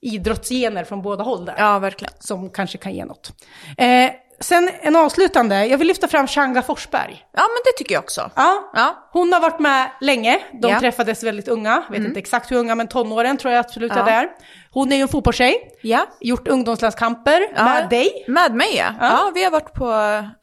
idrottsgener 0.00 0.84
från 0.84 1.02
båda 1.02 1.24
håll 1.24 1.44
där. 1.44 1.54
Ja, 1.58 1.78
verkligen. 1.78 2.14
Som 2.18 2.50
kanske 2.50 2.78
kan 2.78 2.94
ge 2.94 3.04
något. 3.04 3.32
Eh, 3.78 4.10
sen 4.40 4.70
en 4.80 4.96
avslutande, 4.96 5.66
jag 5.66 5.78
vill 5.78 5.88
lyfta 5.88 6.08
fram 6.08 6.26
Changa 6.26 6.62
Forsberg. 6.62 7.24
Ja, 7.32 7.42
men 7.42 7.60
det 7.64 7.72
tycker 7.78 7.94
jag 7.94 8.02
också. 8.02 8.30
Ja, 8.36 8.70
Ja. 8.74 9.08
hon 9.12 9.32
har 9.32 9.40
varit 9.40 9.60
med 9.60 9.90
länge. 10.00 10.38
De 10.52 10.58
Ja. 10.62 10.68
Mm. 10.68 10.80
träffades 10.80 11.22
väldigt 11.22 11.48
unga. 11.48 11.82
Vet 11.90 12.00
inte 12.00 12.18
exakt 12.18 12.50
hur 12.50 12.56
unga, 12.56 12.74
men 12.74 12.88
tonåren 12.88 13.36
tror 13.36 13.52
jag 13.54 13.60
absolut 13.60 13.92
Ja. 13.94 14.00
att 14.00 14.06
det 14.06 14.12
är. 14.12 14.28
Hon 14.70 14.92
är 14.92 14.96
ju 14.96 15.02
en 15.02 15.08
fotbollstjej. 15.08 15.56
Ja. 15.82 16.06
Gjort 16.20 16.48
ungdomslandskamper 16.48 17.40
Ja. 17.56 17.64
med 17.64 17.88
dig. 17.88 18.24
Med 18.28 18.54
mig 18.54 18.76
ja. 18.76 18.94
Ja. 19.00 19.30
vi 19.34 19.44
har 19.44 19.50
varit 19.50 19.72
på 19.74 19.94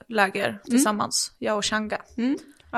läger 0.09 0.59
tillsammans, 0.65 1.31
jag 1.39 1.57
och 1.57 1.65
Changa. 1.65 1.97
Ja, 2.15 2.23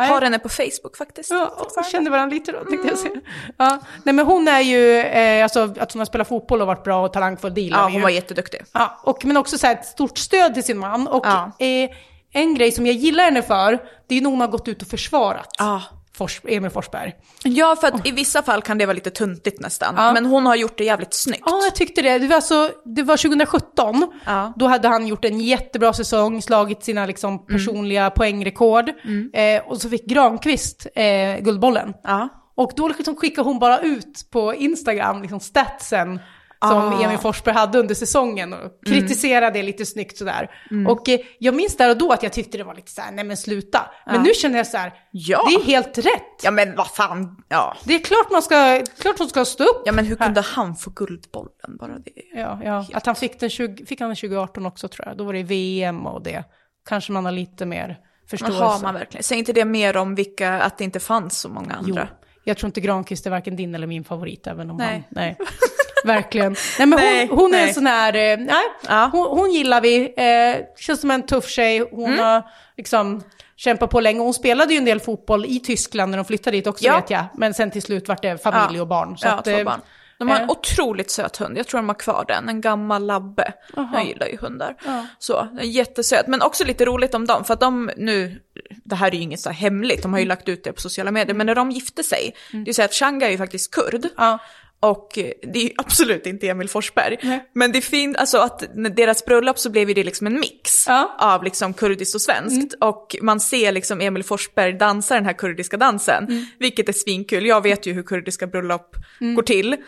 Har 0.06 0.22
henne 0.22 0.40
på 0.40 0.50
Facebook 0.50 0.98
faktiskt. 0.98 1.32
Ja, 1.32 1.48
och 1.78 1.86
kände 1.86 2.10
varandra 2.10 2.34
lite 2.36 2.52
då, 2.52 2.64
tänkte 2.70 2.88
jag 2.88 2.98
säga. 2.98 3.16
Ja. 3.58 3.80
Nej, 4.04 4.14
men 4.16 4.26
hon 4.26 4.48
är 4.48 4.60
ju, 4.62 4.98
eh, 5.00 5.44
alltså 5.44 5.74
att 5.80 5.92
hon 5.94 6.00
har 6.00 6.06
spelat 6.06 6.28
fotboll 6.28 6.62
och 6.62 6.68
varit 6.68 6.84
bra 6.84 7.06
och 7.06 7.14
talangfull, 7.14 7.54
det 7.54 7.62
Ja, 7.62 7.84
hon 7.84 7.94
ju. 7.94 8.02
var 8.02 8.10
jätteduktig. 8.10 8.62
Ja, 8.74 9.00
och, 9.04 9.26
men 9.26 9.38
också 9.38 9.58
så 9.58 9.68
här, 9.68 9.74
ett 9.74 9.86
stort 9.86 10.18
stöd 10.18 10.54
till 10.54 10.64
sin 10.64 10.78
man. 10.78 11.08
Och 11.08 11.26
Ja. 11.26 11.52
eh, 11.60 11.90
en 12.34 12.56
grej 12.56 12.72
som 12.72 12.86
jag 12.86 12.96
gillar 12.96 13.24
henne 13.24 13.42
för, 13.42 13.80
det 14.08 14.16
är 14.18 14.22
när 14.22 14.30
hon 14.30 14.42
har 14.42 14.48
gått 14.48 14.68
ut 14.68 14.82
och 14.82 14.88
försvarat 14.88 15.50
Ja. 15.60 15.82
Fors, 16.18 16.42
Emil 16.48 16.70
Forsberg. 16.72 17.14
Ja, 17.44 17.76
för 17.76 17.88
att 17.88 18.08
i 18.08 18.12
vissa 18.12 18.44
fall 18.44 18.62
kan 18.62 18.78
det 18.78 18.86
vara 18.86 18.94
lite 18.94 19.10
tuntigt 19.10 19.60
nästan. 19.60 19.94
Ja. 19.98 20.14
Men 20.14 20.26
hon 20.26 20.46
har 20.46 20.56
gjort 20.56 20.78
det 20.78 20.84
jävligt 20.84 21.14
snyggt. 21.14 21.44
Ja, 21.46 21.62
jag 21.64 21.76
tyckte 21.76 22.02
det. 22.02 22.20
Det 22.20 22.28
var, 22.28 22.36
alltså, 22.36 22.72
det 22.86 23.04
var 23.04 23.18
2017. 23.18 24.12
Ja. 24.26 24.54
Då 24.56 24.68
hade 24.68 24.88
han 24.88 25.08
gjort 25.08 25.26
en 25.26 25.40
jättebra 25.40 25.94
säsong, 25.94 26.42
slagit 26.42 26.84
sina 26.84 27.06
liksom, 27.06 27.46
personliga 27.46 28.10
poängrekord. 28.10 28.90
Eh, 29.34 29.62
och 29.66 29.82
så 29.82 29.90
fick 29.90 30.06
Granqvist 30.06 30.88
eh, 30.96 31.38
Guldbollen. 31.40 31.94
Ja. 32.04 32.30
Och 32.56 32.72
då 32.76 32.88
liksom 32.88 33.16
skickade 33.16 33.50
hon 33.50 33.60
bara 33.60 33.80
ut 33.80 34.28
på 34.32 34.56
Instagram 34.56 35.22
liksom 35.22 35.40
statsen 35.40 36.20
som 36.62 36.78
Ah. 36.78 37.04
Emil 37.04 37.18
Forsberg 37.18 37.56
hade 37.56 37.80
under 37.80 37.96
säsongen 37.96 38.54
och 38.54 38.60
kritiserade 38.86 39.60
det 39.60 39.64
lite 39.64 39.86
snyggt 39.86 40.18
sådär. 40.18 40.50
Och 40.88 41.10
eh, 41.10 41.20
jag 41.40 41.56
minns 41.56 41.78
där 41.78 41.90
och 41.90 41.98
då 41.98 42.12
att 42.12 42.24
jag 42.24 42.34
tyckte 42.34 42.58
det 42.58 42.64
var 42.64 42.76
lite 42.76 42.92
såhär, 42.92 43.12
nej 43.12 43.26
men 43.26 43.38
sluta. 43.38 43.82
Men 44.06 44.24
nu 44.24 44.34
känner 44.34 44.58
jag 44.58 44.68
så 44.68 44.78
här, 44.78 44.94
Ja. 45.12 45.46
det 45.50 45.56
är 45.56 45.66
helt 45.66 45.98
rätt. 45.98 46.44
Ja, 46.44 46.52
men 46.52 46.76
vad 46.76 46.88
fan. 46.88 47.44
Ja. 47.50 47.76
Det 47.84 47.96
är 47.96 48.00
klart 48.00 48.32
man 48.32 48.42
ska, 48.42 48.82
klart 49.00 49.20
hon 49.20 49.30
ska 49.30 49.46
stå 49.46 49.64
upp. 49.64 49.82
Ja, 49.86 49.92
men 49.92 50.06
hur 50.06 50.18
här. 50.18 50.26
kunde 50.26 50.42
han 50.42 50.76
få 50.76 50.90
Guldbollen? 50.90 51.78
Bara 51.80 51.98
det. 52.00 52.12
Ja, 52.36 52.60
ja. 52.64 52.86
att 52.94 53.06
han 53.06 53.16
fick 53.16 53.40
den 53.40 53.50
20, 53.50 53.86
fick 53.86 54.00
han 54.00 54.10
den 54.10 54.16
2018 54.16 54.66
också 54.66 54.88
tror 54.88 55.08
jag. 55.08 55.18
Då 55.18 55.24
var 55.24 55.34
det 55.34 55.44
VM 55.44 56.06
och 56.08 56.24
det. 56.24 56.44
Kanske 56.90 57.12
man 57.12 57.26
har 57.26 57.32
lite 57.32 57.66
mer 57.66 57.98
förståelse. 58.30 58.58
Jaha, 58.60 58.80
man 58.84 58.94
verkligen. 58.94 59.24
Säg 59.24 59.38
inte 59.38 59.54
det 59.54 59.66
mer 59.66 59.98
om 59.98 60.16
vilka, 60.16 60.62
att 60.62 60.78
det 60.78 60.84
inte 60.84 61.00
fanns 61.00 61.40
så 61.40 61.50
många 61.50 61.74
Jo, 61.82 61.88
andra. 61.90 62.10
Jag 62.48 62.58
tror 62.58 62.68
inte 62.68 62.82
Granqvist 62.82 63.26
är 63.26 63.30
varken 63.30 63.56
din 63.56 63.76
eller 63.76 63.88
min 63.88 64.04
favorit, 64.04 64.48
även 64.48 64.70
om 64.72 64.78
Nej. 64.78 64.88
han... 64.94 65.04
Nej. 65.10 65.38
Verkligen. 66.06 66.56
Nej, 66.80 66.88
men 66.88 67.00
Nej, 67.00 67.28
hon, 67.28 67.38
hon 67.40 67.54
är 67.54 67.58
nej. 67.58 67.68
en 67.68 67.74
sån 67.74 67.88
här... 67.88 68.16
Eh, 68.16 68.38
nej, 68.38 68.64
Ja. 68.88 69.10
hon, 69.12 69.28
hon 69.40 69.52
gillar 69.52 69.82
vi. 69.82 70.14
Eh, 70.18 70.66
känns 70.80 71.02
som 71.02 71.12
en 71.12 71.26
tuff 71.26 71.50
tjej. 71.50 71.80
Hon 71.92 72.06
Mm. 72.14 72.20
har 72.26 72.44
liksom 72.78 73.24
kämpat 73.56 73.90
på 73.90 74.00
länge. 74.00 74.20
Hon 74.20 74.34
spelade 74.34 74.74
ju 74.74 74.78
en 74.78 74.86
del 74.86 75.00
fotboll 75.00 75.46
i 75.46 75.60
Tyskland 75.60 76.10
när 76.12 76.18
de 76.18 76.26
flyttade 76.26 76.58
dit 76.58 76.68
också, 76.68 76.86
Ja. 76.86 76.96
vet 76.96 77.10
jag. 77.10 77.26
Men 77.34 77.54
sen 77.54 77.72
till 77.72 77.82
slut 77.82 78.08
vart 78.08 78.22
det 78.22 78.44
familj 78.44 78.76
Ja. 78.78 78.82
och 78.82 78.88
barn. 78.88 79.18
Så 79.18 79.28
att, 79.28 79.48
eh, 79.48 79.64
barn. 79.64 79.82
De 80.20 80.28
har 80.30 80.36
en 80.36 80.44
eh, 80.44 80.50
otroligt 80.50 81.12
söt 81.12 81.38
hund, 81.38 81.58
jag 81.58 81.68
tror 81.68 81.78
de 81.80 81.88
har 81.90 81.96
kvar 81.96 82.26
den, 82.28 82.50
en 82.50 82.62
gammal 82.62 83.06
labbe. 83.06 83.54
Jag 83.76 84.06
gillar 84.08 84.28
ju 84.28 84.38
hundar. 84.38 84.76
Ja. 84.86 85.06
Så, 85.20 85.48
jättesöt. 85.62 86.28
Men 86.28 86.42
också 86.42 86.66
lite 86.66 86.86
roligt 86.86 87.14
om 87.14 87.28
dem, 87.28 87.44
för 87.44 87.54
att 87.54 87.60
de 87.60 87.92
nu, 87.98 88.42
det 88.84 88.96
här 88.96 89.08
är 89.08 89.16
ju 89.16 89.22
inget 89.22 89.40
så 89.40 89.50
hemligt, 89.50 90.02
de 90.02 90.14
har 90.14 90.20
ju 90.20 90.24
Mm. 90.24 90.30
lagt 90.30 90.50
ut 90.50 90.64
det 90.64 90.72
på 90.74 90.82
sociala 90.82 91.12
medier, 91.12 91.36
men 91.36 91.46
när 91.48 91.56
de 91.56 91.72
gifte 91.72 92.04
sig, 92.04 92.36
det 92.52 92.58
är 92.58 92.66
ju 92.68 92.74
så 92.74 92.84
att 92.84 92.94
Changa 92.94 93.28
är 93.28 93.32
ju 93.32 93.38
faktiskt 93.38 93.72
kurd. 93.76 94.08
Ja. 94.18 94.40
Och 94.80 95.10
det 95.54 95.60
är 95.60 95.64
ju 95.64 95.70
absolut 95.78 96.26
inte 96.26 96.48
Emil 96.50 96.70
Forsberg. 96.70 97.18
Nej. 97.24 97.50
Men 97.54 97.72
det 97.72 97.82
finns, 97.82 98.18
alltså 98.18 98.38
att 98.38 98.64
deras 98.96 99.26
bröllop 99.26 99.60
så 99.60 99.70
blev 99.70 99.88
ju 99.90 99.94
det 99.94 100.04
liksom 100.04 100.28
en 100.28 100.40
mix 100.40 100.88
Ja. 100.88 100.98
Mm. 100.98 101.10
av 101.34 101.44
liksom 101.44 101.74
kurdiskt 101.74 102.16
och 102.16 102.22
svenskt. 102.22 102.74
Och 102.82 103.16
man 103.22 103.40
ser 103.40 103.72
liksom 103.72 104.02
Emil 104.02 104.24
Forsberg 104.24 104.74
dansa 104.74 105.16
den 105.16 105.26
här 105.26 105.34
kurdiska 105.34 105.78
dansen, 105.78 106.24
Mm. 106.30 106.46
vilket 106.60 106.90
är 106.90 106.94
svinkul. 106.94 107.46
Jag 107.46 107.64
vet 107.64 107.86
ju 107.86 107.94
hur 107.94 108.04
kurdiska 108.04 108.48
bröllop 108.48 108.96
Mm. 109.22 109.36
går 109.36 109.44
till. 109.44 109.74
Eh, 109.74 109.80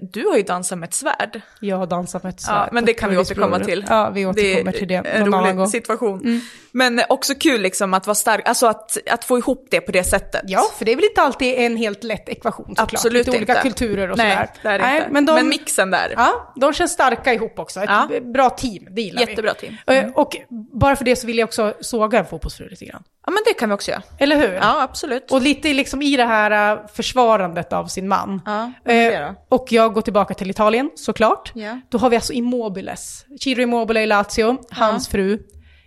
du 0.00 0.26
har 0.26 0.36
ju 0.36 0.42
dansat 0.42 0.78
med 0.78 0.86
ett 0.88 0.94
svärd. 0.94 1.40
Jag 1.60 1.76
har 1.76 1.86
dansat 1.86 2.22
med 2.22 2.30
ett 2.34 2.40
svärd. 2.40 2.56
Ja, 2.56 2.68
men 2.72 2.84
det 2.84 2.92
kan 2.92 3.10
vi 3.10 3.16
återkomma 3.18 3.58
till. 3.60 3.84
Ja, 3.88 4.10
vi 4.10 4.26
återkommer 4.26 4.72
till 4.72 4.88
det 4.88 4.94
en 4.94 5.30
någon 5.30 5.40
rolig 5.44 5.56
gång. 5.56 5.68
situation. 5.68 6.40
Men 6.72 6.98
eh, 6.98 7.04
också 7.08 7.34
kul 7.34 7.60
liksom 7.60 7.94
att 7.94 8.06
vara 8.06 8.14
stark, 8.14 8.48
alltså 8.48 8.66
att, 8.66 8.98
att 9.10 9.24
få 9.24 9.38
ihop 9.38 9.66
det 9.70 9.80
på 9.80 9.92
det 9.92 10.04
sättet. 10.04 10.42
Ja, 10.46 10.62
för 10.78 10.84
det 10.84 10.92
är 10.92 10.96
väl 10.96 11.04
inte 11.04 11.20
alltid 11.22 11.54
en 11.54 11.76
helt 11.76 12.04
lätt 12.04 12.28
ekvation 12.28 12.66
såklart. 12.68 12.92
Absolut 12.94 13.26
Lite 13.26 13.38
olika 13.38 13.52
inte. 13.52 13.62
kulturer 13.62 14.03
och 14.10 14.16
Nej, 14.18 14.48
sådär. 14.62 14.78
Nej, 14.78 14.98
inte. 14.98 15.10
Men, 15.10 15.26
de, 15.26 15.34
Men 15.34 15.48
mixen 15.48 15.90
där. 15.90 16.14
Ja, 16.16 16.52
de 16.56 16.72
känns 16.72 16.92
starka 16.92 17.34
ihop 17.34 17.58
också. 17.58 17.80
Ett 17.80 17.90
Ja. 17.90 18.08
bra 18.34 18.50
team, 18.50 18.86
det 18.90 19.02
gillar 19.02 19.20
Jättebra 19.20 19.52
vi. 19.60 19.68
team. 19.86 20.04
Eh, 20.06 20.12
Och 20.14 20.36
bara 20.72 20.96
för 20.96 21.04
det 21.04 21.16
så 21.16 21.26
vill 21.26 21.38
jag 21.38 21.46
också 21.46 21.74
såga 21.80 22.18
en 22.18 22.26
fotbollsfru 22.26 22.68
lite 22.68 22.84
grann. 22.84 23.02
Ja 23.26 23.30
men 23.32 23.42
det 23.46 23.54
kan 23.54 23.68
vi 23.68 23.74
också 23.74 23.90
göra. 23.90 24.02
Eller 24.18 24.36
hur? 24.36 24.52
Ja 24.54 24.82
absolut. 24.82 25.30
Och 25.32 25.42
lite 25.42 25.72
liksom 25.72 26.02
i 26.02 26.16
det 26.16 26.24
här 26.24 26.72
eh, 26.72 26.86
försvarandet 26.94 27.72
av 27.72 27.86
sin 27.86 28.08
man. 28.08 28.40
Ja, 28.46 28.72
Eh, 28.92 29.30
och 29.48 29.66
jag 29.72 29.92
går 29.94 30.00
tillbaka 30.02 30.34
till 30.34 30.50
Italien, 30.50 30.90
såklart. 30.94 31.52
Ja. 31.54 31.80
Då 31.88 31.98
har 31.98 32.10
vi 32.10 32.16
alltså 32.16 32.32
Immobiles. 32.32 33.24
Ciro 33.40 33.60
Immobile 33.60 34.02
i 34.02 34.06
Lazio, 34.06 34.56
hans 34.70 35.08
fru. 35.08 35.38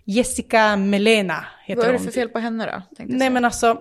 Jessica 0.05 0.75
Melena 0.75 1.45
heter 1.65 1.81
Vad 1.81 1.87
är 1.87 1.91
det 1.93 1.97
hon. 1.99 2.05
för 2.05 2.13
fel 2.13 2.29
på 2.29 2.39
henne 2.39 2.65
då? 2.65 3.03
Nej 3.05 3.29
men 3.29 3.45
alltså, 3.45 3.77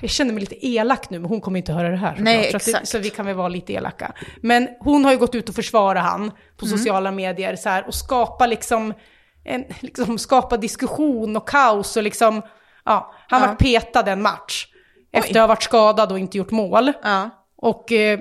Jag 0.00 0.10
känner 0.10 0.32
mig 0.32 0.40
lite 0.40 0.66
elak 0.66 1.10
nu, 1.10 1.18
men 1.18 1.28
hon 1.28 1.40
kommer 1.40 1.58
inte 1.58 1.72
höra 1.72 1.88
det 1.88 1.96
här. 1.96 2.16
Nej, 2.18 2.50
så, 2.52 2.58
det, 2.70 2.86
så 2.86 2.98
vi 2.98 3.10
kan 3.10 3.26
väl 3.26 3.34
vara 3.34 3.48
lite 3.48 3.72
elaka. 3.72 4.12
Men 4.42 4.68
hon 4.80 5.04
har 5.04 5.12
ju 5.12 5.18
gått 5.18 5.34
ut 5.34 5.48
och 5.48 5.54
försvarat 5.54 6.02
han 6.04 6.30
på 6.56 6.66
Mm. 6.66 6.78
sociala 6.78 7.10
medier 7.10 7.56
så 7.56 7.68
här, 7.68 7.86
och 7.86 7.94
skapa 7.94 8.46
liksom, 8.46 8.94
en, 9.44 9.64
liksom 9.80 10.18
skapa 10.18 10.56
diskussion 10.56 11.36
och 11.36 11.48
kaos 11.48 11.96
och 11.96 12.02
liksom, 12.02 12.42
ja, 12.84 13.12
han 13.28 13.40
Ja. 13.42 13.46
vart 13.46 13.58
petad 13.58 14.06
en 14.12 14.22
match. 14.22 14.66
Efter 15.12 15.30
att 15.34 15.42
ha 15.42 15.46
varit 15.46 15.62
skadad 15.62 16.12
och 16.12 16.18
inte 16.18 16.38
gjort 16.38 16.50
mål. 16.50 16.92
Ja. 17.02 17.30
Och 17.56 17.92
eh, 17.92 18.20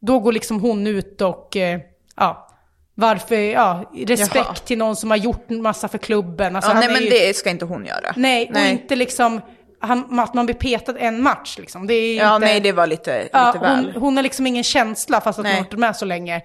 då 0.00 0.18
går 0.20 0.32
liksom 0.32 0.60
hon 0.60 0.86
ut 0.86 1.20
och, 1.20 1.56
eh, 1.56 1.80
ja, 2.16 2.48
varför, 2.94 3.36
ja, 3.36 3.90
respekt 4.06 4.34
Jaha. 4.34 4.54
till 4.54 4.78
någon 4.78 4.96
som 4.96 5.10
har 5.10 5.16
gjort 5.16 5.50
en 5.50 5.62
massa 5.62 5.88
för 5.88 5.98
klubben. 5.98 6.56
Alltså, 6.56 6.70
Ja, 6.70 6.78
nej 6.80 6.88
men 6.92 7.02
ju, 7.02 7.10
det 7.10 7.36
ska 7.36 7.50
inte 7.50 7.64
hon 7.64 7.84
göra. 7.86 8.12
nej, 8.16 8.46
och 8.46 8.52
nej. 8.52 8.72
inte 8.72 8.96
liksom, 8.96 9.40
han, 9.80 10.18
att 10.20 10.34
man 10.34 10.46
blir 10.46 10.54
petad 10.56 10.98
en 10.98 11.22
match 11.22 11.58
liksom. 11.58 11.86
Det 11.86 11.94
är 11.94 12.16
Ja, 12.16 12.34
inte, 12.36 12.46
nej 12.46 12.60
det 12.60 12.72
var 12.72 12.86
lite, 12.86 13.28
ja, 13.32 13.46
lite 13.46 13.58
väl. 13.58 13.84
hon, 13.92 14.02
hon 14.02 14.16
har 14.16 14.22
liksom 14.22 14.46
ingen 14.46 14.64
känsla 14.64 15.20
fast 15.20 15.38
att 15.38 15.42
Nej. 15.42 15.52
hon 15.52 15.58
har 15.58 15.64
varit 15.70 15.78
med 15.78 15.96
så 15.96 16.04
länge. 16.04 16.42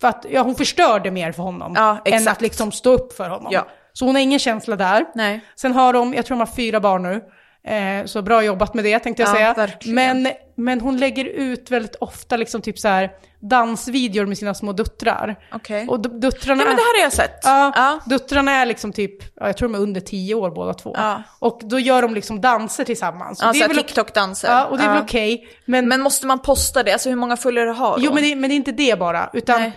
För 0.00 0.08
att, 0.08 0.26
ja, 0.30 0.42
hon 0.42 0.54
förstörde 0.54 1.10
mer 1.10 1.32
för 1.32 1.42
honom 1.42 1.72
Ja, 1.76 1.98
än 2.04 2.28
att 2.28 2.40
liksom 2.40 2.72
stå 2.72 2.92
upp 2.92 3.12
för 3.12 3.28
honom. 3.28 3.52
Ja. 3.52 3.66
Så 3.92 4.04
hon 4.06 4.14
har 4.14 4.22
ingen 4.22 4.38
känsla 4.38 4.76
där. 4.76 5.04
Nej. 5.14 5.40
Sen 5.56 5.72
har 5.72 5.92
de, 5.92 6.14
jag 6.14 6.26
tror 6.26 6.36
de 6.36 6.40
har 6.40 6.54
fyra 6.56 6.80
barn 6.80 7.02
nu. 7.02 7.20
Eh, 7.64 8.04
så 8.06 8.22
bra 8.22 8.42
jobbat 8.44 8.74
med 8.74 8.84
det 8.84 8.98
tänkte 8.98 9.22
jag 9.22 9.30
Ja, 9.30 9.34
säga. 9.34 9.54
verkligen. 9.54 9.94
Men, 10.22 10.32
men 10.56 10.80
hon 10.80 10.96
lägger 10.96 11.24
ut 11.24 11.70
väldigt 11.70 11.94
ofta 12.00 12.36
liksom 12.36 12.62
typ 12.62 12.78
så 12.78 12.88
här 12.88 13.10
dansvideor 13.40 14.26
med 14.26 14.38
sina 14.38 14.54
små 14.54 14.72
döttrar. 14.72 15.36
Okej. 15.52 15.86
Och 15.88 16.00
d- 16.00 16.08
döttrarna... 16.12 16.62
Ja 16.62 16.66
men 16.68 16.76
det 16.76 16.82
här 16.82 16.98
har 16.98 17.02
jag 17.04 17.12
sett. 17.12 17.40
Ja, 17.42 17.72
Ja. 17.76 17.98
döttrarna 18.06 18.52
är 18.52 18.66
liksom 18.66 18.92
typ, 18.92 19.22
ja, 19.36 19.46
jag 19.46 19.56
tror 19.56 19.68
de 19.68 19.74
är 19.74 19.78
under 19.82 20.00
tio 20.00 20.34
år 20.34 20.50
båda 20.50 20.74
två. 20.74 20.94
Ja. 20.98 21.22
Och 21.38 21.60
då 21.64 21.78
gör 21.78 22.02
de 22.02 22.14
liksom 22.14 22.40
danser 22.40 22.84
tillsammans. 22.84 23.38
Ja, 23.42 23.46
det 23.46 23.52
så 23.52 23.64
är 23.64 23.68
här 23.68 23.74
väl, 23.74 23.84
TikTok-danser. 23.84 24.48
ja, 24.48 24.64
och 24.66 24.78
det 24.78 24.84
är 24.84 24.88
väl 24.88 24.96
Ja. 24.96 25.02
okej. 25.02 25.48
Men, 25.64 25.88
Men 25.88 26.00
måste 26.00 26.26
man 26.26 26.38
posta 26.38 26.82
det? 26.82 26.92
Alltså 26.92 27.08
hur 27.08 27.16
många 27.16 27.36
följare 27.36 27.70
har 27.70 27.90
hon? 27.90 28.02
jo, 28.02 28.14
men 28.14 28.22
det, 28.22 28.36
men 28.36 28.50
det 28.50 28.54
är 28.54 28.56
inte 28.56 28.72
det 28.72 28.98
bara. 28.98 29.30
Utan 29.32 29.60
Nej. 29.60 29.72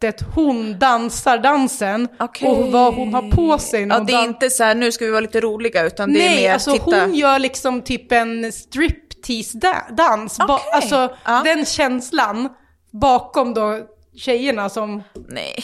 Sättet 0.00 0.26
hon 0.34 0.78
dansar 0.78 1.38
dansen 1.38 2.08
Okej. 2.18 2.48
och 2.48 2.72
vad 2.72 2.94
hon 2.94 3.14
har 3.14 3.30
på 3.30 3.58
sig 3.58 3.86
när 3.86 3.94
Ja, 3.98 4.04
det 4.04 4.12
är 4.12 4.24
inte 4.24 4.50
så 4.50 4.64
här, 4.64 4.74
nu 4.74 4.92
ska 4.92 5.04
vi 5.04 5.10
vara 5.10 5.20
lite 5.20 5.40
roliga, 5.40 5.82
utan 5.86 6.12
det 6.12 6.18
är 6.26 6.28
Nej, 6.30 6.42
mer, 6.42 6.52
alltså 6.52 6.72
titta. 6.72 7.00
hon 7.00 7.14
gör 7.14 7.38
liksom 7.38 7.82
typ 7.82 8.12
en 8.12 8.52
striptease-dans. 8.52 10.38
Okej. 10.40 10.56
Alltså 10.72 11.14
Ja. 11.24 11.42
den 11.44 11.64
känslan 11.64 12.48
bakom 12.92 13.54
då 13.54 13.78
tjejerna 14.16 14.68
som... 14.68 15.02
Nej. 15.28 15.54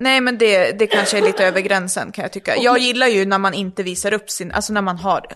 Nej 0.00 0.20
men 0.20 0.38
det, 0.38 0.78
det 0.78 0.86
kanske 0.86 1.18
är 1.18 1.22
lite 1.22 1.44
över 1.46 1.60
gränsen 1.60 2.12
kan 2.12 2.22
jag 2.22 2.32
tycka. 2.32 2.56
Jag 2.56 2.78
gillar 2.78 3.06
ju 3.06 3.26
när 3.26 3.38
man 3.38 3.54
inte 3.54 3.82
visar 3.82 4.12
upp 4.12 4.30
sin, 4.30 4.52
alltså 4.52 4.72
när 4.72 4.82
man 4.82 4.96
har 4.96 5.26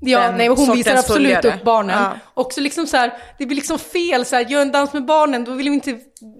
Ja, 0.00 0.30
nej, 0.36 0.48
hon 0.48 0.72
visar 0.76 0.96
absolut 0.96 1.44
upp 1.44 1.64
barnen. 1.64 2.02
Ja. 2.02 2.12
Också 2.34 2.60
liksom 2.60 2.86
så 2.86 2.96
här, 2.96 3.12
det 3.38 3.46
blir 3.46 3.56
liksom 3.56 3.78
fel 3.78 4.24
så 4.24 4.36
här, 4.36 4.44
gör 4.44 4.62
en 4.62 4.72
dans 4.72 4.92
med 4.92 5.04
barnen, 5.04 5.44
då 5.44 5.52
vill 5.52 5.68
vi 5.68 5.74
inte 5.74 5.98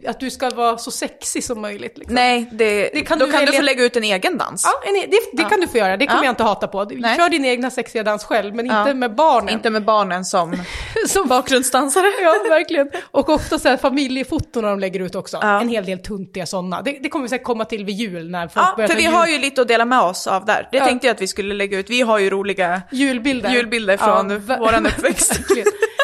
att 0.09 0.21
du 0.21 0.31
ska 0.31 0.51
vara 0.51 0.79
så 0.79 0.91
sexig 0.91 1.45
som 1.45 1.61
möjligt. 1.61 1.99
Liksom. 1.99 2.15
Nej, 2.15 2.49
det, 2.53 2.91
Det 2.95 3.01
kan 3.01 3.19
då 3.19 3.27
du 3.27 3.33
kan 3.33 3.41
du 3.41 3.47
välja- 3.47 3.61
få 3.61 3.65
lägga 3.65 3.85
ut 3.85 3.97
en 3.97 4.05
egen 4.05 4.39
dans. 4.39 4.65
Ja, 4.65 4.89
en, 4.89 5.11
det, 5.11 5.19
det 5.43 5.49
kan 5.51 5.61
du 5.61 5.69
få 5.69 5.79
göra, 5.79 5.97
det 5.97 6.07
kommer 6.07 6.21
Ja. 6.21 6.25
jag 6.25 6.33
inte 6.33 6.43
hata 6.43 6.67
på. 6.69 6.85
Nej. 6.85 7.17
Kör 7.17 7.29
din 7.29 7.45
egna 7.45 7.71
sexiga 7.71 8.03
dans 8.03 8.25
själv, 8.25 8.55
men 8.55 8.67
inte 8.67 8.85
Ja. 8.89 8.95
med 8.95 9.15
barnen. 9.15 9.49
Inte 9.55 9.71
med 9.71 9.85
barnen 9.85 10.25
som 10.25 10.57
som 11.09 11.29
bakgrundsdansare. 11.29 12.07
Ja, 12.23 12.35
verkligen. 12.49 12.91
Och 13.11 13.29
ofta 13.29 13.59
så 13.59 13.69
här 13.69 13.77
familjefoton 13.77 14.63
de 14.63 14.79
lägger 14.81 15.01
ut 15.01 15.15
också. 15.15 15.39
Ja. 15.43 15.61
En 15.61 15.69
hel 15.69 15.85
del 15.85 15.99
tuntiga 15.99 16.47
sådana. 16.47 16.83
Det, 16.83 16.99
det 17.03 17.09
kommer 17.09 17.23
vi 17.23 17.29
säkert 17.29 17.47
komma 17.47 17.65
till 17.65 17.85
vid 17.85 17.95
jul 17.97 18.31
när 18.31 18.49
folk 18.49 18.67
Ja, 18.67 18.73
börjar 18.77 18.89
för 18.89 18.97
vi 18.97 19.03
jul, 19.03 19.13
har 19.13 19.27
ju 19.27 19.39
lite 19.39 19.61
att 19.63 19.69
dela 19.69 19.85
med 19.85 20.01
oss 20.01 20.27
av 20.27 20.45
där. 20.45 20.69
Det 20.73 20.79
Ja. 20.79 20.87
tänkte 20.87 21.07
jag 21.07 21.15
att 21.15 21.21
vi 21.23 21.27
skulle 21.27 21.55
lägga 21.55 21.79
ut. 21.79 21.91
Vi 21.91 22.01
har 22.01 22.19
ju 22.19 22.31
roliga 22.31 22.83
julbilder. 22.93 23.46
Julbilder 23.55 23.97
från 23.97 24.31
ver- 24.33 24.59
våran 24.59 24.87
uppväxt. 24.99 25.41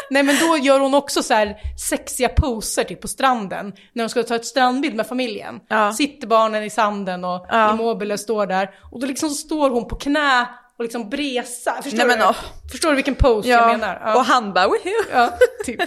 Nej 0.09 0.23
men 0.23 0.35
då 0.47 0.57
gör 0.57 0.79
hon 0.79 0.93
också 0.93 1.23
så 1.23 1.33
här 1.33 1.55
sexiga 1.89 2.29
poser 2.29 2.83
typ 2.83 3.01
på 3.01 3.07
stranden. 3.07 3.73
När 3.93 4.03
de 4.03 4.09
ska 4.09 4.23
ta 4.23 4.35
ett 4.35 4.45
strandbild 4.45 4.95
med 4.95 5.07
familjen. 5.07 5.59
Ja. 5.69 5.93
Sitter 5.93 6.27
barnen 6.27 6.63
i 6.63 6.69
sanden 6.69 7.25
och 7.25 7.45
Ja. 7.49 7.71
Immobile 7.73 8.17
står 8.17 8.47
där. 8.47 8.69
Och 8.91 8.99
då 8.99 9.07
liksom 9.07 9.29
står 9.29 9.69
hon 9.69 9.87
på 9.87 9.95
knä 9.95 10.47
och 10.77 10.83
liksom 10.83 11.09
bresar. 11.09 11.81
Förstår, 11.81 11.97
Nej, 11.97 12.07
men, 12.07 12.19
du? 12.19 12.25
åh. 12.25 12.35
Förstår 12.71 12.89
du 12.89 12.95
vilken 12.95 13.15
pose 13.15 13.47
jag 13.49 13.67
menar? 13.67 14.01
Ja. 14.05 14.15
och 14.15 14.25
han 14.25 14.53
bara, 14.53 14.67
"Woohoo." 14.67 15.03
ja, 15.13 15.37
typ. 15.65 15.81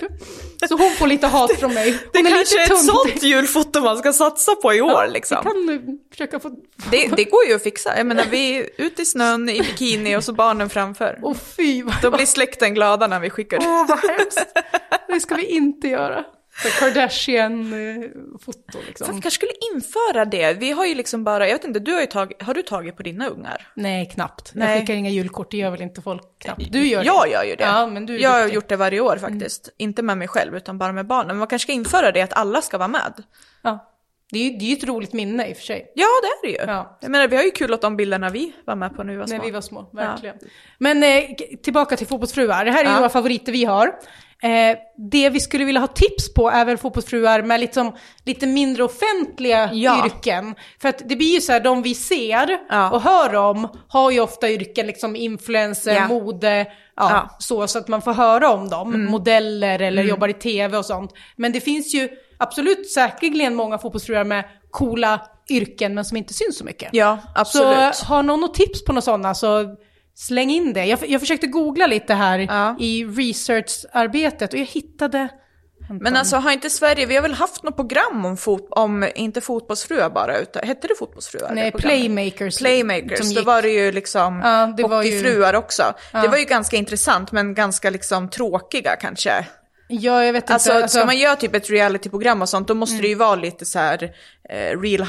Så 0.69 0.77
hon 0.77 0.91
får 0.91 1.07
lite 1.07 1.27
hat 1.27 1.53
från 1.59 1.75
mig. 1.75 1.91
Hon 1.91 1.99
Det 2.13 2.19
är 2.19 2.31
kanske 2.37 2.59
är 2.61 2.63
ett 2.63 2.69
tunt. 2.69 2.85
sånt 2.85 3.23
julfoto 3.23 3.81
man 3.81 3.99
ska 3.99 4.13
satsa 4.13 4.55
på 4.55 4.75
i 4.75 4.81
år 4.81 5.07
liksom. 5.13 5.39
Vi 5.45 5.79
kan 5.79 5.99
försöka 6.11 6.41
få... 6.41 6.51
Det, 6.91 7.07
det 7.17 7.25
går 7.25 7.45
ju 7.49 7.55
att 7.55 7.63
fixa. 7.63 7.97
Jag 7.97 8.07
menar, 8.07 8.25
vi 8.31 8.57
är 8.59 8.69
ute 8.79 9.03
i 9.03 9.05
snön 9.05 9.49
i 9.49 9.59
bikini 9.61 10.17
och 10.17 10.25
så 10.25 10.33
barnen 10.33 10.69
framför. 10.71 11.19
Åh 11.23 11.35
fy 11.57 11.83
vad... 11.83 11.95
Då 12.03 12.11
blir 12.11 12.27
släkten 12.27 12.75
glada 12.75 13.07
när 13.07 13.21
vi 13.21 13.31
skickar. 13.31 13.59
Åh 13.61 13.87
vad 13.89 13.99
hemskt. 14.11 14.47
Det 15.09 15.21
ska 15.21 15.35
vi 15.35 15.45
inte 15.47 15.89
göra. 15.89 16.25
Kardashian-foto 16.81 18.79
liksom. 18.87 19.07
Vi 19.07 19.13
kanske 19.23 19.31
skulle 19.31 19.53
införa 19.75 20.25
det. 20.25 20.53
Vi 20.53 20.71
har 20.71 20.87
ju 20.87 20.95
liksom 20.95 21.25
bara, 21.25 21.49
jag 21.49 21.55
vet 21.55 21.65
inte, 21.65 21.81
du 21.81 21.93
har 21.93 22.01
ju 22.01 22.07
tagit, 22.07 22.43
har 22.43 22.55
du 22.55 22.63
tagit 22.63 22.97
på 22.97 23.03
dina 23.03 23.29
ungar? 23.29 23.69
Nej, 23.75 24.07
knappt. 24.15 24.51
Nej. 24.55 24.71
Jag 24.71 24.81
skickar 24.81 24.95
inga 24.95 25.11
julkort, 25.11 25.51
det 25.51 25.57
gör 25.57 25.71
väl 25.71 25.83
inte 25.83 26.03
folk 26.03 26.23
knappt. 26.39 26.73
Du 26.73 26.87
gör 26.87 27.01
det. 27.01 27.07
Jag 27.07 27.31
gör 27.31 27.45
ju 27.45 27.57
det. 27.57 27.65
Ja, 27.65 27.87
men 27.87 28.07
du 28.07 28.19
jag 28.21 28.31
har 28.31 28.49
gjort 28.49 28.69
det 28.69 28.77
varje 28.77 29.01
år 29.01 29.17
faktiskt. 29.17 29.69
Inte 29.77 30.03
med 30.03 30.19
mig 30.19 30.29
själv 30.29 30.57
utan 30.57 30.79
bara 30.79 30.93
med 30.93 31.07
barnen. 31.07 31.27
Men 31.29 31.37
man 31.39 31.47
kanske 31.49 31.67
ska 31.67 31.73
införa 31.73 32.13
det 32.13 32.21
att 32.23 32.33
alla 32.33 32.63
ska 32.63 32.79
vara 32.79 32.89
med. 32.89 33.13
Ja. 33.63 33.93
Det 34.31 34.39
är 34.39 34.43
ju 34.51 34.59
det 34.59 34.65
är 34.65 34.69
ju 34.69 34.77
ett 34.77 34.85
roligt 34.85 35.13
minne 35.13 35.49
i 35.49 35.53
och 35.53 35.57
för 35.57 35.65
sig. 35.65 35.93
Ja, 35.95 36.07
det 36.23 36.27
är 36.49 36.53
det 36.53 36.59
ju. 36.59 36.73
Ja. 36.73 36.99
Jag 37.01 37.11
menar, 37.11 37.29
vi 37.29 37.37
har 37.37 37.43
ju 37.43 37.51
kul 37.51 37.73
åt 37.75 37.81
de 37.83 37.97
bilderna 37.97 38.31
vi 38.31 38.53
var 38.65 38.77
med 38.77 38.97
på 38.97 39.03
när 39.03 39.13
vi 39.13 39.19
var 39.19 39.27
små. 39.27 39.37
När 39.37 39.45
vi 39.45 39.51
var 39.51 39.61
små, 39.61 39.91
verkligen. 39.93 40.37
Men 40.79 41.03
eh, 41.03 41.25
tillbaka 41.63 41.97
till 41.97 42.07
fotbollsfruar. 42.07 42.65
Det 42.65 42.71
här 42.71 42.85
är 42.85 42.89
Ja. 42.89 42.95
några 42.97 43.09
favoriter 43.09 43.53
vi 43.53 43.65
har. 43.65 43.95
Eh, 44.43 44.77
det 45.11 45.31
vi 45.31 45.41
skulle 45.41 45.65
vilja 45.65 45.81
ha 45.81 45.87
tips 45.87 46.35
på 46.35 46.51
är 46.51 46.65
väl 46.65 46.77
fotbollsfruar 46.79 47.43
med 47.43 47.61
liksom, 47.61 47.93
lite 48.25 48.47
mindre 48.47 48.85
offentliga 48.85 49.71
Ja. 49.73 50.07
yrken. 50.07 50.55
För 50.81 50.89
att 50.89 51.03
det 51.09 51.17
blir 51.17 51.35
ju 51.35 51.41
så 51.41 51.53
här, 51.53 51.61
de 51.61 51.83
vi 51.83 51.95
ser 51.95 52.59
Ja. 52.71 52.91
och 52.91 53.01
hör 53.01 53.35
om 53.35 53.69
har 53.89 54.11
ju 54.11 54.21
ofta 54.21 54.51
yrken, 54.51 54.87
liksom 54.87 55.17
influencer, 55.17 55.95
Ja. 55.95 56.09
mode. 56.09 56.67
Mm. 57.01 57.23
så, 57.39 57.67
så 57.67 57.79
att 57.79 57.89
man 57.89 58.03
får 58.03 58.13
höra 58.13 58.51
om 58.51 58.69
dem. 58.69 59.05
Modeller 59.05 59.79
eller 59.83 60.03
jobbar 60.03 60.29
i 60.29 60.33
tv 60.33 60.79
och 60.79 60.87
sånt. 60.87 61.13
Men 61.37 61.53
det 61.53 61.61
finns 61.61 61.95
ju 61.95 62.09
absolut 62.39 62.91
säkerligen 62.91 63.55
många 63.55 63.79
fotbollsfruar 63.79 64.25
med 64.25 64.45
coola 64.71 65.21
yrken 65.51 65.95
men 65.95 66.05
som 66.05 66.17
inte 66.17 66.35
syns 66.35 66.59
så 66.59 66.65
mycket. 66.65 66.89
Ja, 66.93 67.19
absolut. 67.35 67.95
Så 67.95 68.07
har 68.07 68.23
någon 68.23 68.41
något 68.41 68.55
tips 68.55 68.85
på 68.85 68.93
något 68.93 69.05
sådana 69.05 69.35
så 69.35 69.77
släng 70.19 70.51
in 70.51 70.73
det. 70.73 70.85
Jag, 70.85 70.99
jag 71.09 71.21
försökte 71.21 71.47
googla 71.47 71.87
lite 71.87 72.15
här 72.15 72.39
Ja. 72.39 72.77
i 72.81 73.05
researcharbetet 73.05 74.53
och 74.53 74.59
jag 74.59 74.67
hittade... 74.67 75.29
Men 76.01 76.17
alltså 76.17 76.37
har 76.37 76.51
inte 76.51 76.71
Sverige, 76.71 77.07
vi 77.07 77.15
har 77.15 77.23
väl 77.23 77.35
haft 77.35 77.63
något 77.63 77.77
program 77.77 78.25
om, 78.25 78.37
fot, 78.37 78.67
om 78.71 79.09
inte 79.15 79.41
fotbollsfruar 79.41 80.11
bara, 80.11 80.39
utan 80.39 80.63
hette 80.69 80.89
det 80.89 80.95
fotbollsfruar? 80.99 81.51
Nej, 81.55 81.71
det? 81.71 81.79
Playmakers. 81.79 82.59
Playmakers, 82.59 83.19
som 83.19 83.29
då 83.29 83.41
gick- 83.41 83.47
var 83.47 83.63
det 83.63 83.69
ju 83.69 83.93
liksom 83.93 84.41
Ja, 84.45 84.75
det 84.77 84.83
var 84.83 85.03
ju- 85.03 85.17
hockeyfruar 85.19 85.55
också. 85.55 85.83
Det 86.13 86.29
var 86.29 86.37
ju 86.37 86.45
ganska 86.45 86.77
intressant 86.77 87.33
men 87.33 87.55
ganska 87.55 87.91
liksom 87.91 88.31
tråkiga 88.31 88.97
kanske. 89.01 89.47
Ja, 89.89 90.25
jag 90.25 90.33
vet 90.33 90.45
inte. 90.45 90.55
Alltså, 90.55 90.73
Alltså, 90.73 90.99
ska 90.99 91.07
man 91.07 91.19
göra 91.19 91.37
typ 91.37 91.55
ett 91.55 91.71
realityprogram 91.71 92.43
och 92.43 92.49
sånt, 92.49 92.69
då 92.69 92.75
måste 92.75 93.03
det 93.03 93.09
ju 93.09 93.15
vara 93.15 93.35
lite 93.37 93.65
så 93.65 93.79
här 93.79 94.13
eh, 94.51 94.81
real 94.81 95.05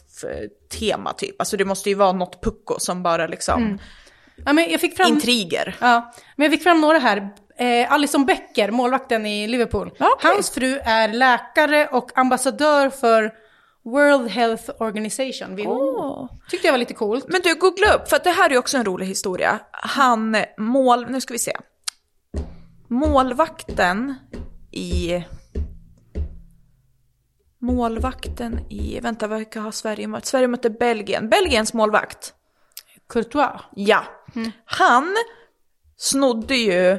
housewife-tema 0.00 1.12
typ. 1.12 1.40
Alltså 1.40 1.56
det 1.56 1.64
måste 1.64 1.88
ju 1.88 1.94
vara 1.94 2.12
något 2.12 2.42
pucko 2.42 2.74
som 2.78 3.02
bara 3.02 3.26
liksom, 3.26 3.78
ja, 4.46 4.52
men 4.52 4.70
jag 4.70 4.80
fick 4.80 4.96
fram... 4.96 5.08
intriger. 5.08 5.76
Ja, 5.80 6.12
men 6.36 6.44
jag 6.44 6.52
fick 6.52 6.62
fram 6.62 6.80
några 6.80 6.98
här. 6.98 7.30
Eh, 7.58 7.92
Alison 7.92 8.26
Becker, 8.26 8.70
målvakten 8.70 9.26
i 9.26 9.48
Liverpool. 9.48 9.88
Okej. 9.88 10.30
Hans 10.34 10.50
fru 10.50 10.78
är 10.84 11.08
läkare 11.08 11.86
och 11.86 12.18
ambassadör 12.18 12.90
för 12.90 13.32
World 13.84 14.30
Health 14.30 14.70
Organization, 14.78 15.56
WHO. 15.56 15.70
Åh. 15.70 16.30
Tyckte 16.50 16.66
jag 16.66 16.72
var 16.72 16.78
lite 16.78 16.94
coolt. 16.94 17.26
Men 17.28 17.40
du, 17.44 17.54
googla 17.54 17.92
upp, 17.94 18.08
för 18.08 18.16
att 18.16 18.24
det 18.24 18.30
här 18.30 18.52
är 18.52 18.58
också 18.58 18.78
en 18.78 18.84
rolig 18.84 19.06
historia. 19.06 19.60
Han, 19.72 20.36
mål, 20.58 21.10
nu 21.10 21.20
ska 21.20 21.34
vi 21.34 21.38
se. 21.38 21.56
Målvakten 22.88 24.14
i... 24.72 25.24
Målvakten 27.62 28.58
i, 28.70 29.00
vänta 29.00 29.26
vilka 29.26 29.60
har 29.60 29.70
Sverige 29.70 30.06
mött? 30.06 30.26
Sverige 30.26 30.48
mötte 30.48 30.70
Belgien. 30.70 31.28
Belgiens 31.28 31.74
målvakt. 31.74 32.34
Courtois. 33.10 33.60
Ja. 33.74 34.04
Han 34.64 35.16
snodde 35.96 36.56
ju 36.56 36.98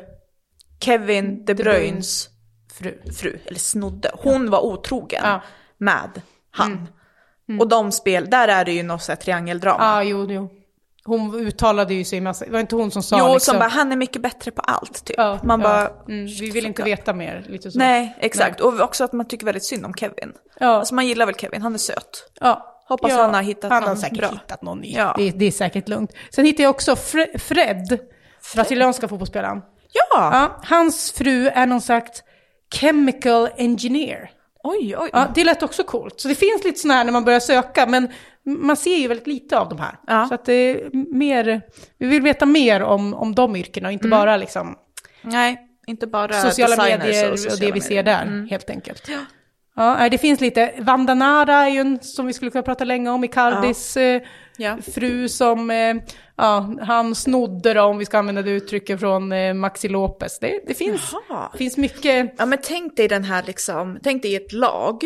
Kevin 0.80 1.46
De 1.46 1.54
Bruynes 1.54 2.30
Fru. 2.74 3.02
fru, 3.20 3.40
eller 3.46 3.60
snodde. 3.60 4.12
Hon 4.14 4.50
var 4.50 4.60
otrogen 4.62 5.22
Ja. 5.24 5.42
med 5.78 6.22
han. 6.52 6.88
Och 7.60 7.68
de 7.68 7.92
spel, 7.92 8.30
där 8.30 8.48
är 8.48 8.66
det 8.66 8.72
ju 8.72 8.84
något 8.84 9.02
så 9.04 9.12
här 9.12 9.18
triangeldrama. 9.18 9.84
Ja, 9.84 10.04
jo, 10.04 10.32
jo. 10.32 10.50
Hon 11.04 11.36
uttalade 11.36 11.94
ju 11.94 12.04
sig 12.04 12.22
massa... 12.22 12.46
Det 12.46 12.52
var 12.52 12.60
inte 12.60 12.76
hon 12.76 12.92
som 12.92 13.04
sa 13.04 13.20
Jo, 13.20 13.34
liksom... 13.34 13.52
som 13.52 13.60
bara, 13.60 13.70
han 13.70 13.92
är 13.92 13.96
mycket 13.96 14.22
bättre 14.22 14.52
på 14.52 14.62
allt 14.62 15.06
typ. 15.06 15.16
Ja, 15.18 15.40
man 15.44 15.60
ja. 15.62 15.68
bara, 15.68 15.88
mm, 16.08 16.26
vi 16.26 16.52
vill 16.52 16.66
inte 16.66 16.84
veta 16.84 17.14
mer, 17.14 17.46
lite 17.50 17.72
så. 17.72 17.80
nej 17.80 18.18
exakt. 18.20 18.62
Och 18.62 18.80
också 18.80 19.04
att 19.04 19.14
man 19.14 19.28
tycker 19.28 19.46
väldigt 19.46 19.64
synd 19.64 19.86
om 19.86 19.94
Kevin. 19.94 20.34
Ja. 20.60 20.68
Alltså 20.68 20.96
man 20.96 21.08
gillar 21.08 21.26
väl 21.26 21.36
Kevin, 21.36 21.62
han 21.62 21.74
är 21.74 21.78
söt. 21.78 22.32
Ja. 22.40 22.71
Hoppas 22.92 23.12
han 23.12 23.34
har 23.34 23.42
hittat 23.42 23.72
Han 23.72 23.84
har 23.84 23.90
någon 23.90 23.98
säkert 23.98 24.18
bra. 24.18 24.30
hittat 24.30 24.62
någon 24.62 24.80
ny. 24.80 24.94
Ja. 24.94 25.14
Det, 25.18 25.32
det 25.32 25.46
är 25.46 25.52
säkert 25.52 25.90
lugnt. 25.90 26.12
Sen 26.30 26.46
hittade 26.46 26.64
jag 26.64 26.70
också 26.70 26.94
Fre- 26.94 27.38
Fred 27.40 28.00
brasilianska 28.56 29.08
fotbollsspelaren. 29.08 29.62
Ja! 29.94 30.06
Ja, 30.12 30.62
hans 30.64 31.12
fru 31.12 31.48
är 31.48 31.66
någon 31.66 31.82
slags 31.82 32.24
chemical 32.74 33.50
engineer. 33.58 34.30
Oj, 34.64 34.96
oj. 34.98 35.10
Ja, 35.14 35.28
det 35.36 35.44
lät 35.44 35.64
också 35.64 35.84
coolt. 35.84 36.20
Så 36.22 36.28
det 36.28 36.36
finns 36.36 36.64
lite 36.64 36.80
sådana 36.80 36.98
här 36.98 37.04
när 37.06 37.12
man 37.12 37.26
börjar 37.26 37.40
söka, 37.40 37.86
men 37.86 38.08
man 38.46 38.78
ser 38.78 38.96
ju 38.98 39.08
väldigt 39.08 39.28
lite 39.28 39.60
av 39.60 39.70
de 39.70 39.80
här. 39.80 39.96
Ja. 40.08 40.26
Så 40.28 40.34
att 40.34 40.46
det 40.46 40.54
är 40.54 40.90
mer, 41.16 41.62
vi 41.98 42.08
vill 42.08 42.22
veta 42.22 42.46
mer 42.46 42.82
om, 42.84 43.14
om 43.14 43.36
de 43.36 43.56
yrkena 43.56 43.88
och 43.88 43.94
inte 43.94 44.08
Mm. 44.08 44.20
bara 44.20 44.38
liksom 44.38 44.76
Nej, 45.22 45.58
inte 45.88 46.08
bara 46.08 46.34
sociala 46.34 46.84
medier 46.84 47.32
och, 47.32 47.40
sociala 47.40 47.66
det 47.66 47.72
vi 47.72 47.82
ser 47.82 47.90
medier. 47.96 48.04
där, 48.04 48.48
helt 48.50 48.70
enkelt. 48.70 49.08
Ja, 49.10 49.20
nej, 49.76 50.10
det 50.10 50.18
finns 50.18 50.42
lite. 50.42 50.74
Vandanara 50.80 51.56
är 51.56 51.70
ju 51.70 51.80
en 51.80 52.00
som 52.02 52.26
vi 52.26 52.34
skulle 52.34 52.52
kunna 52.52 52.64
prata 52.64 52.84
länge 52.84 53.10
om, 53.10 53.24
Icardis 53.24 53.98
eh, 53.98 54.22
Ja. 54.58 54.78
fru 54.96 55.30
som, 55.30 55.72
eh, 55.72 55.96
ja, 56.38 56.76
han 56.82 57.16
snodde 57.16 57.74
då, 57.74 57.82
om 57.82 57.98
vi 57.98 58.06
ska 58.06 58.18
använda 58.20 58.42
det 58.42 58.52
uttrycket 58.52 59.00
från 59.00 59.32
eh, 59.32 59.54
Maxi 59.54 59.90
Lopez. 59.90 60.40
Det, 60.40 60.60
det 60.68 60.74
finns, 60.74 61.14
Jaha. 61.30 61.52
finns 61.58 61.78
mycket, 61.78 62.34
Ja 62.38 62.46
men 62.46 62.60
tänk 62.64 62.98
dig 62.98 63.08
den 63.08 63.24
här 63.24 63.44
liksom, 63.48 64.00
tänk 64.04 64.22
dig 64.22 64.36
ett 64.36 64.54
lag. 64.54 65.04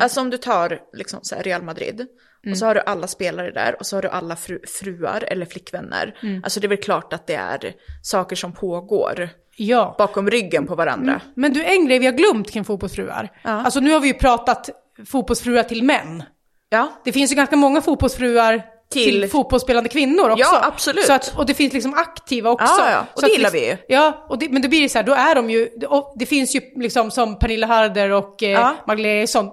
Alltså 0.00 0.20
om 0.20 0.30
du 0.30 0.36
tar 0.36 0.78
liksom 0.92 1.20
så 1.22 1.36
Real 1.36 1.62
Madrid. 1.62 2.06
Och 2.50 2.58
så 2.58 2.66
har 2.66 2.74
du 2.74 2.80
alla 2.80 3.06
spelare 3.06 3.50
där 3.50 3.76
och 3.78 3.86
så 3.86 3.96
har 3.96 4.02
du 4.02 4.08
alla 4.08 4.36
fru, 4.36 4.60
fruar 4.80 5.24
eller 5.26 5.46
flickvänner. 5.46 6.14
Alltså 6.42 6.60
det 6.60 6.66
är 6.66 6.68
väl 6.68 6.78
klart 6.78 7.12
att 7.12 7.26
det 7.26 7.34
är 7.34 7.72
saker 8.02 8.36
som 8.36 8.52
pågår 8.52 9.28
ja. 9.56 9.94
bakom 9.98 10.30
ryggen 10.30 10.66
på 10.66 10.74
varandra. 10.74 11.20
Men 11.34 11.52
du, 11.52 11.64
en 11.64 11.86
grej 11.86 11.98
vi 11.98 12.06
har 12.06 12.12
glömt 12.12 12.50
kring 12.50 12.64
fotbollsfruar. 12.64 13.28
Ja. 13.44 13.50
Alltså 13.50 13.80
nu 13.80 13.92
har 13.92 14.00
vi 14.00 14.08
ju 14.08 14.14
pratat 14.14 14.70
fotbollsfruar 15.06 15.62
till 15.62 15.82
män. 15.84 16.22
Ja, 16.68 16.88
Det 17.04 17.12
finns 17.12 17.32
ju 17.32 17.36
ganska 17.36 17.56
många 17.56 17.82
fotbollsfruar 17.82 18.62
till, 18.92 19.04
Till- 19.20 19.30
fotbollsspelande 19.30 19.88
kvinnor 19.88 20.30
också. 20.30 20.38
Ja, 20.52 20.64
absolut. 20.66 21.04
Så 21.04 21.12
att, 21.12 21.34
och 21.38 21.46
det 21.46 21.54
finns 21.54 21.72
liksom 21.72 21.94
aktiva 21.94 22.50
också. 22.50 22.74
Ja, 22.78 22.90
ja, 22.90 23.06
och 23.14 23.20
Så 23.20 23.26
det 23.26 23.32
gillar 23.32 23.50
liksom- 23.50 23.60
vi 23.60 23.94
ju. 23.94 23.96
Ja, 23.96 24.26
och 24.28 24.38
det, 24.38 24.48
men 24.48 24.62
då 24.62 24.68
blir 24.68 24.82
det 24.82 24.88
så 24.88 24.98
här, 24.98 25.04
då 25.04 25.12
är 25.12 25.34
de 25.34 25.50
ju, 25.50 25.68
det 26.16 26.26
finns 26.26 26.56
ju 26.56 26.60
liksom 26.76 27.10
som 27.10 27.38
Pernilla 27.38 27.66
Harder 27.66 28.10
och 28.10 28.42
eh, 28.42 28.50
Ja. 28.50 28.74
Magdalena 28.86 29.14
Eriksson. 29.14 29.50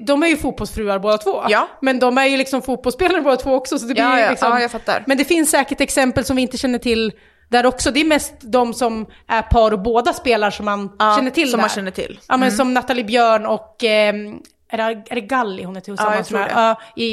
De, 0.00 0.22
är 0.22 0.26
ju 0.26 0.36
fotbollsfruar 0.36 0.98
båda 0.98 1.18
två. 1.18 1.42
Ja. 1.48 1.68
Men 1.82 1.98
de 1.98 2.18
är 2.18 2.26
ju 2.26 2.36
liksom 2.36 2.62
fotbollsspelare 2.62 3.20
båda 3.20 3.36
två 3.36 3.54
också. 3.54 3.78
Så 3.78 3.86
det 3.86 3.94
blir 3.94 4.04
Ja, 4.04 4.16
ju 4.16 4.22
ja, 4.24 4.30
liksom, 4.30 4.50
ja, 4.52 4.60
jag 4.60 4.70
fattar. 4.70 5.04
Men 5.06 5.16
det 5.18 5.24
finns 5.24 5.50
säkert 5.50 5.80
exempel 5.80 6.24
som 6.24 6.36
vi 6.36 6.42
inte 6.42 6.58
känner 6.58 6.78
till 6.78 7.12
där 7.48 7.66
också. 7.66 7.90
Det 7.90 8.00
är 8.00 8.04
mest 8.04 8.34
de 8.40 8.74
som 8.74 9.06
är 9.28 9.42
par 9.42 9.72
och 9.72 9.82
båda 9.82 10.12
spelar 10.12 10.50
som 10.50 10.64
man 10.64 10.96
Ja, 10.98 11.14
känner 11.16 11.30
till 11.30 11.50
som 11.50 11.58
där. 11.58 11.62
man 11.62 11.68
känner 11.70 11.90
till. 11.90 12.10
Mm. 12.10 12.20
Ja, 12.28 12.36
men 12.36 12.52
som 12.52 12.74
Nathalie 12.74 13.04
Björn 13.04 13.46
och, 13.46 13.84
ehm, 13.84 14.40
är, 14.68 14.76
det, 14.76 14.82
är 15.10 15.14
det 15.14 15.20
Galli 15.20 15.62
hon 15.64 15.76
är 15.76 15.80
tillsammans 15.80 16.28
tror 16.28 16.38
med? 16.38 16.50
Ja, 16.54 16.80
i 16.96 17.04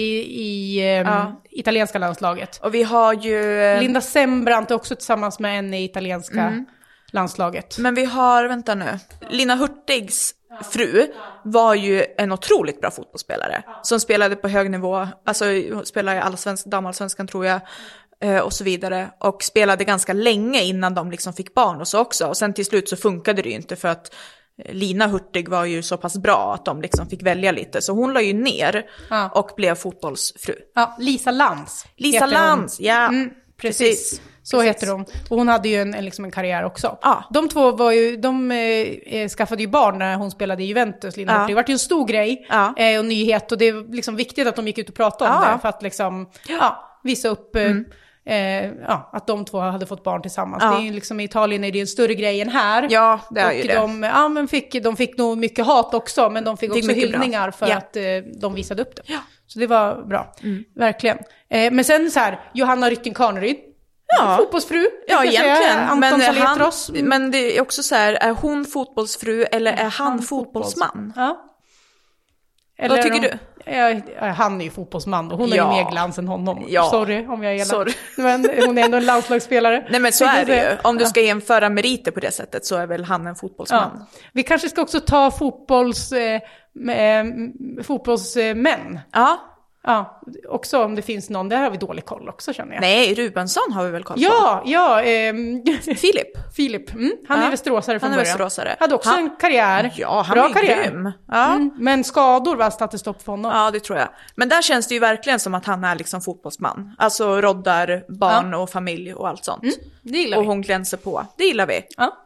i 0.42 0.80
ehm, 0.96 1.08
Ja. 1.08 1.42
italienska 1.50 2.00
landslaget. 2.00 2.58
Och 2.64 2.74
vi 2.74 2.84
har 2.84 3.14
ju... 3.14 3.62
eh, 3.64 3.80
Linda 3.82 4.02
Sembrant 4.02 4.72
är 4.72 4.76
också 4.76 4.96
tillsammans 4.96 5.40
med 5.40 5.60
en 5.60 5.74
i 5.74 5.84
italienska 5.84 6.42
Mm. 6.42 6.66
landslaget. 7.12 7.78
Men 7.78 7.96
vi 7.96 8.06
har, 8.06 8.46
vänta 8.46 8.76
nu, 8.76 9.00
Lina 9.30 9.56
Hurtigs 9.56 10.34
fru 10.72 11.08
var 11.44 11.76
ju 11.76 12.06
en 12.18 12.32
otroligt 12.32 12.82
bra 12.82 12.92
fotbollsspelare. 12.92 13.64
Som 13.84 14.00
spelade 14.00 14.36
på 14.36 14.48
hög 14.48 14.72
nivå, 14.72 15.08
alltså 15.26 15.46
spelade 15.84 16.18
i 16.18 16.22
allsvensk, 16.22 16.66
damallsvenskan 16.66 17.28
tror 17.28 17.46
jag. 17.46 17.60
Eh, 18.22 18.38
Och 18.40 18.54
så 18.54 18.64
vidare. 18.64 19.10
Och 19.20 19.44
spelade 19.44 19.84
ganska 19.84 20.14
länge 20.14 20.62
innan 20.64 20.96
de 20.96 21.12
liksom 21.12 21.34
fick 21.34 21.54
barn 21.54 21.82
och 21.82 21.88
så 21.88 22.00
också. 22.00 22.28
Och 22.28 22.38
sen 22.38 22.54
till 22.54 22.66
slut 22.66 22.90
så 22.90 22.96
funkade 22.98 23.42
det 23.42 23.50
ju 23.50 23.56
inte 23.56 23.76
för 23.76 23.88
att 23.88 24.14
eh, 24.66 24.74
Lina 24.74 25.08
Hurtig 25.08 25.50
var 25.50 25.66
ju 25.66 25.84
så 25.84 25.98
pass 25.98 26.18
bra 26.18 26.54
att 26.54 26.66
de 26.66 26.82
liksom 26.82 27.08
fick 27.10 27.24
välja 27.24 27.52
lite. 27.52 27.82
Så 27.82 27.94
hon 27.94 28.14
la 28.14 28.22
ju 28.22 28.34
ner 28.34 28.86
Ja. 29.10 29.30
och 29.30 29.52
blev 29.56 29.76
fotbollsfru. 29.76 30.56
Ja, 30.76 30.96
Lisa 31.00 31.32
Lantz. 31.32 31.86
Lisa. 31.98 32.26
Lantz, 32.26 32.80
ja. 32.80 33.08
Mm, 33.08 33.30
precis. 33.62 34.22
Så 34.44 34.58
Precis. 34.58 34.76
heter 34.76 34.94
hon. 34.94 35.02
Och 35.30 35.38
hon 35.38 35.48
hade 35.48 35.70
ju 35.70 35.82
en, 35.82 35.94
en, 35.94 36.06
liksom 36.06 36.26
en 36.26 36.32
karriär 36.32 36.64
också. 36.64 36.98
Ja. 37.02 37.24
De 37.34 37.50
två 37.50 37.72
var 37.72 37.92
ju, 37.92 38.18
de 38.18 38.52
eh, 38.52 38.58
eh, 39.22 39.30
skaffade 39.30 39.62
ju 39.62 39.68
barn 39.68 40.00
när 40.00 40.16
hon 40.16 40.32
spelade 40.32 40.64
i 40.64 40.66
Juventus, 40.66 41.18
Lina 41.18 41.32
Ja. 41.34 41.40
Hurtig. 41.40 41.52
Det 41.52 41.56
var 41.56 41.66
ju 41.68 41.72
en 41.72 41.80
stor 41.80 42.08
grej 42.08 42.48
eh, 42.78 43.00
och 43.00 43.06
nyhet 43.06 43.52
och 43.52 43.58
det 43.58 43.68
är 43.68 43.94
liksom 43.94 44.16
viktigt 44.16 44.48
att 44.48 44.56
de 44.56 44.68
gick 44.68 44.78
ut 44.78 44.90
och 44.90 44.96
pratade 44.96 45.32
om. 45.32 45.38
Mm. 45.44 45.54
det 45.54 45.60
för 45.62 45.70
att 45.70 45.82
liksom, 45.84 46.30
ja, 46.48 47.00
visa 47.04 47.28
upp 47.30 47.56
eh, 47.56 47.70
eh, 48.26 48.66
ja, 48.88 49.10
att 49.14 49.28
de 49.28 49.46
två 49.46 49.60
hade 49.60 49.86
fått 49.86 50.04
barn 50.04 50.22
tillsammans. 50.22 50.64
Ja. 50.64 50.72
Det 50.80 50.88
är 50.88 50.92
liksom, 50.94 51.20
I 51.20 51.24
Italien 51.24 51.64
är 51.64 51.72
det 51.72 51.80
en 51.82 51.88
större 51.88 52.14
grej 52.16 52.42
än 52.42 52.50
här. 52.50 52.88
Ja, 52.90 53.20
det 53.30 53.42
är 53.42 53.48
och 53.48 53.54
ju 53.56 53.64
det. 53.64 53.76
De, 53.76 54.04
ja, 54.04 54.30
men 54.30 54.48
fick, 54.48 54.84
de 54.84 54.96
fick 54.96 55.18
nog 55.18 55.38
mycket 55.38 55.66
hat 55.66 55.94
också, 55.94 56.30
men 56.30 56.44
de 56.44 56.58
fick 56.58 56.70
Det 56.70 56.78
också 56.80 56.88
mycket 56.88 57.12
bra. 57.12 57.20
hyllningar 57.20 57.52
för 57.52 57.68
Ja. 57.70 57.76
att 57.78 57.96
eh, 57.96 58.04
de 58.42 58.54
visade 58.54 58.82
upp 58.82 58.96
det. 58.96 59.02
Ja. 59.06 59.20
Så 59.48 59.60
det 59.60 59.68
var 59.68 60.04
bra, 60.04 60.34
verkligen. 60.76 61.18
Eh, 61.50 61.72
men 61.72 61.84
sen 61.84 62.12
så 62.12 62.20
här, 62.20 62.40
Johanna 62.54 62.90
Rytting 62.90 63.14
Kaneryd, 63.14 63.56
Ja. 64.20 64.38
fotbollsfru. 64.38 64.86
Ja, 65.08 65.18
säga. 65.18 65.32
egentligen. 65.32 65.80
Anton 65.80 66.00
Men, 66.00 66.22
han, 66.38 66.72
men 66.94 67.32
det 67.32 67.58
är 67.58 67.62
också 67.62 67.84
så 67.84 67.96
här, 67.96 68.14
är 68.14 68.32
hon 68.32 68.66
fotbollsfru 68.66 69.44
eller 69.44 69.74
är 69.74 69.90
han, 69.90 70.22
fotbollsman? 70.22 71.14
Ja. 71.16 71.46
Vad 72.90 73.02
tycker 73.02 73.16
om- 73.16 73.22
du? 73.22 73.38
Ja, 73.66 73.90
ja, 74.20 74.26
han 74.28 74.62
är 74.62 74.66
ju 74.66 74.72
fotbollsman 74.72 75.32
och 75.32 75.38
hon 75.38 75.50
Ja. 75.50 75.56
ju 75.56 75.84
mer 75.84 75.92
glans 75.92 76.18
än 76.18 76.28
honom. 76.28 76.66
Ja. 76.68 76.84
Sorry 76.84 77.28
om 77.28 77.44
jag 77.44 77.52
är 77.52 77.56
elak. 77.56 77.68
Sorry. 77.68 77.94
Men 78.18 78.50
hon 78.66 78.78
är 78.78 78.86
ändå 78.86 78.98
en 78.98 79.06
landslagsspelare. 79.06 79.88
Nej 79.90 80.00
men 80.00 80.12
så 80.12 80.26
är 80.26 80.46
det 80.46 80.56
ju. 80.72 80.78
Om 80.90 80.98
du 80.98 81.06
ska 81.06 81.22
jämföra 81.22 81.70
meriter 81.70 82.12
på 82.12 82.20
det 82.20 82.32
sättet 82.32 82.66
så 82.66 82.76
är 82.78 82.88
väl 82.88 83.04
han 83.04 83.28
en 83.28 83.36
fotbollsman. 83.36 83.92
Ja. 84.00 84.06
Vi 84.34 84.44
kanske 84.44 84.70
ska 84.70 84.82
också 84.82 85.00
ta 85.00 85.32
fotbolls, 85.32 86.12
eh, 86.12 86.42
eh, 86.98 87.24
fotbollsmän. 87.84 89.00
Ja. 89.12 89.40
Ja, 89.84 90.22
också 90.50 90.84
om 90.84 90.96
det 90.96 91.02
finns 91.02 91.30
någon. 91.30 91.50
Där 91.50 91.58
har 91.62 91.72
vi 91.72 91.78
dålig 91.78 92.06
koll 92.06 92.30
också 92.30 92.54
känner 92.54 92.74
jag. 92.74 92.82
Nej, 92.82 93.16
Rubensson 93.16 93.74
har 93.74 93.86
vi 93.86 93.92
väl 93.92 94.04
koll 94.04 94.16
på? 94.18 94.22
Ja, 94.24 94.62
ja. 94.66 95.02
ehm, 95.02 95.64
Filip? 95.82 96.54
Filip, 96.56 96.94
mm, 96.94 97.12
han 97.28 97.40
Ja. 97.40 97.46
är 97.46 97.52
västeråsare 97.52 98.00
från 98.00 98.10
Han 98.12 98.20
är 98.20 98.38
början. 98.38 98.76
Hade 98.80 98.96
också 98.96 99.10
Han- 99.10 99.20
en 99.20 99.30
karriär. 99.40 99.94
Ja, 99.96 100.22
han 100.28 100.36
Bra 100.36 100.50
är 100.50 100.54
karriär. 100.54 100.84
grym. 100.92 101.12
Ja. 101.28 101.46
Mm, 101.56 101.72
men 101.78 102.04
skador 102.04 102.56
var 102.56 102.70
satte 102.70 102.98
stopp 103.00 103.22
för 103.22 103.32
honom. 103.32 103.52
ja, 103.56 103.72
det 103.72 103.80
tror 103.80 104.00
jag. 104.00 104.08
Men 104.36 104.50
där 104.50 104.62
känns 104.62 104.88
det 104.88 104.94
ju 104.94 105.00
verkligen 105.00 105.40
som 105.40 105.54
att 105.56 105.66
han 105.66 105.84
är 105.84 105.96
liksom 105.96 106.22
fotbollsman. 106.22 106.96
Alltså 106.98 107.42
roddar 107.42 108.04
barn 108.20 108.54
och 108.54 108.70
familj 108.70 109.14
och 109.14 109.28
allt 109.28 109.46
sånt. 109.46 109.64
Det 110.02 110.18
gillar 110.18 110.38
Och 110.38 110.44
vi. 110.44 110.48
hon 110.48 110.62
glänser 110.62 110.98
på. 110.98 111.26
Det 111.38 111.44
gillar 111.44 111.68
vi. 111.68 111.82
Ja. 111.98 112.18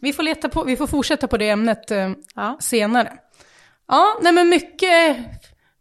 Vi, 0.00 0.12
får 0.12 0.22
leta 0.22 0.48
på, 0.48 0.64
vi 0.64 0.76
får 0.76 0.86
fortsätta 0.86 1.28
på 1.28 1.36
det 1.36 1.48
ämnet 1.48 1.90
eh, 1.90 2.10
Ja. 2.34 2.56
senare. 2.60 3.12
Ja, 3.88 4.18
nej 4.22 4.32
men 4.32 4.48
mycket, 4.48 5.16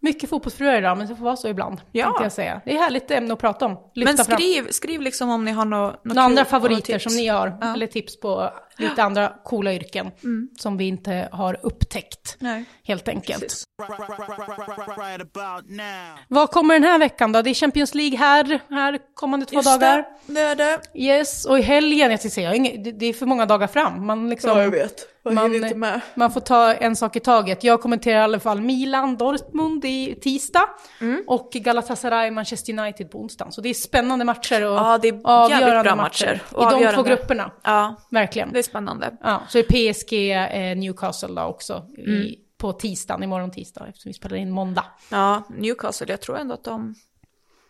mycket 0.04 0.30
fotbollsfruar 0.30 0.76
idag, 0.78 0.98
men 0.98 1.08
det 1.08 1.16
får 1.16 1.26
vara 1.26 1.36
så 1.36 1.48
ibland. 1.48 1.82
Ja. 1.92 2.06
Jag 2.06 2.18
säga. 2.32 2.62
Det 2.66 2.76
är 2.76 2.78
härligt 2.80 3.12
ämne 3.12 3.34
att 3.34 3.40
prata 3.40 3.66
om. 3.66 3.78
Lyfta 3.96 4.14
Men 4.16 4.26
fram. 4.26 4.38
skriv, 4.38 4.68
skriv 4.72 5.02
liksom 5.02 5.30
om 5.30 5.46
ni 5.46 5.52
har 5.52 5.66
Några 6.04 6.22
andra 6.22 6.44
kul- 6.44 6.50
favoriter 6.50 7.00
som 7.00 7.14
ni 7.16 7.28
har, 7.28 7.58
Ja. 7.62 7.74
eller 7.74 7.88
tips 7.88 8.20
på 8.20 8.50
lite 8.82 9.04
andra 9.04 9.34
coola 9.44 9.74
yrken 9.74 10.12
som 10.60 10.78
vi 10.78 10.88
inte 10.88 11.30
har 11.32 11.58
upptäckt, 11.64 12.36
Nej. 12.40 12.66
helt 12.84 13.08
enkelt. 13.08 13.42
Precis. 13.42 13.64
Right 14.98 15.22
about 15.22 15.70
now. 15.70 16.18
Vad 16.28 16.52
kommer 16.52 16.74
den 16.74 16.84
här 16.84 17.00
veckan 17.00 17.32
då? 17.32 17.42
Det 17.42 17.50
är 17.50 17.54
Champions 17.54 17.96
League 17.96 18.18
här, 18.18 18.60
här 18.70 19.00
kommande 19.14 19.46
två 19.46 19.56
Just 19.56 19.66
dagar. 19.80 19.98
det, 20.26 20.34
det 20.34 20.42
är 20.42 20.56
det. 20.56 20.80
Yes, 20.96 21.46
och 21.46 21.60
i 21.60 21.62
helgen, 21.62 22.12
jag 22.12 22.20
säga, 22.32 22.56
jag 22.56 22.84
det 23.00 23.06
är 23.06 23.14
för 23.14 23.26
många 23.26 23.46
dagar 23.46 23.68
fram. 23.68 24.06
Man, 24.06 24.30
liksom, 24.30 24.72
vet. 24.72 25.08
Jag 25.24 25.34
man, 25.34 25.56
inte 25.56 25.76
med. 25.76 26.02
man 26.16 26.32
får 26.32 26.42
ta 26.42 26.74
en 26.74 26.96
sak 26.96 27.16
i 27.16 27.20
taget. 27.20 27.64
Jag 27.64 27.82
kommenterar 27.82 28.20
i 28.20 28.24
alla 28.24 28.40
fall 28.40 28.62
Milan, 28.62 29.18
Dortmund 29.18 29.86
i 29.86 30.20
tisdag 30.22 30.70
Mm. 31.02 31.24
och 31.28 31.50
Galatasaray, 31.54 32.32
Manchester 32.32 32.80
United 32.80 33.12
på 33.12 33.20
onsdag. 33.22 33.48
Så 33.52 33.62
det 33.62 33.70
är 33.70 33.74
spännande 33.74 34.26
matcher 34.26 34.62
och 34.66 34.76
Ja, 34.78 34.98
det 35.02 35.08
är 35.08 35.12
jävligt 35.12 35.26
avgörande 35.26 35.84
bra 35.84 35.96
matcher. 35.96 36.42
matcher. 36.54 36.78
I 36.80 36.86
de 36.86 36.94
två 36.94 37.04
grupperna, 37.04 37.52
Ja, 37.64 37.96
verkligen. 38.12 38.52
Det 38.72 38.74
spännande. 38.80 39.18
Ja, 39.22 39.42
så 39.50 39.58
är 39.58 39.64
PSG 39.64 40.32
eh, 40.32 40.78
Newcastle 40.78 41.28
då 41.42 41.42
också 41.48 41.86
Mm. 41.98 42.10
i, 42.22 42.40
på 42.58 42.74
tisdagen, 42.74 43.24
imorgon 43.24 43.52
tisdag, 43.52 43.86
eftersom 43.90 44.10
vi 44.10 44.14
spelar 44.14 44.38
in 44.38 44.52
måndag. 44.52 44.86
Ja, 45.10 45.44
Newcastle, 45.50 46.08
jag 46.10 46.22
tror 46.22 46.38
ändå 46.38 46.54
att 46.54 46.64
de... 46.64 46.96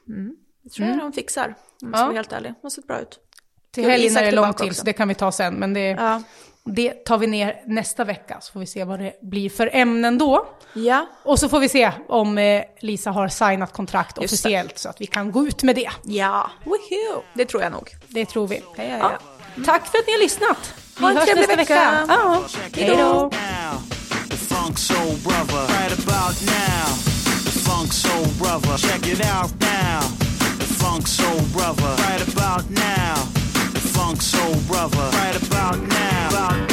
Mm, 0.08 0.36
jag 0.64 0.72
tror 0.74 0.98
de 0.98 1.14
fixar, 1.14 1.56
om 1.82 1.90
jag 1.90 1.98
ska 1.98 2.06
vara 2.06 2.16
helt 2.16 2.34
ärlig. 2.34 2.52
De 2.52 2.60
har 2.64 2.70
sett 2.70 2.88
bra 2.88 3.00
ut. 3.00 3.20
Till 3.72 3.84
helgen 3.90 4.18
är 4.18 4.24
det 4.24 4.32
långt 4.32 4.58
till, 4.58 4.76
så 4.76 4.84
det 4.86 4.94
kan 4.94 5.08
vi 5.08 5.16
ta 5.16 5.32
sen. 5.32 5.54
Men 5.54 5.74
det, 5.74 5.88
Ja. 5.90 6.22
det 6.64 7.06
tar 7.06 7.18
vi 7.18 7.28
ner 7.28 7.62
nästa 7.66 8.04
vecka, 8.04 8.38
så 8.42 8.52
får 8.52 8.60
vi 8.60 8.66
se 8.66 8.84
vad 8.84 9.00
det 9.00 9.14
blir 9.22 9.50
för 9.50 9.70
ämnen 9.74 10.18
då. 10.18 10.46
Ja, 10.74 11.06
Och 11.24 11.40
så 11.40 11.50
får 11.50 11.60
vi 11.60 11.70
se 11.70 11.92
om 12.08 12.38
eh, 12.38 12.64
Lisa 12.80 13.12
har 13.12 13.28
signat 13.28 13.74
kontrakt 13.74 14.22
Just 14.22 14.34
officiellt 14.34 14.78
så 14.78 14.90
att 14.90 15.02
vi 15.02 15.06
kan 15.06 15.32
gå 15.32 15.48
ut 15.48 15.64
med 15.64 15.76
det. 15.76 15.90
ja. 16.04 16.52
Woohoo. 16.64 17.24
Det 17.34 17.46
tror 17.46 17.64
jag 17.64 17.72
nog. 17.72 17.90
Det 18.08 18.26
tror 18.26 18.48
vi. 18.48 18.64
Ja, 18.78 18.84
ja, 18.84 18.98
ja. 18.98 19.20
Tack 19.66 19.88
för 19.88 19.98
att 19.98 20.08
ni 20.08 20.14
har 20.14 20.20
lyssnat. 20.20 20.74
Vi 20.98 21.04
Ha 21.04 21.10
en 21.12 21.18
trevlig 21.18 21.48
vecka. 21.48 21.58
vecka. 21.58 22.06
Ja. 22.08 22.42
Check 22.50 22.78
Hej 22.78 22.88
it 22.94 22.98
då. 22.98 23.04
out 23.04 23.32
now. 23.34 23.82
The 24.30 24.36
Funk 24.38 24.78
Soul 24.78 25.16
Brother. 25.24 25.68
Right 25.68 25.94
about 26.06 26.36
now. 26.46 26.86
The 27.46 27.52
Funk 27.60 27.94
Soul 27.94 28.26
Brother. 28.40 28.78
Check 28.78 29.08
it 29.08 29.26
out 29.26 29.52
now. 29.60 30.02
The 30.60 30.66
Funk 30.66 31.08
Soul 31.08 31.42
Brother. 31.54 31.96
Right 32.10 32.22
about 32.34 32.70
now. 32.70 33.16
The 33.74 33.80
Funk 33.80 34.22
Soul 34.22 34.56
Brother. 34.68 35.10
Right 35.18 35.38
about 35.48 35.78
now. 35.88 36.28
About 36.30 36.71